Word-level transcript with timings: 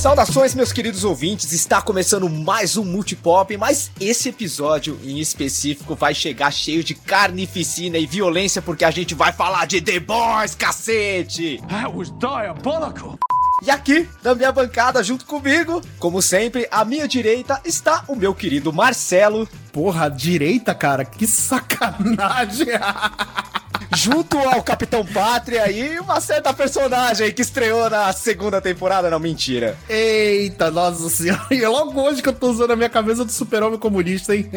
Saudações, 0.00 0.54
meus 0.54 0.72
queridos 0.72 1.04
ouvintes. 1.04 1.52
Está 1.52 1.82
começando 1.82 2.26
mais 2.26 2.78
um 2.78 2.84
Multipop, 2.84 3.54
mas 3.58 3.90
esse 4.00 4.30
episódio 4.30 4.98
em 5.04 5.18
específico 5.18 5.94
vai 5.94 6.14
chegar 6.14 6.50
cheio 6.50 6.82
de 6.82 6.94
carnificina 6.94 7.98
e 7.98 8.06
violência 8.06 8.62
porque 8.62 8.82
a 8.82 8.90
gente 8.90 9.14
vai 9.14 9.30
falar 9.30 9.66
de 9.66 9.78
The 9.82 10.00
Boys, 10.00 10.54
cacete! 10.54 11.60
That 11.68 11.94
was 11.94 12.10
diabolical. 12.12 13.18
E 13.62 13.70
aqui, 13.70 14.08
na 14.24 14.34
minha 14.34 14.50
bancada, 14.50 15.04
junto 15.04 15.26
comigo, 15.26 15.82
como 15.98 16.22
sempre, 16.22 16.66
à 16.70 16.82
minha 16.82 17.06
direita 17.06 17.60
está 17.62 18.02
o 18.08 18.16
meu 18.16 18.34
querido 18.34 18.72
Marcelo. 18.72 19.46
Porra, 19.70 20.08
direita, 20.08 20.74
cara, 20.74 21.04
que 21.04 21.26
sacanagem! 21.26 22.68
junto 23.94 24.38
ao 24.38 24.62
Capitão 24.62 25.04
Pátria 25.04 25.70
e 25.70 25.98
uma 25.98 26.20
certa 26.20 26.52
personagem 26.52 27.32
que 27.32 27.42
estreou 27.42 27.90
na 27.90 28.12
segunda 28.12 28.60
temporada, 28.60 29.10
não, 29.10 29.18
mentira. 29.18 29.76
Eita, 29.88 30.70
nossa 30.70 31.08
senhora, 31.10 31.46
e 31.50 31.62
é 31.62 31.68
logo 31.68 32.00
hoje 32.00 32.22
que 32.22 32.28
eu 32.28 32.32
tô 32.32 32.50
usando 32.50 32.72
a 32.72 32.76
minha 32.76 32.88
cabeça 32.88 33.24
do 33.24 33.32
super-homem 33.32 33.78
comunista, 33.78 34.34
hein? 34.34 34.48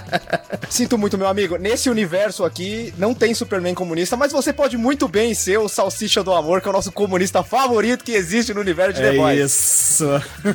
Sinto 0.68 0.98
muito, 0.98 1.16
meu 1.16 1.28
amigo, 1.28 1.56
nesse 1.56 1.88
universo 1.88 2.44
aqui 2.44 2.92
não 2.98 3.14
tem 3.14 3.34
Superman 3.34 3.74
comunista, 3.74 4.16
mas 4.16 4.32
você 4.32 4.52
pode 4.52 4.76
muito 4.76 5.08
bem 5.08 5.32
ser 5.32 5.58
o 5.58 5.68
Salsicha 5.68 6.22
do 6.22 6.32
Amor, 6.32 6.60
que 6.60 6.68
é 6.68 6.70
o 6.70 6.74
nosso 6.74 6.92
comunista 6.92 7.42
favorito 7.42 8.04
que 8.04 8.12
existe 8.12 8.52
no 8.52 8.60
universo 8.60 8.94
de 8.94 9.06
é 9.06 9.10
The 9.12 9.16
Boys. 9.16 9.40
Isso! 9.40 10.04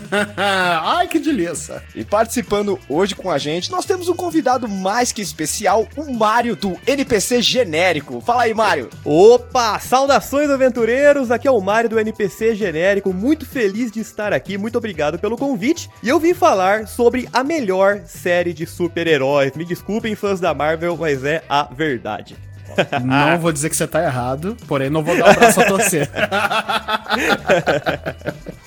Ai, 0.38 1.08
que 1.08 1.20
delícia! 1.20 1.82
E 1.96 2.04
participando 2.04 2.80
hoje 2.90 3.16
com 3.16 3.32
a 3.32 3.38
gente, 3.38 3.72
nós 3.72 3.86
temos 3.86 4.10
um 4.10 4.16
convidado 4.16 4.68
mais 4.68 5.12
que 5.12 5.22
especial, 5.22 5.88
o 5.96 6.14
Mário 6.14 6.56
do 6.56 6.78
NPC 6.86 7.42
Genérico 7.42 8.11
genérico. 8.12 8.20
Fala 8.20 8.44
aí, 8.44 8.54
Mário. 8.54 8.90
Opa, 9.06 9.80
saudações 9.80 10.50
aventureiros. 10.50 11.32
Aqui 11.32 11.48
é 11.48 11.52
o 11.52 11.62
Mário 11.62 11.90
do 11.90 12.00
NPC 12.00 12.56
genérico. 12.56 13.14
Muito 13.14 13.46
feliz 13.46 13.92
de 13.92 14.02
estar 14.02 14.34
aqui. 14.34 14.58
Muito 14.58 14.78
obrigado 14.78 15.18
pelo 15.18 15.38
convite. 15.38 15.90
E 16.04 16.10
eu 16.10 16.20
vim 16.20 16.34
falar 16.34 16.88
sobre 16.88 17.30
a 17.32 17.44
melhor 17.44 18.02
série 18.06 18.54
de 18.54 18.66
super-heróis. 18.66 19.54
Me 19.56 19.64
desculpem, 19.64 20.16
fãs 20.16 20.40
da 20.40 20.54
Marvel, 20.54 20.98
mas 20.98 21.24
é 21.24 21.44
a 21.48 21.64
verdade. 21.64 22.51
Não 23.04 23.40
vou 23.40 23.52
dizer 23.52 23.70
que 23.70 23.76
você 23.76 23.88
tá 23.88 24.04
errado, 24.04 24.56
porém 24.68 24.90
não 24.90 25.04
vou 25.04 25.18
dar 25.18 25.32
o 25.32 25.34
braço 25.34 25.62
a 25.62 25.66
torcer. 25.66 26.10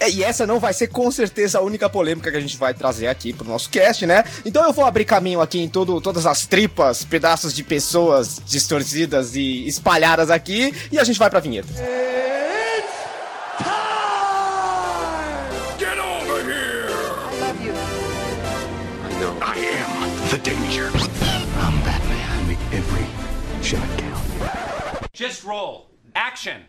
é, 0.01 0.11
e 0.11 0.23
essa 0.23 0.47
não 0.47 0.59
vai 0.61 0.73
ser 0.73 0.89
com 0.89 1.11
certeza 1.11 1.59
a 1.59 1.63
única 1.63 1.89
polêmica 1.89 2.31
que 2.31 2.37
a 2.37 2.41
gente 2.41 2.57
vai 2.57 2.75
trazer 2.75 3.07
aqui 3.07 3.33
pro 3.33 3.47
nosso 3.47 3.69
cast, 3.71 4.07
né? 4.07 4.25
Então 4.45 4.65
eu 4.65 4.73
vou 4.73 4.85
abrir 4.85 5.05
caminho 5.05 5.41
aqui 5.41 5.61
em 5.61 5.69
todo, 5.69 6.01
todas 6.01 6.27
as 6.27 6.47
tripas, 6.47 7.05
pedaços 7.05 7.55
de 7.55 7.63
pessoas 7.63 8.41
distorcidas 8.47 9.35
e 9.35 9.67
espalhadas 9.67 10.31
aqui, 10.31 10.75
e 10.91 10.99
a 10.99 11.05
gente 11.05 11.19
vai 11.19 11.31
pra 11.31 11.41
vinheta. 11.41 11.69
It's 11.73 12.93
time! 13.59 13.75
Get 15.79 15.99
over 15.99 16.43
here! 16.45 16.89
I 17.31 17.41
love 17.41 17.65
you. 17.65 17.73
I 19.05 19.21
know. 19.21 19.35
I 19.41 19.57
am 19.59 20.29
the 20.31 20.39
danger. 20.39 20.64
Just 25.15 25.43
roll. 25.43 25.87
Action. 26.15 26.65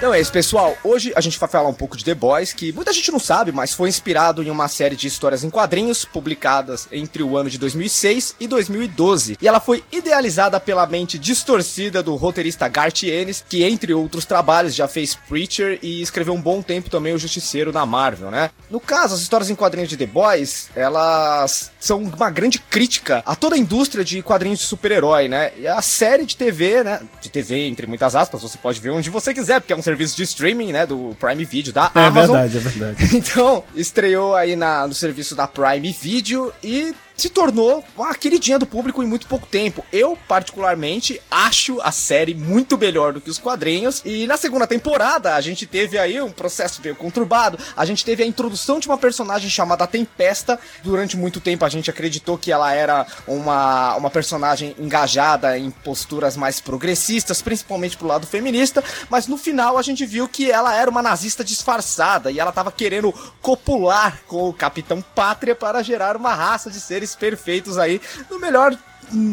Então 0.00 0.14
é 0.14 0.18
isso, 0.18 0.32
pessoal. 0.32 0.78
Hoje 0.82 1.12
a 1.14 1.20
gente 1.20 1.38
vai 1.38 1.46
falar 1.46 1.68
um 1.68 1.74
pouco 1.74 1.94
de 1.94 2.02
The 2.02 2.14
Boys, 2.14 2.54
que 2.54 2.72
muita 2.72 2.90
gente 2.90 3.12
não 3.12 3.18
sabe, 3.18 3.52
mas 3.52 3.74
foi 3.74 3.86
inspirado 3.86 4.42
em 4.42 4.48
uma 4.48 4.66
série 4.66 4.96
de 4.96 5.06
histórias 5.06 5.44
em 5.44 5.50
quadrinhos 5.50 6.06
publicadas 6.06 6.88
entre 6.90 7.22
o 7.22 7.36
ano 7.36 7.50
de 7.50 7.58
2006 7.58 8.36
e 8.40 8.48
2012. 8.48 9.36
E 9.38 9.46
ela 9.46 9.60
foi 9.60 9.84
idealizada 9.92 10.58
pela 10.58 10.86
mente 10.86 11.18
distorcida 11.18 12.02
do 12.02 12.16
roteirista 12.16 12.66
Garth 12.66 13.02
Ennis, 13.02 13.44
que 13.46 13.62
entre 13.62 13.92
outros 13.92 14.24
trabalhos 14.24 14.74
já 14.74 14.88
fez 14.88 15.14
Preacher 15.14 15.78
e 15.82 16.00
escreveu 16.00 16.32
um 16.32 16.40
bom 16.40 16.62
tempo 16.62 16.88
também 16.88 17.12
o 17.12 17.18
Justiceiro 17.18 17.70
na 17.70 17.84
Marvel, 17.84 18.30
né? 18.30 18.48
No 18.70 18.80
caso, 18.80 19.14
as 19.14 19.20
histórias 19.20 19.50
em 19.50 19.54
quadrinhos 19.54 19.90
de 19.90 19.98
The 19.98 20.06
Boys, 20.06 20.70
elas 20.74 21.72
são 21.78 21.98
uma 22.04 22.30
grande 22.30 22.58
crítica 22.58 23.22
a 23.26 23.36
toda 23.36 23.54
a 23.54 23.58
indústria 23.58 24.02
de 24.02 24.22
quadrinhos 24.22 24.60
de 24.60 24.64
super-herói, 24.64 25.28
né? 25.28 25.52
E 25.58 25.66
a 25.66 25.82
série 25.82 26.24
de 26.24 26.38
TV, 26.38 26.82
né? 26.82 27.02
De 27.20 27.28
TV, 27.28 27.66
entre 27.66 27.86
muitas 27.86 28.16
aspas, 28.16 28.40
você 28.40 28.56
pode 28.56 28.80
ver 28.80 28.88
onde 28.88 29.10
você 29.10 29.34
quiser, 29.34 29.60
porque 29.60 29.74
é 29.74 29.76
um 29.76 29.89
serviço 29.90 30.16
de 30.16 30.22
streaming, 30.22 30.72
né, 30.72 30.86
do 30.86 31.16
Prime 31.18 31.44
Video 31.44 31.72
da 31.72 31.90
é 31.94 32.00
Amazon. 32.00 32.36
É 32.36 32.46
verdade, 32.46 32.56
é 32.56 32.70
verdade. 32.70 33.16
Então, 33.20 33.64
estreou 33.74 34.34
aí 34.34 34.54
na, 34.56 34.86
no 34.86 34.94
serviço 34.94 35.34
da 35.34 35.46
Prime 35.46 35.92
Video 35.92 36.52
e 36.62 36.94
se 37.20 37.28
tornou 37.28 37.84
uma 37.96 38.14
queridinha 38.14 38.58
do 38.58 38.66
público 38.66 39.02
em 39.02 39.06
muito 39.06 39.26
pouco 39.26 39.46
tempo. 39.46 39.84
Eu, 39.92 40.16
particularmente, 40.26 41.20
acho 41.30 41.80
a 41.82 41.92
série 41.92 42.34
muito 42.34 42.78
melhor 42.78 43.12
do 43.12 43.20
que 43.20 43.28
os 43.28 43.38
quadrinhos. 43.38 44.00
E 44.04 44.26
na 44.26 44.36
segunda 44.36 44.66
temporada, 44.66 45.34
a 45.34 45.40
gente 45.40 45.66
teve 45.66 45.98
aí 45.98 46.20
um 46.20 46.32
processo 46.32 46.80
meio 46.82 46.96
conturbado. 46.96 47.58
A 47.76 47.84
gente 47.84 48.04
teve 48.04 48.22
a 48.22 48.26
introdução 48.26 48.80
de 48.80 48.88
uma 48.88 48.96
personagem 48.96 49.50
chamada 49.50 49.86
Tempesta. 49.86 50.58
Durante 50.82 51.16
muito 51.16 51.40
tempo, 51.40 51.64
a 51.64 51.68
gente 51.68 51.90
acreditou 51.90 52.38
que 52.38 52.50
ela 52.50 52.72
era 52.72 53.06
uma, 53.26 53.96
uma 53.96 54.10
personagem 54.10 54.74
engajada 54.78 55.58
em 55.58 55.70
posturas 55.70 56.36
mais 56.36 56.58
progressistas, 56.58 57.42
principalmente 57.42 57.96
pro 57.98 58.08
lado 58.08 58.26
feminista. 58.26 58.82
Mas 59.10 59.26
no 59.26 59.36
final, 59.36 59.76
a 59.76 59.82
gente 59.82 60.06
viu 60.06 60.26
que 60.26 60.50
ela 60.50 60.74
era 60.74 60.90
uma 60.90 61.02
nazista 61.02 61.44
disfarçada 61.44 62.30
e 62.30 62.40
ela 62.40 62.52
tava 62.52 62.72
querendo 62.72 63.12
copular 63.42 64.22
com 64.26 64.48
o 64.48 64.54
Capitão 64.54 65.02
Pátria 65.14 65.54
para 65.54 65.82
gerar 65.82 66.16
uma 66.16 66.34
raça 66.34 66.70
de 66.70 66.80
seres 66.80 67.09
perfeitos 67.14 67.78
aí 67.78 68.00
no 68.30 68.38
melhor 68.38 68.76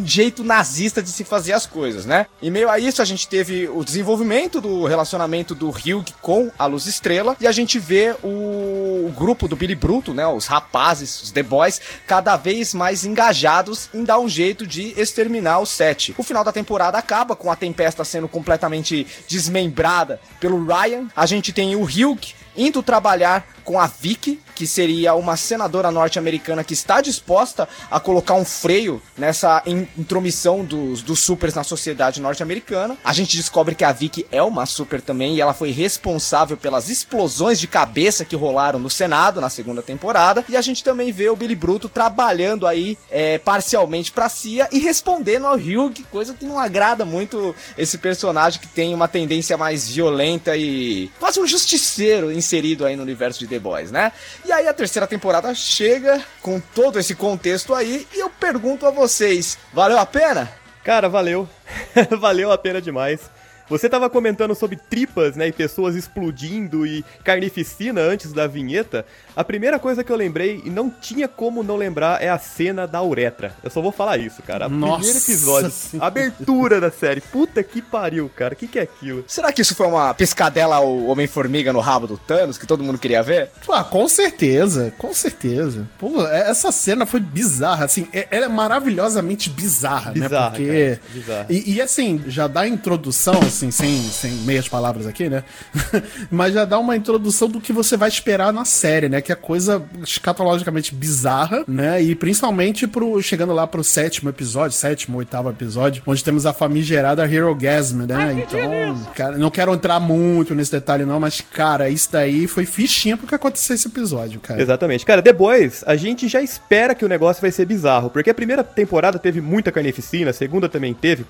jeito 0.03 0.43
nazista 0.43 1.01
de 1.01 1.09
se 1.09 1.23
fazer 1.23 1.53
as 1.53 1.65
coisas, 1.65 2.05
né? 2.05 2.25
E 2.41 2.49
meio 2.49 2.69
a 2.69 2.79
isso 2.79 3.01
a 3.01 3.05
gente 3.05 3.27
teve 3.27 3.67
o 3.67 3.83
desenvolvimento 3.83 4.59
do 4.59 4.85
relacionamento 4.85 5.53
do 5.53 5.69
Hugh 5.69 6.05
com 6.21 6.51
a 6.57 6.65
Luz 6.65 6.87
Estrela 6.87 7.35
e 7.39 7.47
a 7.47 7.51
gente 7.51 7.77
vê 7.77 8.15
o, 8.23 9.11
grupo 9.15 9.47
do 9.47 9.55
Billy 9.55 9.75
Bruto, 9.75 10.13
né? 10.13 10.27
Os 10.27 10.47
rapazes, 10.47 11.21
os 11.23 11.31
The 11.31 11.43
Boys, 11.43 11.81
cada 12.05 12.35
vez 12.35 12.73
mais 12.73 13.05
engajados 13.05 13.89
em 13.93 14.03
dar 14.03 14.19
um 14.19 14.29
jeito 14.29 14.65
de 14.65 14.93
exterminar 14.99 15.59
o 15.59 15.65
set. 15.65 16.13
O 16.17 16.23
final 16.23 16.43
da 16.43 16.51
temporada 16.51 16.97
acaba 16.97 17.35
com 17.35 17.51
a 17.51 17.55
Tempesta 17.55 18.03
sendo 18.03 18.27
completamente 18.27 19.07
desmembrada 19.27 20.19
pelo 20.39 20.65
Ryan. 20.65 21.07
A 21.15 21.25
gente 21.25 21.51
tem 21.51 21.75
o 21.75 21.83
Hugh 21.83 22.19
indo 22.55 22.81
trabalhar 22.83 23.47
com 23.63 23.79
a 23.79 23.87
Vicky, 23.87 24.39
que 24.57 24.65
seria 24.65 25.13
uma 25.13 25.37
senadora 25.37 25.91
norte-americana 25.91 26.63
que 26.63 26.73
está 26.73 26.99
disposta 26.99 27.69
a 27.91 27.99
colocar 27.99 28.33
um 28.33 28.43
freio 28.43 28.99
nessa 29.15 29.61
intromissão 29.67 30.65
dos, 30.65 31.03
dos 31.03 31.19
supers 31.19 31.53
na 31.53 31.63
sociedade 31.63 32.19
norte-americana. 32.19 32.97
A 33.05 33.13
gente 33.13 33.37
descobre 33.37 33.75
que 33.75 33.83
a 33.83 33.91
Vicky 33.91 34.25
é 34.31 34.41
uma 34.41 34.65
super 34.65 34.99
também 34.99 35.35
e 35.35 35.41
ela 35.41 35.53
foi 35.53 35.69
responsável 35.69 36.57
pelas 36.57 36.89
explosões 36.89 37.59
de 37.59 37.67
cabeça 37.67 38.25
que 38.25 38.35
rolaram 38.35 38.79
no 38.79 38.89
Senado 38.89 39.39
na 39.39 39.49
segunda 39.49 39.83
temporada. 39.83 40.43
E 40.49 40.57
a 40.57 40.61
gente 40.61 40.83
também 40.83 41.11
vê 41.11 41.29
o 41.29 41.35
Billy 41.35 41.53
Bruto 41.55 41.87
trabalhando 41.87 42.65
aí 42.65 42.97
é, 43.11 43.37
parcialmente 43.37 44.11
pra 44.11 44.27
CIA 44.27 44.67
e 44.71 44.79
respondendo 44.79 45.45
ao 45.45 45.55
Hugh, 45.55 45.93
coisa 46.09 46.33
que 46.33 46.45
não 46.45 46.57
agrada 46.57 47.05
muito 47.05 47.55
esse 47.77 47.99
personagem 47.99 48.59
que 48.59 48.67
tem 48.67 48.91
uma 48.95 49.07
tendência 49.07 49.55
mais 49.55 49.87
violenta 49.87 50.57
e 50.57 51.11
quase 51.19 51.39
um 51.39 51.45
justiceiro 51.45 52.31
inserido 52.31 52.87
aí 52.87 52.95
no 52.95 53.03
universo 53.03 53.39
de 53.39 53.45
The 53.45 53.59
Boys, 53.59 53.91
né? 53.91 54.11
E 54.47 54.51
aí 54.53 54.65
a 54.65 54.73
terceira 54.73 55.05
temporada 55.05 55.53
chega 55.53 56.23
com 56.41 56.57
todo 56.57 56.97
esse 56.97 57.13
contexto 57.13 57.75
aí 57.75 58.07
e 58.15 58.21
eu 58.21 58.29
pergunto 58.29 58.87
a 58.87 58.91
vocês, 58.91 59.57
valeu 59.73 59.99
a 59.99 60.05
pena? 60.05 60.49
Cara, 60.85 61.09
valeu. 61.09 61.49
valeu 62.17 62.49
a 62.49 62.57
pena 62.57 62.81
demais. 62.81 63.29
Você 63.69 63.89
tava 63.89 64.09
comentando 64.09 64.55
sobre 64.55 64.77
tripas, 64.77 65.35
né, 65.35 65.47
e 65.47 65.51
pessoas 65.51 65.95
explodindo 65.95 66.85
e 66.85 67.03
carnificina 67.23 68.01
antes 68.01 68.31
da 68.31 68.47
vinheta. 68.47 69.05
A 69.35 69.43
primeira 69.43 69.77
coisa 69.77 70.03
que 70.03 70.11
eu 70.11 70.15
lembrei, 70.15 70.61
e 70.63 70.69
não 70.69 70.89
tinha 70.89 71.27
como 71.27 71.63
não 71.63 71.75
lembrar, 71.75 72.21
é 72.21 72.29
a 72.29 72.39
cena 72.39 72.87
da 72.87 73.01
uretra. 73.03 73.53
Eu 73.63 73.69
só 73.69 73.81
vou 73.81 73.91
falar 73.91 74.17
isso, 74.17 74.41
cara. 74.41 74.69
Nossa 74.69 75.03
primeiro 75.03 75.19
episódio, 75.19 75.71
abertura 75.99 76.79
da 76.79 76.89
série. 76.91 77.21
Puta 77.21 77.61
que 77.63 77.81
pariu, 77.81 78.29
cara. 78.35 78.53
O 78.53 78.57
que, 78.57 78.67
que 78.67 78.79
é 78.79 78.83
aquilo? 78.83 79.23
Será 79.27 79.51
que 79.51 79.61
isso 79.61 79.75
foi 79.75 79.87
uma 79.87 80.13
piscadela 80.13 80.77
ao 80.77 81.05
Homem-Formiga 81.05 81.73
no 81.73 81.79
rabo 81.79 82.07
do 82.07 82.17
Thanos, 82.17 82.57
que 82.57 82.65
todo 82.65 82.83
mundo 82.83 82.97
queria 82.97 83.21
ver? 83.21 83.49
Ah, 83.69 83.83
com 83.83 84.07
certeza, 84.07 84.93
com 84.97 85.13
certeza. 85.13 85.87
Pô, 85.99 86.25
é, 86.25 86.49
essa 86.49 86.71
cena 86.71 87.05
foi 87.05 87.19
bizarra, 87.19 87.85
assim, 87.85 88.07
é, 88.13 88.27
ela 88.31 88.45
é 88.45 88.49
maravilhosamente 88.49 89.49
bizarra, 89.49 90.11
né? 90.13 90.21
bizarra 90.21 90.49
né? 90.51 90.55
Porque... 90.57 90.99
Bizarra. 91.13 91.45
E, 91.49 91.73
e, 91.73 91.81
assim, 91.81 92.23
já 92.27 92.47
dá 92.47 92.61
a 92.61 92.67
introdução, 92.67 93.39
assim, 93.57 93.71
sem, 93.71 94.01
sem 94.03 94.31
meias 94.43 94.67
palavras 94.67 95.07
aqui, 95.07 95.29
né? 95.29 95.43
Mas 96.29 96.53
já 96.53 96.65
dá 96.65 96.77
uma 96.77 96.95
introdução 96.95 97.49
do 97.49 97.59
que 97.59 97.73
você 97.73 97.97
vai 97.97 98.09
esperar 98.09 98.53
na 98.53 98.65
série, 98.65 99.09
né? 99.09 99.21
Que 99.21 99.31
é 99.31 99.35
coisa 99.35 99.83
escatologicamente 100.03 100.93
bizarra, 100.93 101.63
né? 101.67 102.01
E 102.01 102.15
principalmente 102.15 102.87
pro, 102.87 103.21
chegando 103.21 103.53
lá 103.53 103.65
pro 103.65 103.83
sétimo 103.83 104.29
episódio, 104.29 104.77
sétimo, 104.77 105.17
oitavo 105.17 105.49
episódio, 105.49 106.03
onde 106.05 106.23
temos 106.23 106.45
a 106.45 106.53
famigerada 106.53 107.25
Hero 107.25 107.53
Gasm, 107.55 108.05
né? 108.05 108.43
Então, 108.45 109.11
cara, 109.15 109.37
não 109.37 109.49
quero 109.49 109.73
entrar 109.73 109.99
muito 109.99 110.53
nesse 110.53 110.71
detalhe 110.71 111.05
não, 111.05 111.19
mas, 111.19 111.41
cara, 111.41 111.89
isso 111.89 112.09
daí 112.11 112.47
foi 112.47 112.65
fichinha 112.65 113.17
pro 113.17 113.27
que 113.27 113.35
aconteceu 113.35 113.75
esse 113.75 113.87
episódio, 113.87 114.39
cara. 114.39 114.61
Exatamente. 114.61 115.05
Cara, 115.05 115.21
Boys, 115.33 115.83
a 115.85 115.95
gente 115.95 116.27
já 116.27 116.41
espera 116.41 116.95
que 116.95 117.05
o 117.05 117.07
negócio 117.07 117.41
vai 117.41 117.51
ser 117.51 117.65
bizarro, 117.65 118.09
porque 118.09 118.29
a 118.29 118.33
primeira 118.33 118.63
temporada 118.63 119.19
teve 119.19 119.41
muita 119.41 119.71
carnificina, 119.71 120.31
a 120.31 120.33
segunda 120.33 120.69
também 120.69 120.93
teve, 120.93 121.25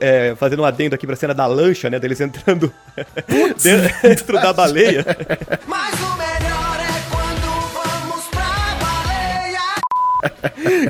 é, 0.00 0.34
fazendo 0.36 0.62
um 0.62 0.64
adendo 0.64 0.94
aqui 0.94 1.06
pra 1.06 1.16
cena 1.16 1.34
da 1.34 1.46
lancha, 1.58 1.90
né, 1.90 1.98
deles 1.98 2.20
entrando 2.20 2.72
dentro 4.02 4.40
da 4.40 4.52
baleia. 4.52 5.04
Mas 5.66 5.94
o 5.94 6.16
melhor 6.16 6.78
é 6.80 6.94
quando 7.10 7.48
vamos 7.74 8.24
pra 8.28 8.76
baleia! 8.80 9.60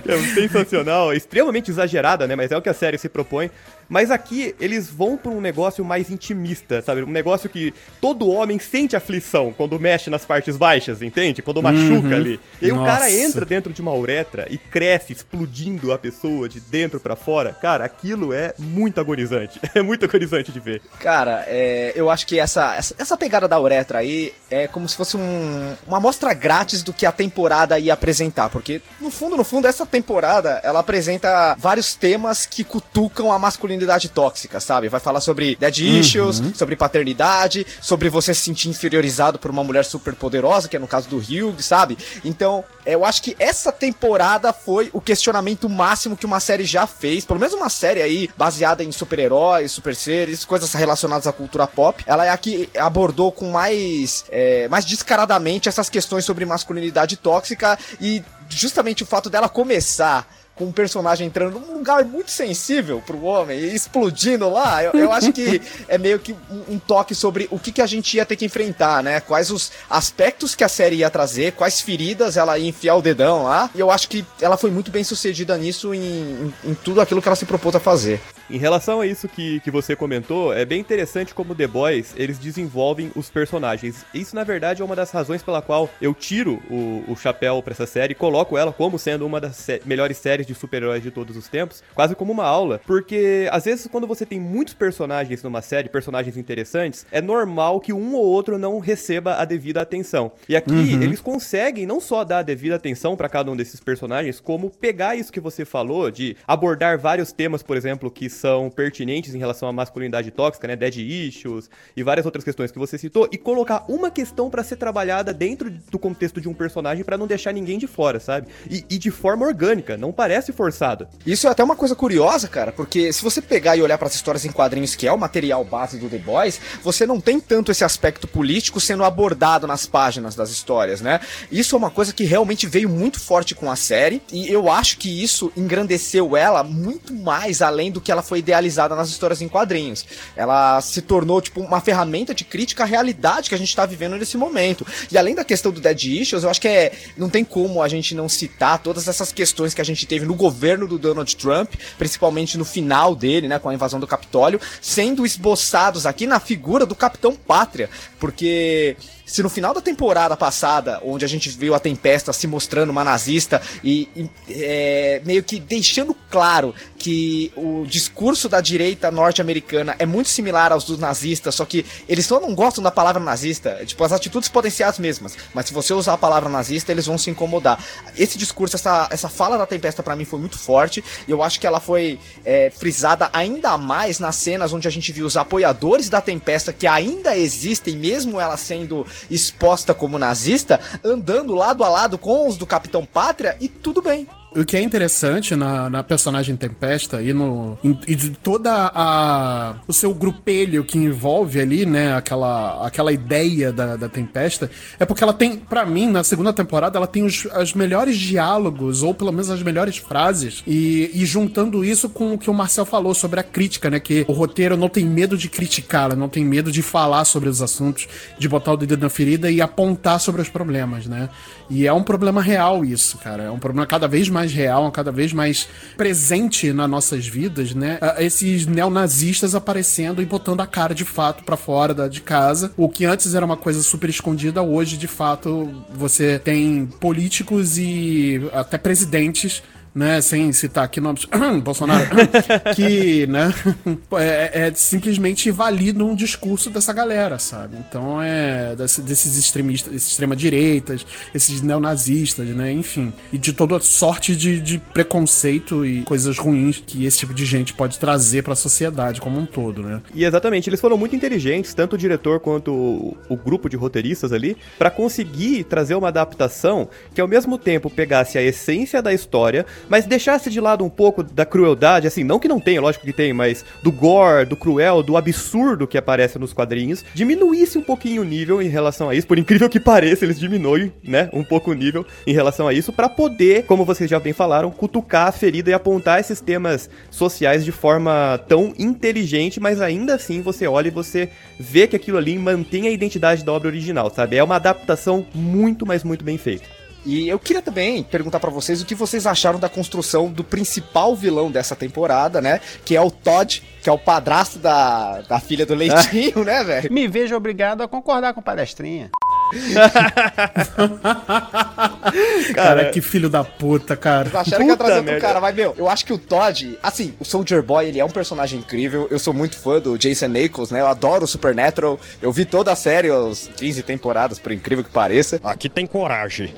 É 0.06 0.34
sensacional, 0.34 1.12
é 1.12 1.16
extremamente 1.16 1.70
exagerada, 1.70 2.26
né, 2.26 2.36
mas 2.36 2.52
é 2.52 2.56
o 2.56 2.62
que 2.62 2.68
a 2.68 2.74
série 2.74 2.98
se 2.98 3.08
propõe. 3.08 3.50
Mas 3.88 4.10
aqui 4.10 4.54
eles 4.60 4.88
vão 4.88 5.16
para 5.16 5.30
um 5.30 5.40
negócio 5.40 5.84
mais 5.84 6.10
intimista, 6.10 6.82
sabe? 6.82 7.02
Um 7.02 7.10
negócio 7.10 7.48
que 7.48 7.72
todo 8.00 8.28
homem 8.28 8.58
sente 8.58 8.94
aflição 8.94 9.52
quando 9.56 9.78
mexe 9.80 10.10
nas 10.10 10.24
partes 10.24 10.56
baixas, 10.56 11.00
entende? 11.00 11.40
Quando 11.40 11.62
machuca 11.62 12.08
uhum. 12.08 12.14
ali. 12.14 12.40
E 12.60 12.66
aí 12.66 12.72
Nossa. 12.72 12.82
o 12.82 12.86
cara 12.86 13.10
entra 13.10 13.44
dentro 13.46 13.72
de 13.72 13.80
uma 13.80 13.94
uretra 13.94 14.46
e 14.50 14.58
cresce, 14.58 15.12
explodindo 15.12 15.92
a 15.92 15.98
pessoa 15.98 16.48
de 16.48 16.60
dentro 16.60 17.00
para 17.00 17.16
fora. 17.16 17.52
Cara, 17.52 17.84
aquilo 17.84 18.32
é 18.32 18.52
muito 18.58 19.00
agonizante. 19.00 19.60
É 19.74 19.82
muito 19.82 20.04
agonizante 20.04 20.50
de 20.50 20.58
ver. 20.58 20.82
Cara, 20.98 21.44
é, 21.46 21.92
eu 21.94 22.10
acho 22.10 22.26
que 22.26 22.40
essa, 22.40 22.74
essa, 22.74 22.94
essa, 22.98 23.16
pegada 23.16 23.46
da 23.46 23.60
uretra 23.60 23.98
aí 23.98 24.32
é 24.50 24.66
como 24.66 24.88
se 24.88 24.96
fosse 24.96 25.16
um, 25.16 25.76
uma 25.86 25.98
amostra 25.98 26.34
grátis 26.34 26.82
do 26.82 26.92
que 26.92 27.06
a 27.06 27.12
temporada 27.12 27.78
ia 27.78 27.92
apresentar. 27.92 28.48
Porque, 28.48 28.80
no 29.00 29.10
fundo, 29.10 29.36
no 29.36 29.44
fundo, 29.44 29.68
essa 29.68 29.86
temporada 29.86 30.60
ela 30.64 30.80
apresenta 30.80 31.54
vários 31.58 31.94
temas 31.94 32.44
que 32.44 32.64
cutucam 32.64 33.30
a 33.30 33.38
masculinidade 33.38 33.77
masculinidade 33.78 34.08
tóxica, 34.08 34.60
sabe? 34.60 34.88
Vai 34.88 35.00
falar 35.00 35.20
sobre 35.20 35.56
dead 35.56 35.78
uhum. 35.78 36.00
issues, 36.00 36.42
sobre 36.54 36.74
paternidade, 36.74 37.66
sobre 37.80 38.08
você 38.08 38.34
se 38.34 38.42
sentir 38.42 38.68
inferiorizado 38.68 39.38
por 39.38 39.50
uma 39.50 39.62
mulher 39.62 39.84
super 39.84 40.14
poderosa, 40.14 40.68
que 40.68 40.76
é 40.76 40.78
no 40.78 40.88
caso 40.88 41.08
do 41.08 41.16
Hugh, 41.18 41.60
sabe? 41.60 41.96
Então, 42.24 42.64
eu 42.84 43.04
acho 43.04 43.22
que 43.22 43.36
essa 43.38 43.70
temporada 43.70 44.52
foi 44.52 44.90
o 44.92 45.00
questionamento 45.00 45.68
máximo 45.68 46.16
que 46.16 46.26
uma 46.26 46.40
série 46.40 46.64
já 46.64 46.86
fez, 46.86 47.24
pelo 47.24 47.38
menos 47.38 47.54
uma 47.54 47.68
série 47.68 48.02
aí 48.02 48.28
baseada 48.36 48.82
em 48.82 48.90
super-heróis, 48.90 49.70
super 49.70 49.94
seres, 49.94 50.44
coisas 50.44 50.72
relacionadas 50.72 51.26
à 51.26 51.32
cultura 51.32 51.66
pop. 51.66 52.02
Ela 52.06 52.26
é 52.26 52.30
a 52.30 52.36
que 52.36 52.68
abordou 52.76 53.30
com 53.30 53.50
mais, 53.50 54.24
é, 54.30 54.66
mais 54.68 54.84
descaradamente 54.84 55.68
essas 55.68 55.88
questões 55.88 56.24
sobre 56.24 56.44
masculinidade 56.44 57.16
tóxica 57.16 57.78
e 58.00 58.22
justamente 58.48 59.02
o 59.02 59.06
fato 59.06 59.28
dela 59.28 59.48
começar 59.48 60.26
com 60.58 60.64
um 60.64 60.72
personagem 60.72 61.26
entrando 61.26 61.60
num 61.60 61.74
lugar 61.74 62.04
muito 62.04 62.30
sensível 62.30 63.00
pro 63.06 63.22
homem 63.22 63.58
e 63.58 63.74
explodindo 63.74 64.50
lá, 64.50 64.82
eu, 64.82 64.92
eu 64.92 65.12
acho 65.12 65.32
que 65.32 65.62
é 65.86 65.96
meio 65.96 66.18
que 66.18 66.32
um, 66.32 66.74
um, 66.74 66.78
toque 66.78 67.14
sobre 67.14 67.46
o 67.50 67.58
que, 67.58 67.70
que 67.70 67.80
a 67.80 67.86
gente 67.86 68.16
ia 68.16 68.26
ter 68.26 68.36
que 68.36 68.44
enfrentar, 68.44 69.02
né? 69.02 69.20
Quais 69.20 69.50
os 69.50 69.70
aspectos 69.88 70.54
que 70.54 70.64
a 70.64 70.68
série 70.68 70.96
ia 70.96 71.10
trazer, 71.10 71.52
quais 71.52 71.80
feridas 71.80 72.36
ela 72.36 72.58
ia 72.58 72.68
enfiar 72.68 72.96
o 72.96 73.02
dedão 73.02 73.44
lá. 73.44 73.70
E 73.74 73.80
eu 73.80 73.90
acho 73.90 74.08
que 74.08 74.26
ela 74.40 74.56
foi 74.56 74.70
muito 74.70 74.90
bem 74.90 75.04
sucedida 75.04 75.56
nisso 75.56 75.94
em, 75.94 76.00
em, 76.00 76.54
em 76.64 76.74
tudo 76.74 77.00
aquilo 77.00 77.22
que 77.22 77.28
ela 77.28 77.36
se 77.36 77.46
propôs 77.46 77.76
a 77.76 77.80
fazer. 77.80 78.20
Em 78.50 78.56
relação 78.56 79.02
a 79.02 79.06
isso 79.06 79.28
que, 79.28 79.60
que 79.60 79.70
você 79.70 79.94
comentou, 79.94 80.54
é 80.54 80.64
bem 80.64 80.80
interessante 80.80 81.34
como 81.34 81.54
The 81.54 81.66
Boys, 81.66 82.14
eles 82.16 82.38
desenvolvem 82.38 83.12
os 83.14 83.28
personagens. 83.28 84.06
Isso, 84.14 84.34
na 84.34 84.42
verdade, 84.42 84.80
é 84.80 84.84
uma 84.84 84.96
das 84.96 85.10
razões 85.10 85.42
pela 85.42 85.60
qual 85.60 85.90
eu 86.00 86.14
tiro 86.14 86.62
o, 86.70 87.04
o 87.08 87.16
chapéu 87.16 87.62
para 87.62 87.74
essa 87.74 87.86
série 87.86 88.12
e 88.12 88.14
coloco 88.14 88.56
ela 88.56 88.72
como 88.72 88.98
sendo 88.98 89.26
uma 89.26 89.38
das 89.38 89.56
sé 89.56 89.82
melhores 89.84 90.16
séries 90.16 90.46
de 90.46 90.54
super-heróis 90.54 91.02
de 91.02 91.10
todos 91.10 91.36
os 91.36 91.46
tempos, 91.46 91.82
quase 91.94 92.14
como 92.14 92.32
uma 92.32 92.44
aula. 92.44 92.80
Porque, 92.86 93.48
às 93.52 93.66
vezes, 93.66 93.86
quando 93.86 94.06
você 94.06 94.24
tem 94.24 94.40
muitos 94.40 94.72
personagens 94.72 95.42
numa 95.42 95.60
série, 95.60 95.90
personagens 95.90 96.38
interessantes, 96.38 97.04
é 97.12 97.20
normal 97.20 97.80
que 97.80 97.92
um 97.92 98.14
ou 98.14 98.24
outro 98.24 98.58
não 98.58 98.78
receba 98.78 99.34
a 99.34 99.44
devida 99.44 99.82
atenção. 99.82 100.32
E 100.48 100.56
aqui, 100.56 100.72
uhum. 100.72 101.02
eles 101.02 101.20
conseguem 101.20 101.84
não 101.84 102.00
só 102.00 102.24
dar 102.24 102.38
a 102.38 102.42
devida 102.42 102.76
atenção 102.76 103.14
para 103.14 103.28
cada 103.28 103.50
um 103.50 103.56
desses 103.56 103.78
personagens, 103.78 104.40
como 104.40 104.70
pegar 104.70 105.16
isso 105.16 105.32
que 105.32 105.40
você 105.40 105.66
falou, 105.66 106.10
de 106.10 106.34
abordar 106.46 106.98
vários 106.98 107.30
temas, 107.30 107.62
por 107.62 107.76
exemplo, 107.76 108.10
que 108.10 108.37
são 108.38 108.70
pertinentes 108.70 109.34
em 109.34 109.38
relação 109.38 109.68
à 109.68 109.72
masculinidade 109.72 110.30
tóxica, 110.30 110.68
né, 110.68 110.76
dead 110.76 110.96
issues 110.96 111.68
e 111.96 112.02
várias 112.02 112.24
outras 112.24 112.44
questões 112.44 112.70
que 112.70 112.78
você 112.78 112.96
citou, 112.96 113.28
e 113.32 113.38
colocar 113.38 113.84
uma 113.88 114.10
questão 114.10 114.48
para 114.48 114.62
ser 114.62 114.76
trabalhada 114.76 115.34
dentro 115.34 115.70
do 115.70 115.98
contexto 115.98 116.40
de 116.40 116.48
um 116.48 116.54
personagem 116.54 117.04
para 117.04 117.18
não 117.18 117.26
deixar 117.26 117.52
ninguém 117.52 117.78
de 117.78 117.86
fora, 117.86 118.20
sabe? 118.20 118.48
E, 118.70 118.84
e, 118.88 118.98
de 118.98 119.10
forma 119.10 119.46
orgânica, 119.46 119.96
não 119.96 120.12
parece 120.12 120.52
forçado. 120.52 121.08
Isso 121.26 121.46
é 121.46 121.50
até 121.50 121.62
uma 121.62 121.76
coisa 121.76 121.94
curiosa, 121.94 122.48
cara, 122.48 122.72
porque 122.72 123.12
se 123.12 123.22
você 123.22 123.42
pegar 123.42 123.76
e 123.76 123.82
olhar 123.82 123.98
para 123.98 124.08
as 124.08 124.14
histórias 124.14 124.44
em 124.44 124.52
quadrinhos, 124.52 124.94
que 124.94 125.06
é 125.06 125.12
o 125.12 125.18
material 125.18 125.64
base 125.64 125.98
do 125.98 126.08
The 126.08 126.18
Boys, 126.18 126.60
você 126.82 127.06
não 127.06 127.20
tem 127.20 127.40
tanto 127.40 127.72
esse 127.72 127.84
aspecto 127.84 128.26
político 128.28 128.80
sendo 128.80 129.04
abordado 129.04 129.66
nas 129.66 129.86
páginas 129.86 130.34
das 130.34 130.50
histórias, 130.50 131.00
né? 131.00 131.20
Isso 131.50 131.74
é 131.74 131.78
uma 131.78 131.90
coisa 131.90 132.12
que 132.12 132.24
realmente 132.24 132.66
veio 132.66 132.88
muito 132.88 133.18
forte 133.18 133.54
com 133.54 133.70
a 133.70 133.76
série, 133.76 134.22
e 134.32 134.50
eu 134.50 134.70
acho 134.70 134.98
que 134.98 135.22
isso 135.22 135.52
engrandeceu 135.56 136.36
ela 136.36 136.62
muito 136.62 137.12
mais 137.14 137.62
além 137.62 137.90
do 137.90 138.00
que 138.00 138.12
ela 138.12 138.22
foi 138.28 138.40
idealizada 138.40 138.94
nas 138.94 139.08
histórias 139.08 139.40
em 139.40 139.48
quadrinhos. 139.48 140.04
Ela 140.36 140.80
se 140.80 141.02
tornou, 141.02 141.40
tipo, 141.40 141.60
uma 141.60 141.80
ferramenta 141.80 142.34
de 142.34 142.44
crítica 142.44 142.84
à 142.84 142.86
realidade 142.86 143.48
que 143.48 143.54
a 143.54 143.58
gente 143.58 143.74
tá 143.74 143.86
vivendo 143.86 144.16
nesse 144.16 144.36
momento. 144.36 144.86
E 145.10 145.16
além 145.16 145.34
da 145.34 145.44
questão 145.44 145.72
do 145.72 145.80
Dead 145.80 146.04
Issues, 146.04 146.44
eu 146.44 146.50
acho 146.50 146.60
que 146.60 146.68
é. 146.68 146.92
Não 147.16 147.28
tem 147.28 147.44
como 147.44 147.82
a 147.82 147.88
gente 147.88 148.14
não 148.14 148.28
citar 148.28 148.78
todas 148.78 149.08
essas 149.08 149.32
questões 149.32 149.74
que 149.74 149.80
a 149.80 149.84
gente 149.84 150.06
teve 150.06 150.26
no 150.26 150.34
governo 150.34 150.86
do 150.86 150.98
Donald 150.98 151.34
Trump, 151.36 151.74
principalmente 151.96 152.58
no 152.58 152.64
final 152.64 153.14
dele, 153.14 153.48
né, 153.48 153.58
com 153.58 153.68
a 153.68 153.74
invasão 153.74 153.98
do 153.98 154.06
Capitólio, 154.06 154.60
sendo 154.80 155.24
esboçados 155.24 156.06
aqui 156.06 156.26
na 156.26 156.38
figura 156.38 156.84
do 156.84 156.94
Capitão 156.94 157.34
Pátria. 157.34 157.88
Porque 158.18 158.96
se 159.28 159.42
no 159.42 159.50
final 159.50 159.74
da 159.74 159.80
temporada 159.80 160.36
passada, 160.36 161.00
onde 161.04 161.24
a 161.24 161.28
gente 161.28 161.50
viu 161.50 161.74
a 161.74 161.78
Tempesta 161.78 162.32
se 162.32 162.46
mostrando 162.46 162.88
uma 162.88 163.04
nazista 163.04 163.60
e, 163.84 164.08
e 164.16 164.30
é, 164.48 165.20
meio 165.24 165.44
que 165.44 165.60
deixando 165.60 166.16
claro 166.30 166.74
que 166.96 167.52
o 167.54 167.84
discurso 167.86 168.48
da 168.48 168.60
direita 168.60 169.10
norte-americana 169.10 169.94
é 169.98 170.06
muito 170.06 170.30
similar 170.30 170.72
aos 170.72 170.84
dos 170.84 170.98
nazistas, 170.98 171.54
só 171.54 171.66
que 171.66 171.84
eles 172.08 172.24
só 172.24 172.40
não 172.40 172.54
gostam 172.54 172.82
da 172.82 172.90
palavra 172.90 173.22
nazista. 173.22 173.82
Tipo, 173.84 174.02
as 174.02 174.12
atitudes 174.12 174.48
podem 174.48 174.70
ser 174.70 174.84
as 174.84 174.98
mesmas, 174.98 175.36
mas 175.52 175.66
se 175.66 175.74
você 175.74 175.92
usar 175.92 176.14
a 176.14 176.18
palavra 176.18 176.48
nazista, 176.48 176.90
eles 176.90 177.06
vão 177.06 177.18
se 177.18 177.28
incomodar. 177.28 177.78
Esse 178.16 178.38
discurso, 178.38 178.76
essa, 178.76 179.08
essa 179.10 179.28
fala 179.28 179.58
da 179.58 179.66
Tempesta 179.66 180.02
para 180.02 180.16
mim 180.16 180.24
foi 180.24 180.40
muito 180.40 180.58
forte 180.58 181.04
e 181.26 181.30
eu 181.30 181.42
acho 181.42 181.60
que 181.60 181.66
ela 181.66 181.80
foi 181.80 182.18
é, 182.44 182.70
frisada 182.70 183.28
ainda 183.32 183.76
mais 183.76 184.18
nas 184.18 184.36
cenas 184.36 184.72
onde 184.72 184.88
a 184.88 184.90
gente 184.90 185.12
viu 185.12 185.26
os 185.26 185.36
apoiadores 185.36 186.08
da 186.08 186.22
Tempesta 186.22 186.72
que 186.72 186.86
ainda 186.86 187.36
existem, 187.36 187.94
mesmo 187.94 188.40
ela 188.40 188.56
sendo 188.56 189.06
exposta 189.30 189.94
como 189.94 190.18
nazista, 190.18 190.80
andando 191.04 191.54
lado 191.54 191.84
a 191.84 191.88
lado 191.88 192.18
com 192.18 192.46
os 192.46 192.56
do 192.56 192.66
Capitão 192.66 193.04
Pátria 193.04 193.56
e 193.60 193.68
tudo 193.68 194.02
bem. 194.02 194.26
O 194.54 194.64
que 194.64 194.76
é 194.76 194.82
interessante 194.82 195.54
na, 195.54 195.90
na 195.90 196.02
personagem 196.02 196.56
Tempesta 196.56 197.22
e, 197.22 197.32
no, 197.32 197.78
e 198.06 198.14
de 198.14 198.30
toda 198.30 198.90
a 198.94 199.76
o 199.86 199.92
seu 199.92 200.14
grupelho 200.14 200.84
que 200.84 200.96
envolve 200.96 201.60
ali, 201.60 201.84
né, 201.84 202.14
aquela, 202.14 202.86
aquela 202.86 203.12
ideia 203.12 203.72
da, 203.72 203.96
da 203.96 204.08
Tempesta, 204.08 204.70
é 204.98 205.04
porque 205.04 205.22
ela 205.22 205.32
tem, 205.32 205.56
para 205.56 205.84
mim, 205.84 206.08
na 206.08 206.24
segunda 206.24 206.52
temporada, 206.52 206.98
ela 206.98 207.06
tem 207.06 207.22
os, 207.24 207.44
os 207.44 207.74
melhores 207.74 208.16
diálogos, 208.16 209.02
ou 209.02 209.14
pelo 209.14 209.32
menos 209.32 209.50
as 209.50 209.62
melhores 209.62 209.98
frases, 209.98 210.62
e, 210.66 211.10
e 211.14 211.26
juntando 211.26 211.84
isso 211.84 212.08
com 212.08 212.34
o 212.34 212.38
que 212.38 212.50
o 212.50 212.54
Marcel 212.54 212.84
falou 212.84 213.14
sobre 213.14 213.40
a 213.40 213.42
crítica, 213.42 213.90
né, 213.90 214.00
que 214.00 214.24
o 214.28 214.32
roteiro 214.32 214.76
não 214.76 214.88
tem 214.88 215.04
medo 215.04 215.36
de 215.36 215.48
criticar, 215.48 216.16
não 216.16 216.28
tem 216.28 216.44
medo 216.44 216.72
de 216.72 216.82
falar 216.82 217.24
sobre 217.24 217.48
os 217.48 217.60
assuntos, 217.60 218.08
de 218.38 218.48
botar 218.48 218.72
o 218.72 218.76
dedo 218.76 218.96
na 218.96 219.10
ferida 219.10 219.50
e 219.50 219.60
apontar 219.60 220.20
sobre 220.20 220.40
os 220.40 220.48
problemas, 220.48 221.06
né. 221.06 221.28
E 221.70 221.86
é 221.86 221.92
um 221.92 222.02
problema 222.02 222.40
real 222.40 222.84
isso, 222.84 223.18
cara, 223.18 223.44
é 223.44 223.50
um 223.50 223.58
problema 223.58 223.86
cada 223.86 224.08
vez 224.08 224.28
mais 224.28 224.52
real, 224.52 224.90
cada 224.90 225.12
vez 225.12 225.32
mais 225.32 225.68
presente 225.96 226.72
nas 226.72 226.88
nossas 226.88 227.26
vidas, 227.26 227.74
né? 227.74 227.98
Ah, 228.00 228.16
esses 228.22 228.66
neonazistas 228.66 229.54
aparecendo 229.54 230.22
e 230.22 230.26
botando 230.26 230.60
a 230.60 230.66
cara 230.66 230.94
de 230.94 231.04
fato 231.04 231.44
para 231.44 231.56
fora 231.56 231.92
da, 231.92 232.08
de 232.08 232.20
casa. 232.20 232.72
O 232.76 232.88
que 232.88 233.04
antes 233.04 233.34
era 233.34 233.44
uma 233.44 233.56
coisa 233.56 233.82
super 233.82 234.08
escondida, 234.08 234.62
hoje 234.62 234.96
de 234.96 235.06
fato 235.06 235.84
você 235.94 236.38
tem 236.38 236.86
políticos 236.86 237.76
e 237.76 238.40
até 238.52 238.78
presidentes 238.78 239.62
né, 239.98 240.20
sem 240.20 240.52
citar 240.52 240.84
aqui 240.84 241.00
nomes, 241.00 241.26
Bolsonaro, 241.64 242.06
que, 242.76 243.26
né, 243.26 243.52
é, 244.14 244.68
é, 244.68 244.72
simplesmente 244.72 245.50
validam 245.50 246.10
um 246.10 246.14
discurso 246.14 246.70
dessa 246.70 246.92
galera, 246.92 247.36
sabe? 247.40 247.76
Então 247.78 248.22
é 248.22 248.76
desse, 248.76 249.02
desses 249.02 249.36
extremistas, 249.36 249.92
desses 249.92 250.12
extrema-direitas, 250.12 251.04
esses 251.34 251.60
neonazistas, 251.62 252.46
né, 252.50 252.70
enfim, 252.70 253.12
e 253.32 253.38
de 253.38 253.52
toda 253.52 253.80
sorte 253.80 254.36
de, 254.36 254.60
de 254.60 254.78
preconceito 254.78 255.84
e 255.84 256.02
coisas 256.02 256.38
ruins 256.38 256.80
que 256.86 257.04
esse 257.04 257.18
tipo 257.18 257.34
de 257.34 257.44
gente 257.44 257.74
pode 257.74 257.98
trazer 257.98 258.44
para 258.44 258.52
a 258.52 258.56
sociedade 258.56 259.20
como 259.20 259.36
um 259.40 259.46
todo, 259.46 259.82
né? 259.82 260.00
E 260.14 260.24
exatamente, 260.24 260.70
eles 260.70 260.80
foram 260.80 260.96
muito 260.96 261.16
inteligentes, 261.16 261.74
tanto 261.74 261.94
o 261.94 261.98
diretor 261.98 262.38
quanto 262.38 262.72
o, 262.72 263.16
o 263.28 263.36
grupo 263.36 263.68
de 263.68 263.76
roteiristas 263.76 264.32
ali, 264.32 264.56
para 264.78 264.90
conseguir 264.90 265.64
trazer 265.64 265.96
uma 265.96 266.06
adaptação 266.06 266.88
que 267.12 267.20
ao 267.20 267.26
mesmo 267.26 267.58
tempo 267.58 267.90
pegasse 267.90 268.38
a 268.38 268.42
essência 268.42 269.02
da 269.02 269.12
história, 269.12 269.66
mas 269.88 270.06
deixasse 270.06 270.50
de 270.50 270.60
lado 270.60 270.84
um 270.84 270.90
pouco 270.90 271.22
da 271.22 271.44
crueldade, 271.44 272.06
assim, 272.06 272.24
não 272.24 272.38
que 272.38 272.48
não 272.48 272.60
tenha, 272.60 272.80
lógico 272.80 273.04
que 273.04 273.12
tem, 273.12 273.32
mas 273.32 273.64
do 273.82 273.90
gore, 273.90 274.46
do 274.46 274.56
cruel, 274.56 275.02
do 275.02 275.16
absurdo 275.16 275.86
que 275.86 275.98
aparece 275.98 276.38
nos 276.38 276.52
quadrinhos, 276.52 277.04
diminuísse 277.14 277.78
um 277.78 277.82
pouquinho 277.82 278.22
o 278.22 278.24
nível 278.24 278.60
em 278.62 278.68
relação 278.68 279.08
a 279.08 279.14
isso, 279.14 279.26
por 279.26 279.38
incrível 279.38 279.68
que 279.68 279.80
pareça, 279.80 280.24
eles 280.24 280.38
diminuem, 280.38 280.92
né, 281.02 281.28
um 281.32 281.44
pouco 281.44 281.70
o 281.70 281.74
nível 281.74 282.04
em 282.26 282.32
relação 282.32 282.68
a 282.68 282.72
isso, 282.72 282.92
para 282.92 283.08
poder, 283.08 283.64
como 283.64 283.84
vocês 283.84 284.08
já 284.08 284.18
bem 284.18 284.32
falaram, 284.32 284.70
cutucar 284.70 285.28
a 285.28 285.32
ferida 285.32 285.70
e 285.70 285.74
apontar 285.74 286.20
esses 286.20 286.40
temas 286.40 286.88
sociais 287.10 287.64
de 287.64 287.72
forma 287.72 288.40
tão 288.48 288.72
inteligente, 288.78 289.60
mas 289.60 289.80
ainda 289.80 290.14
assim 290.14 290.40
você 290.40 290.66
olha 290.66 290.88
e 290.88 290.92
você 290.92 291.28
vê 291.58 291.86
que 291.86 291.96
aquilo 291.96 292.18
ali 292.18 292.38
mantém 292.38 292.86
a 292.86 292.90
identidade 292.90 293.44
da 293.44 293.52
obra 293.52 293.68
original, 293.68 294.10
sabe? 294.10 294.36
É 294.36 294.44
uma 294.44 294.56
adaptação 294.56 295.26
muito, 295.34 295.86
mas 295.86 296.04
muito 296.04 296.24
bem 296.24 296.38
feita. 296.38 296.77
E 297.08 297.26
eu 297.26 297.38
queria 297.38 297.62
também 297.62 298.02
perguntar 298.02 298.38
para 298.38 298.50
vocês 298.50 298.82
o 298.82 298.84
que 298.84 298.94
vocês 298.94 299.26
acharam 299.26 299.58
da 299.58 299.66
construção 299.66 300.30
do 300.30 300.44
principal 300.44 301.16
vilão 301.16 301.50
dessa 301.50 301.74
temporada, 301.74 302.38
né? 302.38 302.60
Que 302.84 302.94
é 302.94 303.00
o 303.00 303.10
Todd, 303.10 303.62
que 303.82 303.88
é 303.88 303.92
o 303.92 303.98
padrasto 303.98 304.58
da, 304.58 305.22
da 305.22 305.40
filha 305.40 305.64
do 305.64 305.74
Leitinho, 305.74 306.44
né, 306.44 306.62
velho? 306.62 306.92
Me 306.92 307.08
vejo 307.08 307.34
obrigado 307.34 307.82
a 307.82 307.88
concordar 307.88 308.34
com 308.34 308.42
palestrinha. 308.42 309.10
cara, 312.54 312.90
que 312.90 313.00
filho 313.00 313.30
da 313.30 313.42
puta, 313.42 313.96
cara. 313.96 314.28
Vocês 314.28 314.48
acharam 314.48 314.66
que 314.66 314.70
ia 314.70 314.76
trazer 314.76 314.98
outro 314.98 315.18
cara, 315.18 315.40
mas 315.40 315.56
meu, 315.56 315.74
eu 315.78 315.88
acho 315.88 316.04
que 316.04 316.12
o 316.12 316.18
Todd, 316.18 316.78
assim, 316.82 317.14
o 317.18 317.24
Soldier 317.24 317.62
Boy, 317.62 317.86
ele 317.86 317.98
é 317.98 318.04
um 318.04 318.10
personagem 318.10 318.58
incrível. 318.58 319.08
Eu 319.10 319.18
sou 319.18 319.32
muito 319.32 319.56
fã 319.56 319.80
do 319.80 319.96
Jason 319.96 320.26
Ackles, 320.26 320.70
né? 320.70 320.82
Eu 320.82 320.86
adoro 320.86 321.24
o 321.24 321.26
Supernatural. 321.26 321.98
Eu 322.20 322.30
vi 322.30 322.44
toda 322.44 322.70
a 322.70 322.76
série, 322.76 323.10
os 323.10 323.48
15 323.56 323.82
temporadas, 323.82 324.38
por 324.38 324.52
incrível 324.52 324.84
que 324.84 324.90
pareça. 324.90 325.40
Aqui 325.42 325.70
tem 325.70 325.86
coragem. 325.86 326.52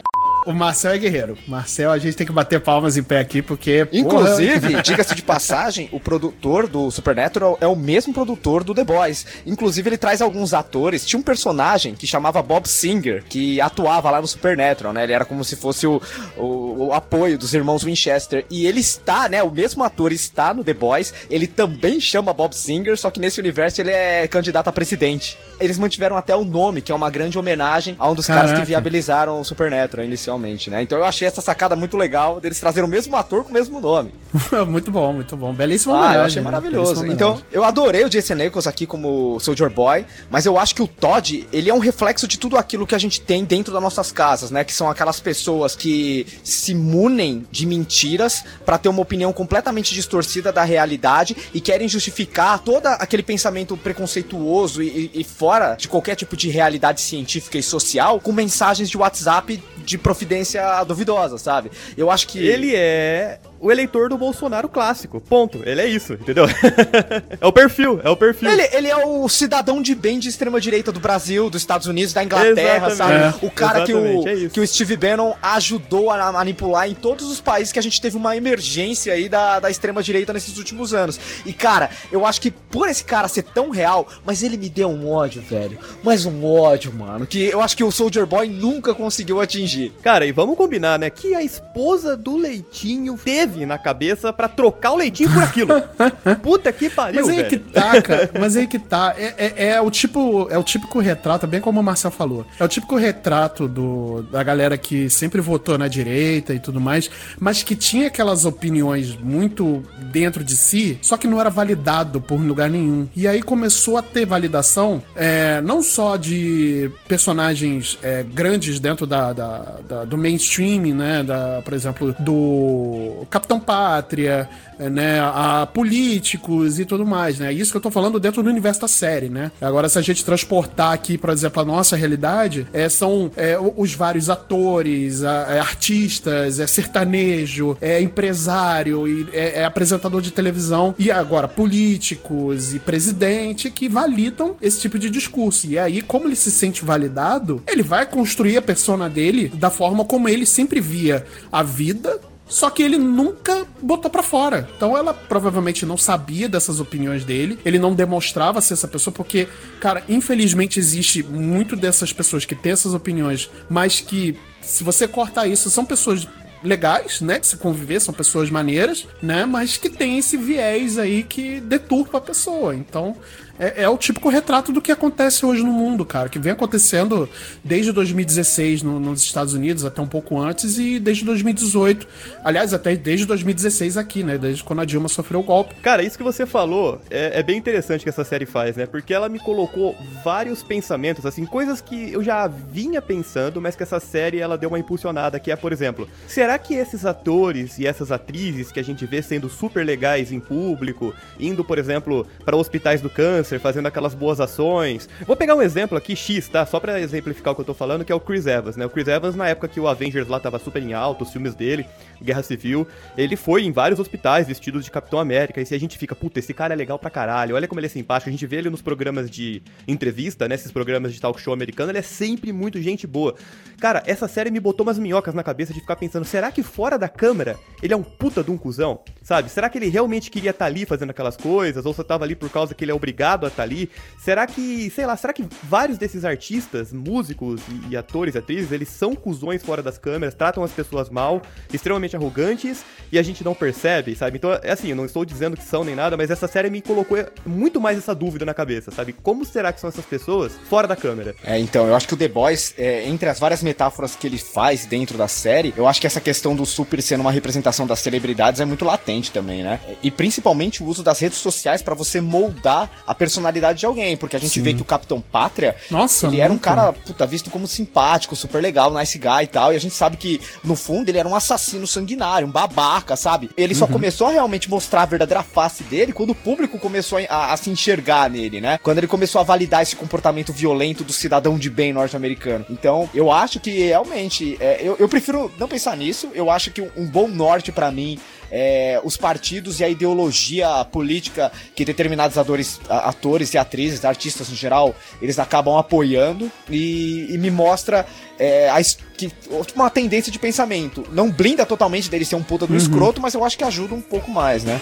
O 0.46 0.52
Marcel 0.54 0.92
é 0.92 0.98
guerreiro. 0.98 1.36
Marcel, 1.46 1.90
a 1.90 1.98
gente 1.98 2.16
tem 2.16 2.26
que 2.26 2.32
bater 2.32 2.60
palmas 2.60 2.96
em 2.96 3.02
pé 3.02 3.18
aqui, 3.18 3.42
porque. 3.42 3.86
Inclusive, 3.92 4.80
diga-se 4.82 5.14
de 5.14 5.22
passagem, 5.22 5.88
o 5.92 6.00
produtor 6.00 6.66
do 6.66 6.90
Supernatural 6.90 7.58
é 7.60 7.66
o 7.66 7.76
mesmo 7.76 8.12
produtor 8.12 8.64
do 8.64 8.74
The 8.74 8.84
Boys. 8.84 9.26
Inclusive, 9.44 9.90
ele 9.90 9.98
traz 9.98 10.22
alguns 10.22 10.54
atores. 10.54 11.04
Tinha 11.04 11.20
um 11.20 11.22
personagem 11.22 11.94
que 11.94 12.06
chamava 12.06 12.42
Bob 12.42 12.66
Singer, 12.66 13.22
que 13.28 13.60
atuava 13.60 14.10
lá 14.10 14.20
no 14.20 14.26
Supernatural, 14.26 14.94
né? 14.94 15.02
Ele 15.02 15.12
era 15.12 15.26
como 15.26 15.44
se 15.44 15.56
fosse 15.56 15.86
o, 15.86 16.00
o, 16.38 16.86
o 16.86 16.92
apoio 16.94 17.36
dos 17.36 17.52
irmãos 17.52 17.84
Winchester. 17.84 18.46
E 18.48 18.66
ele 18.66 18.80
está, 18.80 19.28
né? 19.28 19.42
O 19.42 19.50
mesmo 19.50 19.84
ator 19.84 20.10
está 20.10 20.54
no 20.54 20.64
The 20.64 20.74
Boys. 20.74 21.12
Ele 21.28 21.46
também 21.46 22.00
chama 22.00 22.32
Bob 22.32 22.54
Singer, 22.54 22.96
só 22.96 23.10
que 23.10 23.20
nesse 23.20 23.40
universo 23.40 23.82
ele 23.82 23.90
é 23.90 24.26
candidato 24.26 24.68
a 24.68 24.72
presidente. 24.72 25.36
Eles 25.60 25.78
mantiveram 25.78 26.16
até 26.16 26.34
o 26.34 26.44
nome, 26.44 26.80
que 26.80 26.90
é 26.90 26.94
uma 26.94 27.10
grande 27.10 27.38
homenagem 27.38 27.94
a 27.98 28.08
um 28.08 28.14
dos 28.14 28.26
Caraca. 28.26 28.46
caras 28.46 28.60
que 28.60 28.66
viabilizaram 28.66 29.38
o 29.38 29.44
Supernatural 29.44 30.06
inicialmente 30.06 30.29
inicialmente, 30.30 30.70
né? 30.70 30.82
Então 30.82 30.98
eu 30.98 31.04
achei 31.04 31.26
essa 31.26 31.40
sacada 31.40 31.74
muito 31.74 31.96
legal 31.96 32.40
deles 32.40 32.60
trazerem 32.60 32.88
o 32.88 32.90
mesmo 32.90 33.16
ator 33.16 33.42
com 33.44 33.50
o 33.50 33.52
mesmo 33.52 33.80
nome. 33.80 34.12
muito 34.68 34.90
bom, 34.90 35.12
muito 35.12 35.36
bom. 35.36 35.52
Belíssimo 35.52 35.94
ah, 35.94 36.14
eu 36.14 36.22
achei 36.22 36.40
né? 36.40 36.44
maravilhoso. 36.44 37.06
Então, 37.06 37.40
eu 37.50 37.64
adorei 37.64 38.04
o 38.04 38.10
Jason 38.10 38.34
Ackles 38.34 38.66
aqui 38.66 38.86
como 38.86 39.38
Soldier 39.40 39.70
Boy, 39.70 40.06
mas 40.30 40.46
eu 40.46 40.58
acho 40.58 40.74
que 40.74 40.82
o 40.82 40.86
Todd, 40.86 41.48
ele 41.52 41.68
é 41.68 41.74
um 41.74 41.78
reflexo 41.78 42.28
de 42.28 42.38
tudo 42.38 42.56
aquilo 42.56 42.86
que 42.86 42.94
a 42.94 42.98
gente 42.98 43.20
tem 43.20 43.44
dentro 43.44 43.72
das 43.72 43.82
nossas 43.82 44.12
casas, 44.12 44.50
né? 44.50 44.62
Que 44.62 44.72
são 44.72 44.88
aquelas 44.88 45.18
pessoas 45.18 45.74
que 45.74 46.26
se 46.44 46.74
munem 46.74 47.44
de 47.50 47.66
mentiras 47.66 48.44
para 48.64 48.78
ter 48.78 48.88
uma 48.88 49.02
opinião 49.02 49.32
completamente 49.32 49.94
distorcida 49.94 50.52
da 50.52 50.62
realidade 50.62 51.36
e 51.52 51.60
querem 51.60 51.88
justificar 51.88 52.58
todo 52.60 52.86
aquele 52.86 53.22
pensamento 53.22 53.76
preconceituoso 53.76 54.82
e, 54.82 55.10
e 55.12 55.24
fora 55.24 55.74
de 55.74 55.88
qualquer 55.88 56.14
tipo 56.14 56.36
de 56.36 56.48
realidade 56.48 57.00
científica 57.00 57.58
e 57.58 57.62
social 57.62 58.20
com 58.20 58.32
mensagens 58.32 58.88
de 58.88 58.96
WhatsApp 58.96 59.62
de 59.84 59.98
providência 60.20 60.84
duvidosa, 60.84 61.38
sabe? 61.38 61.70
Eu 61.96 62.10
acho 62.10 62.28
que. 62.28 62.38
Ele 62.38 62.74
é 62.74 63.38
o 63.60 63.70
eleitor 63.70 64.08
do 64.08 64.16
Bolsonaro 64.16 64.68
clássico. 64.68 65.20
Ponto. 65.20 65.60
Ele 65.64 65.80
é 65.80 65.86
isso, 65.86 66.14
entendeu? 66.14 66.46
é 67.38 67.46
o 67.46 67.52
perfil, 67.52 68.00
é 68.02 68.08
o 68.08 68.16
perfil. 68.16 68.50
Ele, 68.50 68.68
ele, 68.72 68.88
é 68.88 68.96
o 68.96 69.28
cidadão 69.28 69.82
de 69.82 69.94
bem 69.94 70.18
de 70.18 70.28
extrema 70.28 70.60
direita 70.60 70.90
do 70.90 70.98
Brasil, 70.98 71.50
dos 71.50 71.60
Estados 71.60 71.86
Unidos, 71.86 72.14
da 72.14 72.24
Inglaterra, 72.24 72.88
Exatamente. 72.88 72.96
sabe? 72.96 73.44
É. 73.44 73.46
O 73.46 73.50
cara 73.50 73.84
que 73.84 73.92
o, 73.92 74.26
é 74.28 74.48
que 74.48 74.60
o 74.60 74.66
Steve 74.66 74.96
Bannon 74.96 75.34
ajudou 75.42 76.10
a 76.10 76.32
manipular 76.32 76.88
em 76.88 76.94
todos 76.94 77.30
os 77.30 77.40
países 77.40 77.70
que 77.70 77.78
a 77.78 77.82
gente 77.82 78.00
teve 78.00 78.16
uma 78.16 78.34
emergência 78.34 79.12
aí 79.12 79.28
da, 79.28 79.60
da 79.60 79.70
extrema 79.70 80.02
direita 80.02 80.32
nesses 80.32 80.56
últimos 80.56 80.94
anos. 80.94 81.20
E, 81.44 81.52
cara, 81.52 81.90
eu 82.10 82.24
acho 82.24 82.40
que 82.40 82.50
por 82.50 82.88
esse 82.88 83.04
cara 83.04 83.28
ser 83.28 83.42
tão 83.42 83.68
real, 83.68 84.08
mas 84.24 84.42
ele 84.42 84.56
me 84.56 84.70
deu 84.70 84.88
um 84.88 85.10
ódio, 85.10 85.42
velho. 85.42 85.78
Mas 86.02 86.24
um 86.24 86.46
ódio, 86.46 86.92
mano, 86.94 87.26
que 87.26 87.44
eu 87.44 87.60
acho 87.60 87.76
que 87.76 87.84
o 87.84 87.90
Soldier 87.90 88.24
Boy 88.26 88.48
nunca 88.48 88.94
conseguiu 88.94 89.40
atingir. 89.40 89.92
Cara, 90.02 90.24
e 90.24 90.32
vamos 90.32 90.56
combinar, 90.56 90.98
né, 90.98 91.10
que 91.10 91.34
a 91.34 91.42
esposa 91.42 92.16
do 92.16 92.36
Leitinho 92.36 93.18
teve 93.22 93.49
na 93.66 93.78
cabeça 93.78 94.32
para 94.32 94.48
trocar 94.48 94.92
o 94.92 94.96
leitinho 94.96 95.32
por 95.32 95.42
aquilo. 95.42 95.70
Puta 96.42 96.72
que 96.72 96.88
pariu, 96.90 97.20
Mas 97.20 97.28
aí 97.28 97.36
velho. 97.36 97.48
que 97.48 97.58
tá, 97.58 98.02
cara. 98.02 98.30
Mas 98.38 98.56
aí 98.56 98.66
que 98.66 98.78
tá. 98.78 99.14
É, 99.16 99.34
é, 99.36 99.68
é, 99.68 99.80
o 99.80 99.90
tipo, 99.90 100.48
é 100.50 100.58
o 100.58 100.62
típico 100.62 100.98
retrato, 101.00 101.46
bem 101.46 101.60
como 101.60 101.80
o 101.80 101.82
Marcel 101.82 102.10
falou. 102.10 102.46
É 102.58 102.64
o 102.64 102.68
típico 102.68 102.96
retrato 102.96 103.68
do, 103.68 104.22
da 104.30 104.42
galera 104.42 104.76
que 104.78 105.08
sempre 105.10 105.40
votou 105.40 105.76
na 105.76 105.88
direita 105.88 106.54
e 106.54 106.58
tudo 106.58 106.80
mais, 106.80 107.10
mas 107.38 107.62
que 107.62 107.74
tinha 107.76 108.06
aquelas 108.06 108.44
opiniões 108.44 109.16
muito 109.16 109.82
dentro 110.10 110.42
de 110.42 110.56
si, 110.56 110.98
só 111.02 111.16
que 111.16 111.26
não 111.26 111.40
era 111.40 111.50
validado 111.50 112.20
por 112.20 112.40
lugar 112.40 112.68
nenhum. 112.70 113.08
E 113.14 113.26
aí 113.26 113.42
começou 113.42 113.96
a 113.96 114.02
ter 114.02 114.26
validação, 114.26 115.02
é, 115.14 115.60
não 115.60 115.82
só 115.82 116.16
de 116.16 116.90
personagens 117.08 117.98
é, 118.02 118.22
grandes 118.22 118.80
dentro 118.80 119.06
da, 119.06 119.32
da, 119.32 119.58
da, 119.88 120.04
do 120.04 120.16
mainstream, 120.16 120.94
né? 120.94 121.22
Da, 121.22 121.62
por 121.64 121.74
exemplo, 121.74 122.14
do 122.18 123.26
Capitão 123.40 123.58
Pátria, 123.58 124.48
né, 124.78 125.20
a 125.20 125.66
políticos 125.66 126.78
e 126.78 126.84
tudo 126.84 127.06
mais, 127.06 127.38
né? 127.38 127.52
Isso 127.52 127.70
que 127.70 127.76
eu 127.76 127.80
tô 127.80 127.90
falando 127.90 128.20
dentro 128.20 128.42
do 128.42 128.48
universo 128.48 128.82
da 128.82 128.88
série, 128.88 129.28
né? 129.28 129.50
Agora, 129.60 129.88
se 129.88 129.98
a 129.98 130.02
gente 130.02 130.24
transportar 130.24 130.92
aqui, 130.92 131.18
por 131.18 131.30
exemplo, 131.30 131.60
a 131.60 131.64
nossa 131.64 131.96
realidade, 131.96 132.66
é, 132.72 132.88
são 132.88 133.30
é, 133.36 133.58
os 133.58 133.94
vários 133.94 134.30
atores, 134.30 135.22
é, 135.22 135.58
artistas, 135.58 136.60
é 136.60 136.66
sertanejo, 136.66 137.76
é 137.80 138.00
empresário, 138.00 139.28
é, 139.32 139.60
é 139.60 139.64
apresentador 139.64 140.20
de 140.20 140.30
televisão 140.30 140.94
e 140.98 141.10
agora 141.10 141.48
políticos 141.48 142.74
e 142.74 142.78
presidente 142.78 143.70
que 143.70 143.88
validam 143.88 144.56
esse 144.60 144.80
tipo 144.80 144.98
de 144.98 145.10
discurso. 145.10 145.66
E 145.66 145.78
aí, 145.78 146.02
como 146.02 146.26
ele 146.26 146.36
se 146.36 146.50
sente 146.50 146.84
validado, 146.84 147.62
ele 147.66 147.82
vai 147.82 148.06
construir 148.06 148.56
a 148.56 148.62
persona 148.62 149.08
dele 149.08 149.50
da 149.54 149.70
forma 149.70 150.04
como 150.04 150.28
ele 150.28 150.46
sempre 150.46 150.80
via 150.80 151.24
a 151.50 151.62
vida 151.62 152.20
só 152.50 152.68
que 152.68 152.82
ele 152.82 152.98
nunca 152.98 153.64
botou 153.80 154.10
para 154.10 154.22
fora. 154.22 154.68
Então 154.76 154.98
ela 154.98 155.14
provavelmente 155.14 155.86
não 155.86 155.96
sabia 155.96 156.48
dessas 156.48 156.80
opiniões 156.80 157.24
dele. 157.24 157.58
Ele 157.64 157.78
não 157.78 157.94
demonstrava 157.94 158.60
ser 158.60 158.74
essa 158.74 158.88
pessoa, 158.88 159.14
porque, 159.14 159.48
cara, 159.80 160.02
infelizmente 160.08 160.78
existe 160.78 161.22
muito 161.22 161.76
dessas 161.76 162.12
pessoas 162.12 162.44
que 162.44 162.56
têm 162.56 162.72
essas 162.72 162.92
opiniões, 162.92 163.48
mas 163.68 164.00
que, 164.00 164.36
se 164.60 164.82
você 164.82 165.06
cortar 165.06 165.46
isso, 165.46 165.70
são 165.70 165.84
pessoas 165.84 166.26
legais, 166.62 167.20
né? 167.20 167.38
De 167.38 167.46
se 167.46 167.56
conviver, 167.56 168.00
são 168.00 168.12
pessoas 168.12 168.50
maneiras, 168.50 169.06
né? 169.22 169.46
Mas 169.46 169.76
que 169.76 169.88
tem 169.88 170.18
esse 170.18 170.36
viés 170.36 170.98
aí 170.98 171.22
que 171.22 171.60
deturpa 171.60 172.18
a 172.18 172.20
pessoa. 172.20 172.74
Então, 172.74 173.16
é, 173.60 173.82
é, 173.82 173.88
o 173.88 173.98
típico 173.98 174.30
retrato 174.30 174.72
do 174.72 174.80
que 174.80 174.90
acontece 174.90 175.44
hoje 175.44 175.62
no 175.62 175.70
mundo, 175.70 176.04
cara, 176.06 176.30
que 176.30 176.38
vem 176.38 176.52
acontecendo 176.52 177.28
desde 177.62 177.92
2016 177.92 178.82
no, 178.82 178.98
nos 178.98 179.22
Estados 179.22 179.52
Unidos, 179.52 179.84
até 179.84 180.00
um 180.00 180.06
pouco 180.06 180.40
antes, 180.40 180.78
e 180.78 180.98
desde 180.98 181.26
2018. 181.26 182.08
Aliás, 182.42 182.72
até 182.72 182.96
desde 182.96 183.26
2016 183.26 183.98
aqui, 183.98 184.24
né? 184.24 184.38
Desde 184.38 184.64
quando 184.64 184.80
a 184.80 184.84
Dilma 184.86 185.08
sofreu 185.08 185.40
o 185.40 185.42
golpe. 185.42 185.74
Cara, 185.82 186.02
isso 186.02 186.16
que 186.16 186.24
você 186.24 186.46
falou 186.46 187.02
é, 187.10 187.40
é 187.40 187.42
bem 187.42 187.58
interessante 187.58 188.02
que 188.02 188.08
essa 188.08 188.24
série 188.24 188.46
faz, 188.46 188.76
né? 188.76 188.86
Porque 188.86 189.12
ela 189.12 189.28
me 189.28 189.38
colocou 189.38 189.94
vários 190.24 190.62
pensamentos, 190.62 191.26
assim, 191.26 191.44
coisas 191.44 191.82
que 191.82 192.12
eu 192.12 192.22
já 192.22 192.46
vinha 192.46 193.02
pensando, 193.02 193.60
mas 193.60 193.76
que 193.76 193.82
essa 193.82 194.00
série 194.00 194.38
ela 194.38 194.56
deu 194.56 194.70
uma 194.70 194.78
impulsionada, 194.78 195.38
que 195.38 195.52
é, 195.52 195.56
por 195.56 195.70
exemplo, 195.70 196.08
será 196.26 196.58
que 196.58 196.74
esses 196.74 197.04
atores 197.04 197.78
e 197.78 197.86
essas 197.86 198.10
atrizes 198.10 198.72
que 198.72 198.80
a 198.80 198.84
gente 198.84 199.04
vê 199.04 199.20
sendo 199.20 199.50
super 199.50 199.84
legais 199.84 200.32
em 200.32 200.40
público, 200.40 201.12
indo, 201.38 201.62
por 201.62 201.78
exemplo, 201.78 202.26
para 202.42 202.56
hospitais 202.56 203.02
do 203.02 203.10
câncer, 203.10 203.49
câncer, 203.50 203.58
fazendo 203.58 203.86
aquelas 203.86 204.14
boas 204.14 204.40
ações. 204.40 205.08
Vou 205.26 205.36
pegar 205.36 205.54
um 205.54 205.62
exemplo 205.62 205.98
aqui, 205.98 206.14
X, 206.14 206.48
tá? 206.48 206.64
Só 206.64 206.78
pra 206.78 207.00
exemplificar 207.00 207.52
o 207.52 207.54
que 207.54 207.62
eu 207.62 207.66
tô 207.66 207.74
falando, 207.74 208.04
que 208.04 208.12
é 208.12 208.14
o 208.14 208.20
Chris 208.20 208.46
Evans, 208.46 208.76
né? 208.76 208.86
O 208.86 208.90
Chris 208.90 209.08
Evans, 209.08 209.34
na 209.34 209.48
época 209.48 209.68
que 209.68 209.80
o 209.80 209.88
Avengers 209.88 210.28
lá 210.28 210.38
tava 210.38 210.58
super 210.58 210.82
em 210.82 210.92
alta, 210.92 211.24
os 211.24 211.32
filmes 211.32 211.54
dele, 211.54 211.86
Guerra 212.22 212.42
Civil, 212.42 212.86
ele 213.16 213.36
foi 213.36 213.64
em 213.64 213.72
vários 213.72 213.98
hospitais 214.00 214.46
vestidos 214.46 214.84
de 214.84 214.90
Capitão 214.90 215.18
América, 215.18 215.60
e 215.60 215.66
se 215.66 215.74
a 215.74 215.80
gente 215.80 215.98
fica, 215.98 216.14
puta, 216.14 216.38
esse 216.38 216.52
cara 216.52 216.74
é 216.74 216.76
legal 216.76 216.98
pra 216.98 217.10
caralho, 217.10 217.54
olha 217.54 217.66
como 217.66 217.80
ele 217.80 217.86
é 217.86 217.90
simpático, 217.90 218.28
a 218.28 218.32
gente 218.32 218.46
vê 218.46 218.56
ele 218.56 218.70
nos 218.70 218.82
programas 218.82 219.30
de 219.30 219.62
entrevista, 219.86 220.48
né? 220.48 220.54
Esses 220.54 220.72
programas 220.72 221.12
de 221.12 221.20
talk 221.20 221.40
show 221.40 221.52
americano, 221.52 221.90
ele 221.90 221.98
é 221.98 222.02
sempre 222.02 222.52
muito 222.52 222.80
gente 222.80 223.06
boa. 223.06 223.34
Cara, 223.80 224.02
essa 224.06 224.28
série 224.28 224.50
me 224.50 224.60
botou 224.60 224.84
umas 224.84 224.98
minhocas 224.98 225.34
na 225.34 225.42
cabeça 225.42 225.72
de 225.72 225.80
ficar 225.80 225.96
pensando, 225.96 226.24
será 226.24 226.52
que 226.52 226.62
fora 226.62 226.98
da 226.98 227.08
câmera 227.08 227.58
ele 227.82 227.94
é 227.94 227.96
um 227.96 228.02
puta 228.02 228.42
de 228.42 228.50
um 228.50 228.58
cuzão? 228.58 229.00
Sabe? 229.22 229.48
Será 229.48 229.68
que 229.68 229.78
ele 229.78 229.88
realmente 229.88 230.30
queria 230.30 230.50
estar 230.50 230.66
tá 230.66 230.70
ali 230.70 230.84
fazendo 230.84 231.10
aquelas 231.10 231.36
coisas? 231.36 231.86
Ou 231.86 231.94
só 231.94 232.02
tava 232.02 232.24
ali 232.24 232.34
por 232.34 232.50
causa 232.50 232.74
que 232.74 232.84
ele 232.84 232.92
é 232.92 232.94
obrigado 232.94 233.44
a 233.44 233.48
estar 233.48 233.56
tá 233.56 233.62
ali? 233.62 233.90
Será 234.18 234.46
que, 234.46 234.90
sei 234.90 235.06
lá, 235.06 235.16
será 235.16 235.32
que 235.32 235.46
vários 235.62 235.98
desses 235.98 236.24
artistas, 236.24 236.92
músicos 236.92 237.62
e, 237.68 237.92
e 237.92 237.96
atores 237.96 238.34
e 238.34 238.38
atrizes, 238.38 238.72
eles 238.72 238.88
são 238.88 239.14
cuzões 239.14 239.62
fora 239.62 239.82
das 239.82 239.98
câmeras, 239.98 240.34
tratam 240.34 240.62
as 240.62 240.72
pessoas 240.72 241.08
mal, 241.08 241.40
extremamente 241.72 242.09
arrogantes, 242.16 242.82
e 243.12 243.18
a 243.18 243.22
gente 243.22 243.42
não 243.44 243.54
percebe, 243.54 244.14
sabe? 244.14 244.38
Então, 244.38 244.52
é 244.62 244.72
assim, 244.72 244.88
eu 244.88 244.96
não 244.96 245.04
estou 245.04 245.24
dizendo 245.24 245.56
que 245.56 245.64
são 245.64 245.84
nem 245.84 245.94
nada, 245.94 246.16
mas 246.16 246.30
essa 246.30 246.46
série 246.46 246.70
me 246.70 246.80
colocou 246.80 247.18
muito 247.44 247.80
mais 247.80 247.98
essa 247.98 248.14
dúvida 248.14 248.44
na 248.44 248.54
cabeça, 248.54 248.90
sabe? 248.90 249.12
Como 249.12 249.44
será 249.44 249.72
que 249.72 249.80
são 249.80 249.88
essas 249.88 250.04
pessoas 250.04 250.52
fora 250.68 250.86
da 250.86 250.96
câmera? 250.96 251.34
É, 251.44 251.58
então, 251.58 251.86
eu 251.86 251.94
acho 251.94 252.06
que 252.06 252.14
o 252.14 252.16
The 252.16 252.28
Boys, 252.28 252.74
é, 252.78 253.08
entre 253.08 253.28
as 253.28 253.38
várias 253.38 253.62
metáforas 253.62 254.14
que 254.14 254.26
ele 254.26 254.38
faz 254.38 254.86
dentro 254.86 255.18
da 255.18 255.28
série, 255.28 255.74
eu 255.76 255.86
acho 255.86 256.00
que 256.00 256.06
essa 256.06 256.20
questão 256.20 256.54
do 256.54 256.64
super 256.64 257.02
sendo 257.02 257.20
uma 257.20 257.32
representação 257.32 257.86
das 257.86 257.98
celebridades 258.00 258.60
é 258.60 258.64
muito 258.64 258.84
latente 258.84 259.30
também, 259.30 259.62
né? 259.62 259.80
E 260.02 260.10
principalmente 260.10 260.82
o 260.82 260.86
uso 260.86 261.02
das 261.02 261.18
redes 261.18 261.38
sociais 261.38 261.82
para 261.82 261.94
você 261.94 262.20
moldar 262.20 262.90
a 263.06 263.14
personalidade 263.14 263.80
de 263.80 263.86
alguém, 263.86 264.16
porque 264.16 264.36
a 264.36 264.38
gente 264.38 264.52
Sim. 264.52 264.62
vê 264.62 264.74
que 264.74 264.82
o 264.82 264.84
Capitão 264.84 265.20
Pátria, 265.20 265.76
Nossa, 265.90 266.26
ele 266.26 266.36
muito. 266.36 266.44
era 266.44 266.52
um 266.52 266.58
cara, 266.58 266.92
puta, 266.92 267.26
visto 267.26 267.50
como 267.50 267.66
simpático, 267.66 268.36
super 268.36 268.62
legal, 268.62 268.92
nice 268.92 269.18
guy 269.18 269.44
e 269.44 269.46
tal, 269.46 269.72
e 269.72 269.76
a 269.76 269.80
gente 269.80 269.94
sabe 269.94 270.16
que 270.16 270.40
no 270.62 270.76
fundo 270.76 271.08
ele 271.08 271.18
era 271.18 271.28
um 271.28 271.34
assassino 271.34 271.86
sanguinário, 271.86 271.99
um 272.46 272.50
babaca, 272.50 273.16
sabe? 273.16 273.50
Ele 273.56 273.74
só 273.74 273.84
uhum. 273.86 273.92
começou 273.92 274.26
a 274.28 274.30
realmente 274.30 274.68
mostrar 274.68 275.02
a 275.02 275.06
verdadeira 275.06 275.42
face 275.42 275.82
dele 275.84 276.12
quando 276.12 276.30
o 276.30 276.34
público 276.34 276.78
começou 276.78 277.18
a, 277.18 277.22
a, 277.28 277.52
a 277.52 277.56
se 277.56 277.70
enxergar 277.70 278.28
nele, 278.30 278.60
né? 278.60 278.78
Quando 278.82 278.98
ele 278.98 279.06
começou 279.06 279.40
a 279.40 279.44
validar 279.44 279.82
esse 279.82 279.96
comportamento 279.96 280.52
violento 280.52 281.04
do 281.04 281.12
cidadão 281.12 281.58
de 281.58 281.70
bem 281.70 281.92
norte-americano. 281.92 282.64
Então, 282.70 283.08
eu 283.14 283.30
acho 283.30 283.60
que 283.60 283.70
realmente, 283.70 284.56
é, 284.60 284.80
eu, 284.82 284.96
eu 284.98 285.08
prefiro 285.08 285.50
não 285.58 285.68
pensar 285.68 285.96
nisso, 285.96 286.30
eu 286.34 286.50
acho 286.50 286.70
que 286.70 286.80
um, 286.80 286.90
um 286.96 287.06
bom 287.06 287.28
norte 287.28 287.72
para 287.72 287.90
mim 287.90 288.18
é, 288.50 289.00
os 289.04 289.16
partidos 289.16 289.80
e 289.80 289.84
a 289.84 289.88
ideologia 289.88 290.84
política 290.86 291.52
que 291.74 291.84
determinados 291.84 292.36
atores, 292.36 292.80
atores 292.88 293.54
e 293.54 293.58
atrizes, 293.58 294.04
artistas 294.04 294.50
em 294.50 294.54
geral, 294.54 294.94
eles 295.20 295.38
acabam 295.38 295.76
apoiando 295.76 296.50
e, 296.68 297.26
e 297.30 297.38
me 297.38 297.50
mostra 297.50 298.06
é, 298.38 298.68
a, 298.70 298.80
que, 299.16 299.30
uma 299.74 299.90
tendência 299.90 300.32
de 300.32 300.38
pensamento. 300.38 301.06
Não 301.12 301.30
blinda 301.30 301.64
totalmente 301.66 302.10
dele 302.10 302.24
ser 302.24 302.36
um 302.36 302.42
puta 302.42 302.66
do 302.66 302.72
uhum. 302.72 302.78
escroto, 302.78 303.20
mas 303.20 303.34
eu 303.34 303.44
acho 303.44 303.56
que 303.56 303.64
ajuda 303.64 303.94
um 303.94 304.00
pouco 304.00 304.30
mais, 304.30 304.64
né? 304.64 304.80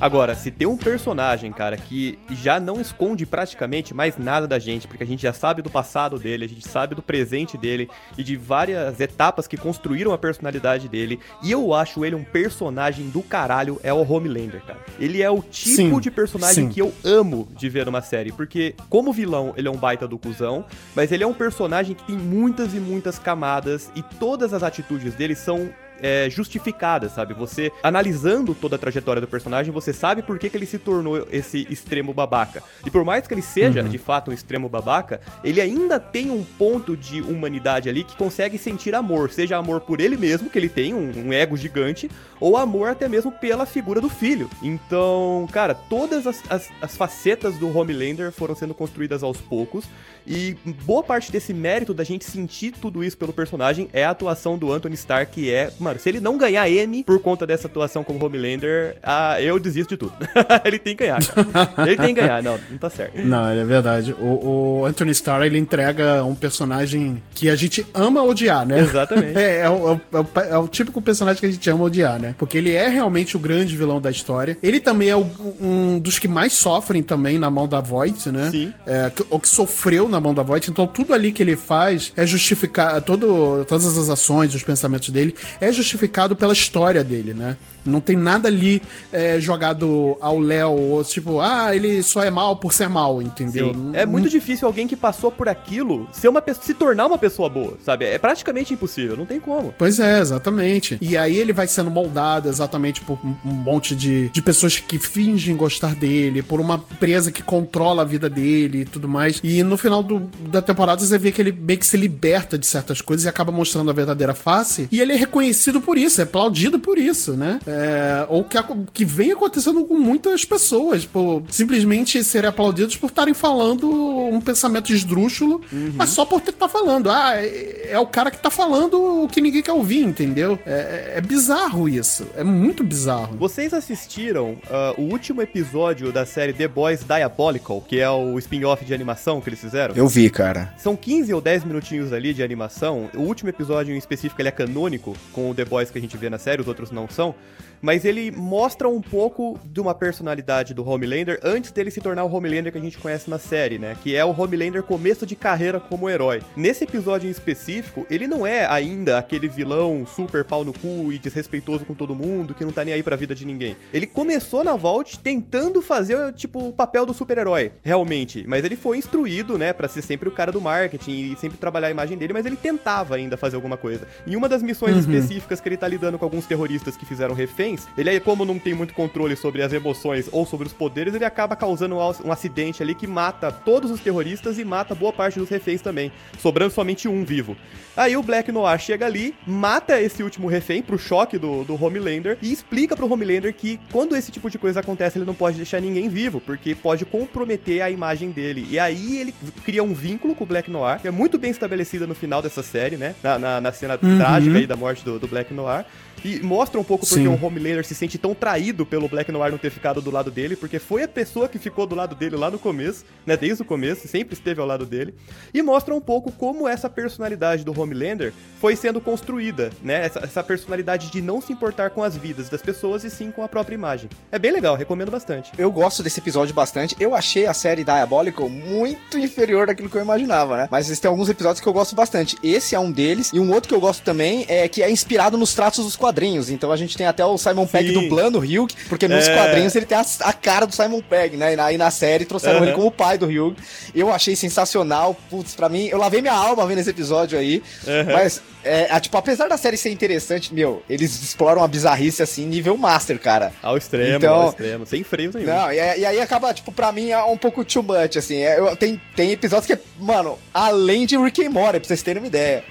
Agora, 0.00 0.34
se 0.34 0.50
tem 0.50 0.66
um 0.66 0.78
personagem, 0.78 1.52
cara, 1.52 1.76
que 1.76 2.18
já 2.30 2.58
não 2.58 2.80
esconde 2.80 3.26
praticamente 3.26 3.92
mais 3.92 4.16
nada 4.16 4.48
da 4.48 4.58
gente, 4.58 4.88
porque 4.88 5.04
a 5.04 5.06
gente 5.06 5.22
já 5.22 5.32
sabe 5.34 5.60
do 5.60 5.68
passado 5.68 6.18
dele, 6.18 6.46
a 6.46 6.48
gente 6.48 6.66
sabe 6.66 6.94
do 6.94 7.02
presente 7.02 7.58
dele 7.58 7.86
e 8.16 8.24
de 8.24 8.34
várias 8.34 8.98
etapas 8.98 9.46
que 9.46 9.58
construíram 9.58 10.12
a 10.14 10.18
personalidade 10.18 10.88
dele, 10.88 11.20
e 11.42 11.50
eu 11.50 11.74
acho 11.74 12.02
ele 12.02 12.14
um 12.14 12.24
personagem 12.24 13.10
do 13.10 13.20
caralho, 13.20 13.78
é 13.82 13.92
o 13.92 14.00
Homelander, 14.10 14.62
cara. 14.64 14.80
Ele 14.98 15.20
é 15.20 15.30
o 15.30 15.42
tipo 15.42 15.76
sim, 15.76 16.00
de 16.00 16.10
personagem 16.10 16.66
sim. 16.66 16.72
que 16.72 16.80
eu 16.80 16.94
amo 17.04 17.46
de 17.54 17.68
ver 17.68 17.84
numa 17.84 18.00
série, 18.00 18.32
porque 18.32 18.74
como 18.88 19.12
vilão, 19.12 19.52
ele 19.54 19.68
é 19.68 19.70
um 19.70 19.76
baita 19.76 20.08
do 20.08 20.18
cuzão, 20.18 20.64
mas 20.96 21.12
ele 21.12 21.24
é 21.24 21.26
um 21.26 21.34
personagem 21.34 21.94
que 21.94 22.04
tem 22.04 22.16
muitas 22.16 22.72
e 22.72 22.80
muitas 22.80 23.18
camadas 23.18 23.90
e 23.94 24.02
todas 24.02 24.54
as 24.54 24.62
atitudes 24.62 25.14
dele 25.14 25.34
são 25.34 25.68
é, 26.02 26.28
justificadas, 26.30 27.12
sabe? 27.12 27.34
Você, 27.34 27.72
analisando 27.82 28.54
toda 28.54 28.76
a 28.76 28.78
trajetória 28.78 29.20
do 29.20 29.28
personagem, 29.28 29.72
você 29.72 29.92
sabe 29.92 30.22
por 30.22 30.38
que, 30.38 30.50
que 30.50 30.56
ele 30.56 30.66
se 30.66 30.78
tornou 30.78 31.26
esse 31.30 31.66
extremo 31.70 32.12
babaca. 32.12 32.62
E 32.84 32.90
por 32.90 33.04
mais 33.04 33.26
que 33.26 33.34
ele 33.34 33.42
seja, 33.42 33.82
uhum. 33.82 33.88
de 33.88 33.98
fato, 33.98 34.30
um 34.30 34.34
extremo 34.34 34.68
babaca, 34.68 35.20
ele 35.44 35.60
ainda 35.60 35.98
tem 35.98 36.30
um 36.30 36.44
ponto 36.44 36.96
de 36.96 37.20
humanidade 37.20 37.88
ali 37.88 38.04
que 38.04 38.16
consegue 38.16 38.58
sentir 38.58 38.94
amor. 38.94 39.30
Seja 39.30 39.56
amor 39.56 39.80
por 39.80 40.00
ele 40.00 40.16
mesmo, 40.16 40.50
que 40.50 40.58
ele 40.58 40.68
tem 40.68 40.94
um, 40.94 41.26
um 41.26 41.32
ego 41.32 41.56
gigante, 41.56 42.10
ou 42.38 42.56
amor 42.56 42.88
até 42.88 43.08
mesmo 43.08 43.30
pela 43.30 43.66
figura 43.66 44.00
do 44.00 44.08
filho. 44.08 44.50
Então, 44.62 45.48
cara, 45.52 45.74
todas 45.74 46.26
as, 46.26 46.42
as, 46.50 46.68
as 46.80 46.96
facetas 46.96 47.56
do 47.56 47.76
Homelander 47.76 48.32
foram 48.32 48.54
sendo 48.54 48.74
construídas 48.74 49.22
aos 49.22 49.40
poucos. 49.40 49.84
E 50.26 50.56
boa 50.84 51.02
parte 51.02 51.32
desse 51.32 51.52
mérito 51.52 51.94
da 51.94 52.04
gente 52.04 52.24
sentir 52.24 52.72
tudo 52.72 53.02
isso 53.02 53.16
pelo 53.16 53.32
personagem 53.32 53.88
é 53.92 54.04
a 54.04 54.10
atuação 54.10 54.58
do 54.58 54.72
Anthony 54.72 54.94
Stark, 54.94 55.32
que 55.32 55.50
é, 55.50 55.72
se 55.98 56.08
ele 56.08 56.20
não 56.20 56.38
ganhar 56.38 56.68
M 56.68 57.04
por 57.04 57.20
conta 57.20 57.46
dessa 57.46 57.66
atuação 57.66 58.04
como 58.04 58.24
Homelander, 58.24 58.96
ah, 59.02 59.40
eu 59.40 59.58
desisto 59.58 59.90
de 59.90 59.96
tudo. 59.96 60.12
ele 60.64 60.78
tem 60.78 60.96
que 60.96 61.04
ganhar, 61.04 61.20
cara. 61.24 61.86
Ele 61.86 61.96
tem 61.96 62.14
que 62.14 62.20
ganhar, 62.20 62.42
não, 62.42 62.58
não 62.70 62.78
tá 62.78 62.90
certo. 62.90 63.20
Não, 63.22 63.48
é 63.48 63.64
verdade. 63.64 64.14
O, 64.18 64.80
o, 64.80 64.86
Anthony 64.86 65.12
Starr, 65.12 65.42
ele 65.44 65.58
entrega 65.58 66.24
um 66.24 66.34
personagem 66.34 67.22
que 67.34 67.48
a 67.48 67.56
gente 67.56 67.86
ama 67.94 68.22
odiar, 68.22 68.66
né? 68.66 68.80
Exatamente. 68.80 69.30
É, 69.40 69.60
é, 69.60 69.70
o, 69.70 69.92
é, 69.92 70.18
o, 70.18 70.40
é 70.50 70.58
o 70.58 70.68
típico 70.68 71.00
personagem 71.00 71.40
que 71.40 71.46
a 71.46 71.50
gente 71.50 71.70
ama 71.70 71.84
odiar, 71.84 72.20
né? 72.20 72.34
Porque 72.36 72.58
ele 72.58 72.72
é 72.72 72.88
realmente 72.88 73.36
o 73.36 73.40
grande 73.40 73.74
vilão 73.76 74.00
da 74.00 74.10
história. 74.10 74.56
Ele 74.62 74.80
também 74.80 75.08
é 75.08 75.16
o, 75.16 75.26
um 75.60 75.98
dos 75.98 76.18
que 76.18 76.28
mais 76.28 76.52
sofrem 76.52 77.02
também 77.02 77.38
na 77.38 77.48
mão 77.48 77.66
da 77.66 77.80
Voight, 77.80 78.28
né? 78.30 78.50
Sim. 78.50 78.72
É, 78.86 79.10
o 79.30 79.38
que 79.38 79.48
sofreu 79.48 80.08
na 80.08 80.20
mão 80.20 80.34
da 80.34 80.42
Voight. 80.42 80.70
Então 80.70 80.86
tudo 80.86 81.14
ali 81.14 81.32
que 81.32 81.42
ele 81.42 81.56
faz 81.56 82.12
é 82.16 82.26
justificar, 82.26 83.00
todo, 83.00 83.64
todas 83.66 83.96
as 83.96 84.10
ações, 84.10 84.54
os 84.54 84.62
pensamentos 84.62 85.08
dele, 85.10 85.34
é 85.60 85.69
justificado 85.72 86.34
pela 86.36 86.52
história 86.52 87.02
dele, 87.02 87.34
né? 87.34 87.56
Não 87.84 88.00
tem 88.00 88.16
nada 88.16 88.48
ali 88.48 88.82
é, 89.12 89.40
jogado 89.40 90.16
ao 90.20 90.38
Léo, 90.38 91.02
tipo, 91.04 91.40
ah, 91.40 91.74
ele 91.74 92.02
só 92.02 92.22
é 92.22 92.30
mal 92.30 92.56
por 92.56 92.72
ser 92.72 92.88
mal, 92.88 93.20
entendeu? 93.22 93.74
É 93.92 94.04
muito 94.06 94.28
difícil 94.28 94.66
alguém 94.66 94.86
que 94.86 94.96
passou 94.96 95.30
por 95.30 95.48
aquilo 95.48 96.08
ser 96.12 96.28
uma 96.28 96.42
se 96.60 96.74
tornar 96.74 97.06
uma 97.06 97.18
pessoa 97.18 97.48
boa, 97.48 97.76
sabe? 97.84 98.04
É 98.04 98.18
praticamente 98.18 98.74
impossível, 98.74 99.16
não 99.16 99.26
tem 99.26 99.38
como. 99.38 99.74
Pois 99.78 100.00
é, 100.00 100.20
exatamente. 100.20 100.98
E 101.00 101.16
aí 101.16 101.36
ele 101.36 101.52
vai 101.52 101.66
sendo 101.66 101.90
moldado 101.90 102.48
exatamente 102.48 103.00
por 103.02 103.18
um 103.44 103.50
monte 103.50 103.94
de, 103.94 104.28
de 104.30 104.42
pessoas 104.42 104.78
que 104.78 104.98
fingem 104.98 105.56
gostar 105.56 105.94
dele, 105.94 106.42
por 106.42 106.60
uma 106.60 106.74
empresa 106.74 107.30
que 107.30 107.42
controla 107.42 108.02
a 108.02 108.04
vida 108.04 108.28
dele 108.28 108.80
e 108.80 108.84
tudo 108.84 109.08
mais. 109.08 109.40
E 109.42 109.62
no 109.62 109.76
final 109.76 110.02
do, 110.02 110.20
da 110.48 110.60
temporada 110.60 111.00
você 111.00 111.18
vê 111.18 111.30
que 111.30 111.40
ele 111.40 111.52
meio 111.52 111.78
que 111.78 111.86
se 111.86 111.96
liberta 111.96 112.58
de 112.58 112.66
certas 112.66 113.00
coisas 113.00 113.24
e 113.26 113.28
acaba 113.28 113.52
mostrando 113.52 113.90
a 113.90 113.94
verdadeira 113.94 114.34
face. 114.34 114.88
E 114.90 115.00
ele 115.00 115.12
é 115.12 115.16
reconhecido 115.16 115.80
por 115.80 115.96
isso, 115.96 116.20
é 116.20 116.24
aplaudido 116.24 116.78
por 116.78 116.98
isso, 116.98 117.32
né? 117.32 117.60
É, 117.70 118.26
ou 118.28 118.42
que, 118.42 118.58
que 118.92 119.04
vem 119.04 119.30
acontecendo 119.30 119.84
com 119.84 119.96
muitas 119.96 120.44
pessoas, 120.44 121.04
por 121.04 121.44
simplesmente 121.48 122.22
serem 122.24 122.50
aplaudidos 122.50 122.96
por 122.96 123.06
estarem 123.06 123.32
falando 123.32 123.88
um 123.88 124.40
pensamento 124.40 124.92
esdrúxulo, 124.92 125.60
uhum. 125.72 125.92
mas 125.94 126.10
só 126.10 126.24
por 126.24 126.40
estar 126.40 126.52
tá 126.52 126.68
falando. 126.68 127.08
Ah, 127.10 127.36
é, 127.36 127.90
é, 127.92 127.98
o 127.98 128.06
cara 128.06 128.30
que 128.30 128.38
tá 128.38 128.50
falando 128.50 129.24
o 129.24 129.28
que 129.28 129.40
ninguém 129.40 129.62
quer 129.62 129.72
ouvir, 129.72 130.02
entendeu? 130.02 130.58
É, 130.66 131.14
é 131.16 131.20
bizarro 131.20 131.88
isso. 131.88 132.26
É 132.36 132.42
muito 132.42 132.82
bizarro. 132.82 133.36
Vocês 133.36 133.72
assistiram 133.72 134.52
uh, 134.52 135.00
o 135.00 135.02
último 135.02 135.40
episódio 135.40 136.12
da 136.12 136.26
série 136.26 136.52
The 136.52 136.66
Boys 136.66 137.04
Diabolical, 137.04 137.80
que 137.80 138.00
é 138.00 138.10
o 138.10 138.36
spin-off 138.38 138.84
de 138.84 138.92
animação 138.92 139.40
que 139.40 139.48
eles 139.48 139.60
fizeram? 139.60 139.94
Eu 139.94 140.08
vi, 140.08 140.28
cara. 140.28 140.74
São 140.76 140.96
15 140.96 141.32
ou 141.32 141.40
10 141.40 141.64
minutinhos 141.64 142.12
ali 142.12 142.34
de 142.34 142.42
animação. 142.42 143.08
O 143.14 143.20
último 143.20 143.50
episódio 143.50 143.94
em 143.94 143.98
específico 143.98 144.40
ele 144.40 144.48
é 144.48 144.52
canônico 144.52 145.16
com 145.32 145.50
o 145.50 145.54
The 145.54 145.64
Boys 145.64 145.90
que 145.90 145.98
a 145.98 146.00
gente 146.00 146.16
vê 146.16 146.28
na 146.28 146.38
série, 146.38 146.60
os 146.60 146.68
outros 146.68 146.90
não 146.90 147.08
são 147.08 147.34
mas 147.82 148.04
ele 148.04 148.30
mostra 148.30 148.88
um 148.88 149.00
pouco 149.00 149.58
de 149.64 149.80
uma 149.80 149.94
personalidade 149.94 150.74
do 150.74 150.86
Homelander 150.86 151.40
antes 151.42 151.70
dele 151.72 151.90
se 151.90 152.00
tornar 152.00 152.24
o 152.24 152.32
Homelander 152.32 152.72
que 152.72 152.78
a 152.78 152.80
gente 152.80 152.98
conhece 152.98 153.28
na 153.30 153.38
série, 153.38 153.78
né? 153.78 153.96
Que 154.02 154.14
é 154.14 154.24
o 154.24 154.38
Homelander 154.38 154.82
começo 154.82 155.26
de 155.26 155.36
carreira 155.36 155.80
como 155.80 156.08
herói. 156.08 156.42
Nesse 156.56 156.84
episódio 156.84 157.28
em 157.28 157.30
específico, 157.30 158.06
ele 158.10 158.26
não 158.26 158.46
é 158.46 158.66
ainda 158.66 159.18
aquele 159.18 159.48
vilão 159.48 160.06
super 160.06 160.44
pau 160.44 160.64
no 160.64 160.72
cu 160.72 161.12
e 161.12 161.18
desrespeitoso 161.18 161.84
com 161.84 161.94
todo 161.94 162.14
mundo, 162.14 162.54
que 162.54 162.64
não 162.64 162.72
tá 162.72 162.84
nem 162.84 162.94
aí 162.94 163.02
pra 163.02 163.16
vida 163.16 163.34
de 163.34 163.46
ninguém. 163.46 163.76
Ele 163.92 164.06
começou 164.06 164.64
na 164.64 164.76
Vault 164.76 165.18
tentando 165.18 165.80
fazer, 165.82 166.32
tipo, 166.34 166.68
o 166.68 166.72
papel 166.72 167.06
do 167.06 167.14
super-herói, 167.14 167.72
realmente. 167.82 168.44
Mas 168.46 168.64
ele 168.64 168.76
foi 168.76 168.98
instruído, 168.98 169.56
né, 169.56 169.72
pra 169.72 169.88
ser 169.88 170.02
sempre 170.02 170.28
o 170.28 170.32
cara 170.32 170.52
do 170.52 170.60
marketing 170.60 171.32
e 171.32 171.36
sempre 171.36 171.58
trabalhar 171.58 171.88
a 171.88 171.90
imagem 171.90 172.16
dele, 172.16 172.32
mas 172.32 172.46
ele 172.46 172.56
tentava 172.56 173.16
ainda 173.16 173.36
fazer 173.36 173.56
alguma 173.56 173.76
coisa. 173.76 174.06
Em 174.26 174.36
uma 174.36 174.48
das 174.48 174.62
missões 174.62 174.94
uhum. 174.94 175.00
específicas 175.00 175.60
que 175.60 175.68
ele 175.68 175.76
tá 175.76 175.88
lidando 175.88 176.18
com 176.18 176.24
alguns 176.24 176.46
terroristas 176.46 176.96
que 176.96 177.06
fizeram 177.06 177.34
referência 177.34 177.49
reféns, 177.50 177.86
ele 177.98 178.08
aí, 178.10 178.20
como 178.20 178.44
não 178.44 178.58
tem 178.58 178.72
muito 178.74 178.94
controle 178.94 179.34
sobre 179.36 179.62
as 179.62 179.72
emoções 179.72 180.28
ou 180.32 180.46
sobre 180.46 180.66
os 180.66 180.72
poderes, 180.72 181.14
ele 181.14 181.24
acaba 181.24 181.56
causando 181.56 181.96
um, 181.96 182.32
acidente 182.32 182.82
ali 182.82 182.94
que 182.94 183.06
mata 183.06 183.50
todos 183.50 183.90
os 183.90 184.00
terroristas 184.00 184.58
e 184.58 184.64
mata 184.64 184.94
boa 184.94 185.12
parte 185.12 185.38
dos 185.38 185.48
reféns 185.48 185.82
também, 185.82 186.12
sobrando 186.38 186.72
somente 186.72 187.08
um 187.08 187.24
vivo. 187.24 187.56
Aí 187.96 188.16
o 188.16 188.22
Black 188.22 188.50
Noir 188.52 188.78
chega 188.78 189.04
ali, 189.04 189.34
mata 189.46 190.00
esse 190.00 190.22
último 190.22 190.46
refém 190.48 190.80
pro 190.80 190.96
choque 190.98 191.36
do, 191.36 191.64
do 191.64 191.82
Homelander 191.82 192.38
e 192.40 192.52
explica 192.52 192.96
pro 192.96 193.12
Homelander 193.12 193.52
que 193.52 193.78
quando 193.92 194.16
esse 194.16 194.30
tipo 194.30 194.48
de 194.48 194.58
coisa 194.58 194.80
acontece, 194.80 195.18
ele 195.18 195.24
não 195.26 195.34
pode 195.34 195.56
deixar 195.56 195.80
ninguém 195.80 196.08
vivo, 196.08 196.40
porque 196.40 196.74
pode 196.74 197.04
comprometer 197.04 197.82
a 197.82 197.90
imagem 197.90 198.30
dele. 198.30 198.66
E 198.70 198.78
aí 198.78 199.18
ele 199.18 199.34
cria 199.64 199.82
um 199.82 199.92
vínculo 199.92 200.34
com 200.34 200.44
o 200.44 200.46
Black 200.46 200.70
Noir, 200.70 201.00
que 201.00 201.08
é 201.08 201.10
muito 201.10 201.36
bem 201.38 201.50
estabelecida 201.50 202.06
no 202.06 202.14
final 202.14 202.40
dessa 202.40 202.62
série, 202.62 202.96
né? 202.96 203.14
Na, 203.22 203.38
na, 203.38 203.60
na 203.60 203.72
cena 203.72 203.98
Uhum. 204.00 204.18
trágica 204.18 204.56
aí 204.58 204.66
da 204.66 204.76
morte 204.76 205.04
do, 205.04 205.18
do 205.18 205.26
Black 205.26 205.52
Noir. 205.52 205.84
E 206.24 206.40
mostra 206.40 206.80
um 206.80 206.84
pouco 206.84 207.06
porque 207.06 207.22
Sim. 207.22 207.28
o 207.28 207.44
Homelander 207.44 207.84
se 207.84 207.94
sente 207.94 208.18
tão 208.18 208.34
traído 208.34 208.84
pelo 208.84 209.08
Black 209.08 209.30
Noir 209.32 209.50
não 209.50 209.58
ter 209.58 209.70
ficado 209.70 210.00
do 210.00 210.10
lado 210.10 210.30
dele, 210.30 210.56
porque 210.56 210.78
foi 210.78 211.02
a 211.02 211.08
pessoa 211.08 211.48
que 211.48 211.58
ficou 211.58 211.86
do 211.86 211.94
lado 211.94 212.14
dele 212.14 212.36
lá 212.36 212.50
no 212.50 212.58
começo, 212.58 213.04
né? 213.26 213.36
Desde 213.36 213.62
o 213.62 213.64
começo, 213.64 214.06
sempre 214.08 214.34
esteve 214.34 214.60
ao 214.60 214.66
lado 214.66 214.84
dele. 214.86 215.14
E 215.52 215.62
mostra 215.62 215.94
um 215.94 216.00
pouco 216.00 216.30
como 216.32 216.68
essa 216.68 216.88
personalidade 216.88 217.64
do 217.64 217.78
Homelander 217.78 218.32
foi 218.60 218.76
sendo 218.76 219.00
construída, 219.00 219.70
né? 219.82 220.04
Essa, 220.04 220.20
essa 220.20 220.42
personalidade 220.42 221.10
de 221.10 221.22
não 221.22 221.40
se 221.40 221.52
importar 221.52 221.90
com 221.90 222.02
as 222.02 222.16
vidas 222.16 222.48
das 222.48 222.62
pessoas 222.62 223.04
e 223.04 223.10
sim 223.10 223.30
com 223.30 223.42
a 223.42 223.48
própria 223.48 223.74
imagem. 223.74 224.08
É 224.30 224.38
bem 224.38 224.52
legal, 224.52 224.76
recomendo 224.76 225.10
bastante. 225.10 225.52
Eu 225.56 225.70
gosto 225.72 226.02
desse 226.02 226.20
episódio 226.20 226.54
bastante. 226.54 226.96
Eu 227.00 227.14
achei 227.14 227.46
a 227.46 227.54
série 227.54 227.84
Diabolical 227.84 228.48
muito 228.48 229.18
inferior 229.18 229.66
daquilo 229.66 229.88
que 229.88 229.96
eu 229.96 230.02
imaginava, 230.02 230.56
né? 230.56 230.68
Mas 230.70 230.98
tem 230.98 231.08
alguns 231.08 231.28
episódios 231.28 231.60
que 231.60 231.66
eu 231.66 231.72
gosto 231.72 231.94
bastante. 231.94 232.36
Esse 232.42 232.74
é 232.74 232.78
um 232.78 232.92
deles. 232.92 233.30
E 233.32 233.40
um 233.40 233.52
outro 233.52 233.68
que 233.68 233.74
eu 233.74 233.80
gosto 233.80 234.02
também 234.02 234.44
é 234.48 234.68
que 234.68 234.82
é 234.82 234.90
inspirado 234.90 235.38
nos 235.38 235.54
traços 235.54 235.84
dos 235.84 235.96
quadrinhos. 235.96 236.09
Então 236.50 236.70
a 236.72 236.76
gente 236.76 236.96
tem 236.96 237.06
até 237.06 237.24
o 237.24 237.36
Simon 237.38 237.66
Pegg 237.66 237.92
dublando 237.92 238.38
o 238.38 238.42
Hugh, 238.42 238.68
porque 238.88 239.06
nos 239.08 239.26
É. 239.28 239.34
quadrinhos 239.34 239.74
ele 239.76 239.86
tem 239.86 239.96
a, 239.98 240.04
a 240.22 240.32
cara 240.32 240.66
do 240.66 240.74
Simon 240.74 241.00
Pegg, 241.02 241.36
né? 241.36 241.52
E 241.52 241.56
na, 241.56 241.72
e 241.72 241.78
na 241.78 241.90
série 241.90 242.24
trouxeram 242.24 242.58
Aham. 242.58 242.66
ele 242.66 242.74
como 242.74 242.86
o 242.86 242.90
pai 242.90 243.16
do 243.18 243.26
Hugh. 243.26 243.54
Eu 243.94 244.12
achei 244.12 244.34
sensacional. 244.36 245.16
Putz, 245.30 245.54
pra 245.54 245.68
mim, 245.68 245.86
eu 245.88 245.98
lavei 245.98 246.20
minha 246.20 246.34
alma 246.34 246.66
vendo 246.66 246.78
esse 246.78 246.90
episódio 246.90 247.38
aí. 247.38 247.62
Aham. 247.86 248.12
Mas, 248.12 248.42
é, 248.64 248.88
a- 248.90 249.00
tipo, 249.00 249.16
apesar 249.16 249.48
da 249.48 249.56
série 249.56 249.76
ser 249.76 249.90
interessante, 249.90 250.52
meu, 250.54 250.82
eles 250.88 251.22
exploram 251.22 251.62
a 251.62 251.68
bizarrice 251.68 252.22
assim, 252.22 252.46
nível 252.46 252.76
master, 252.76 253.18
cara. 253.18 253.52
Ao 253.62 253.76
extremo, 253.76 254.16
Então- 254.16 254.34
ao 254.34 254.48
extremo, 254.50 254.86
sem 254.86 255.02
freios 255.02 255.34
nenhum. 255.34 255.46
Não, 255.48 255.72
e, 255.72 255.76
e 255.76 256.04
aí 256.06 256.20
acaba, 256.20 256.52
tipo, 256.52 256.70
pra 256.72 256.92
mim 256.92 257.10
é 257.10 257.22
um 257.24 257.36
pouco 257.36 257.64
too 257.64 257.82
much, 257.82 258.16
assim. 258.16 258.36
É, 258.42 258.58
eu- 258.58 258.76
tem, 258.76 259.00
tem 259.16 259.30
episódios 259.32 259.66
que, 259.66 259.78
mano, 259.98 260.38
além 260.52 261.06
de 261.06 261.16
Rick 261.16 261.44
and 261.44 261.50
Morty, 261.50 261.78
pra 261.80 261.86
vocês 261.88 262.02
terem 262.02 262.22
uma 262.22 262.26
ideia. 262.28 262.64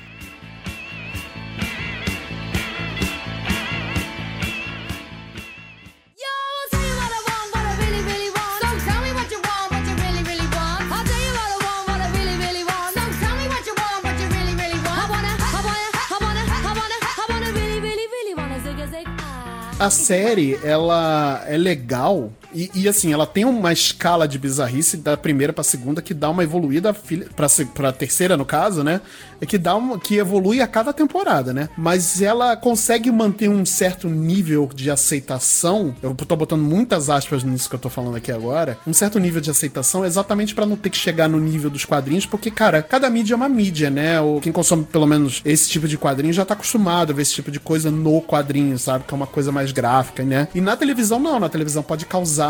A 19.79 19.89
série, 19.89 20.59
ela 20.61 21.41
é 21.47 21.55
legal 21.55 22.33
e, 22.59 22.69
e, 22.75 22.89
assim, 22.89 23.13
ela 23.13 23.25
tem 23.25 23.45
uma 23.45 23.71
escala 23.71 24.27
de 24.27 24.37
bizarrice 24.37 24.97
da 24.97 25.15
primeira 25.15 25.53
pra 25.53 25.63
segunda 25.63 26.01
que 26.01 26.13
dá 26.13 26.29
uma 26.29 26.43
evoluída 26.43 26.93
pra, 27.33 27.47
pra 27.73 27.93
terceira, 27.93 28.35
no 28.35 28.43
caso, 28.43 28.83
né? 28.83 28.99
É 29.39 29.45
que 29.45 29.57
dá 29.57 29.77
uma, 29.77 29.97
que 29.97 30.17
evolui 30.17 30.61
a 30.61 30.67
cada 30.67 30.91
temporada, 30.91 31.53
né? 31.53 31.69
Mas 31.77 32.21
ela 32.21 32.57
consegue 32.57 33.09
manter 33.11 33.47
um 33.49 33.65
certo 33.65 34.09
nível 34.09 34.69
de 34.75 34.91
aceitação. 34.91 35.95
Eu 36.03 36.13
tô 36.13 36.35
botando 36.35 36.61
muitas 36.61 37.09
aspas 37.09 37.45
nisso 37.45 37.69
que 37.69 37.75
eu 37.75 37.79
tô 37.79 37.89
falando 37.89 38.17
aqui 38.17 38.29
agora. 38.29 38.77
Um 38.85 38.91
certo 38.91 39.19
nível 39.19 39.39
de 39.39 39.49
aceitação 39.49 40.05
exatamente 40.05 40.53
pra 40.53 40.65
não 40.65 40.75
ter 40.75 40.89
que 40.89 40.97
chegar 40.97 41.29
no 41.29 41.39
nível 41.39 41.69
dos 41.69 41.85
quadrinhos, 41.85 42.25
porque, 42.25 42.51
cara, 42.51 42.83
cada 42.83 43.09
mídia 43.09 43.35
é 43.35 43.37
uma 43.37 43.47
mídia, 43.47 43.89
né? 43.89 44.19
Ou 44.19 44.41
quem 44.41 44.51
consome 44.51 44.83
pelo 44.83 45.07
menos 45.07 45.41
esse 45.45 45.69
tipo 45.69 45.87
de 45.87 45.97
quadrinho 45.97 46.33
já 46.33 46.43
tá 46.43 46.55
acostumado 46.55 47.13
a 47.13 47.15
ver 47.15 47.21
esse 47.21 47.33
tipo 47.33 47.51
de 47.51 47.59
coisa 47.59 47.89
no 47.89 48.21
quadrinho, 48.21 48.77
sabe? 48.77 49.05
Que 49.05 49.13
é 49.13 49.15
uma 49.15 49.27
coisa 49.27 49.49
mais 49.49 49.71
gráfica, 49.71 50.23
né? 50.23 50.49
E 50.53 50.59
na 50.59 50.75
televisão, 50.75 51.19
não. 51.19 51.39
Na 51.39 51.47
televisão 51.47 51.81
pode 51.81 52.05
causar 52.05 52.48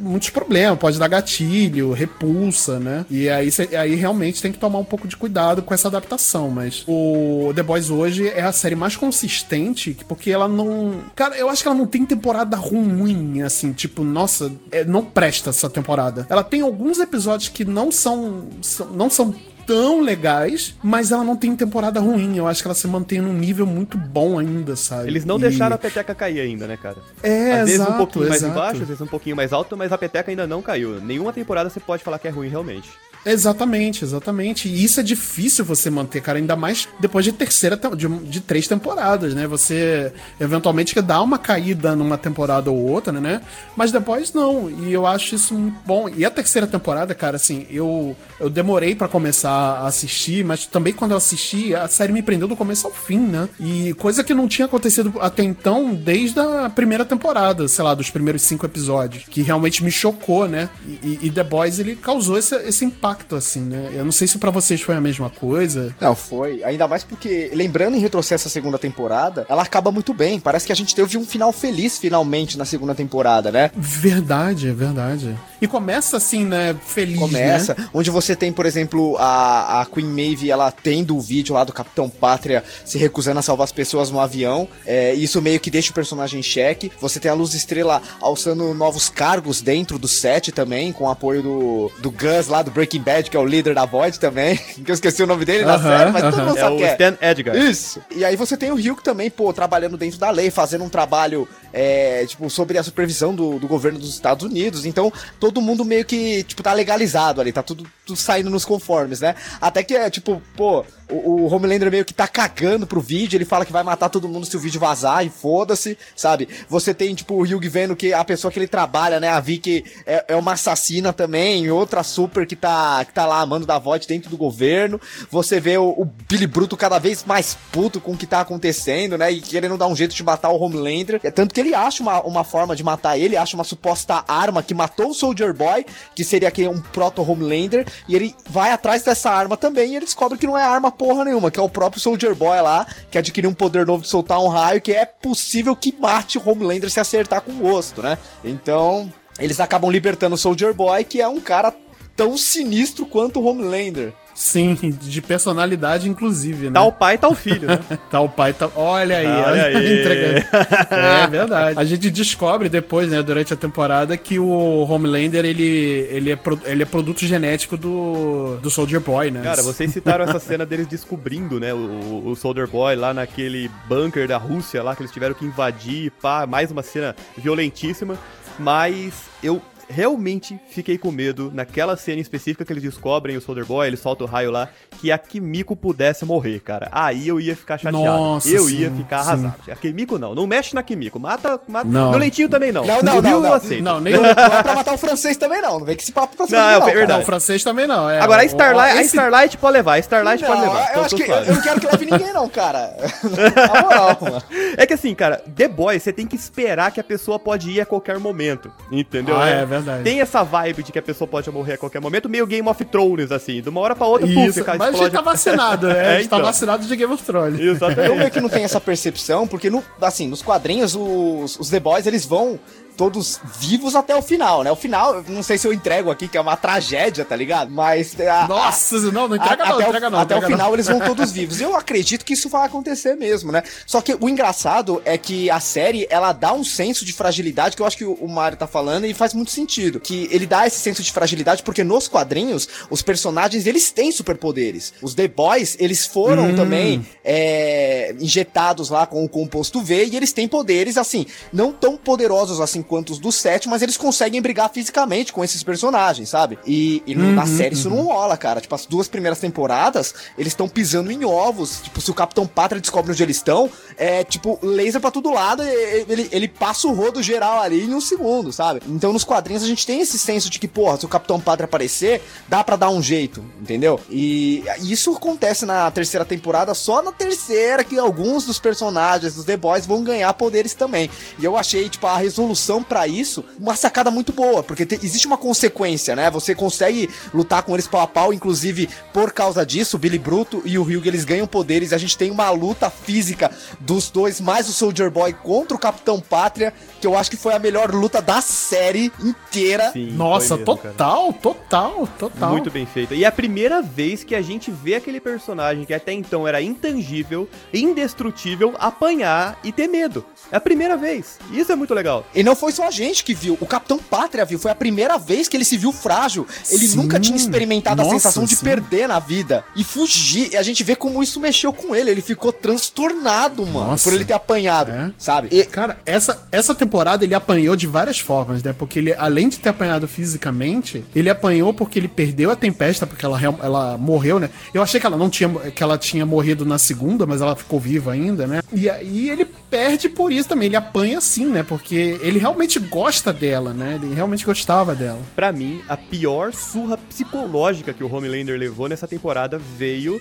muitos 0.00 0.30
problemas, 0.30 0.78
pode 0.78 0.98
dar 0.98 1.08
gatilho, 1.08 1.92
repulsa, 1.92 2.78
né? 2.78 3.04
E 3.10 3.28
aí, 3.28 3.48
aí 3.78 3.94
realmente 3.94 4.40
tem 4.42 4.52
que 4.52 4.58
tomar 4.58 4.78
um 4.78 4.84
pouco 4.84 5.06
de 5.08 5.16
cuidado 5.16 5.62
com 5.62 5.72
essa 5.74 5.88
adaptação. 5.88 6.50
Mas 6.50 6.84
o 6.86 7.52
The 7.54 7.62
Boys 7.62 7.90
hoje 7.90 8.28
é 8.28 8.42
a 8.42 8.52
série 8.52 8.74
mais 8.76 8.96
consistente, 8.96 9.96
porque 10.08 10.30
ela 10.30 10.48
não. 10.48 11.00
Cara, 11.14 11.36
eu 11.36 11.48
acho 11.48 11.62
que 11.62 11.68
ela 11.68 11.76
não 11.76 11.86
tem 11.86 12.04
temporada 12.04 12.56
ruim, 12.56 13.42
assim, 13.42 13.72
tipo, 13.72 14.02
nossa, 14.02 14.50
é, 14.70 14.84
não 14.84 15.04
presta 15.04 15.50
essa 15.50 15.68
temporada. 15.70 16.26
Ela 16.28 16.42
tem 16.44 16.60
alguns 16.60 16.98
episódios 16.98 17.48
que 17.48 17.64
não 17.64 17.90
são. 17.90 18.48
são- 18.62 18.90
não 18.90 19.08
são 19.10 19.34
tão 19.70 20.00
legais, 20.00 20.74
mas 20.82 21.12
ela 21.12 21.22
não 21.22 21.36
tem 21.36 21.54
temporada 21.54 22.00
ruim. 22.00 22.36
Eu 22.36 22.48
acho 22.48 22.60
que 22.60 22.66
ela 22.66 22.74
se 22.74 22.88
mantém 22.88 23.20
num 23.20 23.32
nível 23.32 23.64
muito 23.64 23.96
bom 23.96 24.36
ainda, 24.36 24.74
sabe? 24.74 25.06
Eles 25.06 25.24
não 25.24 25.36
E- 25.36 25.42
deixaram 25.42 25.76
a 25.76 25.78
peteca 25.78 26.12
cair 26.12 26.40
ainda, 26.40 26.66
né, 26.66 26.76
cara? 26.76 26.96
É, 27.22 27.52
às 27.52 27.58
vezes 27.60 27.74
exato, 27.76 27.92
um 27.92 27.96
pouquinho 27.96 28.28
mais 28.28 28.42
exato. 28.42 28.52
embaixo, 28.58 28.82
às 28.82 28.88
vezes 28.88 29.00
um 29.00 29.06
pouquinho 29.06 29.36
mais 29.36 29.52
alto, 29.52 29.76
mas 29.76 29.92
a 29.92 29.98
peteca 29.98 30.28
ainda 30.28 30.44
não 30.44 30.60
caiu. 30.60 31.00
Nenhuma 31.00 31.32
temporada 31.32 31.70
você 31.70 31.78
pode 31.78 32.02
falar 32.02 32.18
que 32.18 32.26
é 32.26 32.30
ruim 32.32 32.48
realmente. 32.48 32.88
Exatamente, 33.24 34.02
exatamente. 34.02 34.66
E 34.66 34.82
isso 34.82 34.98
é 34.98 35.02
difícil 35.02 35.62
você 35.64 35.90
manter, 35.90 36.20
cara, 36.22 36.38
ainda 36.38 36.56
mais 36.56 36.88
depois 36.98 37.22
de 37.24 37.32
terceira 37.32 37.76
te- 37.76 37.94
de, 37.94 38.08
de 38.08 38.40
três 38.40 38.66
temporadas, 38.66 39.34
né? 39.34 39.46
Você 39.46 40.10
eventualmente 40.40 40.98
dar 41.02 41.20
uma 41.22 41.38
caída 41.38 41.94
numa 41.94 42.16
temporada 42.18 42.70
ou 42.70 42.78
outra, 42.78 43.12
né? 43.20 43.42
Mas 43.76 43.92
depois 43.92 44.32
não. 44.32 44.70
E 44.70 44.90
eu 44.92 45.06
acho 45.06 45.34
isso 45.34 45.54
muito 45.54 45.78
bom. 45.84 46.08
E 46.08 46.24
a 46.24 46.30
terceira 46.30 46.66
temporada, 46.66 47.14
cara, 47.14 47.36
assim, 47.36 47.66
eu, 47.70 48.16
eu 48.40 48.48
demorei 48.50 48.94
pra 48.94 49.06
começar 49.06 49.50
a 49.60 49.86
assistir, 49.86 50.44
mas 50.44 50.66
também 50.66 50.92
quando 50.92 51.12
eu 51.12 51.16
assisti, 51.16 51.74
a 51.74 51.88
série 51.88 52.12
me 52.12 52.22
prendeu 52.22 52.48
do 52.48 52.56
começo 52.56 52.86
ao 52.86 52.92
fim, 52.92 53.18
né? 53.18 53.48
E 53.58 53.94
coisa 53.94 54.22
que 54.24 54.34
não 54.34 54.48
tinha 54.48 54.66
acontecido 54.66 55.12
até 55.20 55.42
então, 55.42 55.94
desde 55.94 56.38
a 56.40 56.70
primeira 56.70 57.04
temporada, 57.04 57.66
sei 57.68 57.84
lá, 57.84 57.94
dos 57.94 58.10
primeiros 58.10 58.42
cinco 58.42 58.66
episódios, 58.66 59.24
que 59.28 59.42
realmente 59.42 59.82
me 59.84 59.90
chocou, 59.90 60.48
né? 60.48 60.68
E, 61.02 61.18
e- 61.22 61.30
The 61.30 61.44
Boys, 61.44 61.78
ele 61.78 61.94
causou 61.96 62.36
esse, 62.38 62.54
esse 62.56 62.84
impacto, 62.84 63.36
assim, 63.36 63.60
né? 63.60 63.90
Eu 63.94 64.04
não 64.04 64.12
sei 64.12 64.26
se 64.26 64.38
pra 64.38 64.50
vocês 64.50 64.80
foi 64.80 64.96
a 64.96 65.00
mesma 65.00 65.30
coisa. 65.30 65.94
Não, 66.00 66.14
foi. 66.14 66.62
Ainda 66.64 66.86
mais 66.88 67.04
porque, 67.04 67.50
lembrando 67.54 67.96
em 67.96 68.00
retrocesso 68.00 68.48
a 68.48 68.50
segunda 68.50 68.78
temporada, 68.78 69.46
ela 69.48 69.62
acaba 69.62 69.90
muito 69.92 70.12
bem. 70.12 70.40
Parece 70.40 70.66
que 70.66 70.72
a 70.72 70.76
gente 70.76 70.94
teve 70.94 71.16
um 71.16 71.24
final 71.24 71.52
feliz 71.52 71.98
finalmente 71.98 72.58
na 72.58 72.64
segunda 72.64 72.94
temporada, 72.94 73.50
né? 73.52 73.70
Verdade, 73.76 74.68
é 74.68 74.72
verdade. 74.72 75.36
E 75.60 75.66
começa 75.66 76.16
assim, 76.16 76.44
né? 76.44 76.74
Feliz, 76.86 77.18
Começa, 77.18 77.74
né? 77.78 77.88
onde 77.92 78.10
você 78.10 78.34
tem, 78.34 78.50
por 78.52 78.64
exemplo, 78.66 79.16
a, 79.18 79.39
a 79.80 79.86
Queen 79.86 80.06
Maeve, 80.06 80.50
ela 80.50 80.70
tendo 80.70 81.16
o 81.16 81.20
vídeo 81.20 81.54
lá 81.54 81.64
do 81.64 81.72
Capitão 81.72 82.08
Pátria 82.08 82.62
se 82.84 82.98
recusando 82.98 83.38
a 83.38 83.42
salvar 83.42 83.64
as 83.64 83.72
pessoas 83.72 84.10
no 84.10 84.20
avião. 84.20 84.68
É, 84.86 85.14
isso 85.14 85.40
meio 85.40 85.60
que 85.60 85.70
deixa 85.70 85.90
o 85.90 85.94
personagem 85.94 86.40
em 86.40 86.42
xeque. 86.42 86.90
Você 87.00 87.18
tem 87.20 87.30
a 87.30 87.34
Luz 87.34 87.54
Estrela 87.54 88.02
alçando 88.20 88.72
novos 88.74 89.08
cargos 89.08 89.60
dentro 89.60 89.98
do 89.98 90.08
set 90.08 90.52
também, 90.52 90.92
com 90.92 91.04
o 91.04 91.10
apoio 91.10 91.42
do, 91.42 91.92
do 91.98 92.10
Gus 92.10 92.48
lá 92.48 92.62
do 92.62 92.70
Breaking 92.70 93.02
Bad, 93.02 93.30
que 93.30 93.36
é 93.36 93.40
o 93.40 93.44
líder 93.44 93.74
da 93.74 93.84
Void 93.84 94.18
também. 94.18 94.58
Que 94.84 94.90
eu 94.90 94.94
esqueci 94.94 95.22
o 95.22 95.26
nome 95.26 95.44
dele 95.44 95.64
na 95.64 95.74
Aham, 95.74 95.98
série, 95.98 96.10
mas 96.10 96.22
todo 96.22 96.34
aham. 96.34 96.44
mundo 96.46 96.56
É 96.56 96.60
sabe 96.60 96.74
o 96.74 96.78
que 96.78 96.84
é. 96.84 96.92
Stan 96.92 97.18
Edgar. 97.20 97.56
Isso. 97.56 98.00
E 98.14 98.24
aí 98.24 98.34
você 98.34 98.56
tem 98.56 98.70
o 98.70 98.74
Ryuk 98.74 99.02
também, 99.02 99.28
pô, 99.30 99.52
trabalhando 99.52 99.96
dentro 99.96 100.18
da 100.18 100.30
lei, 100.30 100.50
fazendo 100.50 100.84
um 100.84 100.88
trabalho, 100.88 101.46
é, 101.72 102.24
tipo, 102.26 102.48
sobre 102.48 102.78
a 102.78 102.82
supervisão 102.82 103.34
do, 103.34 103.58
do 103.58 103.68
governo 103.68 103.98
dos 103.98 104.08
Estados 104.14 104.44
Unidos. 104.44 104.86
Então, 104.86 105.12
todo 105.38 105.60
mundo 105.60 105.84
meio 105.84 106.04
que, 106.04 106.42
tipo, 106.44 106.62
tá 106.62 106.72
legalizado 106.72 107.40
ali, 107.40 107.52
tá 107.52 107.62
tudo, 107.62 107.86
tudo 108.06 108.16
saindo 108.18 108.48
nos 108.48 108.64
conformes, 108.64 109.20
né? 109.20 109.29
Até 109.60 109.82
que 109.82 109.94
é, 109.94 110.10
tipo, 110.10 110.42
pô, 110.56 110.84
o, 111.10 111.42
o 111.42 111.52
Homelander 111.52 111.90
meio 111.90 112.04
que 112.04 112.14
tá 112.14 112.26
cagando 112.26 112.86
pro 112.86 113.00
vídeo, 113.00 113.36
ele 113.36 113.44
fala 113.44 113.64
que 113.64 113.72
vai 113.72 113.82
matar 113.82 114.08
todo 114.08 114.28
mundo 114.28 114.46
se 114.46 114.56
o 114.56 114.60
vídeo 114.60 114.80
vazar 114.80 115.24
e 115.24 115.30
foda-se, 115.30 115.96
sabe? 116.14 116.48
Você 116.68 116.94
tem, 116.94 117.14
tipo, 117.14 117.34
o 117.34 117.42
Ryuk 117.42 117.68
vendo 117.68 117.96
que 117.96 118.12
a 118.12 118.24
pessoa 118.24 118.50
que 118.50 118.58
ele 118.58 118.68
trabalha, 118.68 119.20
né, 119.20 119.28
a 119.28 119.40
Vicky, 119.40 119.84
é, 120.06 120.24
é 120.28 120.36
uma 120.36 120.52
assassina 120.52 121.12
também, 121.12 121.70
outra 121.70 122.02
super 122.02 122.46
que 122.46 122.56
tá, 122.56 123.04
que 123.04 123.12
tá 123.12 123.26
lá 123.26 123.40
amando 123.40 123.66
da 123.66 123.78
voz 123.78 124.04
dentro 124.06 124.30
do 124.30 124.36
governo. 124.36 125.00
Você 125.30 125.60
vê 125.60 125.76
o, 125.76 125.88
o 125.90 126.04
Billy 126.28 126.46
Bruto 126.46 126.76
cada 126.76 126.98
vez 126.98 127.24
mais 127.24 127.56
puto 127.72 128.00
com 128.00 128.12
o 128.12 128.16
que 128.16 128.26
tá 128.26 128.40
acontecendo, 128.40 129.16
né, 129.18 129.30
e 129.32 129.40
querendo 129.40 129.76
dar 129.76 129.86
um 129.86 129.96
jeito 129.96 130.14
de 130.14 130.22
matar 130.22 130.50
o 130.50 130.60
Homelander. 130.60 131.20
É 131.22 131.30
tanto 131.30 131.54
que 131.54 131.60
ele 131.60 131.74
acha 131.74 132.02
uma, 132.02 132.20
uma 132.22 132.44
forma 132.44 132.74
de 132.76 132.82
matar 132.82 133.18
ele, 133.18 133.36
acha 133.36 133.56
uma 133.56 133.64
suposta 133.64 134.24
arma 134.26 134.62
que 134.62 134.74
matou 134.74 135.10
o 135.10 135.14
Soldier 135.14 135.54
Boy, 135.54 135.84
que 136.14 136.24
seria 136.24 136.48
aqui 136.48 136.66
um 136.66 136.80
proto-Homelander, 136.80 137.86
e 138.08 138.14
ele 138.14 138.34
vai 138.48 138.72
atrás 138.72 139.02
dessa 139.02 139.30
arma 139.30 139.56
também, 139.56 139.92
e 139.92 139.96
ele 139.96 140.04
descobre 140.04 140.38
que 140.38 140.46
não 140.46 140.56
é 140.56 140.62
arma 140.62 140.90
porra 141.00 141.24
nenhuma, 141.24 141.50
que 141.50 141.58
é 141.58 141.62
o 141.62 141.68
próprio 141.68 141.98
Soldier 141.98 142.34
Boy 142.34 142.60
lá, 142.60 142.86
que 143.10 143.16
adquiriu 143.16 143.48
um 143.48 143.54
poder 143.54 143.86
novo 143.86 144.02
de 144.02 144.08
soltar 144.08 144.38
um 144.38 144.48
raio, 144.48 144.82
que 144.82 144.92
é 144.92 145.06
possível 145.06 145.74
que 145.74 145.96
mate 145.98 146.36
o 146.36 146.42
Homelander 146.46 146.90
se 146.90 147.00
acertar 147.00 147.40
com 147.40 147.52
o 147.52 147.54
gosto, 147.54 148.02
né? 148.02 148.18
Então, 148.44 149.10
eles 149.38 149.60
acabam 149.60 149.90
libertando 149.90 150.34
o 150.34 150.38
Soldier 150.38 150.74
Boy, 150.74 151.02
que 151.04 151.22
é 151.22 151.26
um 151.26 151.40
cara 151.40 151.74
tão 152.14 152.36
sinistro 152.36 153.06
quanto 153.06 153.40
o 153.40 153.44
Homelander. 153.46 154.12
Sim, 154.34 154.74
de 154.74 155.20
personalidade, 155.20 156.08
inclusive, 156.08 156.66
né? 156.66 156.72
Tá 156.72 156.82
o 156.82 156.92
pai, 156.92 157.18
tá 157.18 157.28
o 157.28 157.34
filho, 157.34 157.68
né? 157.68 157.78
Tá 158.10 158.20
o 158.20 158.28
pai, 158.28 158.52
tá. 158.52 158.70
Olha 158.74 159.18
aí, 159.18 159.26
Olha 159.26 159.46
olha 159.46 159.64
aí. 159.66 160.00
entregando. 160.00 160.46
É 160.90 161.26
verdade. 161.28 161.78
A 161.78 161.84
gente 161.84 162.10
descobre 162.10 162.68
depois, 162.68 163.10
né, 163.10 163.22
durante 163.22 163.52
a 163.52 163.56
temporada, 163.56 164.16
que 164.16 164.38
o 164.38 164.48
Homelander 164.88 165.44
ele, 165.44 165.62
ele, 166.10 166.30
é, 166.32 166.36
pro- 166.36 166.60
ele 166.64 166.82
é 166.82 166.86
produto 166.86 167.20
genético 167.26 167.76
do, 167.76 168.56
do 168.62 168.70
Soldier 168.70 169.00
Boy, 169.00 169.30
né? 169.30 169.42
Cara, 169.42 169.62
vocês 169.62 169.92
citaram 169.92 170.24
essa 170.24 170.38
cena 170.40 170.64
deles 170.64 170.86
descobrindo, 170.86 171.60
né, 171.60 171.74
o, 171.74 172.22
o 172.26 172.34
Soldier 172.36 172.66
Boy 172.66 172.96
lá 172.96 173.12
naquele 173.12 173.70
bunker 173.88 174.26
da 174.26 174.38
Rússia 174.38 174.82
lá 174.82 174.96
que 174.96 175.02
eles 175.02 175.12
tiveram 175.12 175.34
que 175.34 175.44
invadir, 175.44 176.10
pá, 176.22 176.46
mais 176.46 176.70
uma 176.70 176.82
cena 176.82 177.14
violentíssima, 177.36 178.18
mas 178.58 179.12
eu 179.42 179.60
realmente 179.90 180.58
fiquei 180.70 180.96
com 180.96 181.10
medo 181.10 181.50
naquela 181.52 181.96
cena 181.96 182.20
específica 182.20 182.64
que 182.64 182.72
eles 182.72 182.82
descobrem 182.82 183.36
o 183.36 183.40
Soldier 183.40 183.66
Boy, 183.66 183.86
ele 183.86 183.96
solta 183.96 184.24
o 184.24 184.26
raio 184.26 184.50
lá, 184.50 184.68
que 185.00 185.10
a 185.12 185.18
Kimiko 185.18 185.74
pudesse 185.76 186.24
morrer, 186.24 186.60
cara. 186.60 186.88
Aí 186.92 187.26
eu 187.28 187.40
ia 187.40 187.56
ficar 187.56 187.76
chateado. 187.78 188.04
Nossa, 188.04 188.48
eu 188.48 188.64
sim, 188.64 188.76
ia 188.76 188.90
ficar 188.90 189.22
sim. 189.22 189.28
arrasado. 189.28 189.54
A 189.70 189.76
Kimiko 189.76 190.18
não, 190.18 190.34
não 190.34 190.46
mexe 190.46 190.74
na 190.74 190.82
Kimiko, 190.82 191.18
mata, 191.18 191.60
mata. 191.68 191.88
Não. 191.88 192.12
No 192.12 192.18
leitinho 192.18 192.48
também 192.48 192.70
não. 192.72 192.84
Não, 192.84 193.02
não, 193.02 193.16
No 193.16 193.22
não, 193.22 193.30
eu 193.30 193.40
não. 193.40 193.52
aceito. 193.52 193.82
Não, 193.82 194.00
nem 194.00 194.12
Não, 194.14 194.20
o. 194.20 194.22
não 194.22 194.30
é 194.30 194.62
pra 194.62 194.74
matar 194.74 194.94
o 194.94 194.98
francês 194.98 195.36
também, 195.36 195.60
não. 195.60 195.78
Não 195.80 195.84
vem 195.86 195.96
com 195.96 196.02
esse 196.02 196.12
papo 196.12 196.36
pra 196.36 196.46
cima 196.46 196.58
Não, 196.58 196.68
é 196.70 196.78
não, 196.78 196.86
verdade. 196.86 197.12
Não, 197.12 197.20
o 197.20 197.24
francês 197.26 197.64
também 197.64 197.86
não. 197.86 198.08
É, 198.08 198.20
Agora 198.20 198.42
a 198.42 198.44
Starlight, 198.44 198.96
a 198.98 199.00
esse- 199.02 199.16
Starlight 199.16 199.56
pode 199.58 199.72
levar, 199.74 199.94
a 199.94 199.98
Starlight 199.98 200.44
pode 200.44 200.60
Não, 200.60 200.66
levar. 200.72 200.94
eu 200.94 201.00
acho 201.04 201.16
que 201.16 201.22
eu, 201.22 201.54
não 201.54 201.60
quero 201.62 201.80
que 201.80 201.86
leve 201.86 202.04
ninguém, 202.06 202.32
não, 202.32 202.48
cara. 202.48 202.96
Na 203.74 203.82
moral, 203.82 204.18
mano. 204.20 204.42
É 204.76 204.86
que 204.86 204.94
assim, 204.94 205.14
cara, 205.14 205.42
The 205.56 205.68
Boys, 205.68 206.02
você 206.02 206.12
tem 206.12 206.26
que 206.26 206.36
esperar 206.36 206.90
que 206.92 207.00
a 207.00 207.04
pessoa 207.04 207.38
pode 207.38 207.70
ir 207.70 207.80
a 207.80 207.86
qualquer 207.86 208.18
momento, 208.18 208.70
entendeu? 208.92 209.36
Ah, 209.38 209.48
é 209.48 209.64
verdade. 209.66 209.79
Tem 210.02 210.20
essa 210.20 210.42
vibe 210.42 210.82
de 210.82 210.92
que 210.92 210.98
a 210.98 211.02
pessoa 211.02 211.26
pode 211.28 211.50
morrer 211.50 211.74
a 211.74 211.78
qualquer 211.78 212.00
momento, 212.00 212.28
meio 212.28 212.46
Game 212.46 212.68
of 212.68 212.84
Thrones, 212.84 213.32
assim, 213.32 213.60
de 213.60 213.68
uma 213.68 213.80
hora 213.80 213.96
pra 213.96 214.06
outra, 214.06 214.26
Isso, 214.26 214.54
fica, 214.60 214.74
mas 214.76 214.80
a 214.80 214.84
gente 214.86 214.94
explode. 214.94 215.12
tá 215.14 215.20
vacinado, 215.20 215.88
né? 215.88 216.00
a 216.08 216.18
gente 216.18 216.28
tá 216.28 216.36
então. 216.36 216.46
vacinado 216.46 216.86
de 216.86 216.96
Game 216.96 217.12
of 217.12 217.22
Thrones. 217.22 217.60
Eu 217.60 217.72
Exatamente. 217.72 218.18
meio 218.18 218.30
que 218.30 218.40
não 218.40 218.48
tenho 218.48 218.64
essa 218.64 218.80
percepção, 218.80 219.46
porque, 219.46 219.70
no, 219.70 219.82
assim, 220.00 220.28
nos 220.28 220.42
quadrinhos, 220.42 220.94
os, 220.94 221.58
os 221.58 221.70
The 221.70 221.80
Boys, 221.80 222.06
eles 222.06 222.24
vão 222.24 222.58
todos 223.00 223.40
vivos 223.58 223.94
até 223.96 224.14
o 224.14 224.20
final, 224.20 224.62
né? 224.62 224.70
O 224.70 224.76
final, 224.76 225.14
eu 225.14 225.24
não 225.28 225.42
sei 225.42 225.56
se 225.56 225.66
eu 225.66 225.72
entrego 225.72 226.10
aqui, 226.10 226.28
que 226.28 226.36
é 226.36 226.40
uma 226.40 226.54
tragédia, 226.54 227.24
tá 227.24 227.34
ligado? 227.34 227.70
Mas... 227.70 228.14
a- 228.20 228.46
Nossa, 228.46 228.98
não, 229.10 229.26
não 229.26 229.36
entrega 229.36 229.64
a- 229.64 229.66
não, 229.68 229.74
até 229.76 229.84
entrega 229.86 230.06
o, 230.06 230.10
não. 230.10 230.18
Até 230.20 230.34
o 230.34 230.36
entrega 230.36 230.50
não. 230.50 230.58
final 230.58 230.74
eles 230.74 230.86
vão 230.86 231.00
todos 231.00 231.32
vivos. 231.32 231.62
Eu 231.62 231.74
acredito 231.74 232.26
que 232.26 232.34
isso 232.34 232.50
vai 232.50 232.66
acontecer 232.66 233.14
mesmo, 233.16 233.50
né? 233.50 233.62
Só 233.86 234.02
que 234.02 234.14
o 234.20 234.28
engraçado 234.28 235.00
é 235.06 235.16
que 235.16 235.48
a 235.48 235.58
série, 235.60 236.06
ela 236.10 236.32
dá 236.34 236.52
um 236.52 236.62
senso 236.62 237.02
de 237.06 237.14
fragilidade 237.14 237.74
que 237.74 237.80
eu 237.80 237.86
acho 237.86 237.96
que 237.96 238.04
o 238.04 238.18
o 238.20 238.28
Mario 238.28 238.58
tá 238.58 238.66
falando 238.66 239.06
e 239.06 239.14
faz 239.14 239.32
muito 239.32 239.50
sentido. 239.50 239.98
Que 239.98 240.28
ele 240.30 240.44
dá 240.44 240.66
esse 240.66 240.76
senso 240.78 241.02
de 241.02 241.10
fragilidade 241.10 241.62
porque 241.62 241.82
nos 241.82 242.06
quadrinhos, 242.06 242.68
os 242.90 243.00
personagens, 243.00 243.66
eles 243.66 243.90
têm 243.90 244.12
superpoderes. 244.12 244.92
Os 245.00 245.14
The 245.14 245.26
Boys, 245.26 245.74
eles 245.80 246.04
foram 246.04 246.48
Hum. 246.50 246.54
também 246.56 247.06
é, 247.24 248.14
injetados 248.20 248.90
lá 248.90 249.06
com 249.06 249.24
o 249.24 249.28
composto 249.28 249.80
V 249.80 250.04
e 250.12 250.16
eles 250.16 250.32
têm 250.34 250.46
poderes, 250.46 250.98
assim, 250.98 251.24
não 251.50 251.72
tão 251.72 251.96
poderosos 251.96 252.60
assim 252.60 252.82
quanto 252.90 253.12
os 253.12 253.20
do 253.20 253.30
Sete, 253.30 253.68
mas 253.68 253.82
eles 253.82 253.96
conseguem 253.96 254.42
brigar 254.42 254.68
fisicamente 254.68 255.32
com 255.32 255.44
esses 255.44 255.62
personagens, 255.62 256.28
sabe? 256.28 256.58
E, 256.66 257.00
e 257.06 257.14
no- 257.14 257.30
na 257.32 257.46
série 257.46 257.74
isso 257.76 257.88
não 257.88 258.02
rola, 258.02 258.36
cara. 258.36 258.60
Tipo, 258.60 258.74
as 258.74 258.84
duas 258.84 259.06
primeiras 259.06 259.38
temporadas, 259.38 260.12
eles 260.36 260.52
estão 260.52 260.68
pisando 260.68 261.12
em 261.12 261.24
ovos. 261.24 261.80
Tipo, 261.84 262.00
se 262.00 262.10
o 262.10 262.14
Capitão 262.14 262.48
Pátria 262.48 262.80
descobre 262.80 263.12
onde 263.12 263.22
eles 263.22 263.36
estão, 263.36 263.70
é 263.96 264.24
tipo, 264.24 264.58
laser 264.60 265.00
pra 265.00 265.12
todo 265.12 265.30
lado, 265.30 265.62
e- 265.62 266.04
ele, 266.08 266.28
ele 266.32 266.48
passa 266.48 266.88
o 266.88 266.92
rodo 266.92 267.22
geral 267.22 267.60
ali 267.60 267.84
em 267.84 267.94
um 267.94 268.00
segundo, 268.00 268.52
sabe? 268.52 268.82
Então 268.88 269.12
nos 269.12 269.22
quadrinhos 269.22 269.62
a 269.62 269.66
gente 269.66 269.86
tem 269.86 270.00
esse 270.00 270.18
senso 270.18 270.50
de 270.50 270.58
que, 270.58 270.66
porra, 270.66 270.96
se 270.98 271.04
o 271.04 271.08
Capitão 271.08 271.38
Pátria 271.40 271.66
aparecer, 271.66 272.20
dá 272.48 272.64
pra 272.64 272.74
dar 272.74 272.90
um 272.90 273.00
jeito, 273.00 273.44
entendeu? 273.60 274.00
E 274.10 274.64
isso 274.82 275.12
acontece 275.14 275.64
na 275.64 275.88
terceira 275.92 276.24
temporada, 276.24 276.74
só 276.74 277.00
na 277.02 277.12
terceira 277.12 277.84
que 277.84 277.96
alguns 277.98 278.44
dos 278.44 278.58
personagens 278.58 279.34
dos 279.34 279.44
The 279.44 279.56
Boys 279.56 279.86
vão 279.86 280.02
ganhar 280.02 280.32
poderes 280.34 280.74
também. 280.74 281.08
E 281.38 281.44
eu 281.44 281.56
achei, 281.56 281.88
tipo, 281.88 282.06
a 282.06 282.16
resolução 282.16 282.69
pra 282.82 283.08
isso 283.08 283.44
uma 283.58 283.74
sacada 283.74 284.10
muito 284.10 284.32
boa, 284.32 284.62
porque 284.62 284.84
te- 284.86 285.00
existe 285.02 285.26
uma 285.26 285.38
consequência, 285.38 286.14
né? 286.14 286.30
Você 286.30 286.54
consegue 286.54 287.08
lutar 287.34 287.62
com 287.62 287.74
eles 287.74 287.86
pau 287.88 288.00
a 288.02 288.06
pau, 288.06 288.32
inclusive 288.32 288.88
por 289.12 289.32
causa 289.32 289.64
disso, 289.64 289.96
o 289.96 289.98
Billy 289.98 290.18
Bruto 290.18 290.62
e 290.64 290.78
o 290.78 290.82
Hugh, 290.82 291.06
eles 291.06 291.24
ganham 291.24 291.46
poderes, 291.46 291.92
a 291.92 291.98
gente 291.98 292.16
tem 292.18 292.30
uma 292.30 292.50
luta 292.50 292.90
física 292.90 293.50
dos 293.80 294.10
dois, 294.10 294.40
mais 294.40 294.68
o 294.68 294.72
Soldier 294.72 295.10
Boy 295.10 295.32
contra 295.32 295.74
o 295.76 295.80
Capitão 295.80 296.20
Pátria, 296.20 296.72
que 297.00 297.06
eu 297.06 297.16
acho 297.16 297.30
que 297.30 297.36
foi 297.36 297.54
a 297.54 297.58
melhor 297.58 297.90
luta 297.94 298.20
da 298.20 298.40
série 298.42 299.10
inteira. 299.20 299.90
Sim, 299.92 300.12
Nossa, 300.12 300.56
mesmo, 300.56 300.76
cara. 300.76 300.90
total, 300.94 301.32
total, 301.32 302.08
total. 302.18 302.50
Muito 302.50 302.70
bem 302.70 302.84
feito. 302.84 303.14
E 303.14 303.24
é 303.24 303.26
a 303.26 303.32
primeira 303.32 303.80
vez 303.80 304.22
que 304.22 304.34
a 304.34 304.42
gente 304.42 304.70
vê 304.70 304.96
aquele 304.96 305.20
personagem 305.20 305.84
que 305.84 305.94
até 305.94 306.12
então 306.12 306.46
era 306.46 306.60
intangível, 306.60 307.48
indestrutível, 307.94 308.74
apanhar 308.78 309.58
e 309.64 309.72
ter 309.72 309.88
medo. 309.88 310.24
É 310.52 310.56
a 310.56 310.60
primeira 310.60 310.96
vez. 310.96 311.38
Isso 311.52 311.72
é 311.72 311.76
muito 311.76 311.94
legal. 311.94 312.24
E 312.34 312.42
não 312.42 312.54
foi 312.60 312.72
só 312.72 312.86
a 312.86 312.90
gente 312.90 313.24
que 313.24 313.32
viu, 313.34 313.56
o 313.60 313.66
Capitão 313.66 313.98
Pátria 313.98 314.44
viu, 314.44 314.58
foi 314.58 314.70
a 314.70 314.74
primeira 314.74 315.18
vez 315.18 315.48
que 315.48 315.56
ele 315.56 315.64
se 315.64 315.76
viu 315.76 315.92
frágil. 315.92 316.46
Ele 316.70 316.86
Sim. 316.86 316.96
nunca 316.98 317.18
tinha 317.18 317.36
experimentado 317.36 317.96
Nossa, 318.02 318.10
a 318.10 318.18
sensação 318.18 318.44
de 318.44 318.54
sim. 318.54 318.64
perder 318.64 319.08
na 319.08 319.18
vida 319.18 319.64
e 319.74 319.82
fugir. 319.82 320.52
E 320.52 320.56
a 320.56 320.62
gente 320.62 320.84
vê 320.84 320.94
como 320.94 321.22
isso 321.22 321.40
mexeu 321.40 321.72
com 321.72 321.96
ele, 321.96 322.10
ele 322.10 322.20
ficou 322.20 322.52
transtornado, 322.52 323.64
mano, 323.66 323.90
Nossa. 323.92 324.04
por 324.08 324.14
ele 324.14 324.24
ter 324.24 324.34
apanhado, 324.34 324.90
É. 324.90 325.10
sabe? 325.18 325.48
E, 325.50 325.64
Cara, 325.64 325.98
essa, 326.04 326.46
essa 326.52 326.74
temporada 326.74 327.24
ele 327.24 327.34
apanhou 327.34 327.74
de 327.76 327.86
várias 327.86 328.18
formas, 328.18 328.62
né? 328.62 328.74
Porque 328.76 328.98
ele, 328.98 329.14
além 329.14 329.48
de 329.48 329.58
ter 329.58 329.68
apanhado 329.70 330.06
fisicamente, 330.06 331.04
ele 331.14 331.30
apanhou 331.30 331.72
porque 331.72 331.98
ele 331.98 332.08
perdeu 332.08 332.50
a 332.50 332.56
Tempesta, 332.56 333.06
porque 333.06 333.24
ela, 333.24 333.40
ela 333.62 333.96
morreu, 333.96 334.38
né? 334.38 334.50
Eu 334.74 334.82
achei 334.82 335.00
que 335.00 335.06
ela 335.06 335.16
não 335.16 335.30
tinha, 335.30 335.48
que 335.74 335.82
ela 335.82 335.96
tinha 335.96 336.26
morrido 336.26 336.64
na 336.66 336.78
segunda, 336.78 337.24
mas 337.26 337.40
ela 337.40 337.56
ficou 337.56 337.80
viva 337.80 338.12
ainda, 338.12 338.46
né? 338.46 338.62
E 338.72 338.90
aí 338.90 339.30
ele 339.30 339.44
perde 339.70 340.08
por 340.08 340.32
isso 340.32 340.48
também, 340.48 340.66
ele 340.66 340.76
apanha 340.76 341.18
assim, 341.18 341.46
né? 341.46 341.62
Porque 341.62 342.18
ele 342.20 342.38
realmente 342.38 342.49
gosta 342.88 343.32
dela, 343.32 343.72
né? 343.72 343.98
Ele 344.02 344.14
realmente 344.14 344.44
gostava 344.44 344.94
dela. 344.94 345.20
Pra 345.34 345.52
mim, 345.52 345.80
a 345.88 345.96
pior 345.96 346.52
surra 346.52 346.96
psicológica 346.96 347.92
que 347.92 348.02
o 348.04 348.12
Homelander 348.14 348.58
levou 348.58 348.88
nessa 348.88 349.06
temporada 349.06 349.58
veio 349.58 350.20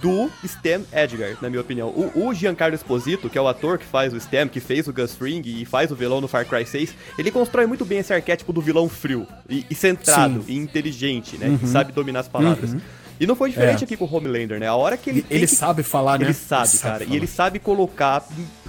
do 0.00 0.30
Stan 0.44 0.82
Edgar, 0.92 1.36
na 1.42 1.50
minha 1.50 1.60
opinião. 1.60 1.88
O, 1.88 2.28
o 2.28 2.34
Giancarlo 2.34 2.74
Esposito, 2.74 3.28
que 3.28 3.36
é 3.36 3.40
o 3.40 3.48
ator 3.48 3.78
que 3.78 3.84
faz 3.84 4.12
o 4.12 4.16
Stan, 4.16 4.46
que 4.46 4.60
fez 4.60 4.86
o 4.86 4.92
Gus 4.92 5.14
Fring 5.14 5.42
e 5.44 5.64
faz 5.64 5.90
o 5.90 5.96
vilão 5.96 6.20
no 6.20 6.28
Far 6.28 6.46
Cry 6.46 6.64
6, 6.64 6.94
ele 7.18 7.30
constrói 7.32 7.66
muito 7.66 7.84
bem 7.84 7.98
esse 7.98 8.12
arquétipo 8.12 8.52
do 8.52 8.60
vilão 8.60 8.88
frio 8.88 9.26
e, 9.48 9.66
e 9.68 9.74
centrado 9.74 10.42
Sim. 10.42 10.52
e 10.52 10.56
inteligente, 10.56 11.36
né? 11.36 11.58
Que 11.60 11.66
sabe 11.66 11.92
dominar 11.92 12.20
as 12.20 12.28
palavras. 12.28 12.76
E 13.20 13.26
não 13.26 13.34
foi 13.34 13.50
diferente 13.50 13.82
É. 13.82 13.84
aqui 13.84 13.96
com 13.96 14.04
o 14.04 14.14
Homelander, 14.16 14.60
né? 14.60 14.68
A 14.68 14.76
hora 14.76 14.96
que 14.96 15.10
ele 15.10 15.18
Ele, 15.28 15.40
ele 15.40 15.46
sabe 15.48 15.82
falar, 15.82 16.20
né? 16.20 16.26
ele 16.26 16.34
sabe, 16.34 16.78
cara. 16.78 17.02
E 17.02 17.16
ele 17.16 17.26
sabe 17.26 17.58
colocar 17.58 18.24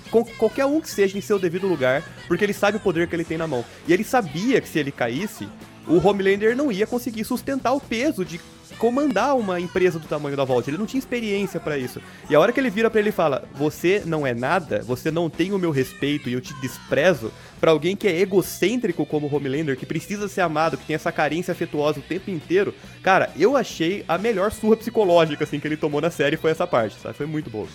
com- 0.10 0.24
qualquer 0.24 0.66
um 0.66 0.82
que 0.82 0.90
seja 0.90 1.18
em 1.18 1.22
seu 1.22 1.40
devido 1.40 1.68
lugar, 1.68 2.04
porque 2.28 2.44
ele 2.44 2.54
sabe 2.54 2.78
o 2.78 2.80
poder 2.80 3.08
que 3.08 3.16
ele 3.16 3.24
tem 3.26 3.38
na 3.38 3.48
mão. 3.48 3.64
E 3.88 3.94
ele 3.94 4.04
sabia 4.04 4.60
que 4.62 4.68
se 4.68 4.80
ele 4.80 4.92
caísse, 4.92 5.48
o 5.88 5.98
Homelander 6.06 6.56
não 6.56 6.72
ia 6.72 6.86
conseguir 6.86 7.24
sustentar 7.24 7.74
o 7.74 7.80
peso 7.80 8.24
de 8.24 8.40
comandar 8.78 9.36
uma 9.36 9.60
empresa 9.60 9.98
do 10.00 10.08
tamanho 10.08 10.38
da 10.38 10.44
Vault. 10.46 10.70
Ele 10.70 10.78
não 10.78 10.86
tinha 10.86 11.00
experiência 11.00 11.60
pra 11.60 11.78
isso. 11.78 12.00
E 12.30 12.36
a 12.36 12.40
hora 12.40 12.52
que 12.54 12.60
ele 12.60 12.70
vira 12.70 12.90
pra 12.90 13.00
ele 13.00 13.10
e 13.10 13.12
fala: 13.14 13.44
"Você 13.56 14.04
não 14.06 14.26
é 14.26 14.34
nada, 14.34 14.82
você 14.86 15.10
não 15.10 15.30
tem 15.30 15.52
o 15.52 15.58
meu 15.60 15.72
respeito 15.72 16.30
e 16.30 16.34
eu 16.34 16.42
te 16.42 16.54
desprezo", 16.62 17.32
Pra 17.60 17.72
alguém 17.72 17.94
que 17.94 18.08
é 18.08 18.18
egocêntrico 18.22 19.06
como 19.06 19.28
o 19.28 19.36
Homelander, 19.36 19.76
que 19.76 19.86
precisa 19.86 20.30
ser 20.30 20.40
amado, 20.40 20.78
que 20.78 20.86
tem 20.86 20.96
essa 20.96 21.12
carência 21.12 21.52
afetuosa 21.52 22.00
o 22.00 22.04
tempo 22.04 22.32
inteiro, 22.32 22.74
cara, 23.04 23.30
eu 23.38 23.58
achei 23.58 24.06
a 24.08 24.18
melhor 24.18 24.50
surra 24.54 24.78
psicológica 24.78 25.44
assim 25.44 25.60
que 25.60 25.68
ele 25.68 25.76
tomou 25.76 26.00
na 26.00 26.10
série 26.10 26.38
foi 26.38 26.52
essa 26.52 26.66
parte, 26.66 26.96
sabe? 27.02 27.16
Foi 27.18 27.26
muito 27.26 27.50
boa. 27.50 27.68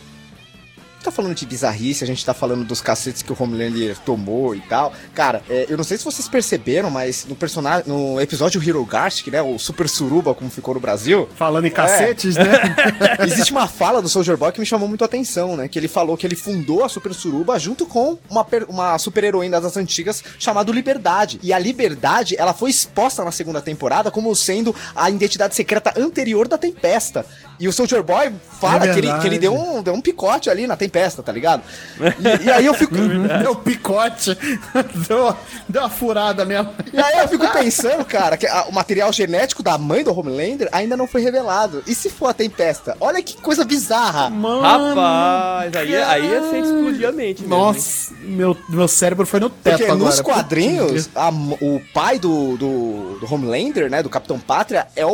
Tá 1.05 1.11
falando 1.11 1.35
de 1.35 1.47
bizarrice, 1.47 2.03
a 2.05 2.07
gente 2.07 2.25
tá 2.25 2.35
falando 2.35 2.65
dos 2.65 2.81
cacetes 2.81 3.23
que 3.23 3.33
o 3.33 3.37
Homelander 3.39 3.97
tomou 3.99 4.55
e 4.55 4.61
tal. 4.63 4.93
Cara, 5.15 5.43
é, 5.49 5.67
eu 5.69 5.77
não 5.77 5.85
sei 5.85 5.97
se 5.99 6.05
vocês 6.05 6.27
perceberam, 6.29 6.91
mas 6.91 7.25
no 7.29 7.35
personagem, 7.35 7.85
no 7.87 8.21
episódio 8.21 8.63
Hero 8.67 8.85
Gartic, 8.85 9.29
né, 9.29 9.41
o 9.43 9.59
Super 9.59 9.89
Suruba, 9.89 10.35
como 10.35 10.51
ficou 10.51 10.75
no 10.75 10.81
Brasil, 10.81 11.29
Falando 11.37 11.65
em 11.65 11.69
É. 11.69 11.71
cacetes, 11.71 12.37
né? 12.37 12.45
Existe 13.27 13.53
uma 13.53 13.67
fala 13.69 14.01
do 14.03 14.09
Soldier 14.09 14.37
Boy 14.37 14.53
que 14.53 14.61
me 14.61 14.67
chamou 14.67 14.89
muito 14.89 15.03
a 15.03 15.07
atenção, 15.07 15.57
né? 15.57 15.69
Que 15.69 15.79
ele 15.79 15.89
falou 15.89 16.17
que 16.17 16.27
ele 16.27 16.37
fundou 16.37 16.85
a 16.85 16.89
Super 16.89 17.13
Suruba 17.15 17.59
junto 17.59 17.87
com 17.87 18.19
uma, 18.31 18.47
uma 18.69 18.99
super 18.99 19.25
heroína 19.25 19.61
das 19.61 19.77
antigas 19.77 20.23
chamada 20.39 20.71
Liberdade. 20.73 21.39
E 21.43 21.53
a 21.53 21.59
Liberdade, 21.59 22.35
ela 22.39 22.53
foi 22.55 22.71
exposta 22.71 23.25
na 23.25 23.31
segunda 23.31 23.61
temporada 23.61 24.11
como 24.11 24.35
sendo 24.35 24.75
a 24.95 25.11
identidade 25.11 25.55
secreta 25.55 25.93
anterior 25.97 26.49
da 26.49 26.57
Tempesta. 26.59 27.25
E 27.59 27.69
o 27.69 27.73
Soldier 27.73 28.03
Boy 28.03 28.33
fala 28.61 28.87
É 28.87 28.93
que, 28.93 28.99
ele, 28.99 29.13
que 29.21 29.27
ele 29.27 29.39
deu 29.39 29.55
um, 29.55 29.83
deu 29.83 29.95
um 29.95 30.01
picote 30.01 30.51
ali 30.51 30.67
na 30.67 30.77
tempesta, 30.77 31.23
tá 31.23 31.31
ligado? 31.33 31.63
E, 32.01 32.47
e 32.47 32.51
aí 32.51 32.67
eu 32.67 32.75
fico. 32.75 32.95
Deu 33.43 33.55
picote, 33.57 34.37
deu, 35.09 35.37
deu 35.69 35.83
uma 35.83 35.91
furada 35.91 36.45
mesmo. 36.45 36.71
E 36.93 36.99
aí 36.99 37.19
eu 37.19 37.29
fico 37.29 37.47
pensando, 37.53 38.05
cara, 38.05 38.37
que 38.37 38.47
a- 38.47 38.65
o 38.65 38.73
material 38.73 39.13
genético 39.13 39.63
da 39.63 39.77
mãe 39.79 40.03
do 40.03 40.17
Homelander 40.19 40.69
ainda 40.73 40.97
não 40.97 41.07
foi 41.07 41.21
revelado. 41.23 41.83
E 41.87 41.95
se 41.95 42.11
for 42.11 42.29
a 42.29 42.35
tempesta? 42.35 42.97
Olha 43.01 43.23
que 43.23 43.37
coisa 43.37 43.65
bizarra. 43.65 44.31
Mano, 44.31 44.63
Rapaz, 44.63 45.77
aí, 45.77 45.95
aí 45.97 46.27
ia 46.27 46.51
ser 46.51 46.59
explodir 46.61 47.09
a 47.09 47.13
mente 47.13 47.43
mesmo, 47.43 47.55
hein? 47.55 47.61
Nossa, 47.61 48.15
meu, 48.23 48.57
meu 48.69 48.89
cérebro 48.89 49.27
foi 49.27 49.41
no 49.41 49.51
teto 49.51 49.79
Porque 49.79 49.85
agora. 49.91 49.99
nos 50.11 50.21
quadrinhos, 50.21 51.09
a 51.15 51.31
o 51.31 51.81
pai 51.93 52.19
do, 52.19 52.57
do, 52.57 53.19
do 53.21 53.33
Homelander, 53.35 53.91
né, 53.91 54.03
do 54.03 54.09
Capitão 54.09 54.39
Pátria, 54.39 54.87
é 54.97 55.05
o, 55.07 55.11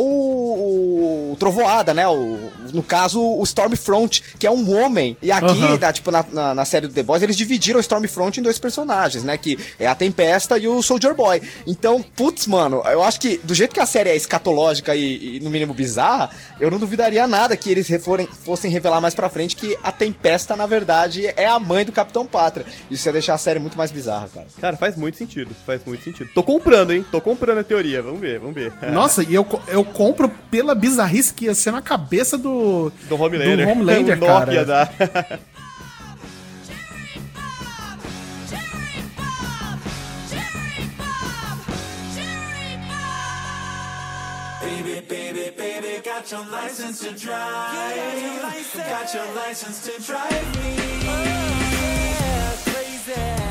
o 1.31 1.35
Trovoada, 1.39 1.93
né, 1.93 2.07
o, 2.07 2.30
no 2.73 2.83
caso, 2.83 3.21
o 3.21 3.43
Stormfront, 3.43 4.23
que 4.39 4.45
é 4.47 4.51
um 4.51 4.75
homem. 4.75 5.17
E 5.21 5.31
aqui, 5.31 5.77
na, 5.79 5.93
tipo, 5.93 6.11
na, 6.11 6.25
na, 6.31 6.55
na 6.55 6.65
série 6.65 6.87
do 6.87 6.93
The 6.93 7.03
Boys, 7.03 7.21
eles 7.23 7.35
dividiram 7.37 7.77
o 7.77 7.81
Stormfront 7.81 8.39
em 8.39 8.43
dois 8.43 8.59
personagens, 8.59 9.23
né, 9.23 9.37
que 9.37 9.57
é 9.79 9.87
a 9.87 9.95
Tempesta 9.95 10.57
e 10.57 10.67
o 10.67 10.81
Soldier 10.81 11.13
Boy. 11.15 11.41
Então, 11.65 12.03
putz, 12.15 12.47
mano, 12.47 12.81
eu 12.85 13.01
acho 13.03 13.19
que 13.19 13.37
do 13.43 13.53
jeito 13.53 13.73
que 13.73 13.79
a 13.79 13.85
série 13.85 14.09
é 14.09 14.15
escatológica 14.15 14.95
e, 14.95 15.37
e, 15.37 15.39
no 15.39 15.49
mínimo 15.49 15.73
bizarra, 15.73 16.29
eu 16.59 16.69
não 16.71 16.77
duvidaria 16.79 17.27
nada 17.27 17.55
que 17.57 17.69
eles 17.69 17.87
reforem- 17.87 18.27
fossem 18.27 18.69
revelar 18.71 19.01
mais 19.01 19.13
pra 19.15 19.29
frente 19.29 19.55
que 19.55 19.77
a 19.83 19.91
Tempesta, 19.91 20.55
na 20.55 20.65
verdade, 20.65 21.25
é 21.35 21.45
a 21.45 21.59
mãe 21.59 21.85
do 21.85 21.91
Capitão 21.91 22.25
Pátria. 22.25 22.65
Isso 22.89 23.07
ia 23.07 23.13
deixar 23.13 23.33
a 23.35 23.37
série 23.37 23.59
muito 23.59 23.77
mais 23.77 23.91
bizarra, 23.91 24.29
cara. 24.33 24.47
Cara, 24.59 24.77
faz 24.77 24.95
muito 24.95 25.17
sentido, 25.17 25.51
faz 25.65 25.81
muito 25.85 26.03
sentido. 26.03 26.29
Tô 26.33 26.43
comprando, 26.43 26.91
hein? 26.93 27.05
Tô 27.11 27.19
comprando 27.21 27.59
a 27.59 27.63
teoria, 27.63 28.01
vamos 28.01 28.19
ver, 28.19 28.39
vamos 28.39 28.55
ver. 28.55 28.71
Nossa, 28.91 29.23
e 29.23 29.33
eu, 29.33 29.45
eu 29.67 29.83
compro 29.83 30.29
pela 30.49 30.73
bizarrice 30.75 31.33
que 31.33 31.45
ia 31.45 31.55
ser 31.55 31.71
na 31.71 31.81
cabeça 31.81 32.20
do, 32.37 32.91
Do 33.09 33.17
Homelander. 33.17 33.65
do 33.65 33.71
Homelander, 33.71 34.13
O 34.13 34.19
Nokia 34.25 34.65
cara. 34.65 34.65
da... 34.65 35.39
Baby, 44.61 45.01
baby, 45.09 45.51
baby, 45.57 46.01
got 46.03 46.29
your 46.31 46.45
license 46.47 46.99
to 46.99 47.11
drive. 47.17 47.73
Got 48.75 49.13
your 49.13 49.25
license 49.35 49.83
to 49.87 50.01
drive 50.03 50.55
me. 50.63 50.75
crazy. 52.65 53.50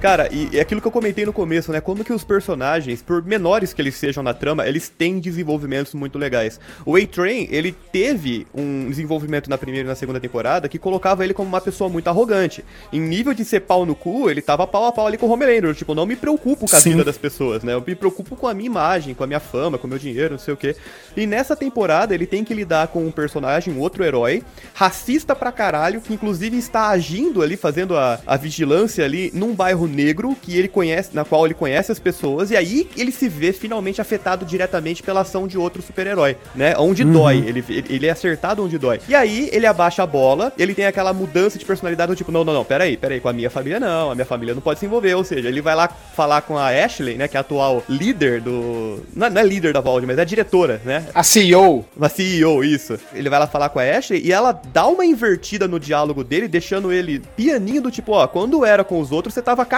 Cara, 0.00 0.28
e 0.32 0.56
é 0.56 0.60
aquilo 0.60 0.80
que 0.80 0.86
eu 0.86 0.92
comentei 0.92 1.26
no 1.26 1.32
começo, 1.32 1.72
né? 1.72 1.80
Como 1.80 2.04
que 2.04 2.12
os 2.12 2.22
personagens, 2.22 3.02
por 3.02 3.20
menores 3.24 3.72
que 3.72 3.82
eles 3.82 3.96
sejam 3.96 4.22
na 4.22 4.32
trama, 4.32 4.64
eles 4.64 4.88
têm 4.88 5.18
desenvolvimentos 5.18 5.92
muito 5.92 6.16
legais. 6.16 6.60
O 6.86 6.94
A-Train, 6.94 7.48
ele 7.50 7.72
teve 7.72 8.46
um 8.54 8.88
desenvolvimento 8.88 9.50
na 9.50 9.58
primeira 9.58 9.86
e 9.86 9.88
na 9.88 9.96
segunda 9.96 10.20
temporada 10.20 10.68
que 10.68 10.78
colocava 10.78 11.24
ele 11.24 11.34
como 11.34 11.48
uma 11.48 11.60
pessoa 11.60 11.90
muito 11.90 12.06
arrogante. 12.06 12.64
Em 12.92 13.00
nível 13.00 13.34
de 13.34 13.44
ser 13.44 13.62
pau 13.62 13.84
no 13.84 13.96
cu, 13.96 14.30
ele 14.30 14.40
tava 14.40 14.68
pau 14.68 14.86
a 14.86 14.92
pau 14.92 15.08
ali 15.08 15.18
com 15.18 15.26
o 15.26 15.30
Homelander. 15.30 15.74
Tipo, 15.74 15.96
não 15.96 16.06
me 16.06 16.14
preocupo 16.14 16.68
com 16.70 16.76
a 16.76 16.80
Sim. 16.80 16.90
vida 16.90 17.02
das 17.02 17.18
pessoas, 17.18 17.64
né? 17.64 17.74
Eu 17.74 17.82
me 17.84 17.96
preocupo 17.96 18.36
com 18.36 18.46
a 18.46 18.54
minha 18.54 18.66
imagem, 18.66 19.14
com 19.14 19.24
a 19.24 19.26
minha 19.26 19.40
fama, 19.40 19.78
com 19.78 19.88
o 19.88 19.90
meu 19.90 19.98
dinheiro, 19.98 20.30
não 20.30 20.38
sei 20.38 20.54
o 20.54 20.56
quê. 20.56 20.76
E 21.16 21.26
nessa 21.26 21.56
temporada, 21.56 22.14
ele 22.14 22.26
tem 22.26 22.44
que 22.44 22.54
lidar 22.54 22.86
com 22.86 23.04
um 23.04 23.10
personagem, 23.10 23.74
um 23.74 23.80
outro 23.80 24.04
herói, 24.04 24.44
racista 24.74 25.34
pra 25.34 25.50
caralho, 25.50 26.00
que 26.00 26.14
inclusive 26.14 26.56
está 26.56 26.88
agindo 26.90 27.42
ali, 27.42 27.56
fazendo 27.56 27.96
a, 27.96 28.20
a 28.24 28.36
vigilância 28.36 29.04
ali 29.04 29.32
num 29.34 29.52
bairro 29.54 29.87
negro 29.88 30.36
que 30.40 30.56
ele 30.56 30.68
conhece, 30.68 31.10
na 31.14 31.24
qual 31.24 31.44
ele 31.44 31.54
conhece 31.54 31.90
as 31.90 31.98
pessoas, 31.98 32.50
e 32.50 32.56
aí 32.56 32.88
ele 32.96 33.10
se 33.10 33.28
vê 33.28 33.52
finalmente 33.52 34.00
afetado 34.00 34.44
diretamente 34.44 35.02
pela 35.02 35.22
ação 35.22 35.46
de 35.46 35.58
outro 35.58 35.82
super-herói, 35.82 36.36
né? 36.54 36.74
Onde 36.78 37.04
dói, 37.04 37.38
ele, 37.38 37.64
ele 37.88 38.06
é 38.06 38.10
acertado 38.10 38.64
onde 38.64 38.78
dói. 38.78 39.00
E 39.08 39.14
aí 39.14 39.48
ele 39.52 39.66
abaixa 39.66 40.02
a 40.02 40.06
bola, 40.06 40.52
ele 40.58 40.74
tem 40.74 40.86
aquela 40.86 41.12
mudança 41.12 41.58
de 41.58 41.64
personalidade 41.64 42.12
do 42.12 42.16
tipo, 42.16 42.30
não, 42.30 42.44
não, 42.44 42.52
não, 42.52 42.64
peraí, 42.64 42.96
peraí, 42.96 43.20
com 43.20 43.28
a 43.28 43.32
minha 43.32 43.50
família 43.50 43.80
não, 43.80 44.10
a 44.10 44.14
minha 44.14 44.24
família 44.24 44.54
não 44.54 44.60
pode 44.60 44.80
se 44.80 44.86
envolver, 44.86 45.14
ou 45.14 45.24
seja, 45.24 45.48
ele 45.48 45.60
vai 45.60 45.74
lá 45.74 45.88
falar 45.88 46.42
com 46.42 46.56
a 46.56 46.68
Ashley, 46.68 47.16
né, 47.16 47.26
que 47.28 47.36
é 47.36 47.38
a 47.38 47.40
atual 47.40 47.82
líder 47.88 48.40
do... 48.40 49.02
Não, 49.14 49.30
não 49.30 49.40
é 49.40 49.44
líder 49.44 49.72
da 49.72 49.80
Vault, 49.80 50.06
mas 50.06 50.18
é 50.18 50.22
a 50.22 50.24
diretora, 50.24 50.80
né? 50.84 51.06
A 51.14 51.22
CEO. 51.22 51.84
Uma 51.96 52.08
CEO, 52.08 52.62
isso. 52.62 52.98
Ele 53.14 53.30
vai 53.30 53.38
lá 53.38 53.46
falar 53.46 53.70
com 53.70 53.78
a 53.78 53.82
Ashley 53.82 54.22
e 54.24 54.32
ela 54.32 54.52
dá 54.72 54.86
uma 54.86 55.04
invertida 55.04 55.66
no 55.66 55.80
diálogo 55.80 56.22
dele, 56.22 56.48
deixando 56.48 56.92
ele 56.92 57.20
pianinho 57.36 57.82
do 57.82 57.90
tipo, 57.90 58.12
ó, 58.12 58.26
quando 58.26 58.64
era 58.64 58.84
com 58.84 59.00
os 59.00 59.10
outros 59.10 59.34
você 59.34 59.42
tava 59.42 59.64
cagando. 59.64 59.77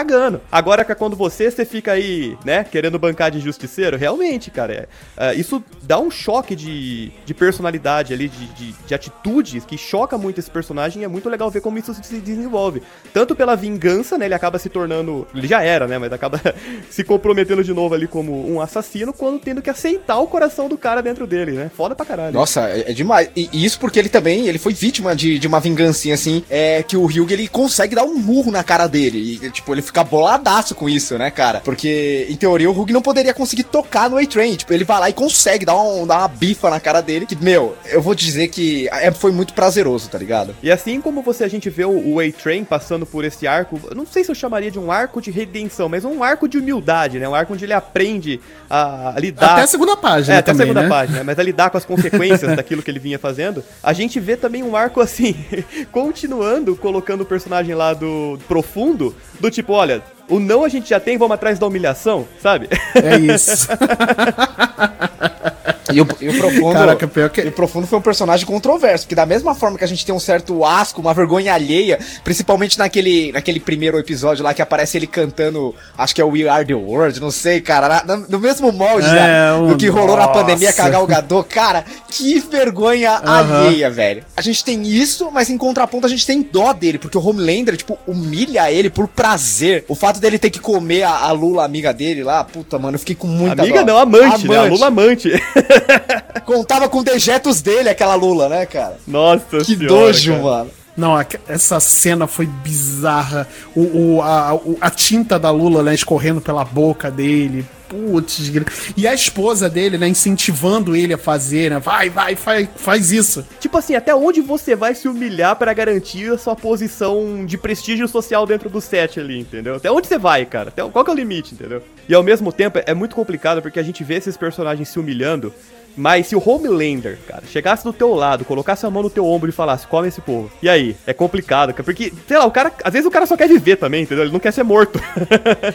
Agora 0.50 0.84
que 0.84 0.92
é 0.92 0.94
quando 0.94 1.16
você, 1.16 1.50
você 1.50 1.64
fica 1.64 1.92
aí, 1.92 2.36
né, 2.44 2.64
querendo 2.64 2.98
bancar 2.98 3.30
de 3.30 3.40
justiceiro. 3.40 3.96
Realmente, 3.96 4.50
cara, 4.50 4.88
é, 5.16 5.30
é, 5.30 5.34
isso 5.34 5.62
dá 5.82 5.98
um 5.98 6.10
choque 6.10 6.54
de, 6.54 7.12
de 7.24 7.34
personalidade 7.34 8.12
ali, 8.12 8.28
de, 8.28 8.46
de, 8.46 8.72
de 8.86 8.94
atitudes 8.94 9.64
que 9.64 9.76
choca 9.76 10.16
muito 10.16 10.38
esse 10.38 10.50
personagem 10.50 11.02
e 11.02 11.04
é 11.04 11.08
muito 11.08 11.28
legal 11.28 11.50
ver 11.50 11.60
como 11.60 11.78
isso 11.78 11.94
se 11.94 12.18
desenvolve. 12.18 12.82
Tanto 13.12 13.34
pela 13.34 13.56
vingança, 13.56 14.16
né, 14.16 14.26
ele 14.26 14.34
acaba 14.34 14.58
se 14.58 14.68
tornando, 14.68 15.26
ele 15.34 15.46
já 15.46 15.62
era, 15.62 15.86
né, 15.86 15.98
mas 15.98 16.12
acaba 16.12 16.40
se 16.90 17.04
comprometendo 17.04 17.62
de 17.62 17.72
novo 17.72 17.94
ali 17.94 18.06
como 18.06 18.50
um 18.50 18.60
assassino, 18.60 19.12
quando 19.12 19.40
tendo 19.40 19.62
que 19.62 19.70
aceitar 19.70 20.18
o 20.18 20.26
coração 20.26 20.68
do 20.68 20.76
cara 20.76 21.02
dentro 21.02 21.26
dele, 21.26 21.52
né? 21.52 21.70
Foda 21.74 21.94
pra 21.94 22.06
caralho. 22.06 22.34
Nossa, 22.34 22.68
é, 22.68 22.90
é 22.90 22.92
demais. 22.92 23.30
E, 23.34 23.48
isso 23.52 23.78
porque 23.78 23.98
ele 23.98 24.08
também, 24.08 24.46
ele 24.46 24.58
foi 24.58 24.72
vítima 24.72 25.14
de, 25.14 25.38
de 25.38 25.46
uma 25.46 25.60
vingancinha, 25.60 26.14
assim, 26.14 26.44
é 26.48 26.82
que 26.82 26.96
o 26.96 27.04
Hugh, 27.04 27.30
ele 27.30 27.48
consegue 27.48 27.94
dar 27.94 28.04
um 28.04 28.16
murro 28.16 28.50
na 28.50 28.62
cara 28.62 28.86
dele. 28.86 29.38
E, 29.42 29.50
tipo, 29.50 29.72
ele 29.74 29.82
fica 29.90 30.04
boladaço 30.04 30.74
com 30.74 30.88
isso, 30.88 31.18
né, 31.18 31.30
cara? 31.30 31.60
Porque, 31.60 32.26
em 32.30 32.36
teoria, 32.36 32.70
o 32.70 32.72
Hugh 32.72 32.92
não 32.92 33.02
poderia 33.02 33.34
conseguir 33.34 33.64
tocar 33.64 34.08
no 34.08 34.16
A-Train. 34.16 34.56
Tipo, 34.56 34.72
ele 34.72 34.84
vai 34.84 35.00
lá 35.00 35.10
e 35.10 35.12
consegue 35.12 35.66
dar, 35.66 35.76
um, 35.76 36.06
dar 36.06 36.18
uma 36.18 36.28
bifa 36.28 36.70
na 36.70 36.80
cara 36.80 37.00
dele. 37.00 37.26
Que, 37.26 37.36
meu, 37.36 37.76
eu 37.86 38.00
vou 38.00 38.14
te 38.14 38.24
dizer 38.24 38.48
que 38.48 38.88
é, 38.92 39.10
foi 39.10 39.32
muito 39.32 39.52
prazeroso, 39.52 40.08
tá 40.08 40.16
ligado? 40.16 40.54
E 40.62 40.70
assim 40.70 41.00
como 41.00 41.22
você 41.22 41.44
a 41.44 41.48
gente 41.48 41.68
vê 41.68 41.84
o, 41.84 42.14
o 42.14 42.20
A-Train 42.20 42.64
passando 42.64 43.04
por 43.04 43.24
esse 43.24 43.46
arco, 43.46 43.80
eu 43.90 43.96
não 43.96 44.06
sei 44.06 44.22
se 44.22 44.30
eu 44.30 44.34
chamaria 44.34 44.70
de 44.70 44.78
um 44.78 44.92
arco 44.92 45.20
de 45.20 45.30
redenção, 45.30 45.88
mas 45.88 46.04
um 46.04 46.22
arco 46.22 46.48
de 46.48 46.58
humildade, 46.58 47.18
né? 47.18 47.28
Um 47.28 47.34
arco 47.34 47.52
onde 47.52 47.64
ele 47.64 47.72
aprende 47.72 48.40
a, 48.68 49.16
a 49.16 49.20
lidar. 49.20 49.52
Até 49.52 49.62
a 49.62 49.66
segunda 49.66 49.96
página 49.96 50.36
É, 50.36 50.38
até 50.38 50.52
também, 50.52 50.64
a 50.64 50.68
segunda 50.68 50.82
né? 50.82 50.88
página, 50.88 51.18
né? 51.18 51.24
mas 51.24 51.38
a 51.38 51.42
lidar 51.42 51.70
com 51.70 51.78
as 51.78 51.84
consequências 51.84 52.54
daquilo 52.56 52.82
que 52.82 52.90
ele 52.90 53.00
vinha 53.00 53.18
fazendo. 53.18 53.64
A 53.82 53.92
gente 53.92 54.20
vê 54.20 54.36
também 54.36 54.62
um 54.62 54.76
arco 54.76 55.00
assim, 55.00 55.34
continuando, 55.90 56.76
colocando 56.76 57.22
o 57.22 57.26
personagem 57.26 57.74
lá 57.74 57.92
do 57.92 58.38
profundo, 58.46 59.14
do 59.40 59.50
tipo, 59.50 59.79
olha, 59.80 60.02
o 60.28 60.38
não 60.38 60.62
a 60.62 60.68
gente 60.68 60.90
já 60.90 61.00
tem, 61.00 61.16
vamos 61.16 61.34
atrás 61.34 61.58
da 61.58 61.66
humilhação, 61.66 62.28
sabe? 62.38 62.68
É 62.94 63.16
isso. 63.18 63.66
E 65.92 66.00
o, 66.00 66.06
e 66.20 66.28
o 66.28 66.38
Profundo. 66.38 66.72
Caraca, 66.72 67.06
pior 67.08 67.30
que- 67.30 67.40
o 67.42 67.52
Profundo 67.52 67.86
foi 67.86 67.98
um 67.98 68.02
personagem 68.02 68.46
controverso, 68.46 69.04
porque 69.04 69.14
da 69.14 69.26
mesma 69.26 69.54
forma 69.54 69.78
que 69.78 69.84
a 69.84 69.86
gente 69.86 70.04
tem 70.04 70.14
um 70.14 70.20
certo 70.20 70.64
asco, 70.64 71.00
uma 71.00 71.12
vergonha 71.14 71.52
alheia, 71.54 71.98
principalmente 72.24 72.78
naquele, 72.78 73.32
naquele 73.32 73.60
primeiro 73.60 73.98
episódio 73.98 74.44
lá 74.44 74.52
que 74.54 74.62
aparece 74.62 74.96
ele 74.96 75.06
cantando, 75.06 75.74
acho 75.96 76.14
que 76.14 76.20
é 76.20 76.24
o 76.24 76.28
We 76.30 76.48
Are 76.48 76.64
the 76.64 76.74
World, 76.74 77.20
não 77.20 77.30
sei, 77.30 77.60
cara, 77.60 77.88
na- 77.88 78.04
na- 78.16 78.26
no 78.28 78.38
mesmo 78.38 78.70
molde 78.72 79.08
É, 79.08 79.14
da- 79.14 79.56
um- 79.56 79.68
do 79.68 79.76
que 79.76 79.88
rolou 79.88 80.16
na 80.16 80.26
nossa. 80.26 80.38
pandemia 80.40 80.72
com 80.72 80.82
a 80.82 80.88
Gal 80.88 81.06
Gadot, 81.06 81.48
cara, 81.48 81.84
que 82.08 82.38
vergonha 82.40 83.20
alheia, 83.24 83.90
velho. 83.90 84.22
A 84.36 84.42
gente 84.42 84.64
tem 84.64 84.82
isso, 84.86 85.30
mas 85.32 85.50
em 85.50 85.56
contraponto 85.58 86.06
a 86.06 86.10
gente 86.10 86.26
tem 86.26 86.42
dó 86.42 86.72
dele, 86.72 86.98
porque 86.98 87.16
o 87.18 87.24
Homelander, 87.26 87.76
tipo, 87.76 87.98
humilha 88.06 88.70
ele 88.70 88.90
por 88.90 89.06
prazer. 89.08 89.84
O 89.88 89.94
fato 89.94 90.20
dele 90.20 90.38
ter 90.38 90.50
que 90.50 90.58
comer 90.60 91.02
a, 91.02 91.10
a 91.10 91.32
Lula, 91.32 91.64
amiga 91.64 91.92
dele 91.92 92.22
lá, 92.22 92.42
puta, 92.44 92.78
mano, 92.78 92.94
eu 92.96 92.98
fiquei 92.98 93.14
com 93.14 93.26
muita 93.26 93.62
Amiga 93.62 93.80
dó. 93.84 93.92
não, 93.92 93.98
amante, 93.98 94.48
né? 94.48 94.56
A 94.58 94.62
Lula 94.64 94.86
amante. 94.86 95.30
Contava 96.44 96.88
com 96.88 97.02
dejetos 97.02 97.60
dele, 97.60 97.88
aquela 97.88 98.14
Lula, 98.14 98.48
né, 98.48 98.66
cara? 98.66 98.96
Nossa 99.06 99.58
Que 99.58 99.64
senhora, 99.76 99.86
dojo, 99.88 100.32
cara. 100.32 100.42
mano. 100.42 100.70
Não, 100.96 101.14
essa 101.48 101.80
cena 101.80 102.26
foi 102.26 102.46
bizarra. 102.46 103.46
O, 103.74 104.16
o- 104.16 104.22
a, 104.22 104.54
o- 104.54 104.76
a 104.80 104.90
tinta 104.90 105.38
da 105.38 105.50
Lula, 105.50 105.82
né, 105.82 105.94
escorrendo 105.94 106.40
pela 106.40 106.64
boca 106.64 107.10
dele. 107.10 107.64
Putz, 107.90 108.52
e 108.96 109.08
a 109.08 109.12
esposa 109.12 109.68
dele, 109.68 109.98
né, 109.98 110.06
incentivando 110.06 110.94
ele 110.94 111.12
a 111.12 111.18
fazer, 111.18 111.70
né? 111.70 111.80
Vai, 111.80 112.08
vai, 112.08 112.36
faz, 112.36 112.68
faz 112.76 113.10
isso. 113.10 113.44
Tipo 113.58 113.78
assim, 113.78 113.96
até 113.96 114.14
onde 114.14 114.40
você 114.40 114.76
vai 114.76 114.94
se 114.94 115.08
humilhar 115.08 115.56
pra 115.56 115.74
garantir 115.74 116.32
a 116.32 116.38
sua 116.38 116.54
posição 116.54 117.44
de 117.44 117.58
prestígio 117.58 118.06
social 118.06 118.46
dentro 118.46 118.70
do 118.70 118.80
set 118.80 119.18
ali, 119.18 119.40
entendeu? 119.40 119.74
Até 119.74 119.90
onde 119.90 120.06
você 120.06 120.18
vai, 120.18 120.46
cara? 120.46 120.68
Até, 120.68 120.88
qual 120.88 121.04
que 121.04 121.10
é 121.10 121.14
o 121.14 121.16
limite, 121.16 121.54
entendeu? 121.54 121.82
E 122.08 122.14
ao 122.14 122.22
mesmo 122.22 122.52
tempo 122.52 122.78
é 122.86 122.94
muito 122.94 123.16
complicado 123.16 123.60
porque 123.60 123.80
a 123.80 123.82
gente 123.82 124.04
vê 124.04 124.14
esses 124.14 124.36
personagens 124.36 124.88
se 124.88 125.00
humilhando, 125.00 125.52
mas 126.00 126.28
se 126.28 126.34
o 126.34 126.42
Homelander, 126.44 127.18
cara, 127.28 127.42
chegasse 127.46 127.84
do 127.84 127.92
teu 127.92 128.14
lado, 128.14 128.42
colocasse 128.44 128.86
a 128.86 128.90
mão 128.90 129.02
no 129.02 129.10
teu 129.10 129.26
ombro 129.26 129.50
e 129.50 129.52
falasse, 129.52 129.86
come 129.86 130.08
esse 130.08 130.22
povo. 130.22 130.50
E 130.62 130.68
aí? 130.68 130.96
É 131.06 131.12
complicado, 131.12 131.74
cara, 131.74 131.84
porque, 131.84 132.10
sei 132.26 132.38
lá, 132.38 132.46
o 132.46 132.50
cara, 132.50 132.72
às 132.82 132.92
vezes 132.92 133.06
o 133.06 133.10
cara 133.10 133.26
só 133.26 133.36
quer 133.36 133.46
viver 133.46 133.76
também, 133.76 134.04
entendeu? 134.04 134.24
Ele 134.24 134.32
não 134.32 134.40
quer 134.40 134.52
ser 134.52 134.62
morto. 134.62 134.98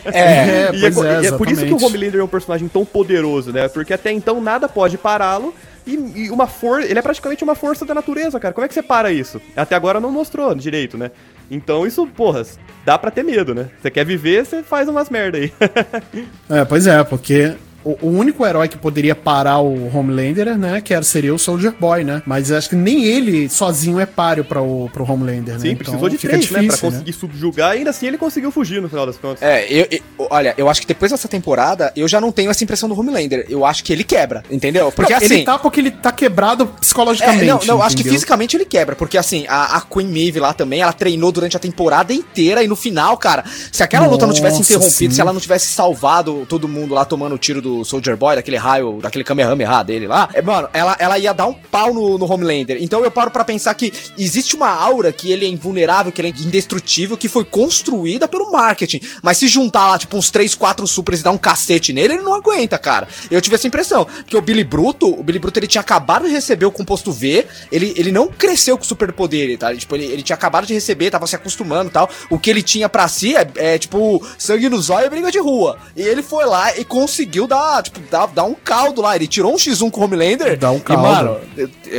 É, 0.05 0.15
É, 0.25 0.71
e, 0.73 0.85
é, 0.85 1.25
é, 1.25 1.27
é 1.27 1.31
por 1.31 1.49
isso 1.49 1.65
que 1.65 1.73
o. 1.73 1.85
Homelander 1.85 2.19
é 2.21 2.23
um 2.23 2.27
personagem 2.27 2.67
tão 2.67 2.83
poderoso, 2.83 3.51
né? 3.51 3.67
Porque 3.67 3.93
até 3.93 4.11
então 4.11 4.41
nada 4.41 4.67
pode 4.67 4.97
pará-lo. 4.97 5.53
E, 5.85 5.93
e 5.93 6.29
uma 6.31 6.47
força. 6.47 6.87
Ele 6.87 6.97
é 6.97 7.01
praticamente 7.01 7.43
uma 7.43 7.53
força 7.53 7.85
da 7.85 7.93
natureza, 7.93 8.39
cara. 8.39 8.53
Como 8.53 8.65
é 8.65 8.67
que 8.67 8.73
você 8.73 8.81
para 8.81 9.11
isso? 9.11 9.39
Até 9.55 9.75
agora 9.75 9.99
não 9.99 10.11
mostrou 10.11 10.55
direito, 10.55 10.97
né? 10.97 11.11
Então 11.51 11.85
isso, 11.85 12.07
porra, 12.07 12.43
dá 12.83 12.97
pra 12.97 13.11
ter 13.11 13.23
medo, 13.23 13.53
né? 13.53 13.69
Você 13.79 13.91
quer 13.91 14.03
viver, 14.03 14.45
você 14.45 14.63
faz 14.63 14.89
umas 14.89 15.09
merda 15.09 15.37
aí. 15.37 15.53
É, 16.49 16.63
pois 16.63 16.87
é, 16.87 17.03
porque 17.03 17.55
o, 17.85 17.97
o 18.07 18.09
único 18.09 18.45
herói 18.45 18.67
que 18.67 18.77
poderia 18.77 19.15
parar 19.15 19.59
o 19.59 19.95
Homelander, 19.95 20.57
né? 20.57 20.81
Que 20.81 20.93
era, 20.93 21.03
seria 21.03 21.33
o 21.33 21.39
Soldier 21.39 21.73
Boy, 21.79 22.03
né? 22.03 22.21
Mas 22.25 22.51
acho 22.51 22.69
que 22.69 22.75
nem 22.75 23.05
ele 23.05 23.47
sozinho 23.47 23.99
é 23.99 24.05
páreo 24.05 24.43
para 24.43 24.61
o 24.61 24.89
pro 24.91 25.09
Homelander, 25.09 25.53
né? 25.55 25.59
Sim, 25.59 25.75
precisou 25.75 26.09
de 26.09 26.17
fica 26.17 26.33
três, 26.33 26.45
né? 26.49 26.57
Pra 26.57 26.61
difícil, 26.63 26.89
conseguir 26.91 27.13
subjugar 27.13 27.75
e 27.75 27.77
ainda 27.79 27.91
assim 27.91 28.07
ele 28.07 28.17
conseguiu 28.17 28.51
fugir 28.51 28.81
no 28.81 28.89
final 28.89 29.05
das 29.05 29.17
contas. 29.17 29.41
É, 29.41 29.65
eu, 29.71 29.87
eu- 29.91 30.27
olha, 30.31 30.53
eu 30.57 30.67
acho 30.69 30.81
que 30.81 30.87
depois 30.87 31.11
dessa 31.11 31.27
temporada, 31.27 31.93
eu 31.95 32.07
já 32.07 32.19
não 32.19 32.31
tenho 32.31 32.49
essa 32.49 32.63
impressão 32.63 32.89
do 32.89 32.99
Homelander. 32.99 33.45
Eu 33.49 33.63
acho 33.65 33.83
que 33.83 33.93
ele 33.93 34.03
quebra, 34.03 34.43
entendeu? 34.49 34.91
Porque 34.91 35.11
Não, 35.13 35.17
assim. 35.17 35.33
Ele 35.35 35.43
tá 35.43 35.59
porque 35.59 35.79
ele 35.79 35.91
tá 35.91 36.11
quebrado 36.11 36.63
É, 36.75 36.79
psicologicamente. 36.79 37.45
não, 37.45 37.59
não, 37.65 37.81
acho 37.81 37.95
que 37.95 38.01
entendeu? 38.01 38.13
fisicamente 38.13 38.57
ele 38.57 38.65
quebra, 38.65 38.95
porque 38.95 39.17
assim, 39.17 39.45
a, 39.47 39.77
a 39.77 39.81
Queen 39.81 40.07
Maeve 40.07 40.39
lá 40.39 40.53
também, 40.53 40.81
ela 40.81 40.93
treinou 40.93 41.31
durante 41.31 41.55
a 41.55 41.59
temporada 41.59 42.13
inteira 42.13 42.63
e 42.63 42.67
no 42.67 42.75
final, 42.75 43.17
cara, 43.17 43.43
se 43.71 43.83
aquela 43.83 44.07
luta 44.07 44.25
não 44.25 44.33
tivesse 44.33 44.57
Nossa, 44.57 44.73
interrompido, 44.73 45.11
sim. 45.11 45.15
se 45.15 45.21
ela 45.21 45.31
não 45.33 45.39
tivesse 45.39 45.67
salvado 45.67 46.45
todo 46.47 46.67
mundo 46.67 46.93
lá 46.93 47.05
tomando 47.05 47.35
o 47.35 47.37
tiro 47.37 47.61
do 47.61 47.74
Soldier 47.83 48.15
Boy, 48.15 48.35
daquele 48.35 48.57
raio, 48.57 48.99
daquele 49.01 49.23
Kamehameha 49.23 49.83
dele 49.83 50.07
lá, 50.07 50.29
é, 50.33 50.41
mano, 50.41 50.69
ela, 50.71 50.95
ela 50.99 51.17
ia 51.17 51.33
dar 51.33 51.47
um 51.47 51.53
pau 51.53 51.93
no, 51.93 52.17
no 52.17 52.31
Homelander. 52.31 52.77
Então 52.79 53.03
eu 53.03 53.11
paro 53.11 53.31
pra 53.31 53.43
pensar 53.43 53.73
que 53.73 53.91
existe 54.17 54.55
uma 54.55 54.69
aura 54.69 55.11
que 55.11 55.31
ele 55.31 55.45
é 55.45 55.49
invulnerável, 55.49 56.11
que 56.11 56.21
ele 56.21 56.29
é 56.29 56.31
indestrutível, 56.31 57.17
que 57.17 57.27
foi 57.27 57.43
construída 57.43 58.27
pelo 58.27 58.51
marketing. 58.51 59.01
Mas 59.21 59.37
se 59.37 59.47
juntar 59.47 59.89
lá, 59.89 59.97
tipo, 59.97 60.15
uns 60.17 60.29
3, 60.29 60.53
4 60.55 60.87
supers 60.87 61.19
e 61.19 61.23
dar 61.23 61.31
um 61.31 61.37
cacete 61.37 61.91
nele, 61.91 62.15
ele 62.15 62.23
não 62.23 62.33
aguenta, 62.33 62.77
cara. 62.77 63.07
Eu 63.29 63.41
tive 63.41 63.55
essa 63.55 63.67
impressão. 63.67 64.05
Porque 64.05 64.37
o 64.37 64.41
Billy 64.41 64.63
Bruto, 64.63 65.07
o 65.07 65.23
Billy 65.23 65.39
Bruto, 65.39 65.59
ele 65.59 65.67
tinha 65.67 65.81
acabado 65.81 66.27
de 66.27 66.31
receber 66.31 66.65
o 66.65 66.71
composto 66.71 67.11
V, 67.11 67.45
ele, 67.71 67.93
ele 67.97 68.11
não 68.11 68.27
cresceu 68.27 68.77
com 68.77 68.83
superpoder, 68.83 69.57
tá? 69.57 69.75
Tipo, 69.75 69.95
ele, 69.95 70.05
ele 70.05 70.23
tinha 70.23 70.35
acabado 70.35 70.65
de 70.65 70.73
receber, 70.73 71.09
tava 71.09 71.27
se 71.27 71.35
acostumando 71.35 71.89
e 71.89 71.93
tal. 71.93 72.09
O 72.29 72.37
que 72.37 72.49
ele 72.49 72.61
tinha 72.61 72.87
pra 72.89 73.07
si 73.07 73.35
é, 73.35 73.47
é, 73.55 73.77
tipo, 73.77 74.25
sangue 74.37 74.69
no 74.69 74.81
zóio 74.81 75.07
e 75.07 75.09
briga 75.09 75.31
de 75.31 75.39
rua. 75.39 75.77
E 75.95 76.01
ele 76.01 76.21
foi 76.21 76.45
lá 76.45 76.77
e 76.77 76.83
conseguiu 76.83 77.47
dar, 77.47 77.64
tipo, 77.81 77.99
dar, 78.09 78.27
dar 78.27 78.43
um 78.43 78.53
caldo 78.53 79.01
lá. 79.01 79.15
Ele 79.15 79.27
tirou 79.27 79.53
um 79.53 79.57
X1 79.57 79.91
com 79.91 80.01
o 80.01 80.03
Homelander. 80.03 80.57
Dá 80.57 80.71
um 80.71 80.77
E, 80.77 80.81
caldo. 80.81 81.01
mano, 81.03 81.37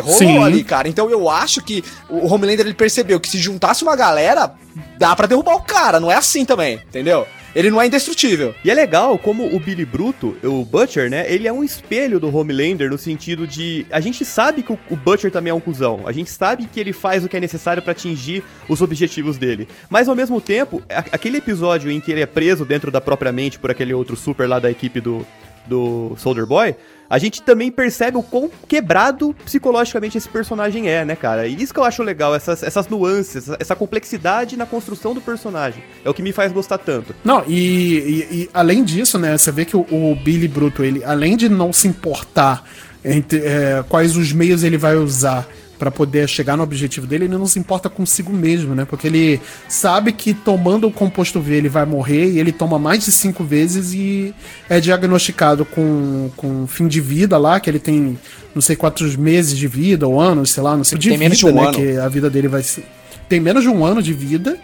rolou 0.03 0.19
Sim. 0.19 0.43
ali, 0.43 0.65
cara. 0.65 0.89
Então 0.89 1.11
eu 1.11 1.29
acho 1.29 1.63
que 1.63 1.83
o 2.09 2.27
Homelander 2.33 2.67
ele 2.67 2.75
percebeu 2.75 3.19
que 3.21 3.29
se 3.29 3.39
juntasse 3.39 3.83
uma 3.83 3.97
galera, 3.97 4.53
dá 4.99 5.15
pra 5.15 5.27
derrubar 5.27 5.57
o 5.57 5.63
cara. 5.63 6.01
Não 6.01 6.11
é 6.11 6.15
assim 6.15 6.45
também, 6.45 6.75
entendeu? 6.89 7.27
Ele 7.55 7.71
não 7.71 7.81
é 7.81 7.87
indestrutível. 7.87 8.55
E 8.63 8.71
é 8.71 8.75
legal 8.75 9.17
como 9.17 9.47
o 9.47 9.59
Billy 9.59 9.87
Bruto, 9.87 10.37
o 10.45 10.63
Butcher, 10.63 11.09
né? 11.09 11.25
Ele 11.27 11.49
é 11.49 11.53
um 11.53 11.65
espelho 11.65 12.21
do 12.21 12.29
Homelander 12.37 12.91
no 12.91 12.99
sentido 12.99 13.47
de. 13.47 13.87
A 13.91 13.99
gente 13.99 14.27
sabe 14.27 14.63
que 14.63 14.71
o, 14.71 14.79
Butcher 14.95 15.31
também 15.31 15.51
é 15.51 15.55
um 15.55 15.61
cuzão. 15.61 16.03
A 16.05 16.13
gente 16.13 16.31
sabe 16.31 16.67
que 16.67 16.79
ele 16.79 16.93
faz 16.93 17.25
o 17.25 17.31
que 17.31 17.37
é 17.39 17.41
necessário 17.41 17.83
pra 17.83 17.93
atingir 17.93 18.45
os 18.69 18.83
objetivos 18.83 19.39
dele. 19.39 19.67
Mas 19.89 20.07
ao 20.07 20.15
mesmo 20.15 20.39
tempo, 20.39 20.83
aquele 20.91 21.39
episódio 21.39 21.91
em 21.91 21.99
que 21.99 22.13
ele 22.13 22.21
é 22.21 22.27
preso 22.27 22.63
dentro 22.67 22.91
da 22.91 23.01
própria 23.01 23.33
mente 23.33 23.59
por 23.59 23.71
aquele 23.71 23.95
outro 23.95 24.17
super 24.17 24.47
lá 24.47 24.59
da 24.59 24.71
equipe 24.71 25.01
do, 25.01 25.27
do 25.67 26.15
Soldier 26.17 26.47
Boy. 26.47 26.75
A 27.09 27.19
gente 27.19 27.41
também 27.43 27.71
percebe 27.71 28.17
o 28.17 28.23
quão 28.23 28.51
quebrado 28.67 29.33
psicologicamente 29.45 30.19
esse 30.19 30.29
personagem 30.29 30.89
é, 30.89 31.05
né, 31.05 31.15
cara? 31.15 31.47
E 31.47 31.55
isso 31.63 31.73
que 31.73 31.79
eu 31.79 31.85
acho 31.85 32.03
legal, 32.03 32.35
essas, 32.35 32.65
essas 32.65 32.89
nuances, 32.89 33.37
essa, 33.49 33.57
essa 33.61 33.77
complexidade 33.77 34.57
na 34.57 34.67
construção 34.67 35.15
do 35.15 35.21
personagem. 35.21 35.85
É 36.05 36.11
o 36.11 36.15
que 36.15 36.21
me 36.23 36.33
faz 36.33 36.51
gostar 36.51 36.79
tanto. 36.79 37.15
Não, 37.25 37.45
e, 37.47 37.53
e- 37.53 38.35
e 38.43 38.51
além 38.53 38.83
disso, 38.83 39.19
né, 39.21 39.39
você 39.39 39.53
vê 39.53 39.65
que 39.65 39.77
o, 39.77 39.81
o 39.83 40.17
Billy 40.17 40.49
Bruto, 40.49 40.83
ele, 40.83 41.05
além 41.05 41.37
de 41.37 41.49
não 41.49 41.73
se 41.73 41.87
importar 41.87 42.65
entre 43.05 43.39
é, 43.39 43.85
quais 43.89 44.17
os 44.17 44.33
meios 44.33 44.65
ele 44.65 44.77
vai 44.77 44.97
usar 44.97 45.47
pra 45.79 45.91
poder 45.91 46.29
chegar 46.29 46.57
no 46.57 46.63
objetivo 46.63 47.07
dele, 47.07 47.25
ele 47.25 47.37
não 47.37 47.47
se 47.47 47.59
importa 47.59 47.89
consigo 47.89 48.33
mesmo, 48.33 48.75
né? 48.75 48.85
Porque 48.85 49.07
ele 49.07 49.41
sabe 49.69 50.13
que 50.13 50.33
tomando 50.35 50.87
o 50.87 50.93
composto 50.93 51.41
V 51.41 51.55
ele 51.55 51.69
vai 51.69 51.85
morrer 51.85 52.31
e 52.33 52.39
ele 52.39 52.53
toma 52.53 52.79
mais 52.79 53.05
de 53.05 53.13
cinco 53.13 53.45
vezes 53.45 53.93
e 53.93 54.35
é 54.69 54.81
diagnosticado 54.81 55.65
com, 55.65 56.31
com 56.37 56.67
fim 56.67 56.89
de 56.89 57.01
vida 57.01 57.37
lá, 57.39 57.61
que 57.61 57.69
ele 57.69 57.79
tem 57.79 58.19
não 58.55 58.63
sei 58.63 58.75
quantos 58.75 59.17
meses 59.17 59.57
de 59.57 59.69
vida 59.69 60.09
ou 60.09 60.21
anos, 60.21 60.51
sei 60.51 60.63
lá, 60.63 60.77
não 60.77 60.85
sei 60.85 60.99
de 60.99 61.11
Tem 61.11 61.19
menos 61.19 61.39
de 61.39 61.45
vida, 61.45 61.59
um 61.59 61.63
né? 61.63 61.69
ano. 61.69 61.79
Que 61.79 61.99
a 61.99 62.09
vida 62.09 62.31
dele 62.31 62.49
vai 62.49 62.63
ser 62.63 62.85
tem 63.29 63.41
menos 63.41 63.63
de 63.63 63.69
um 63.69 63.85
ano 63.85 64.03
de 64.03 64.13
vida 64.13 64.57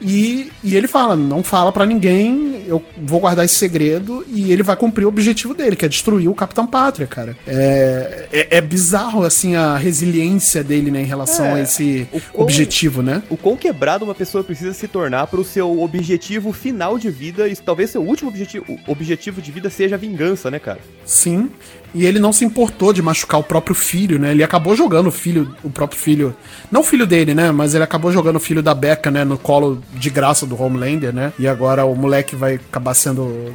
e, 0.00 0.50
e 0.64 0.76
ele 0.76 0.88
fala, 0.88 1.14
não 1.16 1.42
fala 1.42 1.70
pra 1.72 1.84
ninguém, 1.86 2.62
eu 2.66 2.82
vou 3.02 3.20
guardar 3.20 3.44
esse 3.44 3.54
segredo 3.54 4.24
e 4.28 4.52
ele 4.52 4.62
vai 4.62 4.76
cumprir 4.76 5.04
o 5.04 5.08
objetivo 5.08 5.54
dele, 5.54 5.76
que 5.76 5.84
é 5.84 5.88
destruir 5.88 6.28
o 6.28 6.34
Capitão 6.34 6.66
Pátria, 6.66 7.06
cara. 7.06 7.36
É, 7.46 8.28
é, 8.32 8.56
é 8.58 8.60
bizarro, 8.60 9.24
assim, 9.24 9.56
a 9.56 9.76
resiliência 9.76 10.62
dele, 10.64 10.90
né, 10.90 11.02
em 11.02 11.06
relação 11.06 11.44
É, 11.46 11.52
a 11.54 11.60
esse 11.60 12.08
quão- 12.32 12.44
objetivo, 12.44 13.02
né? 13.02 13.22
O 13.28 13.36
quão 13.36 13.56
quebrado 13.56 14.04
uma 14.04 14.14
pessoa 14.14 14.42
precisa 14.44 14.72
se 14.72 14.88
tornar 14.88 15.26
para 15.26 15.40
o 15.40 15.44
seu 15.44 15.80
objetivo 15.80 16.52
final 16.52 16.98
de 16.98 17.10
vida 17.10 17.48
e 17.48 17.54
talvez 17.56 17.90
seu 17.90 18.02
último 18.02 18.30
objetivo, 18.30 18.64
objetivo 18.86 19.42
de 19.42 19.52
vida 19.52 19.68
seja 19.70 19.94
a 19.96 19.98
vingança, 19.98 20.50
né, 20.50 20.58
cara? 20.58 20.80
Sim. 21.04 21.50
E 21.92 22.06
ele 22.06 22.18
não 22.20 22.32
se 22.32 22.44
importou 22.44 22.92
de 22.92 23.02
machucar 23.02 23.40
o 23.40 23.42
próprio 23.42 23.74
filho, 23.74 24.18
né? 24.18 24.30
Ele 24.30 24.44
acabou 24.44 24.76
jogando 24.76 25.08
o 25.08 25.10
filho, 25.10 25.54
o 25.64 25.70
próprio 25.70 25.98
filho. 26.00 26.36
Não 26.70 26.82
o 26.82 26.84
filho 26.84 27.06
dele, 27.06 27.34
né? 27.34 27.50
Mas 27.50 27.74
ele 27.74 27.82
acabou 27.82 28.12
jogando 28.12 28.36
o 28.36 28.40
filho 28.40 28.62
da 28.62 28.72
Becca, 28.74 29.10
né? 29.10 29.24
No 29.24 29.36
colo 29.36 29.82
de 29.94 30.08
graça 30.08 30.46
do 30.46 30.60
Homelander, 30.60 31.12
né? 31.12 31.32
E 31.38 31.48
agora 31.48 31.84
o 31.84 31.94
moleque 31.96 32.36
vai 32.36 32.54
acabar 32.54 32.94
sendo. 32.94 33.52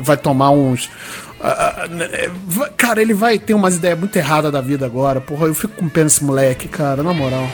Vai 0.00 0.16
tomar 0.16 0.50
uns. 0.50 0.88
ah, 1.42 1.82
ah, 1.84 1.88
né, 1.88 2.08
vai- 2.46 2.70
Cara, 2.76 3.02
ele 3.02 3.12
vai 3.12 3.38
ter 3.38 3.52
umas 3.52 3.76
ideias 3.76 3.98
muito 3.98 4.16
erradas 4.16 4.50
da 4.50 4.60
vida 4.62 4.86
agora. 4.86 5.20
Porra, 5.20 5.46
eu 5.46 5.54
fico 5.54 5.74
com 5.76 5.88
pena 5.88 6.06
desse 6.06 6.24
moleque, 6.24 6.68
cara, 6.68 7.02
na 7.02 7.12
moral. 7.12 7.46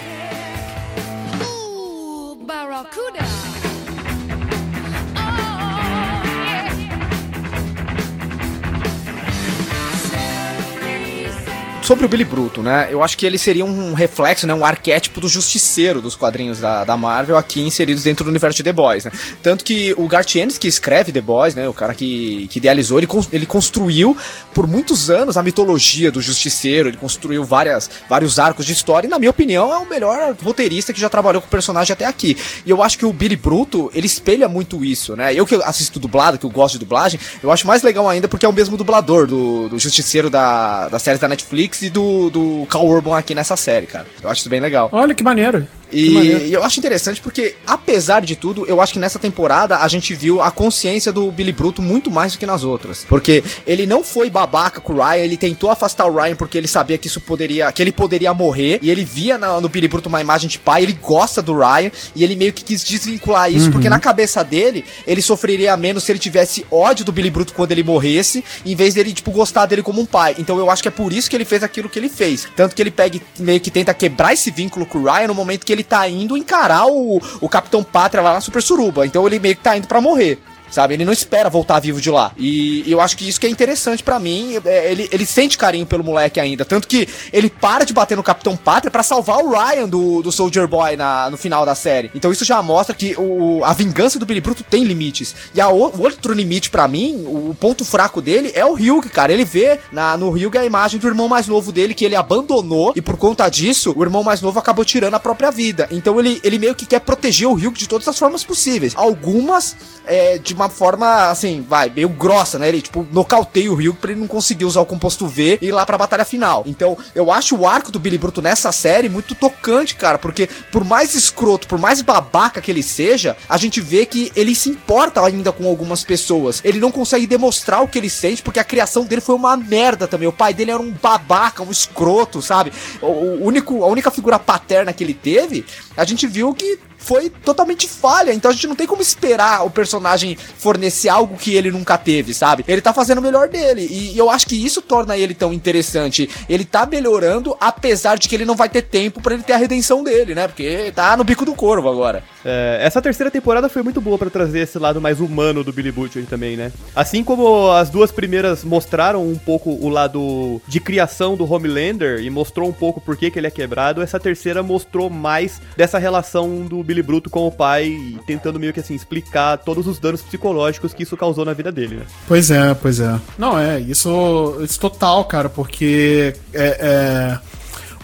Sobre 11.91 12.07
o 12.07 12.09
Billy 12.09 12.24
Bruto, 12.24 12.62
né? 12.62 12.86
Eu 12.88 13.03
acho 13.03 13.18
que 13.18 13.26
ele 13.26 13.36
seria 13.36 13.64
um 13.64 13.95
reflexo, 13.95 14.47
né? 14.47 14.55
Um 14.55 14.64
arquétipo 14.64 15.20
do 15.20 15.28
justiceiro 15.28 16.01
dos 16.01 16.14
quadrinhos 16.14 16.61
da, 16.61 16.84
da 16.84 16.97
Marvel 16.97 17.36
aqui 17.36 17.62
inseridos 17.62 18.05
dentro 18.05 18.24
do 18.24 18.30
universo 18.30 18.59
de 18.59 18.62
The 18.62 18.72
Boys, 18.72 19.07
né? 19.07 19.11
Tanto 19.43 19.64
que 19.64 19.93
o 19.99 20.07
Garth 20.07 20.36
Ennis, 20.36 20.57
que 20.57 20.68
escreve 20.68 21.11
The 21.11 21.20
Boys, 21.20 21.57
né? 21.57 21.68
O 21.68 21.72
cara 21.72 21.93
que, 21.93 22.47
que 22.49 22.61
idealizou, 22.61 22.97
ele, 22.97 23.09
ele 23.32 23.45
construiu 23.45 24.16
por 24.55 24.68
muitos 24.68 25.11
anos 25.11 25.36
a 25.36 25.43
mitologia 25.43 26.12
do 26.12 26.22
justiceiro, 26.22 26.91
ele 26.91 26.97
construiu 26.97 27.43
várias, 27.43 27.91
vários 28.09 28.38
arcos 28.38 28.66
de 28.66 28.72
história 28.72 29.09
e, 29.09 29.11
na 29.11 29.18
minha 29.18 29.30
opinião, 29.32 29.74
é 29.74 29.78
o 29.78 29.88
melhor 29.88 30.36
roteirista 30.45 30.93
que 30.93 31.01
já 31.01 31.09
trabalhou 31.09 31.43
com 31.43 31.49
o 31.49 31.51
personagem 31.51 31.93
até 31.93 32.05
aqui. 32.05 32.36
E 32.64 32.70
eu 32.70 32.84
acho 32.84 32.97
que 32.99 33.05
o 33.05 33.12
Billy 33.12 33.34
Bruto, 33.34 33.91
ele 33.93 34.07
espelha 34.07 34.49
muito 34.49 34.84
isso, 34.84 35.16
né? 35.16 35.34
Eu 35.34 35.45
que 35.45 35.57
assisto 35.57 35.99
dublado, 35.99 36.38
que 36.38 36.47
eu 36.47 36.51
gosto 36.51 36.74
de 36.74 36.78
dublagem, 36.84 37.18
eu 37.43 37.51
acho 37.51 37.66
mais 37.66 37.82
legal 37.82 38.09
ainda 38.09 38.28
porque 38.28 38.47
é 38.47 38.49
o 38.49 38.53
mesmo 38.53 38.76
dublador 38.76 39.26
do, 39.26 39.68
do 39.68 39.76
Justiceiro 39.76 40.30
da, 40.30 40.88
da 40.88 41.01
série 41.01 41.18
da 41.18 41.26
Netflix 41.26 41.79
do, 41.88 42.28
do 42.28 42.66
Cal 42.68 42.86
Urban 42.86 43.16
aqui 43.16 43.34
nessa 43.34 43.56
série, 43.56 43.86
cara. 43.86 44.06
Eu 44.22 44.28
acho 44.28 44.40
isso 44.40 44.50
bem 44.50 44.60
legal. 44.60 44.88
Olha 44.92 45.14
que 45.14 45.22
maneiro. 45.22 45.66
E, 45.93 46.49
e 46.49 46.53
eu 46.53 46.62
acho 46.64 46.78
interessante 46.78 47.20
porque, 47.20 47.55
apesar 47.66 48.20
de 48.20 48.36
tudo, 48.36 48.66
eu 48.66 48.80
acho 48.80 48.93
que 48.93 48.99
nessa 48.99 49.18
temporada 49.18 49.78
a 49.78 49.88
gente 49.88 50.14
viu 50.14 50.41
a 50.41 50.51
consciência 50.51 51.12
do 51.12 51.30
Billy 51.30 51.53
Bruto 51.53 51.80
muito 51.82 52.11
mais 52.11 52.32
do 52.32 52.38
que 52.38 52.47
nas 52.47 52.64
outras. 52.64 53.05
Porque 53.09 53.43
ele 53.66 53.86
não 53.86 54.03
foi 54.05 54.28
babaca 54.30 54.80
com 54.80 54.93
o 54.93 54.97
Ryan, 54.97 55.22
ele 55.24 55.36
tentou 55.36 55.70
afastar 55.70 56.07
o 56.07 56.14
Ryan 56.14 56.36
porque 56.36 56.57
ele 56.59 56.68
sabia 56.68 56.97
que 56.99 57.07
isso 57.07 57.20
poderia. 57.20 57.70
que 57.72 57.82
ele 57.82 57.93
poderia 57.93 58.32
morrer. 58.34 58.78
E 58.82 58.91
ele 58.91 59.05
via 59.05 59.36
na- 59.38 59.61
no 59.61 59.68
Billy 59.68 59.88
Bruto 59.88 60.09
uma 60.09 60.20
imagem 60.20 60.49
de 60.49 60.59
pai, 60.59 60.82
ele 60.82 60.93
gosta 60.93 61.41
do 61.43 61.57
Ryan, 61.59 61.91
e 62.14 62.22
ele 62.24 62.36
meio 62.36 62.53
que 62.53 62.62
quis 62.64 62.82
desvincular 62.84 63.51
isso, 63.53 63.70
porque 63.70 63.88
na 63.88 63.99
cabeça 63.99 64.43
dele, 64.45 64.84
ele 65.07 65.22
sofreria 65.22 65.76
menos 65.76 66.05
se 66.05 66.12
ele 66.12 66.18
tivesse 66.18 66.64
ódio 66.70 67.05
do 67.05 67.12
Billy 67.12 67.30
Bruto 67.30 67.53
quando 67.55 67.72
ele 67.72 67.82
morresse, 67.82 68.45
em 68.64 68.74
vez 68.74 68.95
dele, 68.95 69.12
tipo, 69.12 69.30
gostar 69.30 69.66
dele 69.66 69.82
como 69.82 70.01
um 70.01 70.07
pai. 70.07 70.34
Então 70.38 70.59
eu 70.59 70.70
acho 70.70 70.82
que 70.82 70.88
é 70.88 70.91
por 70.91 71.12
isso 71.12 71.28
que 71.30 71.36
ele 71.36 71.45
fez 71.45 71.62
aquilo 71.62 71.88
que 71.88 71.99
ele 71.99 72.09
fez. 72.09 72.47
Tanto 72.57 72.74
que 72.74 72.82
ele 72.82 72.91
pega 72.91 73.18
meio 73.38 73.61
que 73.61 73.70
tenta 73.70 73.93
quebrar 73.95 74.32
esse 74.32 74.51
vínculo 74.51 74.84
com 74.86 74.99
o 74.99 75.05
Ryan 75.05 75.28
no 75.28 75.34
momento 75.34 75.64
que 75.66 75.72
ele 75.72 75.79
tá 75.82 76.08
indo 76.08 76.36
encarar 76.36 76.86
o, 76.86 77.20
o 77.40 77.48
Capitão 77.48 77.82
Pátria 77.82 78.22
lá 78.22 78.34
na 78.34 78.40
Super 78.40 78.62
Suruba. 78.62 79.06
Então 79.06 79.26
ele 79.26 79.38
meio 79.38 79.56
que 79.56 79.62
tá 79.62 79.76
indo 79.76 79.86
pra 79.86 80.00
morrer. 80.00 80.38
Sabe, 80.70 80.94
ele 80.94 81.04
não 81.04 81.12
espera 81.12 81.50
voltar 81.50 81.80
vivo 81.80 82.00
de 82.00 82.10
lá. 82.10 82.32
E, 82.36 82.88
e 82.88 82.92
eu 82.92 83.00
acho 83.00 83.16
que 83.16 83.28
isso 83.28 83.40
que 83.40 83.46
é 83.46 83.50
interessante 83.50 84.02
pra 84.02 84.18
mim. 84.18 84.58
é, 84.64 84.90
ele, 84.90 85.08
ele 85.10 85.26
sente 85.26 85.58
carinho 85.58 85.86
pelo 85.86 86.04
moleque 86.04 86.40
ainda. 86.40 86.64
Tanto 86.64 86.88
que 86.88 87.08
ele 87.32 87.50
para 87.50 87.84
de 87.84 87.92
bater 87.92 88.16
no 88.16 88.22
Capitão 88.22 88.56
Pátria 88.56 88.90
pra 88.90 89.02
salvar 89.02 89.38
o 89.38 89.50
Ryan 89.50 89.88
do, 89.88 90.22
do 90.22 90.32
Soldier 90.32 90.66
Boy 90.68 90.96
na, 90.96 91.28
no 91.28 91.36
final 91.36 91.66
da 91.66 91.74
série. 91.74 92.10
Então 92.14 92.32
isso 92.32 92.44
já 92.44 92.62
mostra 92.62 92.94
que 92.94 93.14
o, 93.18 93.64
a 93.64 93.72
vingança 93.72 94.18
do 94.18 94.26
Billy 94.26 94.40
Bruto 94.40 94.62
tem 94.62 94.84
limites. 94.84 95.34
E 95.54 95.60
a, 95.60 95.68
o 95.68 95.90
o 95.90 96.02
outro 96.02 96.32
limite 96.32 96.70
pra 96.70 96.86
mim, 96.86 97.24
o 97.26 97.54
ponto 97.58 97.84
fraco 97.84 98.20
dele 98.20 98.52
é 98.54 98.64
o 98.64 98.74
Hugh, 98.74 99.08
cara. 99.10 99.32
Ele 99.32 99.44
vê 99.44 99.78
na, 99.92 100.16
no 100.16 100.28
Hugh 100.30 100.58
a 100.58 100.64
imagem 100.64 101.00
do 101.00 101.06
irmão 101.06 101.28
mais 101.28 101.46
novo 101.46 101.72
dele 101.72 101.94
que 101.94 102.04
ele 102.04 102.16
abandonou. 102.16 102.92
E 102.94 103.00
por 103.00 103.16
conta 103.16 103.48
disso, 103.48 103.92
o 103.96 104.02
irmão 104.02 104.22
mais 104.22 104.40
novo 104.40 104.58
acabou 104.58 104.84
tirando 104.84 105.14
a 105.14 105.20
própria 105.20 105.50
vida. 105.50 105.88
Então 105.90 106.18
ele, 106.18 106.40
ele 106.44 106.58
meio 106.58 106.74
que 106.74 106.86
quer 106.86 107.00
proteger 107.00 107.48
o 107.48 107.52
Hugh 107.52 107.72
de 107.72 107.88
todas 107.88 108.06
as 108.08 108.18
formas 108.18 108.44
possíveis. 108.44 108.94
Algumas 108.96 109.76
é, 110.06 110.38
de 110.38 110.54
uma 110.61 110.68
forma, 110.68 111.30
assim, 111.30 111.64
vai, 111.66 111.90
meio 111.90 112.08
grossa, 112.08 112.58
né? 112.58 112.68
Ele, 112.68 112.82
tipo, 112.82 113.06
nocauteia 113.12 113.70
o 113.70 113.74
Ryuk 113.74 113.98
pra 113.98 114.12
ele 114.12 114.20
não 114.20 114.28
conseguir 114.28 114.64
usar 114.64 114.80
o 114.80 114.86
composto 114.86 115.26
V 115.26 115.58
e 115.61 115.66
ir 115.66 115.72
lá 115.72 115.86
pra 115.86 115.98
batalha 115.98 116.24
final. 116.24 116.62
Então, 116.66 116.96
eu 117.14 117.32
acho 117.32 117.56
o 117.56 117.66
arco 117.66 117.90
do 117.90 117.98
Billy 117.98 118.18
Bruto 118.18 118.42
nessa 118.42 118.70
série 118.72 119.08
muito 119.08 119.34
tocante, 119.34 119.94
cara, 119.94 120.18
porque 120.18 120.48
por 120.70 120.84
mais 120.84 121.14
escroto, 121.14 121.66
por 121.66 121.78
mais 121.78 122.02
babaca 122.02 122.61
que 122.61 122.70
ele 122.70 122.82
seja, 122.82 123.36
a 123.48 123.56
gente 123.56 123.80
vê 123.80 124.04
que 124.04 124.30
ele 124.36 124.54
se 124.54 124.68
importa 124.68 125.24
ainda 125.24 125.52
com 125.52 125.66
algumas 125.66 126.04
pessoas. 126.04 126.61
Ele 126.64 126.78
não 126.78 126.90
consegue 126.90 127.26
demonstrar 127.26 127.82
o 127.82 127.88
que 127.88 127.98
ele 127.98 128.11
sente, 128.11 128.42
porque 128.42 128.61
a 128.61 128.64
criação 128.64 129.04
dele 129.04 129.20
foi 129.20 129.34
uma 129.34 129.56
merda 129.56 130.06
também. 130.06 130.28
O 130.28 130.32
pai 130.32 130.52
dele 130.52 130.70
era 130.70 130.82
um 130.82 130.92
babaca, 130.92 131.62
um 131.62 131.70
escroto, 131.70 132.42
sabe? 132.42 132.72
O, 133.00 133.06
o 133.06 133.44
único, 133.44 133.82
a 133.84 133.86
única 133.86 134.11
figura 134.11 134.38
paterna 134.38 134.92
que 134.92 135.02
ele 135.02 135.14
teve, 135.14 135.64
a 135.96 136.04
gente 136.04 136.26
viu 136.26 136.54
que 136.54 136.78
foi 137.01 137.30
totalmente 137.30 137.88
falha. 137.88 138.32
Então 138.32 138.51
a 138.51 138.55
gente 138.55 138.66
não 138.66 138.76
tem 138.76 138.86
como 138.86 139.03
esperar 139.03 139.64
o 139.64 139.70
personagem 139.70 140.36
fornecer 140.36 141.09
algo 141.09 141.36
que 141.36 141.55
ele 141.55 141.70
nunca 141.70 141.98
teve, 141.98 142.32
sabe? 142.34 142.64
Ele 142.68 142.80
tá 142.80 142.92
fazendo 142.92 143.18
o 143.18 143.22
melhor 143.22 143.48
dele. 143.48 143.88
E 143.90 144.16
eu 144.16 144.30
acho 144.30 144.46
que 144.46 144.55
isso 144.55 144.82
torna 144.82 145.16
ele 145.16 145.34
tão 145.34 145.53
interessante. 145.53 146.28
Ele 146.48 146.64
tá 146.64 146.86
melhorando, 146.86 147.57
apesar 147.61 148.16
de 148.16 148.28
que 148.28 148.34
ele 148.34 148.44
não 148.44 148.55
vai 148.55 148.68
ter 148.68 148.82
tempo 148.82 149.20
pra 149.20 149.34
ele 149.34 149.42
ter 149.42 149.55
a 149.55 149.57
redenção 149.57 150.05
dele, 150.05 150.34
né? 150.34 150.46
Porque 150.46 150.92
tá 150.94 151.16
no 151.16 151.24
bico 151.24 151.44
do 151.44 151.55
corvo 151.55 151.88
agora. 151.88 152.22
É, 152.44 152.78
essa 152.82 153.03
terceira 153.03 153.30
temporada 153.30 153.68
foi 153.68 153.82
muito 153.82 154.01
boa 154.01 154.18
pra 154.18 154.30
trazer 154.30 154.61
esse 154.61 154.78
lado 154.78 155.01
mais 155.01 155.20
humano 155.20 155.64
do 155.64 155.72
Billy 155.72 155.92
Butcher 155.92 156.24
também, 156.26 156.57
né? 156.57 156.70
Assim 156.94 157.24
como 157.24 157.70
as 157.72 157.90
duas 157.90 158.12
primeiras 158.12 158.62
mostraram 158.64 159.26
um 159.26 159.36
pouco 159.36 159.70
o 159.70 159.88
lado 159.88 160.61
de 160.66 160.80
criação 160.80 161.36
do 161.36 161.51
Homelander 161.51 162.20
e 162.20 162.30
mostrou 162.30 162.68
um 162.68 162.72
pouco 162.72 163.01
por 163.01 163.16
que, 163.16 163.30
que 163.30 163.38
ele 163.38 163.46
é 163.46 163.51
quebrado, 163.51 164.03
essa 164.03 164.18
terceira 164.18 164.62
mostrou 164.62 165.11
mais 165.11 165.61
dessa 165.76 165.98
relação 165.98 166.62
do 166.62 166.82
Billy 166.91 167.03
Bruto 167.03 167.30
com 167.30 167.47
o 167.47 167.53
pai 167.53 167.97
tentando 168.26 168.59
meio 168.59 168.72
que 168.72 168.80
assim 168.80 168.95
explicar 168.95 169.57
todos 169.59 169.86
os 169.86 170.01
danos 170.01 170.20
psicológicos 170.22 170.93
que 170.93 171.05
isso 171.05 171.16
causou 171.16 171.45
na 171.45 171.53
vida 171.53 171.70
dele, 171.70 171.97
né? 171.97 172.03
Pois 172.26 172.51
é, 172.51 172.74
pois 172.74 172.99
é. 172.99 173.16
Não, 173.38 173.57
é, 173.57 173.78
isso, 173.78 174.59
isso 174.62 174.80
total, 174.80 175.24
cara, 175.24 175.49
porque 175.49 176.34
é, 176.53 176.78
é, 176.80 177.38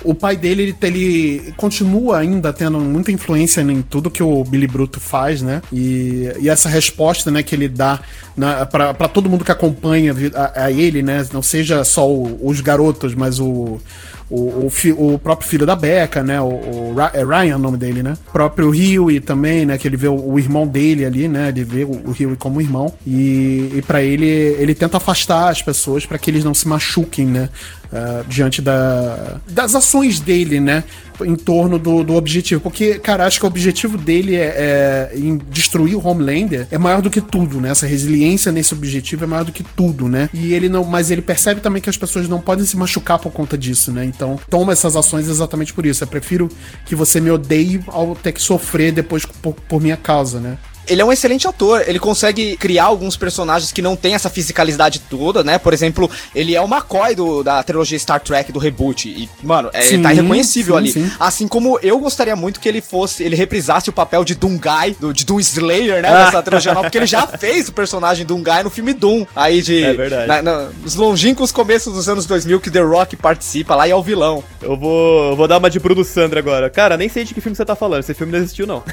o 0.04 0.14
pai 0.14 0.36
dele, 0.36 0.62
ele, 0.62 0.76
ele 0.82 1.52
continua 1.56 2.18
ainda 2.18 2.52
tendo 2.52 2.78
muita 2.78 3.10
influência 3.10 3.60
em 3.62 3.82
tudo 3.82 4.08
que 4.10 4.22
o 4.22 4.44
Billy 4.44 4.68
Bruto 4.68 5.00
faz, 5.00 5.42
né? 5.42 5.60
E, 5.72 6.30
e 6.40 6.48
essa 6.48 6.68
resposta, 6.68 7.28
né, 7.30 7.42
que 7.42 7.54
ele 7.56 7.68
dá 7.68 7.98
na, 8.36 8.64
pra, 8.66 8.94
pra 8.94 9.08
todo 9.08 9.28
mundo 9.28 9.44
que 9.44 9.50
acompanha 9.50 10.14
a, 10.34 10.64
a 10.66 10.70
ele, 10.70 11.02
né? 11.02 11.26
Não 11.32 11.42
seja 11.42 11.82
só 11.82 12.08
o- 12.08 12.38
os 12.46 12.60
garotos, 12.60 13.14
mas 13.16 13.40
o, 13.40 13.80
o, 14.28 14.66
o, 14.66 14.70
fi- 14.70 14.92
o 14.92 15.18
próprio 15.18 15.48
filho 15.48 15.64
da 15.64 15.76
Becca, 15.76 16.22
né? 16.22 16.40
O, 16.40 16.46
o 16.46 16.94
é 17.12 17.24
Ryan 17.24 17.56
o 17.56 17.60
nome 17.60 17.76
dele, 17.76 18.02
né? 18.02 18.14
O 18.28 18.32
próprio 18.32 18.70
Huey 18.70 19.20
também, 19.20 19.64
né? 19.64 19.78
Que 19.78 19.86
ele 19.86 19.96
vê 19.96 20.08
o, 20.08 20.38
irmão 20.38 20.66
dele 20.66 21.04
ali, 21.04 21.28
né? 21.28 21.48
Ele 21.48 21.64
vê 21.64 21.84
o, 21.84 21.90
o 21.90 22.36
como 22.36 22.60
irmão. 22.60 22.92
E, 23.06 23.70
e 23.74 23.82
para 23.86 24.02
ele, 24.02 24.26
ele 24.26 24.74
tenta 24.74 24.96
afastar 24.96 25.48
as 25.48 25.62
pessoas 25.62 26.04
para 26.04 26.18
que 26.18 26.30
eles 26.30 26.44
não 26.44 26.54
se 26.54 26.66
machuquem, 26.66 27.26
né? 27.26 27.48
Ah, 27.92 28.24
diante 28.28 28.60
da, 28.60 29.40
das 29.48 29.74
ações 29.74 30.20
dele, 30.20 30.60
né? 30.60 30.84
Em 31.24 31.34
torno 31.34 31.78
do, 31.78 32.04
do 32.04 32.14
objetivo. 32.14 32.60
Porque, 32.60 32.98
cara, 32.98 33.24
acho 33.24 33.38
que 33.38 33.46
o 33.46 33.48
objetivo 33.48 33.96
dele 33.96 34.36
é, 34.36 35.10
é 35.12 35.18
em 35.18 35.38
destruir 35.50 35.96
o 35.96 36.06
Homelander 36.06 36.66
é 36.70 36.76
maior 36.76 37.00
do 37.00 37.08
que 37.08 37.20
tudo, 37.20 37.60
né? 37.60 37.70
Essa 37.70 37.86
resiliência 37.86 38.52
nesse 38.52 38.74
objetivo 38.74 39.24
é 39.24 39.26
maior 39.26 39.44
do 39.44 39.52
que 39.52 39.62
tudo, 39.62 40.08
né? 40.08 40.28
E 40.32 40.52
ele 40.52 40.68
não. 40.68 40.84
Mas 40.84 41.10
ele 41.10 41.22
percebe 41.22 41.60
também 41.60 41.80
que 41.80 41.88
as 41.88 41.96
pessoas 41.96 42.28
não 42.28 42.40
podem 42.40 42.66
se 42.66 42.76
machucar 42.76 43.18
por 43.18 43.32
conta 43.32 43.56
disso, 43.56 43.90
né? 43.92 44.04
Então 44.04 44.38
toma 44.50 44.72
essas 44.72 44.94
ações 44.94 45.28
exatamente 45.28 45.72
por 45.72 45.86
isso. 45.86 46.04
Eu 46.04 46.08
prefiro 46.08 46.50
que 46.84 46.94
você 46.94 47.20
me 47.20 47.30
odeie 47.30 47.80
ao 47.86 48.14
ter 48.14 48.32
que 48.32 48.42
sofrer 48.42 48.92
depois 48.92 49.24
por, 49.24 49.54
por 49.54 49.80
minha 49.80 49.96
causa, 49.96 50.38
né? 50.38 50.58
Ele 50.86 51.02
é 51.02 51.04
um 51.04 51.12
excelente 51.12 51.48
ator, 51.48 51.82
ele 51.86 51.98
consegue 51.98 52.56
criar 52.56 52.84
alguns 52.84 53.16
personagens 53.16 53.72
que 53.72 53.82
não 53.82 53.96
tem 53.96 54.14
essa 54.14 54.30
fisicalidade 54.30 55.00
toda, 55.00 55.42
né? 55.42 55.58
Por 55.58 55.72
exemplo, 55.72 56.10
ele 56.34 56.54
é 56.54 56.60
o 56.60 56.66
McCoy 56.66 57.14
do, 57.14 57.42
da 57.42 57.62
trilogia 57.62 57.98
Star 57.98 58.20
Trek 58.20 58.52
do 58.52 58.58
reboot. 58.58 59.08
E, 59.08 59.28
mano, 59.42 59.70
é, 59.72 59.82
Sim, 59.82 60.02
tá 60.02 60.12
irreconhecível 60.12 60.74
sim, 60.74 60.78
ali. 60.78 60.92
sim. 60.92 61.10
Assim 61.18 61.48
como 61.48 61.78
eu 61.82 61.98
gostaria 61.98 62.36
muito 62.36 62.60
que 62.60 62.68
ele 62.68 62.80
fosse, 62.80 63.22
ele 63.24 63.34
reprisasse 63.34 63.88
o 63.90 63.92
papel 63.92 64.24
de 64.24 64.34
Doomguy, 64.34 64.96
do, 65.00 65.12
de 65.12 65.24
Doom 65.24 65.40
Slayer, 65.40 66.02
né? 66.02 66.08
Ah. 66.08 66.24
Dessa 66.26 66.42
trilogia 66.44 66.72
nova, 66.74 66.84
porque 66.86 66.98
ele 66.98 67.06
já 67.06 67.26
fez 67.26 67.68
o 67.68 67.72
personagem 67.72 68.24
Doomguy 68.26 68.62
no 68.62 68.70
filme 68.70 68.92
Doom. 68.92 69.26
Aí 69.34 69.62
de. 69.62 69.82
É 69.82 69.92
verdade. 69.94 70.26
na- 70.28 70.42
na- 70.42 70.68
nos 70.82 70.94
longínquos 70.94 71.50
começos 71.50 71.92
dos 71.94 72.08
anos 72.08 72.26
2000 72.26 72.60
que 72.60 72.70
The 72.70 72.80
Rock 72.80 73.16
participa 73.16 73.74
lá 73.74 73.88
e 73.88 73.90
é 73.90 73.96
o 73.96 74.02
vilão. 74.02 74.44
Eu 74.62 74.76
vou, 74.76 75.30
eu 75.30 75.36
vou 75.36 75.48
dar 75.48 75.58
uma 75.58 75.70
de 75.70 75.78
do 75.86 76.04
Sandra 76.04 76.40
agora. 76.40 76.68
Cara, 76.68 76.96
nem 76.96 77.08
sei 77.08 77.24
de 77.24 77.32
que 77.32 77.40
filme 77.40 77.56
você 77.56 77.64
tá 77.64 77.74
falando. 77.76 78.00
Esse 78.00 78.12
filme 78.12 78.32
não 78.32 78.38
existiu, 78.40 78.66
não. 78.66 78.82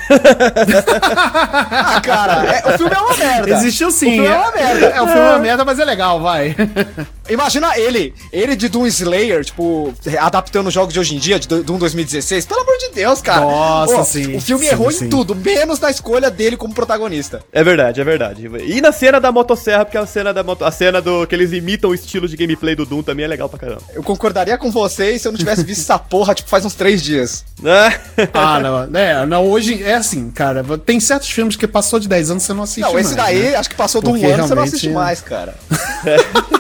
Ah, 1.86 2.02
cara, 2.02 2.44
é- 2.56 2.74
o 2.74 2.78
filme 2.78 2.94
é 2.96 3.00
uma 3.00 3.18
merda. 3.18 3.50
Existiu 3.52 3.92
sim. 3.92 4.08
O 4.08 4.24
filme 4.24 4.28
é 4.28 4.38
uma 4.38 4.52
merda. 4.52 4.86
É, 4.88 5.02
o 5.02 5.08
filme 5.08 5.22
é 5.22 5.30
uma 5.30 5.40
merda, 5.40 5.66
mas 5.66 5.80
é 5.80 5.86
legal, 5.86 6.20
vai. 6.22 6.56
Imagina 7.30 7.78
ele, 7.78 8.14
ele 8.32 8.56
de 8.56 8.68
Doom 8.68 8.86
Slayer, 8.88 9.44
tipo, 9.46 9.94
adaptando 10.20 10.68
os 10.68 10.74
jogos 10.74 10.94
de 10.94 11.00
hoje 11.00 11.16
em 11.16 11.20
dia, 11.20 11.40
de 11.40 11.48
Doom 11.48 11.78
2016. 11.78 12.46
Pelo 12.46 12.62
amor 12.62 12.78
de 12.78 12.90
Deus, 12.94 13.22
cara. 13.22 13.42
Nossa, 13.42 14.04
sim, 14.04 14.36
O 14.36 14.42
filme 14.42 14.66
sim, 14.66 14.72
errou 14.72 14.92
sim. 14.92 15.06
em 15.06 15.10
tudo, 15.10 15.34
menos 15.36 15.80
na 15.80 15.90
escolha 15.90 16.30
dele 16.30 16.58
como 16.58 16.74
protagonista. 16.74 17.42
É 17.52 17.64
verdade, 17.64 18.02
é 18.02 18.04
verdade. 18.04 18.50
E 18.66 18.82
na 18.82 18.92
cena 18.92 19.20
da 19.20 19.32
motosserra, 19.32 19.86
porque 19.86 19.98
a 19.98 20.06
cena 20.06 20.34
da 20.34 20.44
moto, 20.44 20.66
a 20.66 20.72
cena 20.72 21.02
do 21.02 21.26
que 21.26 21.34
eles 21.36 21.52
imitam 21.54 21.90
o 21.92 21.94
estilo 21.96 22.28
de 22.28 22.36
gameplay 22.36 22.76
do 22.76 22.86
Doom 22.86 23.02
também 23.04 23.26
é 23.26 23.28
legal 23.28 23.48
pra 23.48 23.60
caramba. 23.60 23.82
Eu 23.94 24.04
concordaria 24.04 24.58
com 24.58 24.70
vocês 24.72 25.22
se 25.22 25.28
eu 25.28 25.32
não 25.32 25.40
tivesse 25.40 25.64
visto 25.64 25.82
essa 25.82 25.98
porra, 25.98 26.34
tipo, 26.36 26.50
faz 26.50 26.66
uns 26.66 26.76
três 26.76 27.02
dias. 27.02 27.46
Né? 27.62 28.00
Ah, 28.34 28.60
não. 28.60 28.98
É, 29.00 29.26
não, 29.26 29.46
hoje 29.48 29.82
é 29.84 29.96
assim, 29.96 30.30
cara. 30.32 30.64
Tem 30.86 31.00
certos 31.00 31.30
filmes 31.30 31.56
que 31.56 31.68
passou 31.68 32.00
de 32.00 32.08
10 32.08 32.32
anos 32.32 32.44
você 32.44 32.54
não 32.54 32.64
assiste 32.64 32.82
não, 32.82 33.00
esse 33.00 33.16
mais, 33.16 33.28
daí, 33.28 33.40
né? 33.52 33.56
acho 33.56 33.70
que 33.70 33.76
passou 33.76 34.02
de 34.02 34.10
um 34.10 34.14
ano, 34.16 34.22
você 34.22 34.28
não 34.38 34.46
realmente- 34.48 34.68
assiste 34.70 34.90
mais, 34.90 35.22
cara. 35.22 35.56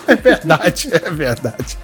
É 0.06 0.16
verdade, 0.16 0.53
é 0.92 1.10
verdade. 1.10 1.78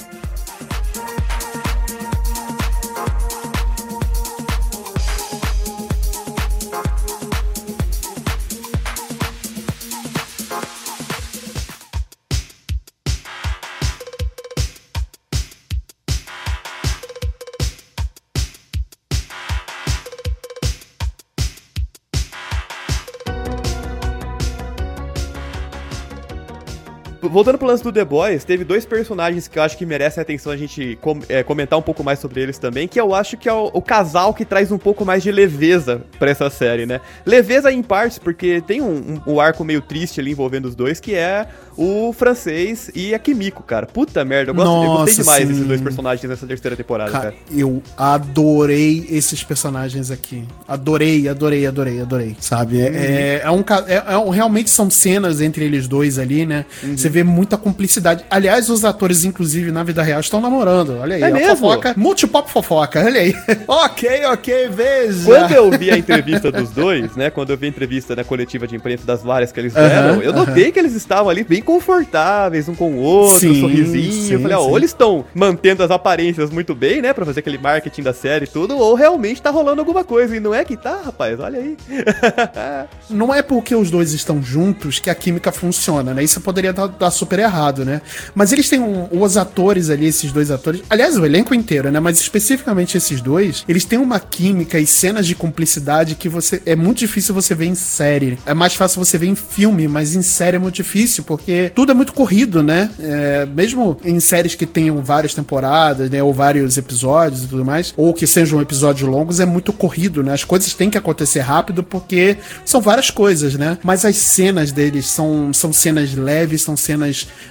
Voltando 27.31 27.57
pro 27.57 27.67
lance 27.67 27.83
do 27.83 27.91
The 27.91 28.03
Boys, 28.05 28.43
teve 28.43 28.63
dois 28.63 28.85
personagens 28.85 29.47
que 29.47 29.59
eu 29.59 29.63
acho 29.63 29.77
que 29.77 29.85
merecem 29.85 30.19
a 30.19 30.23
atenção 30.23 30.51
a 30.51 30.57
gente 30.57 30.97
com- 31.01 31.19
é, 31.29 31.43
comentar 31.43 31.77
um 31.77 31.81
pouco 31.81 32.03
mais 32.03 32.19
sobre 32.19 32.41
eles 32.41 32.57
também, 32.57 32.87
que 32.87 32.99
eu 32.99 33.13
acho 33.13 33.37
que 33.37 33.47
é 33.47 33.53
o, 33.53 33.69
o 33.73 33.81
casal 33.81 34.33
que 34.33 34.43
traz 34.45 34.71
um 34.71 34.77
pouco 34.77 35.05
mais 35.05 35.21
de 35.23 35.31
leveza 35.31 36.01
pra 36.17 36.29
essa 36.31 36.49
série, 36.49 36.85
né? 36.85 36.99
Leveza 37.25 37.71
em 37.71 37.81
partes, 37.83 38.17
porque 38.17 38.61
tem 38.65 38.81
um, 38.81 39.19
um- 39.27 39.33
um 39.35 39.39
arco 39.39 39.63
meio 39.63 39.81
triste 39.81 40.19
ali 40.19 40.31
envolvendo 40.31 40.65
os 40.65 40.75
dois, 40.75 40.99
que 40.99 41.13
é 41.15 41.47
o 41.77 42.11
francês 42.13 42.91
e 42.95 43.13
a 43.13 43.19
Kimiko, 43.19 43.63
cara. 43.63 43.85
Puta 43.85 44.25
merda, 44.25 44.51
eu, 44.51 44.55
gosto, 44.55 44.67
eu 44.67 44.73
gostei 44.73 44.97
Nossa, 44.99 45.21
demais 45.21 45.41
sim. 45.41 45.47
desses 45.47 45.65
dois 45.67 45.81
personagens 45.81 46.29
nessa 46.29 46.45
terceira 46.47 46.75
temporada, 46.75 47.11
Cara, 47.11 47.23
cara. 47.31 47.35
eu 47.51 47.81
adorei 47.95 49.05
esses 49.09 49.43
personagens 49.43 50.11
aqui. 50.11 50.43
Adorei, 50.67 51.27
adorei, 51.27 51.65
adorei, 51.65 52.01
adorei. 52.01 52.35
Sabe? 52.39 52.81
É, 52.81 52.85
é, 52.87 53.41
é 53.43 53.51
um, 53.51 53.63
é, 53.87 53.95
é 53.95 54.31
realmente 54.33 54.69
são 54.69 54.89
cenas 54.89 55.41
entre 55.41 55.63
eles 55.65 55.87
dois 55.87 56.19
ali, 56.19 56.45
né? 56.45 56.65
Você 56.95 57.09
vê 57.09 57.18
muita 57.23 57.57
cumplicidade. 57.57 58.23
Aliás, 58.29 58.69
os 58.69 58.83
atores, 58.85 59.23
inclusive, 59.23 59.71
na 59.71 59.83
vida 59.83 60.01
real, 60.03 60.19
estão 60.19 60.41
namorando. 60.41 60.97
Olha 60.99 61.15
aí. 61.15 61.23
É 61.23 61.31
mesmo? 61.31 61.57
fofoca. 61.57 61.93
Multipop 61.97 62.49
fofoca, 62.51 63.03
olha 63.03 63.21
aí. 63.21 63.35
ok, 63.67 64.25
ok, 64.25 64.69
veja. 64.69 65.25
Quando 65.25 65.51
eu 65.51 65.71
vi 65.71 65.91
a 65.91 65.97
entrevista 65.99 66.51
dos 66.51 66.69
dois, 66.71 67.15
né? 67.15 67.29
Quando 67.29 67.51
eu 67.51 67.57
vi 67.57 67.65
a 67.65 67.69
entrevista 67.69 68.15
na 68.15 68.23
coletiva 68.23 68.67
de 68.67 68.75
imprensa 68.75 69.05
das 69.05 69.21
várias 69.23 69.51
que 69.51 69.59
eles 69.59 69.73
deram, 69.73 70.21
eu 70.21 70.33
notei 70.33 70.71
que 70.71 70.79
eles 70.79 70.93
estavam 70.95 71.29
ali 71.29 71.43
bem 71.43 71.61
confortáveis 71.61 72.67
um 72.69 72.75
com 72.75 72.91
o 72.93 72.97
outro, 72.99 73.39
Sim, 73.39 73.61
sorrisinho. 73.61 74.11
sim, 74.11 74.33
eu 74.33 74.39
falei, 74.41 74.57
ó, 74.57 74.61
ou 74.61 74.77
eles 74.77 74.89
estão 74.91 75.25
mantendo 75.33 75.83
as 75.83 75.91
aparências 75.91 76.49
muito 76.49 76.73
bem, 76.75 77.01
né? 77.01 77.13
Pra 77.13 77.25
fazer 77.25 77.39
aquele 77.41 77.57
marketing 77.57 78.03
da 78.03 78.13
série 78.13 78.45
e 78.45 78.47
tudo, 78.47 78.77
ou 78.77 78.93
realmente 78.95 79.41
tá 79.41 79.49
rolando 79.49 79.81
alguma 79.81 80.03
coisa. 80.03 80.35
E 80.35 80.39
não 80.39 80.53
é 80.53 80.63
que 80.63 80.77
tá, 80.77 81.01
rapaz, 81.05 81.39
olha 81.39 81.59
aí. 81.59 81.77
Não 83.09 83.33
é 83.33 83.41
porque 83.41 83.73
os 83.75 83.89
dois 83.89 84.13
estão 84.13 84.41
juntos 84.41 84.99
que 84.99 85.09
a 85.09 85.15
química 85.15 85.51
funciona, 85.51 86.13
né? 86.13 86.23
Isso 86.23 86.39
poderia 86.41 86.71
dar, 86.71 86.87
super 87.11 87.39
errado, 87.39 87.85
né? 87.85 88.01
Mas 88.33 88.51
eles 88.51 88.69
têm 88.69 88.79
um, 88.79 89.07
os 89.11 89.37
atores 89.37 89.89
ali, 89.89 90.07
esses 90.07 90.31
dois 90.31 90.51
atores, 90.51 90.81
aliás, 90.89 91.17
o 91.17 91.25
elenco 91.25 91.53
inteiro, 91.53 91.91
né? 91.91 91.99
Mas 91.99 92.19
especificamente 92.19 92.97
esses 92.97 93.21
dois, 93.21 93.63
eles 93.67 93.85
têm 93.85 93.99
uma 93.99 94.19
química 94.19 94.79
e 94.79 94.85
cenas 94.85 95.25
de 95.25 95.35
cumplicidade 95.35 96.15
que 96.15 96.29
você 96.29 96.61
é 96.65 96.75
muito 96.75 96.99
difícil 96.99 97.33
você 97.33 97.55
ver 97.55 97.65
em 97.65 97.75
série. 97.75 98.37
É 98.45 98.53
mais 98.53 98.73
fácil 98.73 99.03
você 99.03 99.17
ver 99.17 99.27
em 99.27 99.35
filme, 99.35 99.87
mas 99.87 100.15
em 100.15 100.21
série 100.21 100.57
é 100.57 100.59
muito 100.59 100.75
difícil 100.75 101.23
porque 101.23 101.71
tudo 101.73 101.91
é 101.91 101.95
muito 101.95 102.13
corrido, 102.13 102.61
né? 102.63 102.89
É, 102.99 103.45
mesmo 103.45 103.97
em 104.03 104.19
séries 104.19 104.55
que 104.55 104.65
tenham 104.65 105.01
várias 105.03 105.33
temporadas, 105.33 106.09
né? 106.09 106.21
Ou 106.21 106.33
vários 106.33 106.77
episódios 106.77 107.43
e 107.43 107.47
tudo 107.47 107.65
mais, 107.65 107.93
ou 107.95 108.13
que 108.13 108.27
sejam 108.27 108.61
episódios 108.61 109.07
longos, 109.07 109.39
é 109.39 109.45
muito 109.45 109.71
corrido, 109.73 110.23
né? 110.23 110.33
As 110.33 110.43
coisas 110.43 110.73
têm 110.73 110.89
que 110.89 110.97
acontecer 110.97 111.39
rápido 111.39 111.83
porque 111.83 112.37
são 112.65 112.81
várias 112.81 113.09
coisas, 113.09 113.55
né? 113.55 113.77
Mas 113.83 114.05
as 114.05 114.15
cenas 114.17 114.71
deles 114.71 115.05
são, 115.05 115.53
são 115.53 115.71
cenas 115.73 116.13
leves, 116.13 116.61
são 116.61 116.75
cenas 116.75 116.98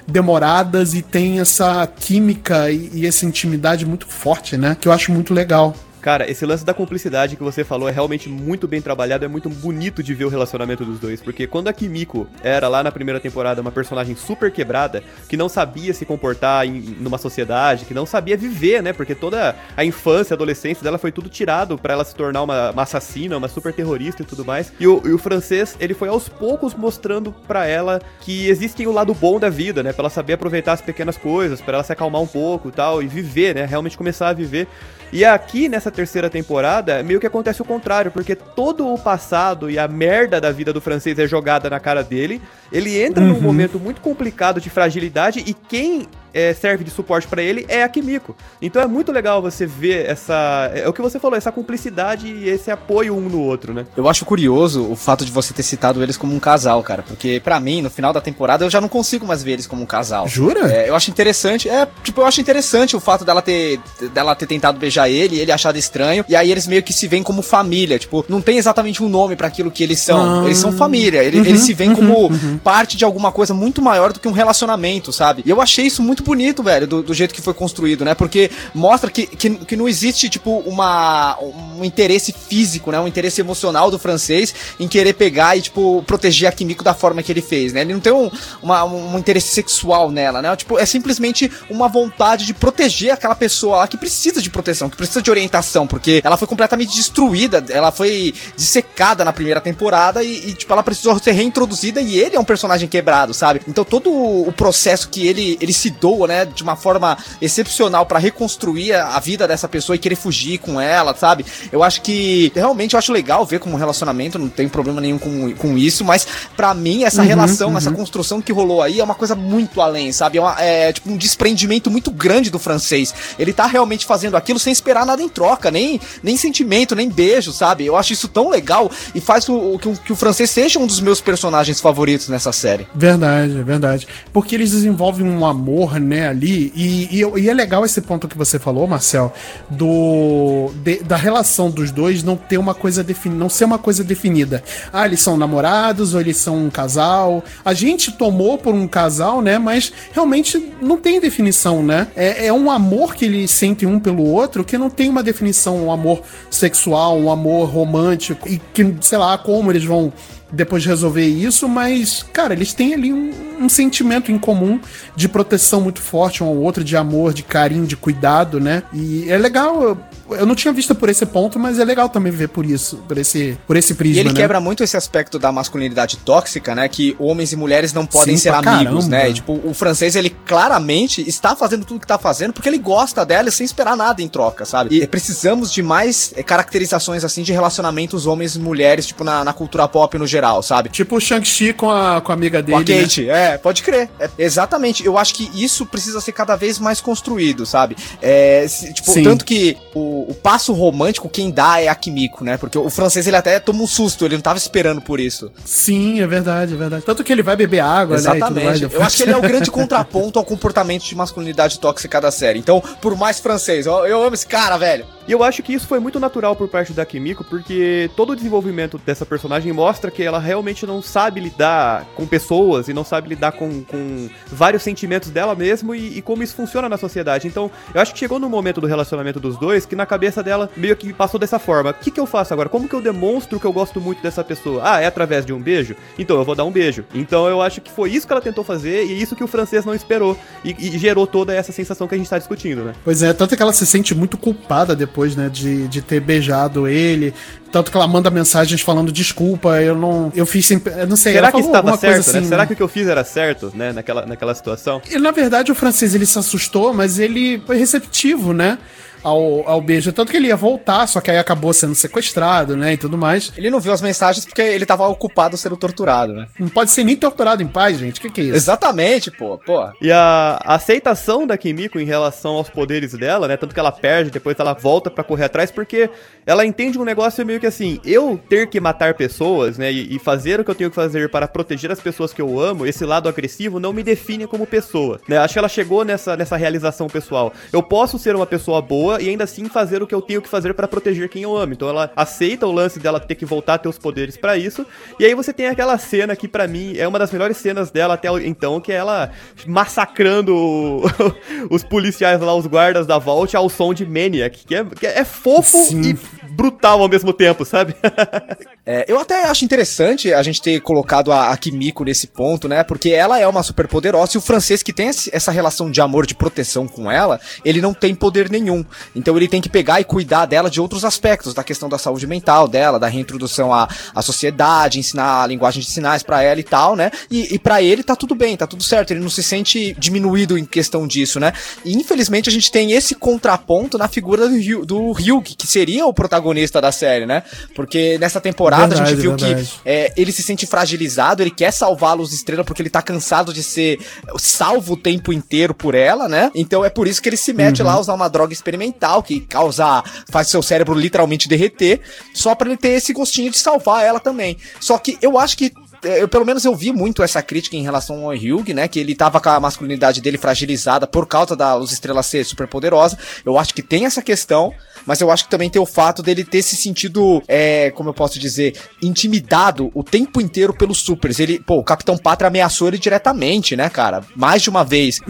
demoradas 0.07 0.95
e 0.95 1.03
tem 1.03 1.41
essa 1.41 1.87
química 1.87 2.71
e, 2.71 2.91
e 2.95 3.07
essa 3.07 3.27
intimidade 3.27 3.87
muito 3.87 4.07
forte, 4.07 4.57
né? 4.57 4.77
Que 4.81 4.89
eu 4.89 4.93
acho 4.93 5.13
muito 5.13 5.33
legal. 5.33 5.75
Cara, 6.09 6.31
esse 6.31 6.47
lance 6.47 6.65
da 6.65 6.73
cumplicidade 6.73 7.37
que 7.37 7.43
você 7.43 7.63
falou 7.63 7.87
é 7.87 7.93
realmente 7.93 8.31
muito 8.31 8.67
bem 8.67 8.81
trabalhado, 8.81 9.27
é 9.27 9.29
muito 9.29 9.51
bonito 9.51 10.03
de 10.03 10.15
ver 10.15 10.25
o 10.25 10.31
relacionamento 10.31 10.83
dos 10.83 10.99
dois, 10.99 11.21
porque 11.21 11.47
quando 11.47 11.69
a 11.69 11.73
Kimiko 11.75 12.27
era 12.43 12.67
lá 12.67 12.83
na 12.83 12.91
primeira 12.91 13.21
temporada 13.21 13.61
uma 13.61 13.71
personagem 13.71 14.17
super 14.17 14.51
quebrada, 14.51 15.03
que 15.29 15.37
não 15.37 15.51
sabia 15.51 15.93
se 15.93 16.07
comportar 16.07 16.65
em 16.67 16.81
numa 16.99 17.19
sociedade, 17.19 17.85
que 17.85 17.93
não 17.93 18.07
sabia 18.07 18.39
viver, 18.39 18.83
né? 18.83 18.95
Porque 18.95 19.15
toda 19.15 19.55
a 19.77 19.85
infância, 19.85 20.33
a 20.33 20.37
adolescência 20.37 20.83
dela 20.83 20.97
foi 20.97 21.13
tudo 21.13 21.29
tirado 21.29 21.77
pra 21.77 21.93
ela 21.93 22.05
se 22.07 22.15
tornar 22.15 22.43
uma, 22.43 22.71
uma 22.71 22.85
assassina, 22.85 23.37
uma 23.37 23.47
super 23.47 23.75
terrorista 23.75 24.23
e 24.23 24.25
tudo 24.25 24.47
mais. 24.47 24.73
E 24.81 24.87
o, 24.87 25.03
e 25.05 25.13
o 25.13 25.19
francês, 25.19 25.77
ele 25.79 25.93
foi 25.93 26.09
aos 26.09 26.27
poucos 26.27 26.73
mostrando 26.75 27.33
pra 27.47 27.67
ela 27.67 28.01
que 28.23 28.49
existe 28.49 28.87
o 28.87 28.93
lado 28.93 29.13
bom 29.13 29.39
da 29.39 29.51
vida, 29.51 29.83
né? 29.83 29.93
Pra 29.93 30.05
ela 30.05 30.11
saber 30.11 30.33
aproveitar 30.33 30.73
as 30.73 30.81
pequenas 30.81 31.19
coisas, 31.19 31.61
pra 31.61 31.75
ela 31.75 31.85
se 31.85 31.93
acalmar 31.93 32.23
um 32.23 32.27
pouco 32.27 32.71
e 32.71 32.73
tal, 32.73 33.03
e 33.03 33.07
viver, 33.07 33.55
né? 33.55 33.67
Realmente 33.67 33.99
começar 33.99 34.31
a 34.31 34.33
viver. 34.33 34.67
E 35.11 35.25
aqui 35.25 35.71
nessa 35.71 35.91
terceira 35.99 36.31
temporada, 36.31 37.03
meio 37.03 37.19
que 37.19 37.27
acontece 37.27 37.61
o 37.61 37.65
contrário, 37.65 38.13
porque 38.13 38.37
todo 38.37 38.87
o 38.87 38.97
passado 38.97 39.69
e 39.69 39.81
a 39.81 39.89
merda 39.89 40.41
da 40.41 40.53
vida 40.53 40.73
do 40.73 40.81
francês 40.81 41.19
é 41.19 41.27
jogada 41.27 41.69
na 41.69 41.81
cara 41.81 42.05
dele. 42.05 42.41
Ele 42.71 43.03
entra 43.03 43.25
num 43.25 43.41
momento 43.41 43.81
muito 43.81 44.01
complicado 44.01 44.61
de 44.61 44.71
fragilidade 44.71 45.43
e 45.45 45.53
quem 45.53 46.07
é, 46.33 46.53
serve 46.55 46.85
de 46.85 46.91
suporte 46.91 47.27
pra 47.27 47.43
ele 47.43 47.65
é 47.69 47.83
a 47.83 47.89
Kimiko. 47.89 48.37
Então 48.61 48.81
é 48.83 48.87
muito 48.87 49.13
legal 49.13 49.41
você 49.43 49.67
ver 49.67 50.07
essa. 50.07 50.71
É 50.75 50.89
o 50.89 50.93
que 50.93 51.01
você 51.03 51.19
falou, 51.19 51.37
essa 51.37 51.51
cumplicidade 51.53 52.27
e 52.29 52.49
esse 52.49 52.71
apoio 52.71 53.17
um 53.17 53.29
no 53.29 53.41
outro, 53.41 53.73
né? 53.73 53.87
Eu 53.97 54.09
acho 54.09 54.25
curioso 54.25 54.83
o 54.91 54.97
fato 54.97 55.25
de 55.25 55.31
você 55.33 55.53
ter 55.55 55.63
citado 55.63 56.03
eles 56.03 56.17
como 56.17 56.35
um 56.35 56.39
casal, 56.41 56.83
cara. 56.83 57.03
Porque 57.03 57.41
pra 57.43 57.59
mim, 57.61 57.83
no 57.83 57.91
final 57.91 58.13
da 58.13 58.21
temporada, 58.21 58.65
eu 58.65 58.71
já 58.71 58.81
não 58.81 58.89
consigo 58.89 59.27
mais 59.27 59.43
ver 59.43 59.53
eles 59.53 59.67
como 59.67 59.83
um 59.83 59.87
casal. 59.87 60.27
Jura? 60.29 60.73
É, 60.73 60.89
eu 60.89 60.95
acho 60.95 61.11
interessante. 61.11 61.69
É, 61.69 61.87
tipo, 62.03 62.21
eu 62.21 62.27
acho 62.27 62.41
interessante 62.41 62.97
o 62.97 63.01
fato 63.01 63.25
dela 63.25 63.43
ter, 63.43 63.81
dela 64.13 64.35
ter 64.35 64.47
tentado 64.47 64.79
beijar 64.79 65.09
ele, 65.09 65.39
ele 65.39 65.53
achado 65.53 65.77
estranho. 65.79 66.25
E 66.29 66.37
aí 66.37 66.51
eles 66.51 66.67
meio 66.67 66.83
que 66.83 66.93
se 66.93 67.07
veem 67.09 67.23
como 67.23 67.43
família. 67.43 67.99
Tipo, 67.99 68.25
não 68.29 68.41
tem 68.41 68.59
exatamente 68.59 69.03
um 69.03 69.09
nome 69.09 69.37
pra 69.37 69.47
aquilo 69.49 69.71
que 69.71 69.83
eles 69.83 70.01
são. 70.01 70.43
Ah. 70.43 70.45
Eles 70.45 70.59
são 70.59 70.73
família. 70.73 71.23
Ele- 71.23 71.39
Eles 71.39 71.63
se 71.63 71.73
veem 71.73 71.95
como 71.95 72.31
parte 72.63 72.97
de 72.97 73.05
alguma 73.05 73.31
coisa 73.33 73.55
muito 73.55 73.81
maior 73.81 74.13
do 74.13 74.21
que 74.21 74.29
um 74.29 74.33
relacionamento, 74.33 75.13
sabe? 75.13 75.43
E 75.47 75.51
eu 75.51 75.61
achei 75.61 75.87
isso 75.87 76.03
muito 76.03 76.18
bonito, 76.23 76.63
velho, 76.63 76.87
do, 76.87 77.03
do 77.03 77.15
jeito 77.15 77.35
que 77.35 77.43
foi 77.43 77.55
construído, 77.55 78.05
né? 78.05 78.15
Porque 78.15 78.51
mostra 78.75 79.11
que, 79.11 79.27
que, 79.27 79.51
que 79.51 79.77
não 79.77 79.89
existe, 79.89 80.29
tipo, 80.29 80.59
uma, 80.67 81.39
um 81.41 81.85
interesse 81.85 82.33
físico, 82.33 82.91
né? 82.91 83.01
Um 83.01 83.09
interesse 83.09 83.41
emocional 83.41 83.91
do 83.91 83.99
francês 83.99 84.55
em 84.79 84.87
querer 84.89 85.15
pegar 85.15 85.57
e, 85.57 85.63
tipo, 85.63 86.03
proteger 86.07 86.49
a 86.49 86.53
Kimiko 86.53 86.83
da 86.85 86.95
forma 86.95 87.23
que 87.23 87.33
ele 87.33 87.43
fez, 87.43 87.73
né? 87.73 87.81
Ele 87.83 87.93
não 87.95 88.01
tem 88.01 88.13
um, 88.13 88.31
uma- 88.63 88.85
um 88.85 89.19
interesse 89.19 89.49
sexual 89.49 90.11
nela, 90.11 90.41
né? 90.43 90.55
Tipo, 90.57 90.79
é 90.79 90.87
simplesmente 90.87 91.51
uma 91.71 91.89
vontade 91.89 92.47
de 92.47 92.55
proteger 92.55 93.11
aquela 93.13 93.35
pessoa 93.35 93.79
lá 93.79 93.89
que 93.89 93.97
precisa 93.97 94.41
de 94.43 94.51
proteção, 94.51 94.89
que 94.89 94.97
precisa 94.97 95.23
de 95.23 95.31
orientação, 95.31 95.87
porque 95.87 96.21
ela 96.25 96.37
foi 96.37 96.47
completamente 96.49 96.95
destruída, 96.95 97.65
ela 97.71 97.91
foi 97.93 98.35
dissecada 98.57 99.25
na 99.25 99.33
primeira 99.33 99.61
temporada 99.61 100.23
e, 100.23 100.51
e, 100.51 100.55
tipo, 100.55 100.73
ela 100.73 100.83
precisou 100.83 101.19
ser 101.19 101.33
reintroduzida 101.33 102.01
e 102.01 102.19
ele 102.19 102.37
é 102.37 102.41
um 102.41 102.45
personagem 102.45 102.89
quebrado, 102.89 103.33
sabe? 103.33 103.61
Então 103.69 103.85
todo 103.85 104.11
o 104.11 104.53
processo 104.53 105.09
que 105.09 105.27
ele, 105.27 105.57
ele 105.61 105.73
se 105.73 105.91
doa, 105.91 106.08
né, 106.27 106.45
de 106.45 106.63
uma 106.63 106.77
forma 106.77 107.17
excepcional 107.41 108.07
pra 108.07 108.19
reconstruir 108.19 108.93
a 108.95 109.19
vida 109.21 109.47
dessa 109.49 109.69
pessoa 109.69 109.97
e 109.97 109.99
querer 109.99 110.17
fugir 110.17 110.59
com 110.59 110.81
ela, 110.81 111.15
sabe? 111.15 111.45
Eu 111.73 111.83
acho 111.83 112.03
que 112.03 112.53
realmente 112.55 112.95
eu 112.95 112.99
acho 112.99 113.13
legal 113.13 113.45
ver 113.45 113.59
como 113.61 113.77
relacionamento, 113.77 114.39
não 114.39 114.49
tem 114.49 114.69
problema 114.69 115.01
nenhum 115.01 115.19
com, 115.19 115.53
com 115.55 115.77
isso, 115.79 116.05
mas 116.05 116.27
pra 116.57 116.75
mim 116.75 117.05
essa 117.05 117.23
relação, 117.29 117.77
essa 117.77 117.91
construção 117.97 118.41
que 118.41 118.53
rolou 118.53 118.83
aí 118.83 119.01
é 119.01 119.05
uma 119.05 119.15
coisa 119.15 119.35
muito 119.35 119.81
além, 119.81 120.13
sabe? 120.13 120.39
É, 120.39 120.41
uma- 120.41 120.57
é, 120.61 120.93
tipo 120.93 121.11
um 121.11 121.17
desprendimento 121.17 121.91
muito 121.91 122.11
grande 122.11 122.51
do 122.51 122.59
francês. 122.59 123.15
Ele 123.39 123.53
tá 123.53 123.67
realmente 123.67 124.07
fazendo 124.07 124.37
aquilo 124.37 124.59
sem 124.59 124.73
esperar 124.73 125.05
nada 125.07 125.23
em 125.23 125.29
troca, 125.29 125.71
nem, 125.71 126.01
nem 126.23 126.37
sentimento, 126.37 126.95
nem 126.95 127.09
beijo, 127.09 127.53
sabe? 127.53 127.85
Eu 127.87 127.97
acho 127.97 128.13
isso 128.13 128.29
tão 128.29 128.49
legal 128.49 128.91
e 129.15 129.21
faz 129.21 129.49
o, 129.49 129.55
o- 129.75 129.79
que, 129.79 129.89
o, 129.89 129.93
que 129.97 130.13
o 130.13 130.17
francês 130.17 130.51
seja 130.51 130.79
um 130.79 130.87
dos 130.87 131.01
meus 131.01 131.21
personagens 131.21 131.81
favoritos 131.81 132.29
nessa 132.29 132.53
série. 132.53 132.87
Verdade, 132.95 133.59
é 133.59 133.63
verdade. 133.63 134.07
Porque 134.33 134.55
eles 134.55 134.71
desenvolvem 134.71 135.27
um 135.27 135.45
amor, 135.45 135.98
né, 135.99 136.29
ali. 136.29 136.73
E, 136.75 137.21
e, 137.21 137.41
e 137.41 137.49
é 137.49 137.55
legal 137.55 137.85
esse 137.85 138.01
ponto 138.01 138.29
que 138.29 138.37
você 138.37 138.59
falou, 138.59 138.87
Marcel, 138.87 139.33
do 139.71 140.71
de- 140.83 141.03
da 141.03 141.17
relação 141.17 141.71
dos 141.71 141.91
dois 141.91 142.23
não 142.23 142.37
ter 142.37 142.59
uma 142.59 142.75
coisa 142.75 143.03
definida, 143.05 143.39
não 143.41 143.49
ser 143.49 143.65
uma 143.65 143.79
coisa 143.79 144.03
definida. 144.05 144.63
Ah, 144.93 145.07
eles 145.07 145.21
são 145.21 145.37
namorados 145.37 146.15
ou 146.15 146.21
eles 146.21 146.37
são 146.37 146.67
um 146.67 146.71
casal. 146.71 147.43
A 147.65 147.73
gente 147.73 148.13
tomou 148.13 148.59
por 148.59 148.75
um 148.75 148.87
casal, 148.87 149.41
né? 149.41 149.59
Mas 149.59 149.93
realmente 150.13 150.73
não 150.81 150.97
tem 150.97 151.21
definição, 151.21 151.83
né? 151.83 152.09
É, 152.17 152.47
é 152.47 152.53
um 152.53 152.71
amor 152.71 153.15
que 153.15 153.25
eles 153.25 153.51
sentem 153.51 153.89
um 153.89 153.99
pelo 153.99 154.25
outro 154.25 154.65
que 154.65 154.77
não 154.77 154.91
tem 154.91 155.09
uma 155.09 155.23
definição, 155.23 155.85
um 155.87 155.93
amor 155.93 156.23
sexual, 156.51 157.19
um 157.19 157.31
amor 157.31 157.69
romântico. 157.69 158.49
E 158.49 158.59
que, 158.73 158.95
sei 159.01 159.19
lá, 159.19 159.37
como 159.39 159.71
eles 159.71 159.85
vão 159.85 160.13
depois 160.51 160.83
de 160.83 160.89
resolver 160.89 161.27
isso, 161.27 161.69
mas, 161.69 162.25
cara, 162.33 162.55
eles 162.55 162.73
têm 162.73 162.95
ali 162.95 163.13
um, 163.13 163.31
um 163.61 163.69
sentimento 163.69 164.33
em 164.33 164.39
comum 164.39 164.81
de 165.15 165.29
proteção 165.29 165.81
muito 165.81 166.01
forte 166.01 166.43
um 166.43 166.47
ao 166.47 166.57
outro, 166.57 166.83
de 166.83 166.97
amor, 166.97 167.35
de 167.35 167.43
carinho, 167.43 167.87
de 167.87 167.97
cuidado, 167.97 168.59
né? 168.59 168.83
E 168.93 169.31
é 169.31 169.37
legal, 169.37 169.99
eu, 170.31 170.47
não 170.47 170.55
tinha 170.55 170.73
visto 170.73 170.95
por 170.95 171.09
esse 171.09 171.25
ponto, 171.27 171.59
mas 171.59 171.79
é 171.79 171.85
legal 171.85 172.09
também 172.09 172.33
ver 172.33 172.49
por 172.49 172.65
isso, 172.67 172.97
por 173.09 173.17
esse, 173.19 173.59
por 173.67 173.77
esse 173.77 173.95
prisma, 173.95 174.17
E 174.17 174.21
ele 174.21 174.29
né? 174.31 174.35
quebra 174.35 174.61
muito 174.61 174.83
esse 174.85 174.97
aspecto 174.97 175.39
da 175.39 175.51
masculinidade 175.53 176.17
tóxica, 176.19 176.75
né? 176.75 176.89
Que 176.89 177.17
homens 177.19 177.53
e 177.53 177.57
mulheres 177.57 177.93
não 177.93 178.07
podem 178.07 178.37
Sim, 178.37 178.43
ser 178.45 178.49
amigos, 178.55 179.07
caramba. 179.07 179.09
né? 179.09 179.31
E, 179.31 179.35
tipo, 179.35 179.61
o 179.65 179.73
francês, 179.75 180.17
ele 180.17 180.31
claramente 180.31 181.27
está 181.29 181.55
fazendo 181.57 181.85
tudo 181.85 182.01
que 182.01 182.07
tá 182.07 182.19
fazendo 182.19 182.53
porque 182.53 182.69
ele 182.69 182.79
gosta 182.79 183.25
dela 183.25 183.51
sem 183.51 183.65
esperar 183.65 183.97
nada 183.97 184.23
em 184.23 184.29
troca, 184.29 184.65
sabe? 184.65 185.01
E 185.03 185.07
precisamos 185.07 185.73
de 185.73 185.83
mais 185.83 186.33
eh, 186.37 186.43
caracterizações, 186.43 187.25
assim, 187.25 187.43
de 187.43 187.53
relacionamentos 187.53 188.27
homens 188.27 188.57
e 188.57 188.59
mulheres, 188.59 189.07
tipo, 189.07 189.25
na, 189.25 189.45
na 189.45 189.53
cultura 189.53 189.87
pop 189.89 190.17
no 190.19 190.27
geral, 190.27 190.63
sabe? 190.63 190.89
Tipo 190.89 191.17
o 191.17 191.21
Shang-Chi 191.21 191.73
com 191.73 191.91
a, 191.91 192.21
com 192.21 192.33
a 192.33 192.35
amiga 192.35 192.63
Com 192.63 192.77
a 192.77 192.83
dele, 192.83 192.99
né? 193.01 193.05
Kate, 193.05 193.29
é, 193.31 193.59
pode 193.59 193.83
crer. 193.83 194.09
É, 194.19 194.29
exatamente. 194.39 195.05
Eu 195.05 195.17
acho 195.17 195.35
que 195.35 195.51
isso 195.55 195.87
precisa 195.87 196.21
ser 196.21 196.33
cada 196.33 196.57
vez 196.57 196.79
mais 196.79 197.01
construído, 197.01 197.65
sabe? 197.65 197.97
É, 198.21 198.67
se- 198.69 198.93
tipo, 198.93 199.11
Sim. 199.11 199.23
tanto 199.23 199.45
que 199.45 199.77
o, 199.95 200.18
o 200.29 200.35
passo 200.35 200.73
romântico 200.73 201.29
quem 201.29 201.51
dá 201.51 201.81
é 201.81 201.89
a 201.89 201.95
Kimiko, 201.95 202.45
né? 202.45 202.57
Porque 202.57 202.79
o 202.79 202.91
francês 202.91 203.27
ele 203.27 203.37
até 203.37 203.59
toma 203.61 203.83
um 203.83 203.87
susto, 203.87 204.25
ele 204.25 204.37
não 204.37 204.43
tava 204.43 204.59
esperando 204.59 205.01
por 205.01 205.21
isso. 205.21 205.51
Sim, 205.65 206.21
é 206.21 206.27
verdade, 206.27 206.75
é 206.75 206.77
verdade. 206.77 207.05
Tanto 207.05 207.23
que 207.23 207.33
ele 207.33 207.43
vai 207.43 207.57
beber 207.57 207.81
água, 207.81 208.17
né? 208.17 208.21
Exatamente. 208.21 208.81
depois. 208.81 208.95
Eu 208.95 209.03
acho 209.03 209.17
que 209.17 209.23
ele 209.23 209.33
é 209.33 209.37
o 209.37 209.43
grande 209.43 209.71
contraponto 209.71 210.39
ao 210.39 210.45
comportamento 210.45 211.05
de 211.05 211.15
masculinidade 211.15 211.79
tóxica 211.79 212.21
da 212.21 212.31
série. 212.31 212.59
Então, 212.59 212.83
por 213.01 213.17
mais 213.17 213.39
francês, 213.41 213.87
eu, 213.87 214.07
eu 214.07 214.23
amo 214.23 214.35
esse 214.35 214.47
cara, 214.47 214.77
velho. 214.77 215.05
E 215.29 215.33
eu 215.33 215.45
acho 215.45 215.63
que 215.63 215.75
isso 215.75 215.87
foi 215.87 216.01
muito 216.01 216.19
natural 216.19 216.57
por 216.57 216.69
parte 216.69 216.95
da 216.95 217.05
Kimiko, 217.05 217.45
porque 217.45 218.11
todo 218.17 218.31
o 218.31 218.37
desenvolvimento 218.37 218.99
dessa 219.05 219.27
personagem 219.27 219.71
mostra 219.75 220.11
que 220.11 220.23
ela 220.23 220.39
realmente 220.39 220.87
não 220.87 221.03
sabe 221.03 221.39
lidar 221.39 222.07
com 222.17 222.27
pessoas 222.27 222.89
e 222.89 222.95
não 222.95 223.05
sabe 223.05 223.29
lidar 223.29 223.53
com, 223.53 223.85
com 223.85 224.31
vários 224.47 224.83
sentimentos 224.83 225.29
dela 225.29 225.55
mesmo 225.55 225.95
e, 225.95 226.17
e 226.17 226.23
como 226.23 226.43
isso 226.43 226.55
funciona 226.55 226.89
na 226.89 226.97
sociedade. 226.97 227.47
Então, 227.47 227.71
eu 227.95 228.01
acho 228.01 228.15
que 228.15 228.19
chegou 228.19 228.39
no 228.39 228.49
momento 228.49 228.81
do 228.81 228.87
relacionamento 228.87 229.39
dos 229.39 229.59
dois 229.59 229.85
que 229.85 229.95
na 229.95 230.07
cabeça 230.07 230.43
dela 230.43 230.71
meio 230.75 230.97
que 230.97 231.13
passou 231.13 231.39
dessa 231.39 231.59
forma. 231.59 231.91
O 231.91 231.95
que, 231.95 232.11
que 232.11 232.21
eu 232.21 232.27
faço 232.27 232.55
agora? 232.55 232.71
Como 232.71 232.89
que 232.89 232.95
eu 232.95 233.03
demonstro 233.03 233.61
que 233.61 233.67
eu 233.67 233.73
gosto 233.73 234.01
muito 234.01 234.23
dessa 234.23 234.43
pessoa? 234.43 234.81
Ah, 234.83 235.01
é 235.03 235.07
através 235.07 235.45
de 235.45 235.53
um 235.53 235.61
beijo? 235.61 235.95
Então 236.19 236.39
eu 236.39 236.45
vou 236.45 236.55
dar 236.55 236.65
um 236.65 236.71
beijo. 236.71 237.05
Então 237.15 237.47
eu 237.47 237.61
acho 237.61 237.83
que 237.83 237.91
foi 237.91 238.11
isso 238.11 238.27
que 238.27 238.33
ela 238.33 238.41
tentou 238.41 238.65
fazer 238.65 239.05
e 239.05 239.21
isso 239.21 239.37
que 239.37 239.45
o 239.45 239.47
francês 239.47 239.85
não 239.85 239.95
esperou. 239.95 240.39
E, 240.65 240.71
e 240.71 240.99
gerou 240.99 241.27
toda 241.27 241.55
essa 241.55 241.71
sensação 241.71 242.09
que 242.09 242.15
a 242.15 242.19
gente 242.19 242.31
tá 242.31 242.39
discutindo, 242.39 242.83
né? 242.83 242.95
Pois 243.05 243.23
é, 243.23 243.35
tanto 243.35 243.55
que 243.55 243.63
ela 243.63 243.75
se 243.75 243.87
sente 243.87 244.15
muito 244.15 244.39
culpada 244.39 244.97
depois, 244.97 245.18
né, 245.37 245.49
de, 245.49 245.89
de 245.89 246.03
ter 246.03 246.21
beijado 246.21 246.87
ele, 246.87 247.35
Tanto 247.71 247.91
que 247.91 247.97
ela 247.97 248.09
manda 248.09 248.31
mensagens 248.31 248.81
falando 248.81 249.13
desculpa, 249.13 249.81
eu 249.83 249.95
não. 249.95 250.33
Eu 250.35 250.47
fiz 250.47 250.67
sem. 250.67 250.81
eu 250.87 251.07
Não 251.07 251.17
sei, 251.17 251.35
Será 251.35 251.53
que 251.53 251.61
estava 251.61 251.97
certo, 251.97 252.33
né? 252.33 252.39
assim, 252.39 252.49
Será 252.49 252.67
que 252.67 252.73
o 252.73 252.77
que 252.77 252.83
eu 252.83 252.89
fiz 252.89 253.07
era 253.07 253.23
certo, 253.25 253.71
né? 253.75 253.93
Naquela, 253.93 254.25
naquela 254.25 254.55
situação? 254.55 255.03
E, 255.11 255.19
na 255.19 255.31
verdade, 255.31 255.71
o 255.71 255.75
francês 255.75 256.15
ele 256.15 256.25
se 256.25 256.39
assustou, 256.39 256.95
mas 256.95 257.19
ele 257.19 257.63
foi 257.67 257.77
receptivo, 257.77 258.55
né? 258.55 258.79
Ao, 259.23 259.69
ao 259.69 259.81
beijo. 259.81 260.13
Tanto 260.13 260.31
que 260.31 260.37
ele 260.37 260.49
ia 260.49 260.57
voltar, 260.57 261.07
só 261.07 261.21
que 261.21 261.31
aí 261.31 261.39
acabou 261.39 261.73
sendo 261.73 261.95
sequestrado, 261.95 262.77
né? 262.77 262.93
E 262.93 262.97
tudo 262.97 263.19
mais. 263.19 263.53
Ele 263.57 263.71
não 263.71 263.81
viu 263.81 263.93
as 263.93 264.03
mensagens 264.03 264.45
porque 264.45 264.63
ele 264.63 264.87
tava 264.87 265.07
ocupado 265.09 265.57
sendo 265.57 265.77
torturado, 265.77 266.33
né? 266.33 266.47
Não 266.59 266.69
pode 266.69 266.91
ser 266.91 267.05
nem 267.05 267.17
torturado 267.17 267.63
em 267.63 267.67
paz, 267.67 267.99
gente. 267.99 268.19
O 268.19 268.23
que, 268.23 268.31
que 268.31 268.41
é 268.41 268.45
isso? 268.45 268.57
Exatamente, 268.57 269.31
pô, 269.31 269.59
pô. 269.59 269.89
E 270.01 270.13
a 270.13 270.61
aceitação 270.65 271.47
da 271.47 271.59
Kimiko 271.59 271.99
em 271.99 272.05
relação 272.05 272.53
aos 272.57 272.69
poderes 272.69 273.13
dela, 273.13 273.49
né? 273.49 273.57
Tanto 273.57 273.75
que 273.75 273.81
ela 273.81 273.93
perde, 273.93 274.31
depois 274.31 274.59
ela 274.59 274.73
volta 274.73 275.11
pra 275.11 275.25
correr 275.25 275.45
atrás, 275.45 275.71
porque 275.71 276.09
ela 276.47 276.65
entende 276.65 276.99
um 276.99 277.05
negócio 277.05 277.45
meio 277.45 277.61
que 277.61 277.67
assim, 277.67 278.01
eu 278.05 278.41
ter 278.49 278.69
que 278.69 278.81
matar 278.81 279.15
pessoas, 279.15 279.79
né? 279.79 279.93
E, 279.93 280.17
e 280.17 280.19
fazer 280.19 280.61
o 280.61 280.65
que 280.65 280.71
eu 280.71 280.75
tenho 280.75 280.91
que 280.91 280.97
fazer 280.97 281.31
para 281.31 281.49
proteger 281.49 281.91
as 281.91 282.01
pessoas 282.01 282.33
que 282.33 282.41
eu 282.41 282.61
amo, 282.61 282.87
esse 282.87 283.05
lado 283.05 283.29
agressivo 283.29 283.81
não 283.81 283.93
me 283.93 284.03
define 284.03 284.47
como 284.47 284.67
pessoa, 284.67 285.21
né? 285.29 285.39
Acho 285.39 285.55
que 285.55 285.59
ela 285.59 285.69
chegou 285.69 286.05
nessa, 286.05 286.37
nessa 286.37 286.57
realização 286.57 287.09
pessoal. 287.09 287.53
Eu 287.73 287.83
posso 287.83 288.19
ser 288.19 288.37
uma 288.37 288.47
pessoa 288.47 288.81
boa 288.81 289.08
e 289.21 289.29
ainda 289.29 289.45
assim 289.45 289.69
fazer 289.69 290.03
o 290.03 290.07
que 290.07 290.15
eu 290.15 290.21
tenho 290.21 290.43
que 290.43 290.49
fazer 290.49 290.75
para 290.75 290.87
proteger 290.89 291.29
quem 291.29 291.43
eu 291.43 291.57
amo. 291.57 291.73
Então 291.73 291.89
ela 291.89 292.11
aceita 292.15 292.67
o 292.67 292.73
lance 292.73 292.99
dela 292.99 293.19
ter 293.21 293.35
que 293.35 293.45
voltar 293.47 293.75
a 293.75 293.79
ter 293.79 293.89
os 293.89 293.99
poderes 293.99 294.37
pra 294.37 294.57
isso. 294.57 294.85
E 295.19 295.25
aí 295.25 295.35
você 295.35 295.53
tem 295.53 295.67
aquela 295.67 295.97
cena 295.99 296.37
que 296.37 296.47
pra 296.49 296.67
mim 296.69 296.97
é 296.97 297.07
uma 297.09 297.19
das 297.19 297.31
melhores 297.33 297.57
cenas 297.57 297.91
dela 297.91 298.15
até 298.15 298.29
então, 298.45 298.81
que 298.81 298.93
é 298.93 298.97
ela 298.97 299.31
massacrando 299.67 300.55
o- 300.55 301.03
os 301.71 301.83
policiais 301.83 302.41
lá, 302.41 302.55
os 302.55 302.67
guardas 302.67 303.07
da 303.07 303.19
Vault 303.19 303.57
ao 303.57 303.69
som 303.69 303.95
de 303.95 304.05
Maniac, 304.05 304.65
que 304.67 304.75
é, 304.75 304.85
que 304.85 305.07
é 305.07 305.25
fofo 305.25 305.79
Sim. 305.85 306.01
e 306.11 306.49
brutal 306.51 307.01
ao 307.01 307.09
mesmo 307.09 307.33
tempo, 307.33 307.65
sabe? 307.65 307.95
É, 308.91 309.05
eu 309.07 309.19
até 309.21 309.45
acho 309.45 309.67
interessante 309.67 310.33
a 310.33 310.43
gente 310.43 310.63
ter 310.63 310.81
colocado 310.81 311.31
a, 311.31 311.51
a 311.51 311.57
Kimiko 311.59 312.05
nesse 312.05 312.27
ponto, 312.27 312.67
né? 312.67 312.83
Porque 312.83 313.11
ela 313.11 313.39
é 313.39 313.47
uma 313.47 313.63
super 313.63 313.87
poderosa 313.87 314.33
e 314.35 314.39
o 314.39 314.41
francês 314.41 314.83
que 314.83 314.95
tem 314.95 315.11
essa 315.31 315.51
relação 315.53 315.91
de 315.91 316.01
amor, 316.01 316.25
de 316.27 316.35
proteção 316.35 316.89
com 316.89 317.11
ela, 317.11 317.39
ele 317.63 317.83
não 317.83 317.93
tem 317.93 318.15
poder 318.15 318.49
nenhum. 318.49 318.83
Então 319.15 319.37
ele 319.37 319.49
tem 319.49 319.61
que 319.61 319.69
pegar 319.69 320.01
e 320.01 320.05
cuidar 320.05 320.47
dela 320.47 320.71
de 320.71 320.81
outros 320.81 321.05
aspectos, 321.05 321.55
da 321.55 321.65
questão 321.65 321.89
da 321.89 321.99
saúde 321.99 322.27
mental 322.27 322.69
dela, 322.69 322.99
da 322.99 323.07
reintrodução 323.09 323.73
à, 323.73 323.89
à 324.15 324.23
sociedade, 324.23 324.99
ensinar 324.99 325.43
a 325.43 325.47
linguagem 325.47 325.83
de 325.83 325.89
sinais 325.89 326.23
pra 326.23 326.43
ela 326.43 326.61
e 326.61 326.65
tal, 326.65 326.97
né? 326.97 327.11
E, 327.31 327.55
e 327.55 327.59
para 327.59 327.83
ele 327.83 328.03
tá 328.03 328.15
tudo 328.17 328.35
bem, 328.35 328.57
tá 328.57 328.67
tudo 328.67 328.83
certo. 328.83 329.11
Ele 329.11 329.21
não 329.21 329.31
se 329.31 329.43
sente 329.43 329.95
diminuído 329.99 330.59
em 330.59 330.65
questão 330.65 331.07
disso, 331.07 331.39
né? 331.41 331.53
E 331.85 331.95
infelizmente 331.95 332.49
a 332.49 332.53
gente 332.53 332.71
tem 332.71 332.93
esse 332.93 333.15
contraponto 333.15 333.99
na 333.99 334.09
figura 334.09 334.49
do, 334.49 334.85
do 334.85 335.43
que 335.43 335.67
seria 335.67 336.07
o 336.07 336.13
protagonista 336.13 336.81
da 336.81 336.93
série, 336.93 337.27
né? 337.27 337.43
Porque 337.75 338.19
nessa 338.19 338.41
temporada 338.41 338.85
a 338.85 338.89
Verdade, 338.89 339.11
gente 339.11 339.21
viu 339.21 339.37
verdade. 339.37 339.65
que 339.65 339.89
é, 339.89 340.13
ele 340.17 340.33
se 340.33 340.43
sente 340.43 340.67
fragilizado, 340.67 341.43
ele 341.43 341.51
quer 341.51 341.71
salvar 341.73 342.11
a 342.11 342.15
Luz 342.15 342.33
Estrela 342.33 342.65
porque 342.65 342.83
ele 342.83 342.91
tá 342.91 343.03
cansado 343.03 343.53
de 343.53 343.63
ser 343.63 343.99
salvo 344.39 344.95
o 344.95 344.97
tempo 344.97 345.33
inteiro 345.33 345.75
por 345.75 345.95
ela, 345.95 346.29
né? 346.29 346.51
Então 346.55 346.85
é 346.85 346.91
por 346.91 347.07
isso 347.07 347.23
que 347.23 347.29
ele 347.29 347.37
se 347.37 347.53
mete 347.53 347.83
lá 347.83 347.93
a 347.95 348.01
usar 348.01 348.15
uma 348.15 348.29
droga 348.29 348.53
experimental 348.53 348.88
que 349.23 349.41
causa, 349.41 350.03
faz 350.31 350.49
seu 350.49 350.63
cérebro 350.63 350.95
literalmente 350.95 351.49
derreter, 351.49 352.01
só 352.35 352.55
pra 352.55 352.69
ele 352.69 352.77
ter 352.77 352.91
esse 352.91 353.13
gostinho 353.13 353.51
de 353.51 353.59
salvar 353.59 354.05
ela 354.05 354.21
também. 354.21 354.57
Só 354.81 354.99
que 354.99 355.19
eu 355.21 355.39
acho 355.39 355.57
que 355.57 355.73
é, 356.05 356.23
eu, 356.23 356.29
pelo 356.29 356.45
menos 356.45 356.65
eu 356.65 356.75
vi 356.75 356.93
muito 356.93 357.23
essa 357.23 357.43
crítica 357.43 357.77
em 357.77 357.83
relação 357.83 358.25
ao 358.25 358.33
Hyug, 358.33 358.73
né? 358.73 358.87
Que 358.87 359.01
ele 359.01 359.15
tava 359.15 359.41
com 359.41 359.49
a 359.49 359.61
masculinidade 359.61 360.21
dele 360.21 360.39
fragilizada 360.39 361.07
por 361.07 361.27
causa 361.27 361.57
da 361.57 361.75
Luz 361.75 361.93
Estrela 361.93 362.23
ser 362.23 362.45
super 362.45 362.69
poderosa. 362.69 363.19
Eu 363.45 363.59
acho 363.59 363.75
que 363.75 363.83
tem 363.83 364.05
essa 364.05 364.23
questão, 364.23 364.73
mas 365.09 365.21
eu 365.21 365.31
acho 365.31 365.45
que 365.45 365.51
também 365.51 365.69
tem 365.71 365.83
o 365.83 365.87
fato 365.87 366.23
dele 366.23 366.45
ter 366.45 366.63
se 366.63 366.77
sentido, 366.77 367.43
é, 367.49 367.91
como 367.93 368.11
eu 368.11 368.15
posso 368.15 368.39
dizer, 368.39 368.75
intimidado 369.19 369.91
o 369.95 370.05
tempo 370.05 370.41
inteiro 370.41 370.73
pelos 370.73 370.99
supers. 370.99 371.41
Ele, 371.41 371.59
pô, 371.59 371.77
o 371.79 371.85
Capitão 371.85 372.17
Pátria 372.17 372.49
ameaçou 372.49 372.89
ele 372.89 372.99
diretamente, 372.99 373.75
né, 373.75 373.89
cara? 373.89 374.23
Mais 374.37 374.63
de 374.63 374.71
uma 374.71 374.85
vez. 374.85 375.21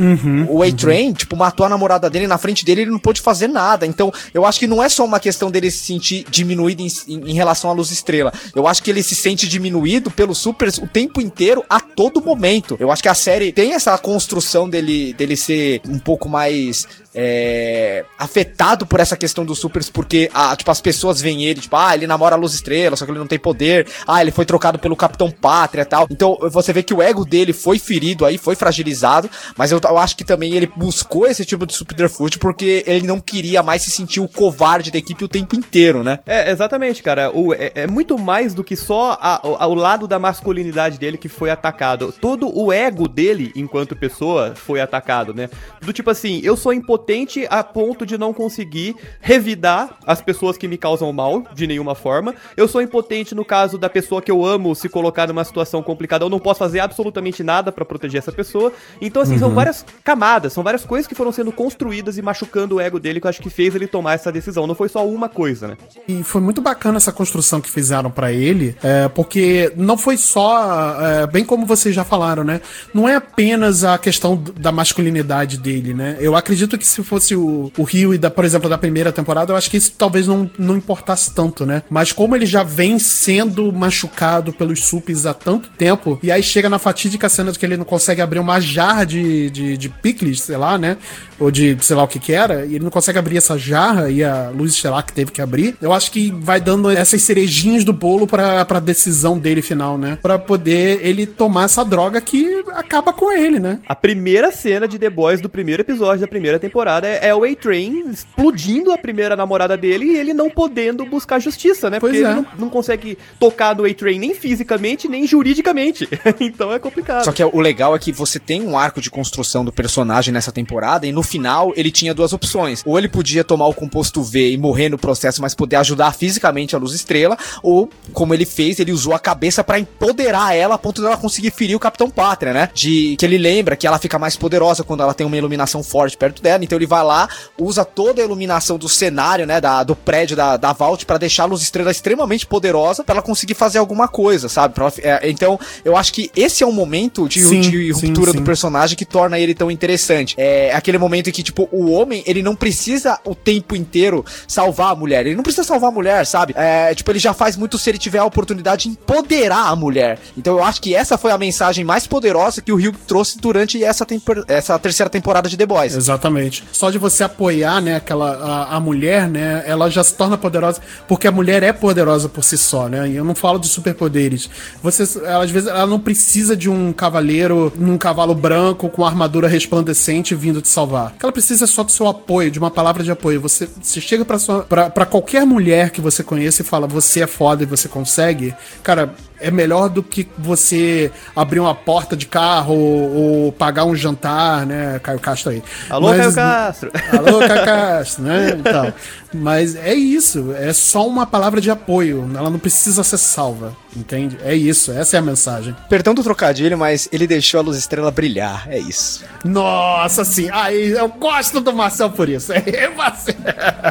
o 0.48 0.62
A-Train, 0.62 1.12
tipo, 1.14 1.36
matou 1.36 1.64
a 1.64 1.68
namorada 1.68 2.10
dele 2.10 2.26
na 2.26 2.36
frente 2.38 2.64
dele 2.64 2.82
ele 2.82 2.90
não 2.90 2.98
pôde 2.98 3.20
fazer 3.20 3.48
nada. 3.48 3.86
Então, 3.86 4.12
eu 4.34 4.44
acho 4.44 4.58
que 4.58 4.66
não 4.66 4.82
é 4.82 4.88
só 4.88 5.04
uma 5.04 5.18
questão 5.20 5.50
dele 5.50 5.70
se 5.70 5.78
sentir 5.84 6.24
diminuído 6.30 6.82
em, 6.82 6.88
em- 7.08 7.30
em 7.30 7.34
relação 7.34 7.70
à 7.70 7.72
Luz 7.72 7.90
Estrela. 7.90 8.32
Eu 8.54 8.66
acho 8.66 8.82
que 8.82 8.90
ele 8.90 9.02
se 9.02 9.14
sente 9.14 9.48
diminuído 9.48 10.10
pelos 10.10 10.38
supers 10.38 10.78
o 10.78 10.86
tempo 10.86 11.20
inteiro, 11.20 11.64
a 11.70 11.80
todo 11.80 12.20
momento. 12.20 12.76
Eu 12.80 12.90
acho 12.90 13.02
que 13.02 13.08
a 13.08 13.14
série 13.14 13.52
tem 13.52 13.72
essa 13.74 13.96
construção 13.98 14.68
dele, 14.68 15.12
dele 15.14 15.36
ser 15.36 15.80
um 15.88 15.98
pouco 15.98 16.28
mais 16.28 16.86
é, 17.20 18.04
afetado 18.16 18.86
por 18.86 19.00
essa 19.00 19.16
questão 19.16 19.44
dos 19.44 19.58
supers, 19.58 19.90
porque 19.90 20.30
ah, 20.32 20.54
tipo, 20.54 20.70
as 20.70 20.80
pessoas 20.80 21.20
veem 21.20 21.44
ele, 21.44 21.60
tipo, 21.60 21.74
ah, 21.74 21.92
ele 21.94 22.06
namora 22.06 22.36
a 22.36 22.38
luz 22.38 22.54
estrela, 22.54 22.94
só 22.94 23.04
que 23.04 23.10
ele 23.10 23.18
não 23.18 23.26
tem 23.26 23.38
poder, 23.40 23.88
ah, 24.06 24.22
ele 24.22 24.30
foi 24.30 24.44
trocado 24.44 24.78
pelo 24.78 24.94
Capitão 24.94 25.30
Pátria 25.30 25.82
e 25.82 25.84
tal. 25.84 26.06
Então 26.10 26.38
você 26.42 26.72
vê 26.72 26.82
que 26.82 26.94
o 26.94 27.02
ego 27.02 27.24
dele 27.24 27.52
foi 27.52 27.78
ferido 27.78 28.24
aí, 28.24 28.38
foi 28.38 28.54
fragilizado, 28.54 29.28
mas 29.56 29.72
eu, 29.72 29.80
eu 29.82 29.98
acho 29.98 30.16
que 30.16 30.24
também 30.24 30.52
ele 30.54 30.70
buscou 30.76 31.26
esse 31.26 31.44
tipo 31.44 31.66
de 31.66 31.74
subterfúgio 31.74 32.38
porque 32.38 32.84
ele 32.86 33.04
não 33.06 33.18
queria 33.20 33.62
mais 33.64 33.82
se 33.82 33.90
sentir 33.90 34.20
o 34.20 34.28
covarde 34.28 34.90
da 34.92 34.98
equipe 34.98 35.24
o 35.24 35.28
tempo 35.28 35.56
inteiro, 35.56 36.04
né? 36.04 36.20
É, 36.24 36.50
exatamente, 36.52 37.02
cara. 37.02 37.30
O, 37.34 37.52
é, 37.52 37.72
é 37.74 37.86
muito 37.88 38.16
mais 38.16 38.54
do 38.54 38.62
que 38.62 38.76
só 38.76 39.18
a- 39.20 39.40
a- 39.42 39.66
o 39.66 39.74
lado 39.74 40.06
da 40.06 40.18
masculinidade 40.20 40.98
dele 40.98 41.18
que 41.18 41.28
foi 41.28 41.50
atacado. 41.50 42.14
Todo 42.20 42.48
o 42.56 42.72
ego 42.72 43.08
dele, 43.08 43.50
enquanto 43.56 43.96
pessoa, 43.96 44.54
foi 44.54 44.80
atacado, 44.80 45.34
né? 45.34 45.48
Do 45.80 45.92
tipo 45.92 46.10
assim, 46.10 46.40
eu 46.44 46.56
sou 46.56 46.72
impotente 46.72 47.07
a 47.48 47.64
ponto 47.64 48.04
de 48.04 48.18
não 48.18 48.32
conseguir 48.32 48.94
revidar 49.20 49.98
as 50.06 50.20
pessoas 50.20 50.56
que 50.56 50.68
me 50.68 50.76
causam 50.76 51.12
mal, 51.12 51.42
de 51.54 51.66
nenhuma 51.66 51.94
forma. 51.94 52.34
Eu 52.56 52.68
sou 52.68 52.82
impotente 52.82 53.34
no 53.34 53.44
caso 53.44 53.78
da 53.78 53.88
pessoa 53.88 54.20
que 54.20 54.30
eu 54.30 54.44
amo 54.44 54.74
se 54.74 54.88
colocar 54.88 55.26
numa 55.26 55.44
situação 55.44 55.82
complicada. 55.82 56.24
Eu 56.24 56.28
não 56.28 56.38
posso 56.38 56.58
fazer 56.58 56.80
absolutamente 56.80 57.42
nada 57.42 57.72
pra 57.72 57.84
proteger 57.84 58.18
essa 58.18 58.32
pessoa. 58.32 58.72
Então, 59.00 59.22
assim, 59.22 59.38
são 59.38 59.50
várias 59.54 59.84
camadas, 60.04 60.52
são 60.52 60.62
várias 60.62 60.84
coisas 60.84 61.06
que 61.06 61.14
foram 61.14 61.32
sendo 61.32 61.52
construídas 61.52 62.18
e 62.18 62.22
machucando 62.22 62.76
o 62.76 62.80
ego 62.80 63.00
dele 63.00 63.20
que 63.20 63.26
eu 63.26 63.30
acho 63.30 63.40
que 63.40 63.50
fez 63.50 63.74
ele 63.74 63.86
tomar 63.86 64.14
essa 64.14 64.30
decisão. 64.30 64.66
Não 64.66 64.74
foi 64.74 64.88
só 64.88 65.06
uma 65.06 65.28
coisa, 65.28 65.68
né? 65.68 65.76
E 66.06 66.22
foi 66.22 66.40
muito 66.40 66.60
bacana 66.60 66.98
essa 66.98 67.12
construção 67.12 67.60
que 67.60 67.70
fizeram 67.70 68.10
pra 68.10 68.32
ele, 68.32 68.76
é, 68.82 69.08
porque 69.08 69.72
não 69.76 69.96
foi 69.96 70.16
só, 70.16 70.96
é, 71.00 71.26
bem 71.26 71.44
como 71.44 71.66
vocês 71.66 71.94
já 71.94 72.04
falaram, 72.04 72.44
né? 72.44 72.60
Não 72.92 73.08
é 73.08 73.16
apenas 73.16 73.84
a 73.84 73.98
questão 73.98 74.42
da 74.56 74.70
masculinidade 74.70 75.58
dele, 75.58 75.94
né? 75.94 76.16
Eu 76.20 76.36
acredito 76.36 76.76
que 76.76 76.86
se 76.88 77.02
fosse 77.02 77.34
o, 77.34 77.70
o 77.76 77.82
Rio 77.82 78.14
e 78.14 78.18
da, 78.18 78.30
por 78.30 78.44
exemplo, 78.44 78.68
da 78.68 78.78
primeira 78.78 79.12
temporada, 79.12 79.52
eu 79.52 79.56
acho 79.56 79.70
que 79.70 79.76
isso 79.76 79.92
talvez 79.96 80.26
não, 80.26 80.50
não 80.58 80.76
importasse 80.76 81.32
tanto, 81.32 81.64
né? 81.64 81.82
Mas 81.88 82.12
como 82.12 82.34
ele 82.34 82.46
já 82.46 82.62
vem 82.62 82.98
sendo 82.98 83.72
machucado 83.72 84.52
pelos 84.52 84.84
supes 84.84 85.26
há 85.26 85.34
tanto 85.34 85.68
tempo, 85.70 86.18
e 86.22 86.30
aí 86.30 86.42
chega 86.42 86.68
na 86.68 86.78
fatídica 86.78 87.28
cena 87.28 87.52
de 87.52 87.58
que 87.58 87.66
ele 87.66 87.76
não 87.76 87.84
consegue 87.84 88.20
abrir 88.20 88.38
uma 88.38 88.60
jarra 88.60 89.04
de, 89.04 89.50
de, 89.50 89.76
de 89.76 89.88
picles, 89.88 90.40
sei 90.40 90.56
lá, 90.56 90.78
né? 90.78 90.96
Ou 91.38 91.50
de 91.50 91.76
sei 91.80 91.96
lá 91.96 92.02
o 92.02 92.08
que 92.08 92.18
que 92.18 92.32
era, 92.32 92.64
e 92.66 92.74
ele 92.74 92.84
não 92.84 92.90
consegue 92.90 93.18
abrir 93.18 93.36
essa 93.36 93.56
jarra, 93.56 94.10
e 94.10 94.24
a 94.24 94.50
Luz 94.50 94.72
Estelar 94.72 95.04
que 95.04 95.12
teve 95.12 95.30
que 95.30 95.40
abrir, 95.40 95.76
eu 95.80 95.92
acho 95.92 96.10
que 96.10 96.32
vai 96.32 96.60
dando 96.60 96.90
essas 96.90 97.22
cerejinhas 97.22 97.84
do 97.84 97.92
bolo 97.92 98.26
pra, 98.26 98.64
pra 98.64 98.80
decisão 98.80 99.38
dele 99.38 99.62
final, 99.62 99.96
né? 99.96 100.18
Pra 100.20 100.38
poder 100.38 101.00
ele 101.02 101.26
tomar 101.26 101.64
essa 101.64 101.84
droga 101.84 102.20
que 102.20 102.62
acaba 102.74 103.12
com 103.12 103.32
ele, 103.32 103.58
né? 103.58 103.78
A 103.86 103.94
primeira 103.94 104.50
cena 104.50 104.88
de 104.88 104.98
The 104.98 105.10
Boys 105.10 105.40
do 105.40 105.48
primeiro 105.48 105.82
episódio 105.82 106.20
da 106.20 106.28
primeira 106.28 106.58
temporada 106.58 107.06
é, 107.06 107.28
é 107.28 107.34
o 107.34 107.44
A-Train 107.44 108.10
explodindo 108.10 108.92
a 108.92 108.98
primeira 108.98 109.36
namorada 109.36 109.76
dele 109.76 110.06
e 110.06 110.16
ele 110.16 110.34
não 110.34 110.50
podendo 110.50 111.04
buscar 111.04 111.38
justiça, 111.38 111.88
né? 111.90 112.00
Pois 112.00 112.12
Porque 112.12 112.26
é. 112.26 112.30
ele 112.30 112.40
não, 112.40 112.46
não 112.58 112.70
consegue 112.70 113.18
tocar 113.38 113.74
no 113.76 113.84
A-Train 113.84 114.18
nem 114.18 114.34
fisicamente, 114.34 115.08
nem 115.08 115.26
juridicamente. 115.26 116.08
então 116.40 116.72
é 116.72 116.78
complicado. 116.78 117.24
Só 117.24 117.32
que 117.32 117.42
o 117.44 117.60
legal 117.60 117.94
é 117.94 117.98
que 117.98 118.12
você 118.12 118.38
tem 118.38 118.62
um 118.62 118.76
arco 118.76 119.00
de 119.00 119.10
construção 119.10 119.64
do 119.64 119.72
personagem 119.72 120.32
nessa 120.32 120.52
temporada 120.52 121.06
e 121.06 121.12
no 121.12 121.22
final 121.28 121.72
ele 121.76 121.90
tinha 121.90 122.12
duas 122.14 122.32
opções. 122.32 122.82
Ou 122.84 122.98
ele 122.98 123.08
podia 123.08 123.44
tomar 123.44 123.66
o 123.66 123.74
composto 123.74 124.22
V 124.22 124.50
e 124.52 124.56
morrer 124.56 124.88
no 124.88 124.98
processo, 124.98 125.40
mas 125.42 125.54
poder 125.54 125.76
ajudar 125.76 126.12
fisicamente 126.14 126.74
a 126.74 126.78
Luz 126.78 126.92
Estrela, 126.94 127.36
ou 127.62 127.88
como 128.12 128.32
ele 128.34 128.44
fez, 128.46 128.80
ele 128.80 128.90
usou 128.92 129.12
a 129.14 129.18
cabeça 129.18 129.62
pra 129.62 129.78
empoderar 129.78 130.54
ela 130.54 130.74
a 130.74 130.78
ponto 130.78 131.02
dela 131.02 131.16
conseguir 131.16 131.50
ferir 131.50 131.76
o 131.76 131.80
Capitão 131.80 132.08
Pátria, 132.10 132.52
né? 132.52 132.70
De 132.72 133.16
que 133.18 133.24
ele 133.26 133.36
lembra 133.38 133.76
que 133.76 133.86
ela 133.86 133.98
fica 133.98 134.18
mais 134.18 134.36
poderosa 134.36 134.82
quando 134.82 135.02
ela 135.02 135.14
tem 135.14 135.26
uma 135.26 135.36
iluminação 135.36 135.82
forte 135.82 136.16
perto 136.16 136.42
dela. 136.42 136.64
Então 136.64 136.78
ele 136.78 136.86
vai 136.86 137.04
lá, 137.04 137.28
usa 137.58 137.84
toda 137.84 138.22
a 138.22 138.24
iluminação 138.24 138.78
do 138.78 138.88
cenário, 138.88 139.46
né, 139.46 139.60
da, 139.60 139.82
do 139.82 139.94
prédio 139.94 140.36
da, 140.36 140.56
da 140.56 140.72
Vault 140.72 141.04
pra 141.04 141.18
deixar 141.18 141.42
a 141.44 141.46
Luz 141.46 141.62
Estrela 141.62 141.90
extremamente 141.90 142.46
poderosa 142.46 143.04
pra 143.04 143.14
ela 143.16 143.22
conseguir 143.22 143.54
fazer 143.54 143.78
alguma 143.78 144.08
coisa, 144.08 144.48
sabe? 144.48 144.74
Ela- 144.78 144.92
é, 145.02 145.28
então 145.30 145.58
eu 145.84 145.96
acho 145.96 146.12
que 146.12 146.30
esse 146.34 146.62
é 146.62 146.66
um 146.66 146.72
momento 146.72 147.28
de, 147.28 147.40
Sim, 147.42 147.60
de 147.60 147.92
sim, 147.94 148.06
ruptura 148.06 148.32
sim. 148.32 148.38
do 148.38 148.44
personagem 148.44 148.96
que 148.96 149.04
torna 149.04 149.38
ele 149.38 149.54
tão 149.54 149.70
interessante. 149.70 150.34
É 150.38 150.72
aquele 150.74 150.96
momento 150.98 151.17
em 151.26 151.32
que, 151.32 151.42
tipo, 151.42 151.68
o 151.72 151.90
homem, 151.90 152.22
ele 152.26 152.42
não 152.42 152.54
precisa 152.54 153.18
o 153.24 153.34
tempo 153.34 153.74
inteiro 153.74 154.24
salvar 154.46 154.92
a 154.92 154.94
mulher. 154.94 155.26
Ele 155.26 155.36
não 155.36 155.42
precisa 155.42 155.66
salvar 155.66 155.90
a 155.90 155.92
mulher, 155.92 156.26
sabe? 156.26 156.54
É, 156.56 156.94
tipo, 156.94 157.10
ele 157.10 157.18
já 157.18 157.32
faz 157.32 157.56
muito 157.56 157.78
se 157.78 157.90
ele 157.90 157.98
tiver 157.98 158.18
a 158.18 158.24
oportunidade 158.24 158.84
de 158.84 158.88
empoderar 158.90 159.68
a 159.68 159.76
mulher. 159.76 160.18
Então 160.36 160.56
eu 160.56 160.64
acho 160.64 160.80
que 160.80 160.94
essa 160.94 161.18
foi 161.18 161.30
a 161.30 161.38
mensagem 161.38 161.84
mais 161.84 162.06
poderosa 162.06 162.62
que 162.62 162.72
o 162.72 162.76
Hugh 162.76 162.96
trouxe 163.06 163.38
durante 163.38 163.82
essa, 163.82 164.06
essa 164.46 164.78
terceira 164.78 165.10
temporada 165.10 165.48
de 165.48 165.56
The 165.56 165.66
Boys. 165.66 165.94
Exatamente. 165.94 166.64
só 166.72 166.90
de 166.90 166.98
você 166.98 167.24
apoiar, 167.24 167.80
né, 167.80 167.96
aquela, 167.96 168.36
a, 168.36 168.76
a 168.76 168.80
mulher, 168.80 169.28
né, 169.28 169.64
ela 169.66 169.90
já 169.90 170.02
se 170.04 170.14
torna 170.14 170.36
poderosa, 170.36 170.80
porque 171.06 171.26
a 171.26 171.32
mulher 171.32 171.62
é 171.62 171.72
poderosa 171.72 172.28
por 172.28 172.44
si 172.44 172.56
só, 172.56 172.88
né, 172.88 173.08
e 173.08 173.16
eu 173.16 173.24
não 173.24 173.34
falo 173.34 173.58
de 173.58 173.68
superpoderes. 173.68 174.48
Você, 174.82 175.04
ela, 175.24 175.44
às 175.44 175.50
vezes, 175.50 175.68
ela 175.68 175.86
não 175.86 175.98
precisa 175.98 176.56
de 176.56 176.68
um 176.68 176.92
cavaleiro 176.92 177.72
num 177.76 177.98
cavalo 177.98 178.34
branco 178.34 178.88
com 178.88 179.04
armadura 179.04 179.48
resplandecente 179.48 180.34
vindo 180.34 180.60
te 180.60 180.68
salvar. 180.68 181.07
O 181.14 181.18
que 181.18 181.24
ela 181.24 181.32
precisa 181.32 181.66
só 181.66 181.82
do 181.82 181.90
seu 181.90 182.06
apoio, 182.06 182.50
de 182.50 182.58
uma 182.58 182.70
palavra 182.70 183.02
de 183.02 183.10
apoio. 183.10 183.40
Você, 183.40 183.68
você 183.80 184.00
chega 184.00 184.24
pra, 184.24 184.90
pra 184.90 185.06
qualquer 185.06 185.44
mulher 185.44 185.90
que 185.90 186.00
você 186.00 186.22
conheça 186.22 186.62
e 186.62 186.64
fala, 186.64 186.86
você 186.86 187.22
é 187.22 187.26
foda 187.26 187.62
e 187.62 187.66
você 187.66 187.88
consegue, 187.88 188.54
cara, 188.82 189.14
é 189.40 189.50
melhor 189.50 189.88
do 189.88 190.02
que 190.02 190.28
você 190.36 191.10
abrir 191.34 191.60
uma 191.60 191.74
porta 191.74 192.16
de 192.16 192.26
carro 192.26 192.74
ou, 192.74 193.16
ou 193.44 193.52
pagar 193.52 193.84
um 193.84 193.94
jantar, 193.94 194.66
né? 194.66 194.98
Caio 195.02 195.18
Castro 195.18 195.52
aí. 195.52 195.62
Alô, 195.88 196.08
Caio 196.10 196.34
Castro. 196.34 196.90
Alô, 197.16 197.38
Caio 197.40 197.64
Castro, 197.64 198.24
né? 198.24 198.56
Então, 198.58 198.92
mas 199.32 199.76
é 199.76 199.94
isso, 199.94 200.54
é 200.58 200.72
só 200.72 201.06
uma 201.06 201.26
palavra 201.26 201.60
de 201.60 201.70
apoio, 201.70 202.30
ela 202.34 202.48
não 202.48 202.58
precisa 202.58 203.04
ser 203.04 203.18
salva, 203.18 203.76
entende? 203.94 204.38
É 204.42 204.54
isso, 204.54 204.90
essa 204.90 205.16
é 205.16 205.18
a 205.18 205.22
mensagem. 205.22 205.76
Perdão 205.88 206.14
do 206.14 206.22
trocadilho, 206.22 206.78
mas 206.78 207.08
ele 207.12 207.26
deixou 207.26 207.60
a 207.60 207.62
luz 207.62 207.76
estrela 207.76 208.10
brilhar, 208.10 208.66
é 208.70 208.78
isso. 208.78 209.24
Nossa, 209.44 210.24
sim, 210.24 210.48
aí 210.50 210.92
eu 210.92 211.08
gosto 211.08 211.60
do 211.60 211.72
Marcel 211.74 212.10
por 212.10 212.28
isso. 212.28 212.52
É 212.78 212.88
Marcel. 212.88 213.34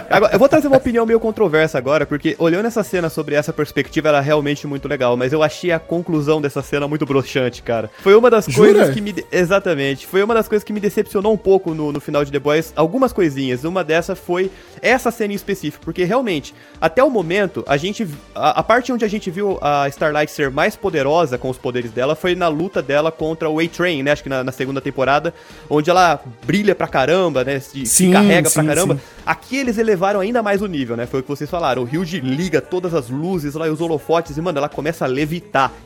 Agora, 0.09 0.33
eu 0.33 0.39
vou 0.39 0.47
trazer 0.47 0.67
uma 0.67 0.77
opinião 0.77 1.05
meio 1.05 1.19
controversa 1.19 1.77
agora, 1.77 2.05
porque 2.05 2.35
olhando 2.37 2.67
essa 2.67 2.83
cena 2.83 3.09
sobre 3.09 3.35
essa 3.35 3.51
perspectiva, 3.51 4.09
ela 4.09 4.19
é 4.19 4.21
realmente 4.21 4.65
muito 4.65 4.87
legal, 4.87 5.17
mas 5.17 5.33
eu 5.33 5.36
achei 5.43 5.71
a 5.71 5.79
conclusão 5.79 6.41
dessa 6.41 6.61
cena 6.61 6.87
muito 6.87 7.05
broxante, 7.05 7.61
cara. 7.61 7.89
Foi 7.99 8.15
uma 8.15 8.29
das 8.29 8.45
Jura? 8.45 8.73
coisas 8.73 8.93
que 8.93 9.01
me. 9.01 9.15
Exatamente. 9.31 10.05
Foi 10.07 10.21
uma 10.23 10.33
das 10.33 10.47
coisas 10.47 10.63
que 10.63 10.73
me 10.73 10.79
decepcionou 10.79 11.33
um 11.33 11.37
pouco 11.37 11.73
no, 11.73 11.91
no 11.91 11.99
final 11.99 12.23
de 12.23 12.31
The 12.31 12.39
Boys. 12.39 12.73
Algumas 12.75 13.13
coisinhas. 13.13 13.63
Uma 13.63 13.83
dessas 13.83 14.17
foi 14.19 14.51
essa 14.81 15.11
cena 15.11 15.33
em 15.33 15.35
específico, 15.35 15.83
porque 15.83 16.03
realmente, 16.03 16.53
até 16.79 17.03
o 17.03 17.09
momento, 17.09 17.63
a 17.67 17.77
gente. 17.77 18.07
A, 18.35 18.59
a 18.59 18.63
parte 18.63 18.91
onde 18.91 19.05
a 19.05 19.07
gente 19.07 19.29
viu 19.29 19.57
a 19.61 19.87
Starlight 19.89 20.31
ser 20.31 20.49
mais 20.51 20.75
poderosa 20.75 21.37
com 21.37 21.49
os 21.49 21.57
poderes 21.57 21.91
dela 21.91 22.15
foi 22.15 22.35
na 22.35 22.47
luta 22.47 22.81
dela 22.81 23.11
contra 23.11 23.49
o 23.49 23.59
A-Train, 23.59 24.03
né? 24.03 24.11
Acho 24.11 24.23
que 24.23 24.29
na, 24.29 24.43
na 24.43 24.51
segunda 24.51 24.79
temporada, 24.81 25.33
onde 25.69 25.89
ela 25.89 26.19
brilha 26.45 26.75
pra 26.75 26.87
caramba, 26.87 27.43
né? 27.43 27.59
Se, 27.59 27.85
se 27.85 28.07
Sim, 28.07 28.11
carrega 28.11 28.49
pra 28.49 28.61
sim, 28.61 28.67
caramba. 28.67 28.95
sim. 28.95 29.01
Aqui 29.25 29.57
eles 29.57 29.77
elevaram 29.77 30.19
ainda 30.19 30.41
mais 30.41 30.61
o 30.61 30.67
nível, 30.67 30.95
né? 30.95 31.05
Foi 31.05 31.19
o 31.19 31.23
que 31.23 31.29
vocês 31.29 31.49
falaram. 31.49 31.81
O 31.81 31.85
Ryuji 31.85 32.19
liga 32.21 32.61
todas 32.61 32.93
as 32.93 33.09
luzes 33.09 33.55
lá 33.55 33.67
e 33.67 33.69
os 33.69 33.81
holofotes 33.81 34.37
e, 34.37 34.41
mano, 34.41 34.57
ela 34.57 34.69
começa 34.69 35.03
a 35.03 35.07
levitar 35.07 35.26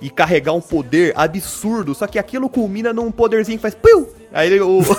e 0.02 0.10
carregar 0.10 0.54
um 0.54 0.62
poder 0.62 1.14
absurdo. 1.16 1.94
Só 1.94 2.08
que 2.08 2.18
aquilo 2.18 2.50
culmina 2.50 2.94
num 2.94 3.12
poderzinho 3.12 3.58
que 3.58 3.62
faz 3.62 3.76
piu! 3.76 4.10
Aí 4.34 4.48
ele, 4.48 4.62
o. 4.62 4.82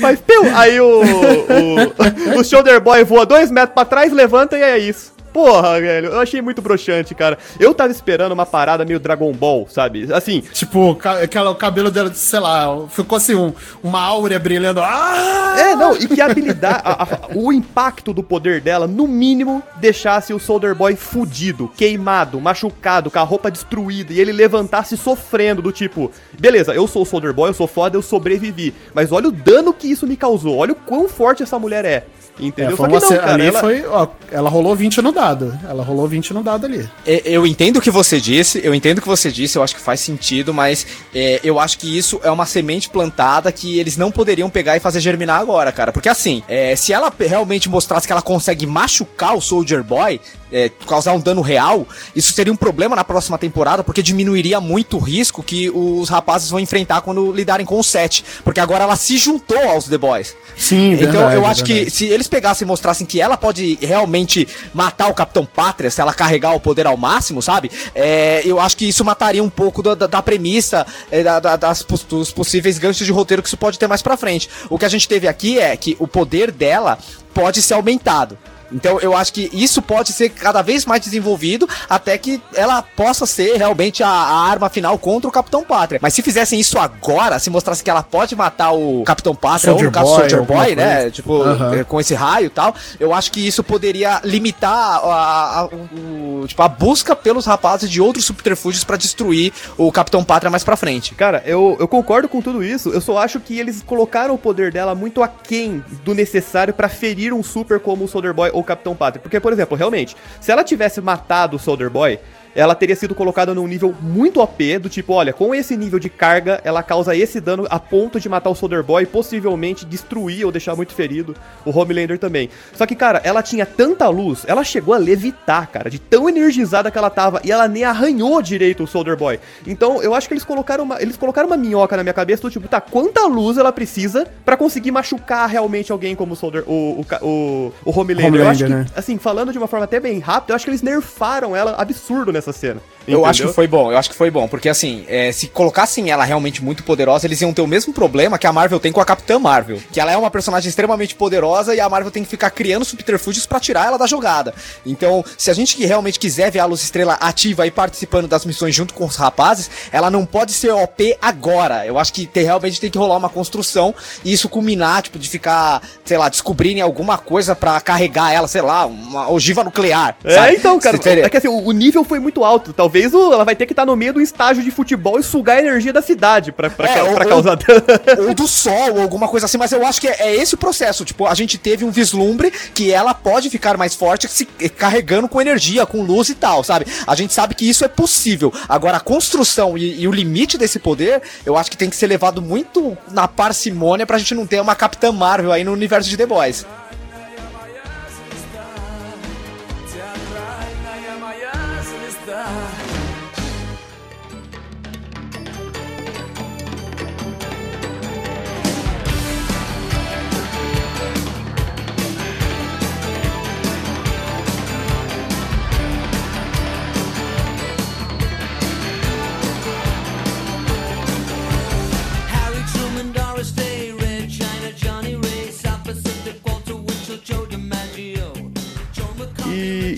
Faz 0.00 0.20
piu! 0.20 0.42
Aí 0.54 0.80
o, 0.80 1.02
o. 1.02 2.40
O 2.40 2.44
Shoulder 2.44 2.80
Boy 2.80 3.04
voa 3.04 3.24
dois 3.24 3.50
metros 3.50 3.74
pra 3.74 3.84
trás, 3.84 4.12
levanta 4.12 4.56
e 4.58 4.62
é 4.62 4.78
isso. 4.78 5.15
Porra, 5.36 5.78
velho, 5.78 6.06
eu 6.08 6.18
achei 6.20 6.40
muito 6.40 6.62
broxante, 6.62 7.14
cara. 7.14 7.36
Eu 7.60 7.74
tava 7.74 7.90
esperando 7.92 8.32
uma 8.32 8.46
parada 8.46 8.86
meio 8.86 8.98
Dragon 8.98 9.30
Ball, 9.34 9.66
sabe? 9.68 10.10
Assim, 10.10 10.40
Tipo, 10.40 10.98
aquela, 11.22 11.50
o 11.50 11.54
cabelo 11.54 11.90
dela, 11.90 12.10
sei 12.14 12.40
lá, 12.40 12.66
ficou 12.88 13.16
assim, 13.16 13.34
um- 13.34 13.52
uma 13.82 14.00
áurea 14.00 14.38
brilhando. 14.38 14.80
Ah! 14.80 15.54
É, 15.58 15.74
não, 15.76 15.94
e 15.94 16.08
que 16.08 16.22
a 16.22 16.26
habilidade, 16.26 16.80
a- 16.82 17.02
a- 17.02 17.08
o 17.34 17.52
impacto 17.52 18.14
do 18.14 18.22
poder 18.22 18.62
dela, 18.62 18.86
no 18.86 19.06
mínimo, 19.06 19.62
deixasse 19.76 20.32
o 20.32 20.38
Soldier 20.38 20.74
Boy 20.74 20.96
fudido, 20.96 21.70
queimado, 21.76 22.40
machucado, 22.40 23.10
com 23.10 23.18
a 23.18 23.22
roupa 23.22 23.50
destruída, 23.50 24.14
e 24.14 24.20
ele 24.20 24.32
levantasse 24.32 24.96
sofrendo, 24.96 25.60
do 25.60 25.70
tipo, 25.70 26.10
beleza, 26.40 26.72
eu 26.74 26.86
sou 26.88 27.02
o 27.02 27.06
Soldier 27.06 27.34
Boy, 27.34 27.50
eu 27.50 27.54
sou 27.54 27.66
foda, 27.66 27.94
eu 27.98 28.02
sobrevivi, 28.02 28.72
mas 28.94 29.12
olha 29.12 29.28
o 29.28 29.32
dano 29.32 29.74
que 29.74 29.86
isso 29.86 30.06
me 30.06 30.16
causou, 30.16 30.56
olha 30.56 30.72
o 30.72 30.76
quão 30.76 31.06
forte 31.10 31.42
essa 31.42 31.58
mulher 31.58 31.84
é, 31.84 32.06
entendeu? 32.38 32.72
É, 32.72 32.76
foi 32.76 32.88
uma 32.88 33.22
ali 33.24 33.52
foi, 33.52 33.86
ó, 33.86 34.08
ela 34.30 34.50
rolou 34.50 34.74
20 34.74 35.00
no 35.02 35.12
dado. 35.12 35.58
Ela 35.68 35.82
rolou 35.82 36.06
20 36.06 36.34
no 36.34 36.42
dado 36.42 36.66
ali. 36.66 36.88
É, 37.06 37.22
Eu 37.24 37.46
entendo 37.46 37.78
o 37.78 37.80
que 37.80 37.90
você 37.90 38.20
disse, 38.20 38.60
eu 38.62 38.74
entendo 38.74 38.98
o 38.98 39.02
que 39.02 39.08
você 39.08 39.30
disse, 39.30 39.56
eu 39.58 39.62
acho 39.62 39.74
que 39.74 39.80
faz 39.80 40.00
sentido, 40.00 40.52
mas 40.52 40.86
é, 41.14 41.40
eu 41.42 41.58
acho 41.58 41.78
que 41.78 41.96
isso 41.96 42.20
é 42.22 42.30
uma 42.30 42.46
semente 42.46 42.88
plantada 42.88 43.50
que 43.52 43.78
eles 43.78 43.96
não 43.96 44.10
poderiam 44.10 44.50
pegar 44.50 44.76
e 44.76 44.80
fazer 44.80 45.00
germinar 45.00 45.40
agora, 45.40 45.72
cara. 45.72 45.92
Porque 45.92 46.08
assim, 46.08 46.42
é, 46.48 46.74
se 46.76 46.92
ela 46.92 47.12
realmente 47.18 47.68
mostrasse 47.68 48.06
que 48.06 48.12
ela 48.12 48.22
consegue 48.22 48.66
machucar 48.66 49.36
o 49.36 49.40
Soldier 49.40 49.82
Boy, 49.82 50.20
é, 50.52 50.70
causar 50.86 51.12
um 51.12 51.20
dano 51.20 51.40
real, 51.40 51.86
isso 52.14 52.32
seria 52.32 52.52
um 52.52 52.56
problema 52.56 52.94
na 52.94 53.02
próxima 53.04 53.36
temporada, 53.36 53.82
porque 53.82 54.02
diminuiria 54.02 54.60
muito 54.60 54.96
o 54.96 55.00
risco 55.00 55.42
que 55.42 55.70
os 55.70 56.08
rapazes 56.08 56.50
vão 56.50 56.60
enfrentar 56.60 57.00
quando 57.00 57.32
lidarem 57.32 57.66
com 57.66 57.78
o 57.78 57.82
set. 57.84 58.24
Porque 58.44 58.60
agora 58.60 58.84
ela 58.84 58.96
se 58.96 59.18
juntou 59.18 59.58
aos 59.68 59.86
The 59.86 59.98
Boys. 59.98 60.36
Sim, 60.56 60.92
Então 60.92 61.10
verdade, 61.12 61.34
eu 61.34 61.46
acho 61.46 61.64
que 61.64 61.72
verdade. 61.74 61.90
se 61.90 62.06
eles 62.06 62.25
pegassem 62.28 62.64
e 62.64 62.68
mostrassem 62.68 63.06
que 63.06 63.20
ela 63.20 63.36
pode 63.36 63.78
realmente 63.80 64.46
matar 64.74 65.08
o 65.08 65.14
Capitão 65.14 65.44
Pátria, 65.46 65.90
se 65.90 66.00
ela 66.00 66.12
carregar 66.14 66.54
o 66.54 66.60
poder 66.60 66.86
ao 66.86 66.96
máximo, 66.96 67.40
sabe? 67.42 67.70
É, 67.94 68.42
eu 68.44 68.60
acho 68.60 68.76
que 68.76 68.88
isso 68.88 69.04
mataria 69.04 69.42
um 69.42 69.50
pouco 69.50 69.82
da, 69.82 69.94
da- 69.94 70.06
da 70.06 70.22
premissa, 70.22 70.86
é, 71.10 71.22
da- 71.22 71.40
da- 71.40 71.56
das, 71.56 71.82
dos 72.08 72.30
possíveis 72.30 72.78
ganchos 72.78 73.06
de 73.06 73.12
roteiro 73.12 73.42
que 73.42 73.48
isso 73.48 73.56
pode 73.56 73.78
ter 73.78 73.86
mais 73.86 74.02
pra 74.02 74.16
frente. 74.16 74.48
O 74.70 74.78
que 74.78 74.84
a 74.84 74.88
gente 74.88 75.08
teve 75.08 75.26
aqui 75.28 75.58
é 75.58 75.76
que 75.76 75.96
o 75.98 76.06
poder 76.08 76.50
dela 76.50 76.98
pode 77.34 77.60
ser 77.62 77.74
aumentado. 77.74 78.38
Então 78.72 78.98
eu 79.00 79.16
acho 79.16 79.32
que 79.32 79.48
isso 79.52 79.80
pode 79.80 80.12
ser 80.12 80.30
cada 80.30 80.62
vez 80.62 80.84
mais 80.84 81.00
desenvolvido 81.00 81.68
até 81.88 82.16
que 82.18 82.40
ela 82.54 82.82
possa 82.82 83.26
ser 83.26 83.56
realmente 83.56 84.02
a, 84.02 84.08
a 84.08 84.48
arma 84.48 84.68
final 84.68 84.98
contra 84.98 85.28
o 85.28 85.32
Capitão 85.32 85.62
Pátria. 85.64 85.98
Mas 86.02 86.14
se 86.14 86.22
fizessem 86.22 86.58
isso 86.60 86.78
agora, 86.78 87.38
se 87.38 87.48
mostrasse 87.50 87.82
que 87.82 87.90
ela 87.90 88.02
pode 88.02 88.34
matar 88.34 88.72
o 88.72 89.02
Capitão 89.04 89.34
Pátria 89.34 89.72
ou 89.72 89.78
Soldier 89.78 89.86
no 89.90 89.92
caso 89.92 90.06
Boy, 90.10 90.18
Soldier 90.18 90.42
Boy, 90.42 90.74
né? 90.76 90.94
coisa. 90.96 91.10
Tipo, 91.10 91.42
é, 91.74 91.84
com 91.84 92.00
esse 92.00 92.14
raio 92.14 92.46
e 92.46 92.50
tal, 92.50 92.74
eu 92.98 93.12
acho 93.14 93.30
que 93.32 93.46
isso 93.46 93.62
poderia 93.62 94.20
limitar 94.24 94.72
a, 94.72 95.60
a- 95.60 95.66
o- 95.66 96.40
o- 96.42 96.46
tipo, 96.46 96.62
a 96.62 96.68
busca 96.68 97.14
pelos 97.14 97.46
rapazes 97.46 97.90
de 97.90 98.00
outros 98.00 98.24
subterfúgios 98.24 98.84
pra 98.84 98.96
destruir 98.96 99.52
o 99.76 99.90
Capitão 99.92 100.22
Pátria 100.24 100.50
mais 100.50 100.64
pra 100.64 100.76
frente. 100.76 101.14
Cara, 101.14 101.42
eu, 101.46 101.76
eu 101.80 101.88
concordo 101.88 102.28
com 102.28 102.40
tudo 102.42 102.62
isso, 102.64 102.90
eu 102.90 103.00
só 103.00 103.18
acho 103.18 103.40
que 103.40 103.58
eles 103.58 103.82
colocaram 103.82 104.34
o 104.34 104.38
poder 104.38 104.72
dela 104.72 104.94
muito 104.94 105.22
aquém 105.22 105.84
do 106.04 106.14
necessário 106.14 106.74
pra 106.74 106.88
ferir 106.88 107.32
um 107.32 107.42
super 107.42 107.80
como 107.80 108.04
o 108.04 108.08
Soldier 108.08 108.34
Boy 108.34 108.50
ou 108.56 108.64
Capitão 108.64 108.96
Pátria. 108.96 109.20
Porque, 109.20 109.38
por 109.38 109.52
exemplo, 109.52 109.76
realmente, 109.76 110.16
se 110.40 110.50
ela 110.50 110.64
tivesse 110.64 111.00
matado 111.02 111.56
o 111.56 111.58
Soldier 111.58 111.90
Boy, 111.90 112.18
ela 112.56 112.74
teria 112.74 112.96
sido 112.96 113.14
colocada 113.14 113.54
num 113.54 113.66
nível 113.66 113.94
muito 114.00 114.40
OP, 114.40 114.78
do 114.78 114.88
tipo, 114.88 115.12
olha, 115.12 115.32
com 115.32 115.54
esse 115.54 115.76
nível 115.76 115.98
de 115.98 116.08
carga, 116.08 116.60
ela 116.64 116.82
causa 116.82 117.14
esse 117.14 117.40
dano 117.40 117.66
a 117.68 117.78
ponto 117.78 118.18
de 118.18 118.28
matar 118.28 118.48
o 118.48 118.54
Soldier 118.54 118.82
Boy 118.82 119.02
e 119.02 119.06
possivelmente 119.06 119.84
destruir 119.84 120.44
ou 120.46 120.50
deixar 120.50 120.74
muito 120.74 120.94
ferido 120.94 121.36
o 121.64 121.78
Homelander 121.78 122.18
também. 122.18 122.48
Só 122.72 122.86
que, 122.86 122.94
cara, 122.94 123.20
ela 123.22 123.42
tinha 123.42 123.66
tanta 123.66 124.08
luz, 124.08 124.44
ela 124.46 124.64
chegou 124.64 124.94
a 124.94 124.98
levitar, 124.98 125.70
cara, 125.70 125.90
de 125.90 125.98
tão 125.98 126.28
energizada 126.28 126.90
que 126.90 126.96
ela 126.96 127.10
tava, 127.10 127.40
e 127.44 127.52
ela 127.52 127.68
nem 127.68 127.84
arranhou 127.84 128.40
direito 128.40 128.84
o 128.84 128.86
Soldier 128.86 129.16
Boy. 129.16 129.38
Então, 129.66 130.02
eu 130.02 130.14
acho 130.14 130.26
que 130.26 130.32
eles 130.32 130.44
colocaram 130.44 130.84
uma, 130.84 131.00
eles 131.02 131.16
colocaram 131.16 131.46
uma 131.46 131.56
minhoca 131.56 131.96
na 131.96 132.02
minha 132.02 132.14
cabeça 132.14 132.42
do 132.42 132.50
tipo, 132.50 132.66
tá, 132.68 132.80
quanta 132.80 133.26
luz 133.26 133.58
ela 133.58 133.72
precisa 133.72 134.26
pra 134.44 134.56
conseguir 134.56 134.90
machucar 134.90 135.48
realmente 135.48 135.92
alguém 135.92 136.16
como 136.16 136.32
o 136.32 136.36
Soldier, 136.36 136.64
o, 136.66 137.04
o, 137.20 137.26
o, 137.26 137.72
o 137.84 138.00
Homelander. 138.00 138.40
eu 138.40 138.48
acho 138.48 138.58
que, 138.58 138.64
Homelander, 138.64 138.90
né? 138.90 138.98
assim, 138.98 139.18
falando 139.18 139.52
de 139.52 139.58
uma 139.58 139.66
forma 139.66 139.84
até 139.84 140.00
bem 140.00 140.18
rápida, 140.20 140.52
eu 140.52 140.56
acho 140.56 140.64
que 140.64 140.70
eles 140.70 140.82
nerfaram 140.82 141.54
ela 141.54 141.74
absurdo 141.76 142.32
nessa 142.32 142.45
cena. 142.52 142.80
Eu 143.12 143.24
acho 143.24 143.38
entendeu? 143.40 143.48
que 143.52 143.54
foi 143.54 143.66
bom, 143.66 143.92
eu 143.92 143.98
acho 143.98 144.10
que 144.10 144.16
foi 144.16 144.30
bom, 144.30 144.48
porque 144.48 144.68
assim, 144.68 145.04
é, 145.08 145.30
se 145.32 145.48
colocassem 145.48 146.10
ela 146.10 146.24
realmente 146.24 146.62
muito 146.62 146.82
poderosa, 146.82 147.26
eles 147.26 147.40
iam 147.40 147.52
ter 147.52 147.62
o 147.62 147.66
mesmo 147.66 147.92
problema 147.92 148.38
que 148.38 148.46
a 148.46 148.52
Marvel 148.52 148.80
tem 148.80 148.92
com 148.92 149.00
a 149.00 149.04
Capitã 149.04 149.38
Marvel, 149.38 149.78
que 149.92 150.00
ela 150.00 150.10
é 150.12 150.16
uma 150.16 150.30
personagem 150.30 150.68
extremamente 150.68 151.14
poderosa 151.14 151.74
e 151.74 151.80
a 151.80 151.88
Marvel 151.88 152.10
tem 152.10 152.22
que 152.24 152.28
ficar 152.28 152.50
criando 152.50 152.84
subterfúgios 152.84 153.46
pra 153.46 153.60
tirar 153.60 153.86
ela 153.86 153.98
da 153.98 154.06
jogada. 154.06 154.54
Então, 154.84 155.24
se 155.36 155.50
a 155.50 155.54
gente 155.54 155.76
que 155.76 155.84
realmente 155.86 156.18
quiser 156.18 156.50
ver 156.50 156.58
a 156.60 156.64
Luz 156.64 156.82
Estrela 156.82 157.14
ativa 157.14 157.66
e 157.66 157.70
participando 157.70 158.26
das 158.26 158.44
missões 158.44 158.74
junto 158.74 158.92
com 158.94 159.04
os 159.04 159.16
rapazes, 159.16 159.70
ela 159.92 160.10
não 160.10 160.24
pode 160.26 160.52
ser 160.52 160.70
OP 160.72 161.16
agora. 161.20 161.86
Eu 161.86 161.98
acho 161.98 162.12
que 162.12 162.26
tem- 162.26 162.44
realmente 162.44 162.80
tem 162.80 162.90
que 162.90 162.98
rolar 162.98 163.16
uma 163.16 163.28
construção 163.28 163.94
e 164.24 164.32
isso 164.32 164.48
culminar, 164.48 165.02
tipo, 165.02 165.18
de 165.18 165.28
ficar, 165.28 165.82
sei 166.04 166.16
lá, 166.18 166.28
descobrirem 166.28 166.80
alguma 166.80 167.18
coisa 167.18 167.54
pra 167.54 167.80
carregar 167.80 168.32
ela, 168.32 168.48
sei 168.48 168.62
lá, 168.62 168.86
uma 168.86 169.30
ogiva 169.30 169.62
nuclear. 169.62 170.16
É, 170.24 170.34
sabe? 170.34 170.54
então, 170.56 170.78
cara, 170.78 170.96
é 170.96 171.28
que 171.28 171.36
assim, 171.36 171.48
o 171.48 171.72
nível 171.72 172.04
foi 172.04 172.18
muito 172.18 172.44
alto. 172.44 172.72
Talvez 172.72 172.95
o- 173.14 173.32
ela 173.32 173.44
vai 173.44 173.54
ter 173.56 173.66
que 173.66 173.72
estar 173.72 173.84
no 173.84 173.94
meio 173.96 174.12
do 174.14 174.20
estágio 174.20 174.62
de 174.62 174.70
futebol 174.70 175.18
e 175.18 175.22
sugar 175.22 175.56
a 175.56 175.60
energia 175.60 175.92
da 175.92 176.00
cidade 176.02 176.52
pra, 176.52 176.70
pra, 176.70 176.88
É, 176.88 176.94
ca- 176.94 177.04
ou- 177.04 177.14
pra 177.14 177.24
causar 177.26 177.56
dano. 177.56 177.82
ou 178.28 178.34
do 178.34 178.46
sol, 178.48 178.94
ou 178.94 179.02
alguma 179.02 179.28
coisa 179.28 179.46
assim, 179.46 179.58
mas 179.58 179.72
eu 179.72 179.84
acho 179.86 180.00
que 180.00 180.08
é, 180.08 180.16
é 180.20 180.36
esse 180.36 180.54
o 180.54 180.58
processo. 180.58 181.04
Tipo, 181.04 181.26
a 181.26 181.34
gente 181.34 181.58
teve 181.58 181.84
um 181.84 181.90
vislumbre 181.90 182.50
que 182.74 182.92
ela 182.92 183.12
pode 183.14 183.50
ficar 183.50 183.76
mais 183.76 183.94
forte 183.94 184.28
se 184.28 184.44
carregando 184.46 185.28
com 185.28 185.40
energia, 185.40 185.84
com 185.86 186.02
luz 186.02 186.28
e 186.28 186.34
tal, 186.34 186.62
sabe? 186.64 186.86
A 187.06 187.14
gente 187.14 187.32
sabe 187.32 187.54
que 187.54 187.68
isso 187.68 187.84
é 187.84 187.88
possível. 187.88 188.52
Agora, 188.68 188.96
a 188.96 189.00
construção 189.00 189.76
e, 189.76 190.00
e 190.02 190.08
o 190.08 190.12
limite 190.12 190.56
desse 190.58 190.78
poder, 190.78 191.20
eu 191.44 191.56
acho 191.56 191.70
que 191.70 191.76
tem 191.76 191.90
que 191.90 191.96
ser 191.96 192.06
levado 192.06 192.40
muito 192.40 192.96
na 193.10 193.26
parcimônia 193.28 194.06
pra 194.06 194.18
gente 194.18 194.34
não 194.34 194.46
ter 194.46 194.60
uma 194.60 194.74
Capitã 194.74 195.10
Marvel 195.12 195.52
aí 195.52 195.64
no 195.64 195.72
universo 195.72 196.08
de 196.08 196.16
The 196.16 196.26
Boys. 196.26 196.64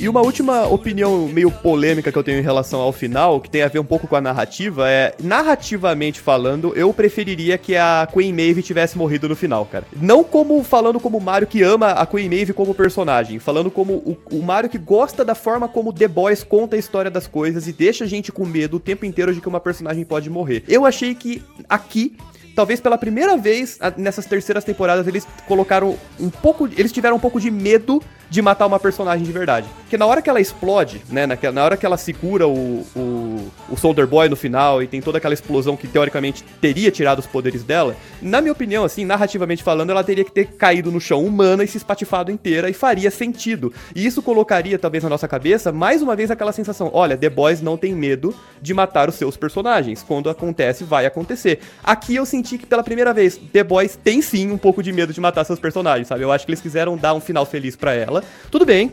E 0.01 0.09
uma 0.09 0.21
última 0.21 0.67
opinião 0.67 1.29
meio 1.29 1.51
polêmica 1.51 2.13
que 2.13 2.19
eu 2.19 2.23
tenho 2.23 2.39
em 2.39 2.43
relação 2.43 2.81
ao 2.81 2.93
final, 2.93 3.41
que 3.41 3.51
tem 3.51 3.63
a 3.63 3.69
ver 3.69 3.79
um 3.79 3.85
pouco 3.85 4.07
com 4.07 4.17
a 4.17 4.21
narrativa, 4.21 4.89
é, 4.89 5.15
narrativamente 5.23 6.21
falando, 6.21 6.73
eu 6.77 6.93
preferiria 6.93 7.59
que 7.59 7.77
a 7.77 8.09
Queen 8.13 8.33
Maeve 8.33 8.63
tivesse 8.63 8.97
morrido 8.97 9.29
no 9.29 9.37
final, 9.37 9.67
cara. 9.67 9.85
Não 10.01 10.23
como 10.23 10.63
falando 10.63 11.01
como 11.01 11.19
o 11.19 11.21
Mario 11.21 11.49
que 11.49 11.63
ama 11.63 11.91
a 11.91 12.07
Queen 12.07 12.29
Maeve 12.29 12.53
como 12.53 12.75
personagem, 12.75 13.39
falando 13.39 13.71
como 13.71 13.95
o, 13.95 14.17
o 14.33 14.43
Mario 14.43 14.71
que 14.71 14.79
gosta 14.79 15.25
da 15.25 15.35
forma 15.35 15.69
como 15.69 15.93
The 15.93 16.09
Boys 16.09 16.45
conta 16.45 16.77
a 16.77 16.79
história 16.79 17.11
das 17.11 17.27
coisas 17.27 17.67
e 17.67 17.73
deixa 17.73 18.05
a 18.05 18.07
gente 18.07 18.31
com 18.31 18.45
medo 18.45 18.77
o 18.77 18.81
tempo 18.81 19.05
inteiro 19.05 19.35
de 19.35 19.41
que 19.41 19.49
uma 19.49 19.61
personagem 19.61 20.05
pode 20.05 20.31
morrer. 20.31 20.63
Eu 20.69 20.87
achei 20.87 21.15
que 21.15 21.43
aqui 21.69 22.17
talvez 22.55 22.81
pela 22.81 22.99
primeira 22.99 23.37
vez 23.37 23.79
nessas 23.97 24.27
terceiras 24.27 24.65
temporadas 24.65 25.07
eles 25.07 25.25
colocaram 25.47 25.97
um 26.19 26.29
pouco, 26.29 26.69
eles 26.77 26.91
tiveram 26.91 27.15
um 27.15 27.21
pouco 27.21 27.41
de 27.41 27.53
medo 27.53 28.03
de 28.31 28.43
matar 28.43 28.67
uma 28.67 28.79
personagem 28.79 29.25
de 29.25 29.33
verdade. 29.33 29.67
Porque 29.81 29.97
na 29.97 30.07
hora 30.07 30.21
que 30.21 30.29
ela 30.29 30.41
explode, 30.41 31.03
né, 31.09 31.27
na 31.27 31.65
hora 31.65 31.77
que 31.77 31.87
ela 31.87 31.97
segura 31.97 32.47
o, 32.47 32.87
o, 32.95 33.51
o 33.71 33.77
Soldier 33.77 34.07
Boy 34.07 34.29
no 34.29 34.37
final 34.37 34.83
e 34.83 34.87
tem 34.87 35.01
toda 35.01 35.19
aquela 35.19 35.35
explosão 35.35 35.77
que 35.77 35.89
teoricamente 35.89 36.45
teria 36.61 36.91
tirado 36.91 37.21
os 37.21 37.27
poderes 37.27 37.63
dela, 37.63 37.97
na 38.21 38.41
minha 38.41 38.53
opinião, 38.53 38.85
assim, 38.85 39.05
narrativamente 39.05 39.63
falando, 39.63 39.91
ela 39.91 40.05
teria 40.05 40.25
que 40.25 40.33
ter 40.33 40.49
caído 40.57 40.91
no 40.91 41.01
chão 41.01 41.25
humana 41.25 41.65
e 41.65 41.69
se 41.69 41.77
espatifado 41.77 42.31
inteira 42.31 42.69
e 42.69 42.73
faria 42.73 43.11
sentido. 43.11 43.73
E 43.95 44.05
isso 44.05 44.23
colocaria, 44.23 44.79
talvez, 44.79 45.03
na 45.03 45.11
nossa 45.11 45.27
cabeça, 45.27 45.73
mais 45.73 46.03
uma 46.03 46.15
vez 46.15 46.31
aquela 46.31 46.53
sensação: 46.53 46.91
olha, 46.93 47.17
The 47.17 47.31
Boys 47.31 47.63
não 47.63 47.77
tem 47.77 47.95
medo 47.95 48.35
de 48.61 48.75
matar 48.75 49.09
os 49.09 49.15
seus 49.15 49.37
personagens. 49.37 50.03
Quando 50.03 50.29
acontece, 50.29 50.85
vai 50.85 51.07
acontecer. 51.07 51.61
Aqui 51.83 52.15
eu 52.15 52.27
senti 52.27 52.59
que 52.59 52.67
pela 52.67 52.83
primeira 52.83 53.13
vez, 53.15 53.37
The 53.37 53.65
Boys 53.65 53.97
tem 53.97 54.21
sim 54.21 54.51
um 54.51 54.59
pouco 54.59 54.83
de 54.83 54.93
medo 54.93 55.13
de 55.13 55.21
matar 55.21 55.45
seus 55.45 55.59
personagens, 55.59 56.09
sabe? 56.09 56.23
Eu 56.23 56.33
acho 56.33 56.45
que 56.45 56.51
eles 56.51 56.61
quiseram 56.61 56.97
dar 56.97 57.15
um 57.15 57.21
final 57.21 57.47
feliz 57.47 57.77
pra 57.77 57.95
ela. 57.95 58.18
Tudo 58.51 58.65
bem. 58.65 58.93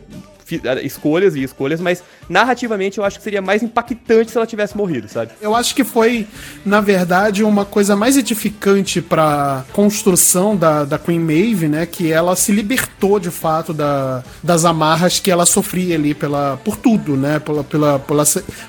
Eh, 0.51 0.85
Escolhas 0.85 1.35
e 1.35 1.43
escolhas, 1.43 1.81
mas 1.81 2.03
narrativamente 2.29 2.97
eu 2.97 3.03
acho 3.03 3.17
que 3.17 3.23
seria 3.23 3.41
mais 3.41 3.63
impactante 3.63 4.31
se 4.31 4.37
ela 4.37 4.45
tivesse 4.45 4.75
morrido, 4.75 5.07
sabe? 5.07 5.31
Eu 5.41 5.55
acho 5.55 5.75
que 5.75 5.83
foi, 5.83 6.27
na 6.65 6.81
verdade, 6.81 7.43
uma 7.43 7.65
coisa 7.65 7.95
mais 7.95 8.17
edificante 8.17 9.01
pra 9.01 9.65
construção 9.73 10.55
da, 10.55 10.83
da 10.83 10.97
Queen 10.97 11.19
Maeve, 11.19 11.67
né? 11.67 11.85
Que 11.85 12.11
ela 12.11 12.35
se 12.35 12.51
libertou 12.51 13.19
de 13.19 13.31
fato 13.31 13.73
da, 13.73 14.23
das 14.43 14.65
amarras 14.65 15.19
que 15.19 15.31
ela 15.31 15.45
sofria 15.45 15.95
ali 15.95 16.13
pela, 16.13 16.59
por 16.63 16.77
tudo, 16.77 17.15
né? 17.15 17.39
Pela, 17.39 17.63
pela, 17.63 17.99
pela, 17.99 18.23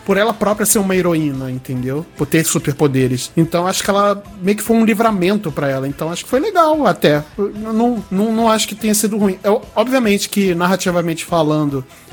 por 0.04 0.16
ela 0.16 0.32
própria 0.32 0.66
ser 0.66 0.78
uma 0.78 0.94
heroína, 0.94 1.50
entendeu? 1.50 2.04
Por 2.16 2.26
ter 2.26 2.44
superpoderes. 2.44 3.30
Então 3.36 3.66
acho 3.66 3.82
que 3.82 3.90
ela 3.90 4.22
meio 4.40 4.56
que 4.56 4.62
foi 4.62 4.76
um 4.76 4.84
livramento 4.84 5.50
pra 5.50 5.68
ela. 5.68 5.88
Então 5.88 6.10
acho 6.10 6.24
que 6.24 6.30
foi 6.30 6.40
legal 6.40 6.86
até. 6.86 7.22
Eu 7.36 7.50
não, 7.50 8.04
não, 8.10 8.32
não 8.32 8.48
acho 8.48 8.68
que 8.68 8.74
tenha 8.74 8.94
sido 8.94 9.16
ruim. 9.16 9.38
Eu, 9.42 9.62
obviamente 9.74 10.28
que, 10.28 10.54
narrativamente 10.54 11.24
falando, 11.24 11.65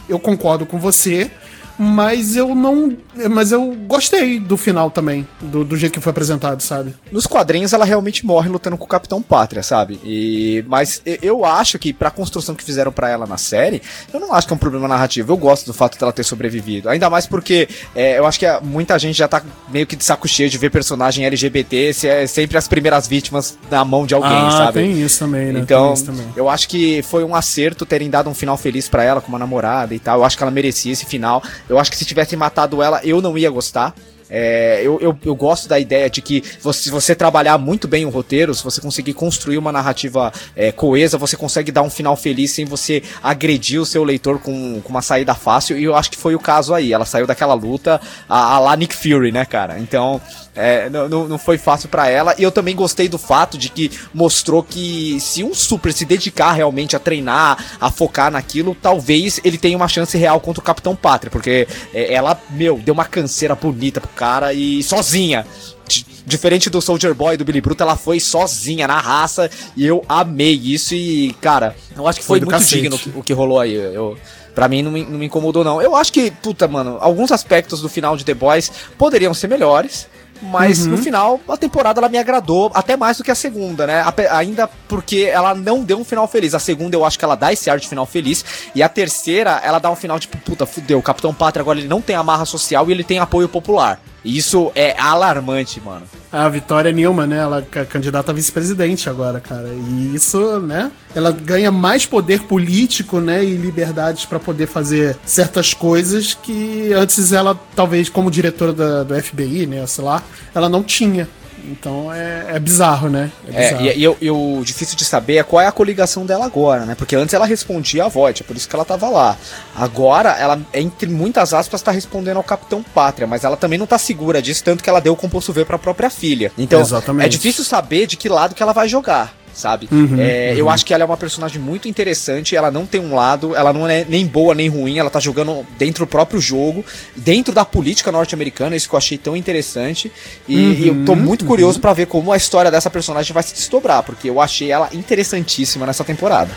eu 0.07 0.19
concordo 0.19 0.65
com 0.65 0.77
você. 0.77 1.29
Mas 1.77 2.35
eu 2.35 2.53
não. 2.53 2.95
Mas 3.31 3.51
eu 3.51 3.73
gostei 3.87 4.39
do 4.39 4.57
final 4.57 4.89
também, 4.91 5.27
do, 5.41 5.63
do 5.63 5.75
jeito 5.77 5.93
que 5.93 5.99
foi 5.99 6.11
apresentado, 6.11 6.61
sabe? 6.61 6.93
Nos 7.11 7.25
quadrinhos 7.27 7.73
ela 7.73 7.85
realmente 7.85 8.25
morre 8.25 8.49
lutando 8.49 8.77
com 8.77 8.85
o 8.85 8.87
Capitão 8.87 9.21
Pátria, 9.21 9.61
sabe? 9.63 9.99
E 10.03 10.63
mas 10.67 11.01
eu 11.21 11.45
acho 11.45 11.77
que 11.79 11.91
pra 11.93 12.09
construção 12.11 12.55
que 12.55 12.63
fizeram 12.63 12.91
pra 12.91 13.09
ela 13.09 13.25
na 13.25 13.37
série, 13.37 13.81
eu 14.13 14.19
não 14.19 14.33
acho 14.33 14.47
que 14.47 14.53
é 14.53 14.55
um 14.55 14.59
problema 14.59 14.87
narrativo. 14.87 15.31
Eu 15.31 15.37
gosto 15.37 15.65
do 15.65 15.73
fato 15.73 15.97
dela 15.99 16.11
ter 16.13 16.23
sobrevivido. 16.23 16.89
Ainda 16.89 17.09
mais 17.09 17.25
porque 17.27 17.67
é, 17.95 18.17
eu 18.17 18.25
acho 18.25 18.39
que 18.39 18.45
a- 18.45 18.59
muita 18.61 18.97
gente 18.99 19.17
já 19.17 19.27
tá 19.27 19.41
meio 19.69 19.85
que 19.87 19.95
de 19.95 20.03
saco 20.03 20.27
cheio 20.27 20.49
de 20.49 20.57
ver 20.57 20.69
personagem 20.69 21.25
LGBT 21.25 21.93
se 21.93 22.07
é 22.07 22.27
sempre 22.27 22.57
as 22.57 22.67
primeiras 22.67 23.07
vítimas 23.07 23.57
na 23.69 23.83
mão 23.83 24.05
de 24.05 24.13
alguém, 24.13 24.31
ah, 24.31 24.51
sabe? 24.51 24.73
tem 24.79 25.01
isso 25.01 25.19
também, 25.19 25.51
né? 25.51 25.59
Então, 25.59 25.93
também. 25.95 26.25
eu 26.35 26.49
acho 26.49 26.67
que 26.67 27.01
foi 27.03 27.23
um 27.23 27.35
acerto 27.35 27.85
terem 27.85 28.09
dado 28.09 28.29
um 28.29 28.33
final 28.33 28.57
feliz 28.57 28.87
pra 28.87 29.03
ela, 29.03 29.21
com 29.21 29.29
uma 29.29 29.39
namorada 29.39 29.93
e 29.93 29.99
tal. 29.99 30.19
Eu 30.19 30.25
acho 30.25 30.37
que 30.37 30.43
ela 30.43 30.51
merecia 30.51 30.91
esse 30.91 31.05
final. 31.05 31.41
Eu 31.69 31.79
acho 31.79 31.89
que 31.91 31.97
se 31.97 32.05
tivessem 32.05 32.37
matado 32.37 32.81
ela, 32.81 33.01
eu 33.03 33.21
não 33.21 33.37
ia 33.37 33.49
gostar. 33.49 33.95
É, 34.29 34.81
eu, 34.83 34.99
eu, 34.99 35.17
eu 35.23 35.35
gosto 35.35 35.67
da 35.67 35.79
ideia 35.79 36.09
de 36.09 36.21
que 36.21 36.43
você, 36.61 36.83
se 36.83 36.89
você 36.89 37.15
trabalhar 37.15 37.57
muito 37.57 37.87
bem 37.87 38.05
o 38.05 38.09
roteiro, 38.09 38.53
se 38.53 38.63
você 38.63 38.81
conseguir 38.81 39.13
construir 39.13 39.57
uma 39.57 39.71
narrativa 39.71 40.31
é, 40.55 40.71
coesa, 40.71 41.17
você 41.17 41.35
consegue 41.35 41.71
dar 41.71 41.81
um 41.81 41.89
final 41.89 42.15
feliz 42.15 42.51
sem 42.51 42.65
você 42.65 43.03
agredir 43.21 43.81
o 43.81 43.85
seu 43.85 44.03
leitor 44.03 44.39
com, 44.39 44.81
com 44.81 44.89
uma 44.89 45.01
saída 45.01 45.35
fácil. 45.35 45.77
E 45.77 45.83
eu 45.83 45.95
acho 45.95 46.11
que 46.11 46.17
foi 46.17 46.35
o 46.35 46.39
caso 46.39 46.73
aí. 46.73 46.93
Ela 46.93 47.05
saiu 47.05 47.27
daquela 47.27 47.53
luta 47.53 47.99
a, 48.27 48.55
a 48.55 48.59
lá 48.59 48.75
Nick 48.75 48.95
Fury, 48.95 49.31
né, 49.31 49.45
cara? 49.45 49.79
Então, 49.79 50.21
é, 50.55 50.89
não, 50.89 51.27
não, 51.27 51.37
foi 51.37 51.57
fácil 51.57 51.89
pra 51.89 52.07
ela. 52.07 52.35
E 52.37 52.43
eu 52.43 52.51
também 52.51 52.75
gostei 52.75 53.07
do 53.07 53.17
fato 53.17 53.57
de 53.57 53.69
que 53.69 53.91
mostrou 54.13 54.63
que 54.63 55.19
se 55.19 55.43
um 55.43 55.53
super 55.53 55.91
se 55.91 56.05
dedicar 56.05 56.53
realmente 56.53 56.95
a 56.95 56.99
treinar, 56.99 57.77
a 57.79 57.89
focar 57.89 58.31
naquilo, 58.31 58.75
talvez 58.79 59.39
ele 59.43 59.57
tenha 59.57 59.75
uma 59.75 59.87
chance 59.87 60.17
real 60.17 60.39
contra 60.39 60.61
o 60.61 60.63
Capitão 60.63 60.95
Pátria. 60.95 61.31
Porque 61.31 61.67
é, 61.93 62.13
ela, 62.13 62.39
meu, 62.51 62.77
deu 62.77 62.93
uma 62.93 63.05
canseira 63.05 63.55
bonita 63.55 63.99
pro 63.99 64.09
cara 64.23 64.53
e 64.53 64.81
sozinha. 64.81 65.45
Di- 65.87 66.05
Diferente 66.25 66.69
do 66.69 66.81
Soldier 66.81 67.13
Boy 67.13 67.33
e 67.33 67.37
do 67.37 67.43
Billy 67.43 67.59
Bruto, 67.59 67.83
ela 67.83 67.97
foi 67.97 68.17
sozinha 68.17 68.87
na 68.87 68.97
raça 69.01 69.49
e 69.75 69.85
eu 69.85 70.01
amei 70.07 70.53
isso. 70.53 70.95
E, 70.95 71.33
cara, 71.41 71.75
eu 71.93 72.07
acho 72.07 72.21
que 72.21 72.25
foi, 72.25 72.39
Foi 72.39 72.45
muito 72.45 72.51
cacete. 72.57 72.81
digno 72.83 72.97
o 73.15 73.21
que, 73.21 73.33
rolou 73.33 73.59
aí. 73.59 73.73
Eu, 73.73 74.17
Pra 74.55 74.67
mim 74.69 74.81
não 74.83 74.91
me, 74.91 75.03
não 75.03 75.17
me 75.19 75.25
incomodou, 75.25 75.63
não. 75.63 75.81
Eu 75.81 75.95
acho 75.95 76.13
que, 76.13 76.29
puta, 76.31 76.67
mano, 76.67 76.97
alguns 77.01 77.31
aspectos 77.31 77.81
do 77.81 77.89
final 77.89 78.15
de 78.15 78.23
The 78.23 78.33
Boys 78.35 78.71
poderiam 78.97 79.33
ser 79.33 79.47
melhores. 79.49 80.07
Mas 80.41 80.85
no 80.85 80.97
final, 80.97 81.39
a 81.47 81.55
temporada 81.57 81.99
ela 82.01 82.09
me 82.09 82.17
agradou 82.17 82.69
até 82.73 82.95
mais 82.97 83.17
do 83.17 83.23
que 83.23 83.31
a 83.31 83.35
segunda, 83.35 83.87
né? 83.87 84.03
Ainda 84.31 84.67
porque 84.89 85.29
ela 85.31 85.55
não 85.55 85.83
deu 85.83 85.97
um 85.97 86.03
final 86.03 86.27
feliz. 86.27 86.53
A 86.53 86.59
segunda 86.59 86.95
eu 86.95 87.03
acho 87.05 87.17
que 87.17 87.23
ela 87.25 87.35
dá 87.35 87.51
esse 87.53 87.69
ar 87.69 87.79
de 87.79 87.87
final 87.87 88.05
feliz. 88.05 88.43
E 88.75 88.83
a 88.83 88.89
terceira, 88.89 89.61
ela 89.63 89.79
dá 89.79 89.89
um 89.89 89.95
final 89.95 90.19
tipo, 90.19 90.37
puta, 90.37 90.65
fudeu. 90.65 90.99
O 90.99 91.01
Capitão 91.03 91.33
Pátria 91.33 91.61
agora 91.61 91.79
ele 91.79 91.87
não 91.87 92.01
tem 92.01 92.15
amarra 92.15 92.45
social 92.45 92.87
e 92.89 92.91
ele 92.91 93.03
tem 93.05 93.19
apoio 93.19 93.47
popular. 93.49 93.99
E 94.23 94.37
isso 94.37 94.71
é 94.73 94.95
alarmante, 94.99 95.81
mano. 95.81 96.03
A 96.31 96.47
Vitória 96.49 96.91
Newman, 96.91 97.27
né? 97.27 97.37
Ela 97.39 97.65
é 97.75 97.85
candidata 97.85 98.31
a 98.31 98.33
vice-presidente 98.33 99.09
agora, 99.09 99.39
cara. 99.39 99.67
E 99.67 100.15
isso, 100.15 100.59
né? 100.59 100.91
Ela 101.13 101.31
ganha 101.31 101.71
mais 101.71 102.05
poder 102.05 102.41
político, 102.43 103.19
né? 103.19 103.43
E 103.43 103.55
liberdades 103.55 104.25
pra 104.25 104.39
poder 104.39 104.65
fazer 104.67 105.17
certas 105.25 105.73
coisas 105.73 106.33
que 106.33 106.91
antes 106.93 107.31
ela, 107.33 107.59
talvez, 107.75 108.09
como 108.09 108.31
diretora 108.31 108.73
da- 108.73 109.03
do 109.03 109.13
FBI, 109.21 109.67
né? 109.67 109.85
Sei 109.85 110.03
lá, 110.03 110.23
ela 110.55 110.69
não 110.69 110.81
tinha. 110.83 111.27
Então 111.65 112.13
é, 112.13 112.55
é 112.55 112.59
bizarro, 112.59 113.09
né? 113.09 113.31
É, 113.51 113.63
bizarro. 113.69 113.85
e, 113.85 113.97
e 113.97 114.03
eu- 114.03 114.17
e 114.19 114.29
o 114.29 114.61
difícil 114.65 114.95
de 114.97 115.05
saber 115.05 115.37
é 115.37 115.43
qual 115.43 115.61
é 115.61 115.67
a 115.67 115.71
coligação 115.71 116.25
dela 116.25 116.45
agora, 116.45 116.85
né? 116.85 116.93
Porque 116.95 117.15
antes 117.15 117.33
ela 117.33 117.45
respondia 117.45 118.05
a 118.05 118.07
Voight, 118.07 118.43
é 118.43 118.45
por 118.45 118.55
isso 118.55 118.67
que 118.67 118.75
ela 118.75 118.83
tava 118.85 119.09
lá. 119.09 119.37
Agora, 119.75 120.31
ela, 120.31 120.59
entre 120.73 121.09
muitas 121.09 121.53
aspas, 121.53 121.81
tá 121.81 121.91
respondendo 121.91 122.37
ao 122.37 122.43
Capitão 122.43 122.83
Pátria, 122.83 123.25
mas 123.25 123.43
ela 123.43 123.55
também 123.57 123.79
não 123.79 123.87
tá 123.87 123.97
segura 123.97 124.41
disso, 124.41 124.63
tanto 124.63 124.83
que 124.83 124.89
ela 124.89 124.99
deu 124.99 125.13
o 125.13 125.17
composto 125.17 125.53
V 125.53 125.63
pra 125.65 125.77
própria 125.79 126.09
filha. 126.09 126.51
Então, 126.57 126.81
Exatamente. 126.81 127.25
é 127.25 127.29
difícil 127.29 127.63
saber 127.63 128.07
de 128.07 128.17
que 128.17 128.27
lado 128.27 128.53
que 128.55 128.61
ela 128.61 128.73
vai 128.73 128.87
jogar. 128.87 129.33
Sabe? 129.53 129.87
Uhum, 129.91 130.19
É, 130.19 130.53
Eu 130.57 130.69
acho 130.69 130.85
que 130.85 130.93
ela 130.93 131.03
é 131.03 131.05
uma 131.05 131.15
personagem 131.17 131.61
muito 131.61 131.87
interessante. 131.87 132.55
Ela 132.55 132.71
não 132.71 132.85
tem 132.85 132.99
um 132.99 133.13
lado, 133.13 133.55
ela 133.55 133.71
não 133.71 133.87
é 133.87 134.05
nem 134.07 134.25
boa 134.25 134.55
nem 134.55 134.67
ruim. 134.67 134.97
Ela 134.97 135.09
tá 135.09 135.19
jogando 135.19 135.65
dentro 135.77 136.05
do 136.05 136.09
próprio 136.09 136.41
jogo, 136.41 136.83
dentro 137.15 137.53
da 137.53 137.63
política 137.63 138.11
norte-americana. 138.11 138.75
Isso 138.75 138.89
que 138.89 138.95
eu 138.95 138.97
achei 138.97 139.17
tão 139.17 139.35
interessante. 139.37 140.11
E, 140.47 140.55
e 140.55 140.87
eu 140.87 141.05
tô 141.05 141.15
muito 141.15 141.45
curioso 141.45 141.79
pra 141.79 141.93
ver 141.93 142.07
como 142.07 142.31
a 142.31 142.37
história 142.37 142.71
dessa 142.71 142.89
personagem 142.89 143.33
vai 143.33 143.43
se 143.43 143.53
desdobrar, 143.53 144.03
porque 144.03 144.29
eu 144.29 144.41
achei 144.41 144.71
ela 144.71 144.89
interessantíssima 144.91 145.85
nessa 145.85 146.03
temporada. 146.03 146.51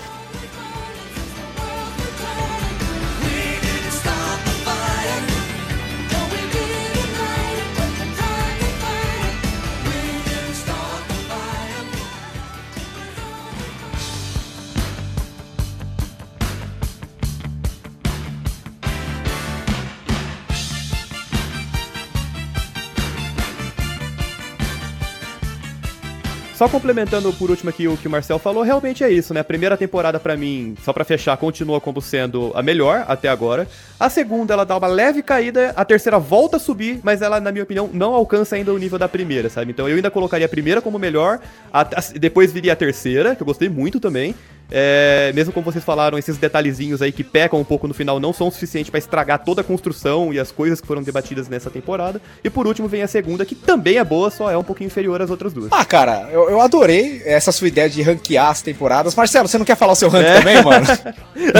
Só 26.57 26.66
complementando 26.70 27.30
por 27.34 27.50
último 27.50 27.68
aqui 27.68 27.86
o 27.86 27.98
que 27.98 28.09
o 28.09 28.11
Marcel 28.11 28.38
falou, 28.38 28.62
realmente 28.62 29.04
é 29.04 29.11
isso, 29.12 29.34
né? 29.34 29.40
A 29.40 29.44
primeira 29.44 29.76
temporada 29.76 30.18
pra 30.18 30.38
mim, 30.38 30.74
só 30.82 30.90
pra 30.90 31.04
fechar, 31.04 31.36
continua 31.36 31.82
como 31.82 32.00
sendo 32.00 32.50
a 32.54 32.62
melhor 32.62 33.04
até 33.07 33.28
agora. 33.28 33.68
A 34.00 34.09
segunda 34.09 34.54
ela 34.54 34.64
dá 34.64 34.74
uma 34.78 34.86
leve 34.86 35.22
caída, 35.22 35.74
a 35.76 35.84
terceira 35.84 36.18
volta 36.18 36.57
a 36.57 36.61
subir, 36.61 36.98
mas 37.02 37.20
ela, 37.20 37.40
na 37.40 37.52
minha 37.52 37.62
opinião, 37.62 37.90
não 37.92 38.14
alcança 38.14 38.57
ainda 38.57 38.72
o 38.72 38.78
nível 38.78 38.98
da 38.98 39.07
primeira, 39.07 39.50
sabe? 39.50 39.70
Então 39.70 39.86
eu 39.86 39.96
ainda 39.96 40.11
colocaria 40.11 40.46
a 40.46 40.48
primeira 40.48 40.80
como 40.80 40.98
melhor, 40.98 41.40
a- 41.70 41.82
a- 41.82 42.18
depois 42.18 42.50
viria 42.50 42.72
a 42.72 42.76
terceira, 42.76 43.36
que 43.36 43.42
eu 43.42 43.46
gostei 43.46 43.68
muito 43.68 44.00
também. 44.00 44.34
É, 44.71 45.33
mesmo 45.35 45.53
como 45.53 45.64
vocês 45.64 45.85
falaram, 45.85 46.19
esses 46.19 46.37
detalhezinhos 46.39 47.01
aí 47.03 47.12
que 47.12 47.23
pecam 47.23 47.61
um 47.61 47.64
pouco 47.64 47.87
no 47.87 47.95
final 47.95 48.19
não 48.19 48.33
são 48.33 48.49
o 48.49 48.51
suficiente 48.51 48.91
pra 48.91 48.99
estragar 48.99 49.45
toda 49.45 49.61
a 49.61 49.64
construção 49.64 50.33
e 50.33 50.39
as 50.41 50.51
coisas 50.51 50.81
que 50.81 50.87
foram 50.87 51.03
debatidas 51.03 51.49
nessa 51.49 51.71
temporada. 51.71 52.21
E 52.43 52.51
por 52.51 52.67
último 52.67 52.89
vem 52.89 53.03
a 53.03 53.09
segunda, 53.09 53.45
que 53.45 53.55
também 53.55 53.99
é 53.99 54.05
boa, 54.05 54.31
só 54.31 54.51
é 54.51 54.57
um 54.57 54.64
pouquinho 54.64 54.89
inferior 54.89 55.23
às 55.23 55.31
outras 55.31 55.53
duas. 55.53 55.69
Ah, 55.71 55.85
cara, 55.85 56.29
eu, 56.33 56.51
eu 56.51 56.61
adorei 56.61 57.23
essa 57.25 57.53
sua 57.53 57.69
ideia 57.69 57.89
de 57.89 58.03
ranquear 58.03 58.51
as 58.51 58.62
temporadas. 58.62 59.14
Marcelo, 59.14 59.47
você 59.49 59.59
não 59.59 59.64
quer 59.64 59.77
falar 59.77 59.93
o 59.93 59.97
seu 59.97 60.09
ranking 60.09 60.29
É. 60.31 60.39
também, 60.39 60.62
mano? 60.62 60.87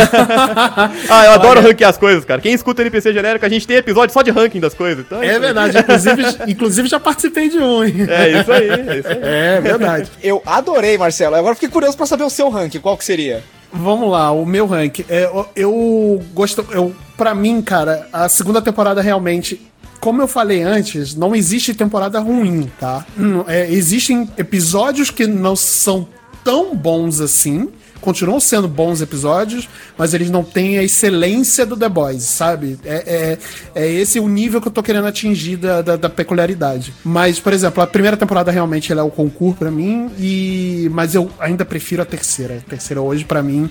ah, 1.09 1.25
eu 1.27 1.33
adoro 1.33 1.61
ranquear 1.61 1.91
as 1.91 1.99
coisas, 1.99 2.25
cara. 2.25 2.41
Quem 2.41 2.53
escuta 2.53 2.83
NPC 2.83 3.13
genérico, 3.13 3.45
a 3.45 3.49
gente 3.49 3.67
tem 3.67 3.77
episódio 3.77 4.13
só 4.13 4.23
de 4.23 4.31
ranking 4.31 4.61
das 4.61 4.75
coisas. 4.75 5.05
Então 5.05 5.23
É 5.23 5.39
verdade, 5.39 5.79
inclusive, 5.79 6.23
inclusive 6.49 6.89
já 6.89 7.01
participei 7.01 7.49
de 7.49 7.59
um, 7.59 7.85
hein? 7.85 7.95
É 8.09 8.41
isso 8.41 8.53
aí, 8.53 8.69
é 8.69 8.99
isso 8.99 9.09
aí. 9.09 9.17
É 9.57 9.61
verdade. 9.61 10.11
Eu 10.23 10.43
adorei, 10.47 10.97
Marcelo. 10.99 11.37
Agora 11.37 11.55
fiquei 11.55 11.69
curioso 11.69 11.97
pra 11.97 12.07
saber 12.07 12.25
o 12.25 12.31
seu 12.31 12.49
ranking. 12.49 12.81
Qual 12.81 12.95
que 12.97 13.05
seria? 13.05 13.42
Vamos 13.72 14.11
lá, 14.11 14.30
o 14.30 14.47
meu 14.47 14.66
ranking. 14.66 15.05
É, 15.09 15.24
eu, 15.24 15.49
eu 15.55 16.24
gosto. 16.32 16.66
Eu, 16.70 16.94
pra 17.16 17.34
mim, 17.34 17.61
cara, 17.61 18.09
a 18.12 18.28
segunda 18.28 18.62
temporada 18.62 19.01
realmente. 19.01 19.61
Como 20.01 20.20
eu 20.20 20.28
falei 20.28 20.62
antes, 20.62 21.14
não 21.14 21.34
existe 21.34 21.74
temporada 21.74 22.20
ruim, 22.20 22.70
tá? 22.78 23.05
Hum, 23.18 23.42
é, 23.49 23.68
existem 23.72 24.28
episódios 24.36 25.11
que 25.11 25.26
não 25.26 25.57
são 25.57 26.07
tão 26.44 26.76
bons 26.76 27.20
assim. 27.20 27.70
Continuam 28.07 28.39
sendo 28.39 28.69
bons 28.69 29.01
episódios, 29.01 29.69
mas 29.99 30.15
eles 30.15 30.31
não 30.31 30.45
têm 30.45 30.79
a 30.79 30.83
excelência 30.85 31.67
do 31.67 31.77
The 31.77 31.89
Boys, 31.89 32.23
sabe? 32.23 32.79
É, 32.85 33.39
é, 33.75 33.83
é 33.83 33.91
esse 33.91 34.21
o 34.21 34.29
nível 34.29 34.61
que 34.61 34.69
eu 34.69 34.73
tô 34.73 34.81
querendo 34.81 35.09
atingir 35.09 35.57
da, 35.57 35.83
da, 35.83 35.97
da 35.97 36.09
peculiaridade. 36.09 36.95
Mas, 37.05 37.41
por 37.41 37.53
exemplo, 37.53 37.83
a 37.83 37.87
primeira 37.87 38.17
temporada 38.17 38.53
realmente 38.53 38.93
ela 38.93 39.01
é 39.01 39.05
o 39.05 39.11
concurso 39.11 39.59
pra 39.59 39.73
mim, 39.73 40.09
e 40.21 40.89
mas 40.93 41.17
eu 41.17 41.29
ainda 41.41 41.65
prefiro 41.65 42.01
a 42.01 42.05
terceira. 42.05 42.59
A 42.65 42.71
terceira 42.71 43.03
hoje, 43.03 43.25
pra 43.25 43.43
mim, 43.43 43.69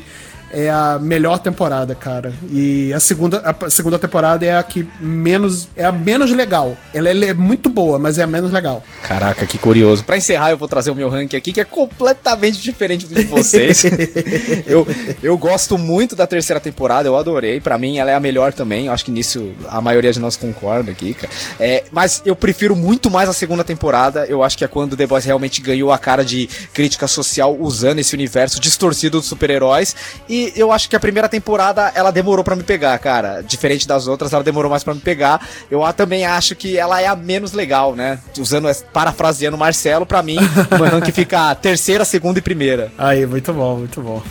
é 0.56 0.70
a 0.70 0.98
melhor 0.98 1.38
temporada, 1.38 1.94
cara. 1.94 2.34
E 2.50 2.94
a 2.94 3.00
segunda, 3.00 3.40
a 3.40 3.70
segunda 3.70 4.00
temporada 4.00 4.46
é 4.46 4.56
a 4.56 4.64
que 4.64 4.88
menos. 5.02 5.68
É 5.76 5.84
a 5.84 5.92
menos 5.92 6.32
legal. 6.32 6.78
Ela, 6.94 7.10
ela 7.10 7.26
é 7.26 7.34
muito 7.34 7.70
boa, 7.70 8.00
mas 8.00 8.18
é 8.18 8.24
a 8.24 8.28
menos 8.28 8.52
legal. 8.52 8.82
Caraca, 9.04 9.46
que 9.46 9.58
curioso. 9.58 10.06
Pra 10.06 10.16
encerrar, 10.16 10.52
eu 10.52 10.58
vou 10.58 10.68
trazer 10.68 10.92
o 10.92 10.96
meu 10.96 11.10
ranking 11.10 11.36
aqui, 11.36 11.52
que 11.52 11.60
é 11.60 11.66
completamente 11.66 12.62
diferente 12.62 13.06
do 13.06 13.14
de 13.14 13.24
vocês. 13.24 13.84
eu, 14.66 14.88
eu 15.22 15.38
gosto 15.38 15.78
muito 15.78 16.16
da 16.16 16.26
terceira 16.26 16.60
temporada, 16.60 17.10
eu 17.10 17.18
adorei. 17.18 17.60
Pra 17.60 17.78
mim, 17.78 17.98
ela 17.98 18.12
é 18.12 18.16
a 18.16 18.20
melhor 18.20 18.54
também. 18.54 18.86
Eu 18.86 18.94
acho 18.94 19.04
que 19.04 19.12
nisso 19.12 19.52
a 19.68 19.82
maioria 19.82 20.14
de 20.14 20.20
nós 20.22 20.38
concorda 20.38 20.92
aqui, 20.92 21.14
cara. 21.14 21.34
É, 21.60 21.84
mas 21.92 22.22
eu 22.26 22.36
prefiro 22.36 22.78
muito 22.78 23.12
mais 23.12 23.28
a 23.28 23.34
segunda 23.34 23.64
temporada. 23.64 24.26
Eu 24.26 24.42
acho 24.42 24.58
que 24.58 24.64
é 24.64 24.68
quando 24.68 24.96
The 24.96 25.06
Boys 25.06 25.26
realmente 25.26 25.60
ganhou 25.60 25.92
a 25.92 25.98
cara 25.98 26.24
de 26.24 26.48
crítica 26.74 27.08
social 27.08 27.58
usando 27.60 28.00
esse 28.00 28.14
universo 28.14 28.58
distorcido 28.58 29.20
dos 29.20 29.28
super-heróis. 29.28 29.96
E 30.30 30.45
eu 30.56 30.72
acho 30.72 30.90
que 30.90 30.96
a 30.96 31.00
primeira 31.00 31.28
temporada 31.30 31.92
ela 31.96 32.12
demorou 32.12 32.44
pra 32.44 32.56
me 32.56 32.64
pegar, 32.64 32.98
cara. 33.00 33.42
Diferente 33.42 33.88
das 33.88 34.08
outras, 34.08 34.34
ela 34.34 34.44
demorou 34.44 34.70
mais 34.70 34.84
pra 34.84 34.94
me 34.94 35.00
pegar. 35.00 35.46
Eu 35.70 35.82
também 35.94 36.26
acho 36.26 36.56
que 36.56 36.78
ela 36.78 37.02
é 37.02 37.08
a 37.08 37.16
menos 37.16 37.54
legal, 37.54 37.96
né? 37.96 38.20
Usando, 38.38 38.68
essa- 38.68 38.86
parafraseando 38.86 39.56
o 39.56 39.60
Marcelo, 39.60 40.06
pra 40.06 40.22
mim, 40.24 40.38
o 40.38 40.76
meu 40.82 40.92
ranking 40.92 41.12
fica 41.12 41.54
terceira, 41.56 42.04
segunda 42.06 42.40
e 42.40 42.42
primeira. 42.42 42.92
Aí, 42.98 43.26
muito 43.26 43.54
bom, 43.54 43.78
muito 43.78 44.02
bom. 44.02 44.22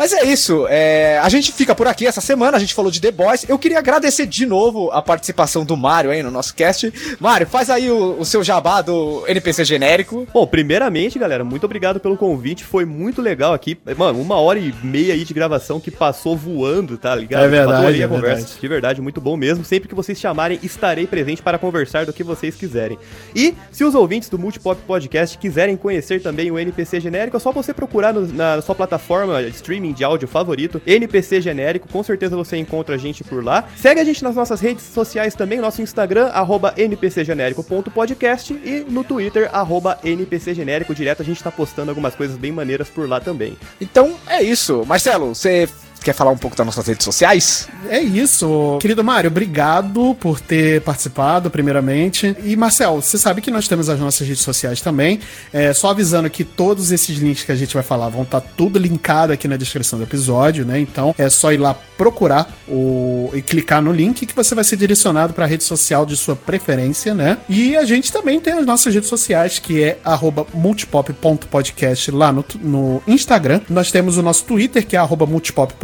Mas 0.00 0.14
é 0.14 0.24
isso, 0.24 0.66
é, 0.70 1.18
a 1.18 1.28
gente 1.28 1.52
fica 1.52 1.74
por 1.74 1.86
aqui 1.86 2.06
essa 2.06 2.22
semana, 2.22 2.56
a 2.56 2.60
gente 2.60 2.72
falou 2.72 2.90
de 2.90 3.02
The 3.02 3.10
Boys. 3.10 3.44
Eu 3.46 3.58
queria 3.58 3.78
agradecer 3.80 4.24
de 4.24 4.46
novo 4.46 4.90
a 4.92 5.02
participação 5.02 5.62
do 5.62 5.76
Mário 5.76 6.10
aí 6.10 6.22
no 6.22 6.30
nosso 6.30 6.54
cast. 6.54 6.90
Mário, 7.20 7.46
faz 7.46 7.68
aí 7.68 7.90
o, 7.90 8.18
o 8.18 8.24
seu 8.24 8.42
jabá 8.42 8.80
do 8.80 9.22
NPC 9.28 9.62
genérico. 9.62 10.26
Bom, 10.32 10.46
primeiramente, 10.46 11.18
galera, 11.18 11.44
muito 11.44 11.64
obrigado 11.64 12.00
pelo 12.00 12.16
convite. 12.16 12.64
Foi 12.64 12.86
muito 12.86 13.20
legal 13.20 13.52
aqui. 13.52 13.78
Mano, 13.94 14.18
uma 14.22 14.36
hora 14.36 14.58
e 14.58 14.72
meia 14.82 15.12
aí 15.12 15.22
de 15.22 15.34
gravação 15.34 15.78
que 15.78 15.90
passou 15.90 16.34
voando, 16.34 16.96
tá 16.96 17.14
ligado? 17.14 17.44
É 17.44 17.48
verdade, 17.48 17.78
Adorei 17.82 18.00
a 18.00 18.04
é 18.06 18.08
conversa. 18.08 18.36
verdade. 18.36 18.58
De 18.58 18.68
verdade, 18.68 19.00
muito 19.02 19.20
bom 19.20 19.36
mesmo. 19.36 19.66
Sempre 19.66 19.86
que 19.86 19.94
vocês 19.94 20.18
chamarem, 20.18 20.58
estarei 20.62 21.06
presente 21.06 21.42
para 21.42 21.58
conversar 21.58 22.06
do 22.06 22.12
que 22.14 22.24
vocês 22.24 22.54
quiserem. 22.56 22.98
E 23.36 23.54
se 23.70 23.84
os 23.84 23.94
ouvintes 23.94 24.30
do 24.30 24.38
Multipop 24.38 24.80
Podcast 24.86 25.36
quiserem 25.36 25.76
conhecer 25.76 26.22
também 26.22 26.50
o 26.50 26.58
NPC 26.58 27.00
genérico, 27.00 27.36
é 27.36 27.40
só 27.40 27.52
você 27.52 27.74
procurar 27.74 28.14
no- 28.14 28.26
na 28.32 28.62
sua 28.62 28.74
plataforma 28.74 29.42
de 29.42 29.50
streaming 29.50 29.89
de 29.92 30.04
áudio 30.04 30.28
favorito, 30.28 30.80
NPC 30.86 31.40
genérico. 31.40 31.88
Com 31.88 32.02
certeza 32.02 32.36
você 32.36 32.56
encontra 32.56 32.94
a 32.94 32.98
gente 32.98 33.24
por 33.24 33.44
lá. 33.44 33.68
Segue 33.76 34.00
a 34.00 34.04
gente 34.04 34.22
nas 34.22 34.34
nossas 34.34 34.60
redes 34.60 34.84
sociais 34.84 35.34
também, 35.34 35.58
nosso 35.58 35.82
Instagram, 35.82 36.26
arroba 36.26 36.74
npcgenérico.podcast 36.76 38.52
e 38.52 38.84
no 38.88 39.04
Twitter, 39.04 39.48
arroba 39.52 39.98
npcgenérico. 40.04 40.94
Direto 40.94 41.22
a 41.22 41.24
gente 41.24 41.42
tá 41.42 41.50
postando 41.50 41.90
algumas 41.90 42.14
coisas 42.14 42.36
bem 42.36 42.52
maneiras 42.52 42.88
por 42.88 43.08
lá 43.08 43.20
também. 43.20 43.56
Então 43.80 44.14
é 44.26 44.42
isso. 44.42 44.84
Marcelo, 44.86 45.34
você 45.34 45.68
quer 46.02 46.12
falar 46.12 46.30
um 46.30 46.36
pouco 46.36 46.56
das 46.56 46.66
nossas 46.66 46.86
redes 46.86 47.04
sociais? 47.04 47.68
É 47.88 48.00
isso. 48.00 48.78
Querido 48.80 49.02
Mário, 49.02 49.28
obrigado 49.28 50.16
por 50.20 50.40
ter 50.40 50.80
participado, 50.82 51.50
primeiramente. 51.50 52.36
E, 52.44 52.56
Marcel, 52.56 53.00
você 53.00 53.18
sabe 53.18 53.40
que 53.40 53.50
nós 53.50 53.68
temos 53.68 53.88
as 53.88 53.98
nossas 53.98 54.26
redes 54.26 54.42
sociais 54.42 54.80
também. 54.80 55.20
É, 55.52 55.72
só 55.72 55.90
avisando 55.90 56.28
que 56.30 56.44
todos 56.44 56.92
esses 56.92 57.18
links 57.18 57.44
que 57.44 57.52
a 57.52 57.56
gente 57.56 57.74
vai 57.74 57.82
falar 57.82 58.08
vão 58.08 58.22
estar 58.22 58.40
tudo 58.40 58.78
linkado 58.78 59.32
aqui 59.32 59.46
na 59.48 59.56
descrição 59.56 59.98
do 59.98 60.04
episódio, 60.04 60.64
né? 60.64 60.78
Então 60.78 61.14
é 61.18 61.28
só 61.28 61.52
ir 61.52 61.58
lá 61.58 61.74
procurar 61.96 62.50
o... 62.66 63.30
e 63.34 63.42
clicar 63.42 63.82
no 63.82 63.92
link 63.92 64.24
que 64.24 64.34
você 64.34 64.54
vai 64.54 64.64
ser 64.64 64.76
direcionado 64.76 65.34
para 65.34 65.44
a 65.44 65.48
rede 65.48 65.64
social 65.64 66.06
de 66.06 66.16
sua 66.16 66.34
preferência, 66.34 67.14
né? 67.14 67.38
E 67.48 67.76
a 67.76 67.84
gente 67.84 68.12
também 68.12 68.40
tem 68.40 68.54
as 68.54 68.64
nossas 68.64 68.94
redes 68.94 69.08
sociais, 69.08 69.58
que 69.58 69.82
é 69.82 69.98
multipop.podcast 70.54 72.10
lá 72.10 72.32
no, 72.32 72.44
no 72.62 73.02
Instagram. 73.06 73.60
Nós 73.68 73.90
temos 73.90 74.16
o 74.16 74.22
nosso 74.22 74.44
Twitter, 74.44 74.86
que 74.86 74.96
é 74.96 74.98
arroba 74.98 75.26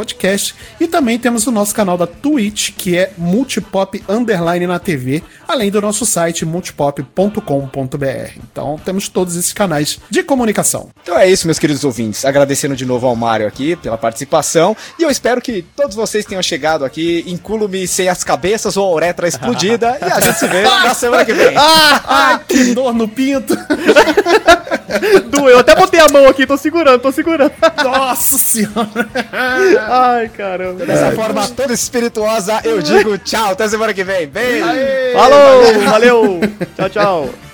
multipoppodcast. 0.07 0.55
E 0.81 0.87
também 0.87 1.19
temos 1.19 1.47
o 1.47 1.51
nosso 1.51 1.75
canal 1.75 1.99
da 1.99 2.07
Twitch, 2.07 2.71
que 2.77 2.97
é 2.97 3.11
multipop 3.19 4.03
underline 4.09 4.67
na 4.67 4.79
TV, 4.79 5.23
além 5.47 5.71
do 5.71 5.81
nosso 5.81 6.07
site 6.07 6.45
multipop.com.br. 6.45 8.39
Então 8.51 8.81
temos 8.85 9.09
todos 9.09 9.37
esses 9.37 9.53
canais 9.53 9.99
de 10.09 10.23
comunicação. 10.23 10.91
Então 11.03 11.19
é 11.19 11.29
isso, 11.29 11.47
meus 11.47 11.59
queridos 11.59 11.85
ouvintes. 11.85 12.25
Agradecendo 12.25 12.77
de 12.77 12.87
novo 12.87 13.07
ao 13.07 13.17
Mário 13.17 13.47
aqui 13.47 13.77
pela 13.77 13.99
participação. 13.99 14.77
E 14.99 15.03
eu 15.03 15.11
espero 15.11 15.41
que 15.41 15.63
todos 15.75 15.97
vocês 15.97 16.25
tenham 16.25 16.43
chegado 16.43 16.85
aqui, 16.85 17.25
incluo-me 17.27 17.87
sem 17.87 18.09
as 18.09 18.23
cabeças 18.23 18.77
ou 18.77 18.87
a 18.87 18.95
uretra 18.95 19.29
explodida. 19.29 19.99
e 20.01 20.05
a 20.05 20.21
gente 20.21 20.39
se 20.39 20.47
vê 20.47 20.63
na 20.63 20.95
semana 20.95 21.25
que 21.25 21.33
vem. 21.33 21.55
Ai, 21.57 22.41
que 22.47 22.75
dor 22.75 22.95
no 22.95 23.09
pinto! 23.09 23.57
Doeu, 25.29 25.49
eu 25.49 25.59
até 25.59 25.75
botei 25.75 26.01
a 26.01 26.09
mão 26.09 26.29
aqui, 26.29 26.47
tô 26.47 26.57
segurando, 26.57 27.01
tô 27.01 27.13
segurando. 27.13 27.53
Nossa 27.83 28.39
senhora! 28.39 29.09
Ai, 29.89 30.29
caramba. 30.29 30.85
Dessa 30.85 31.13
forma 31.13 31.47
toda 31.49 31.73
espirituosa, 31.73 32.61
eu 32.65 32.81
digo 32.81 33.19
tchau. 33.19 33.53
Até 33.53 33.69
semana 33.69 33.93
que 33.95 34.05
vem. 34.05 34.27
Beijo! 34.27 34.67
Falou, 35.13 35.81
valeu. 35.85 36.41
Tchau, 36.77 36.91
tchau. 36.91 37.46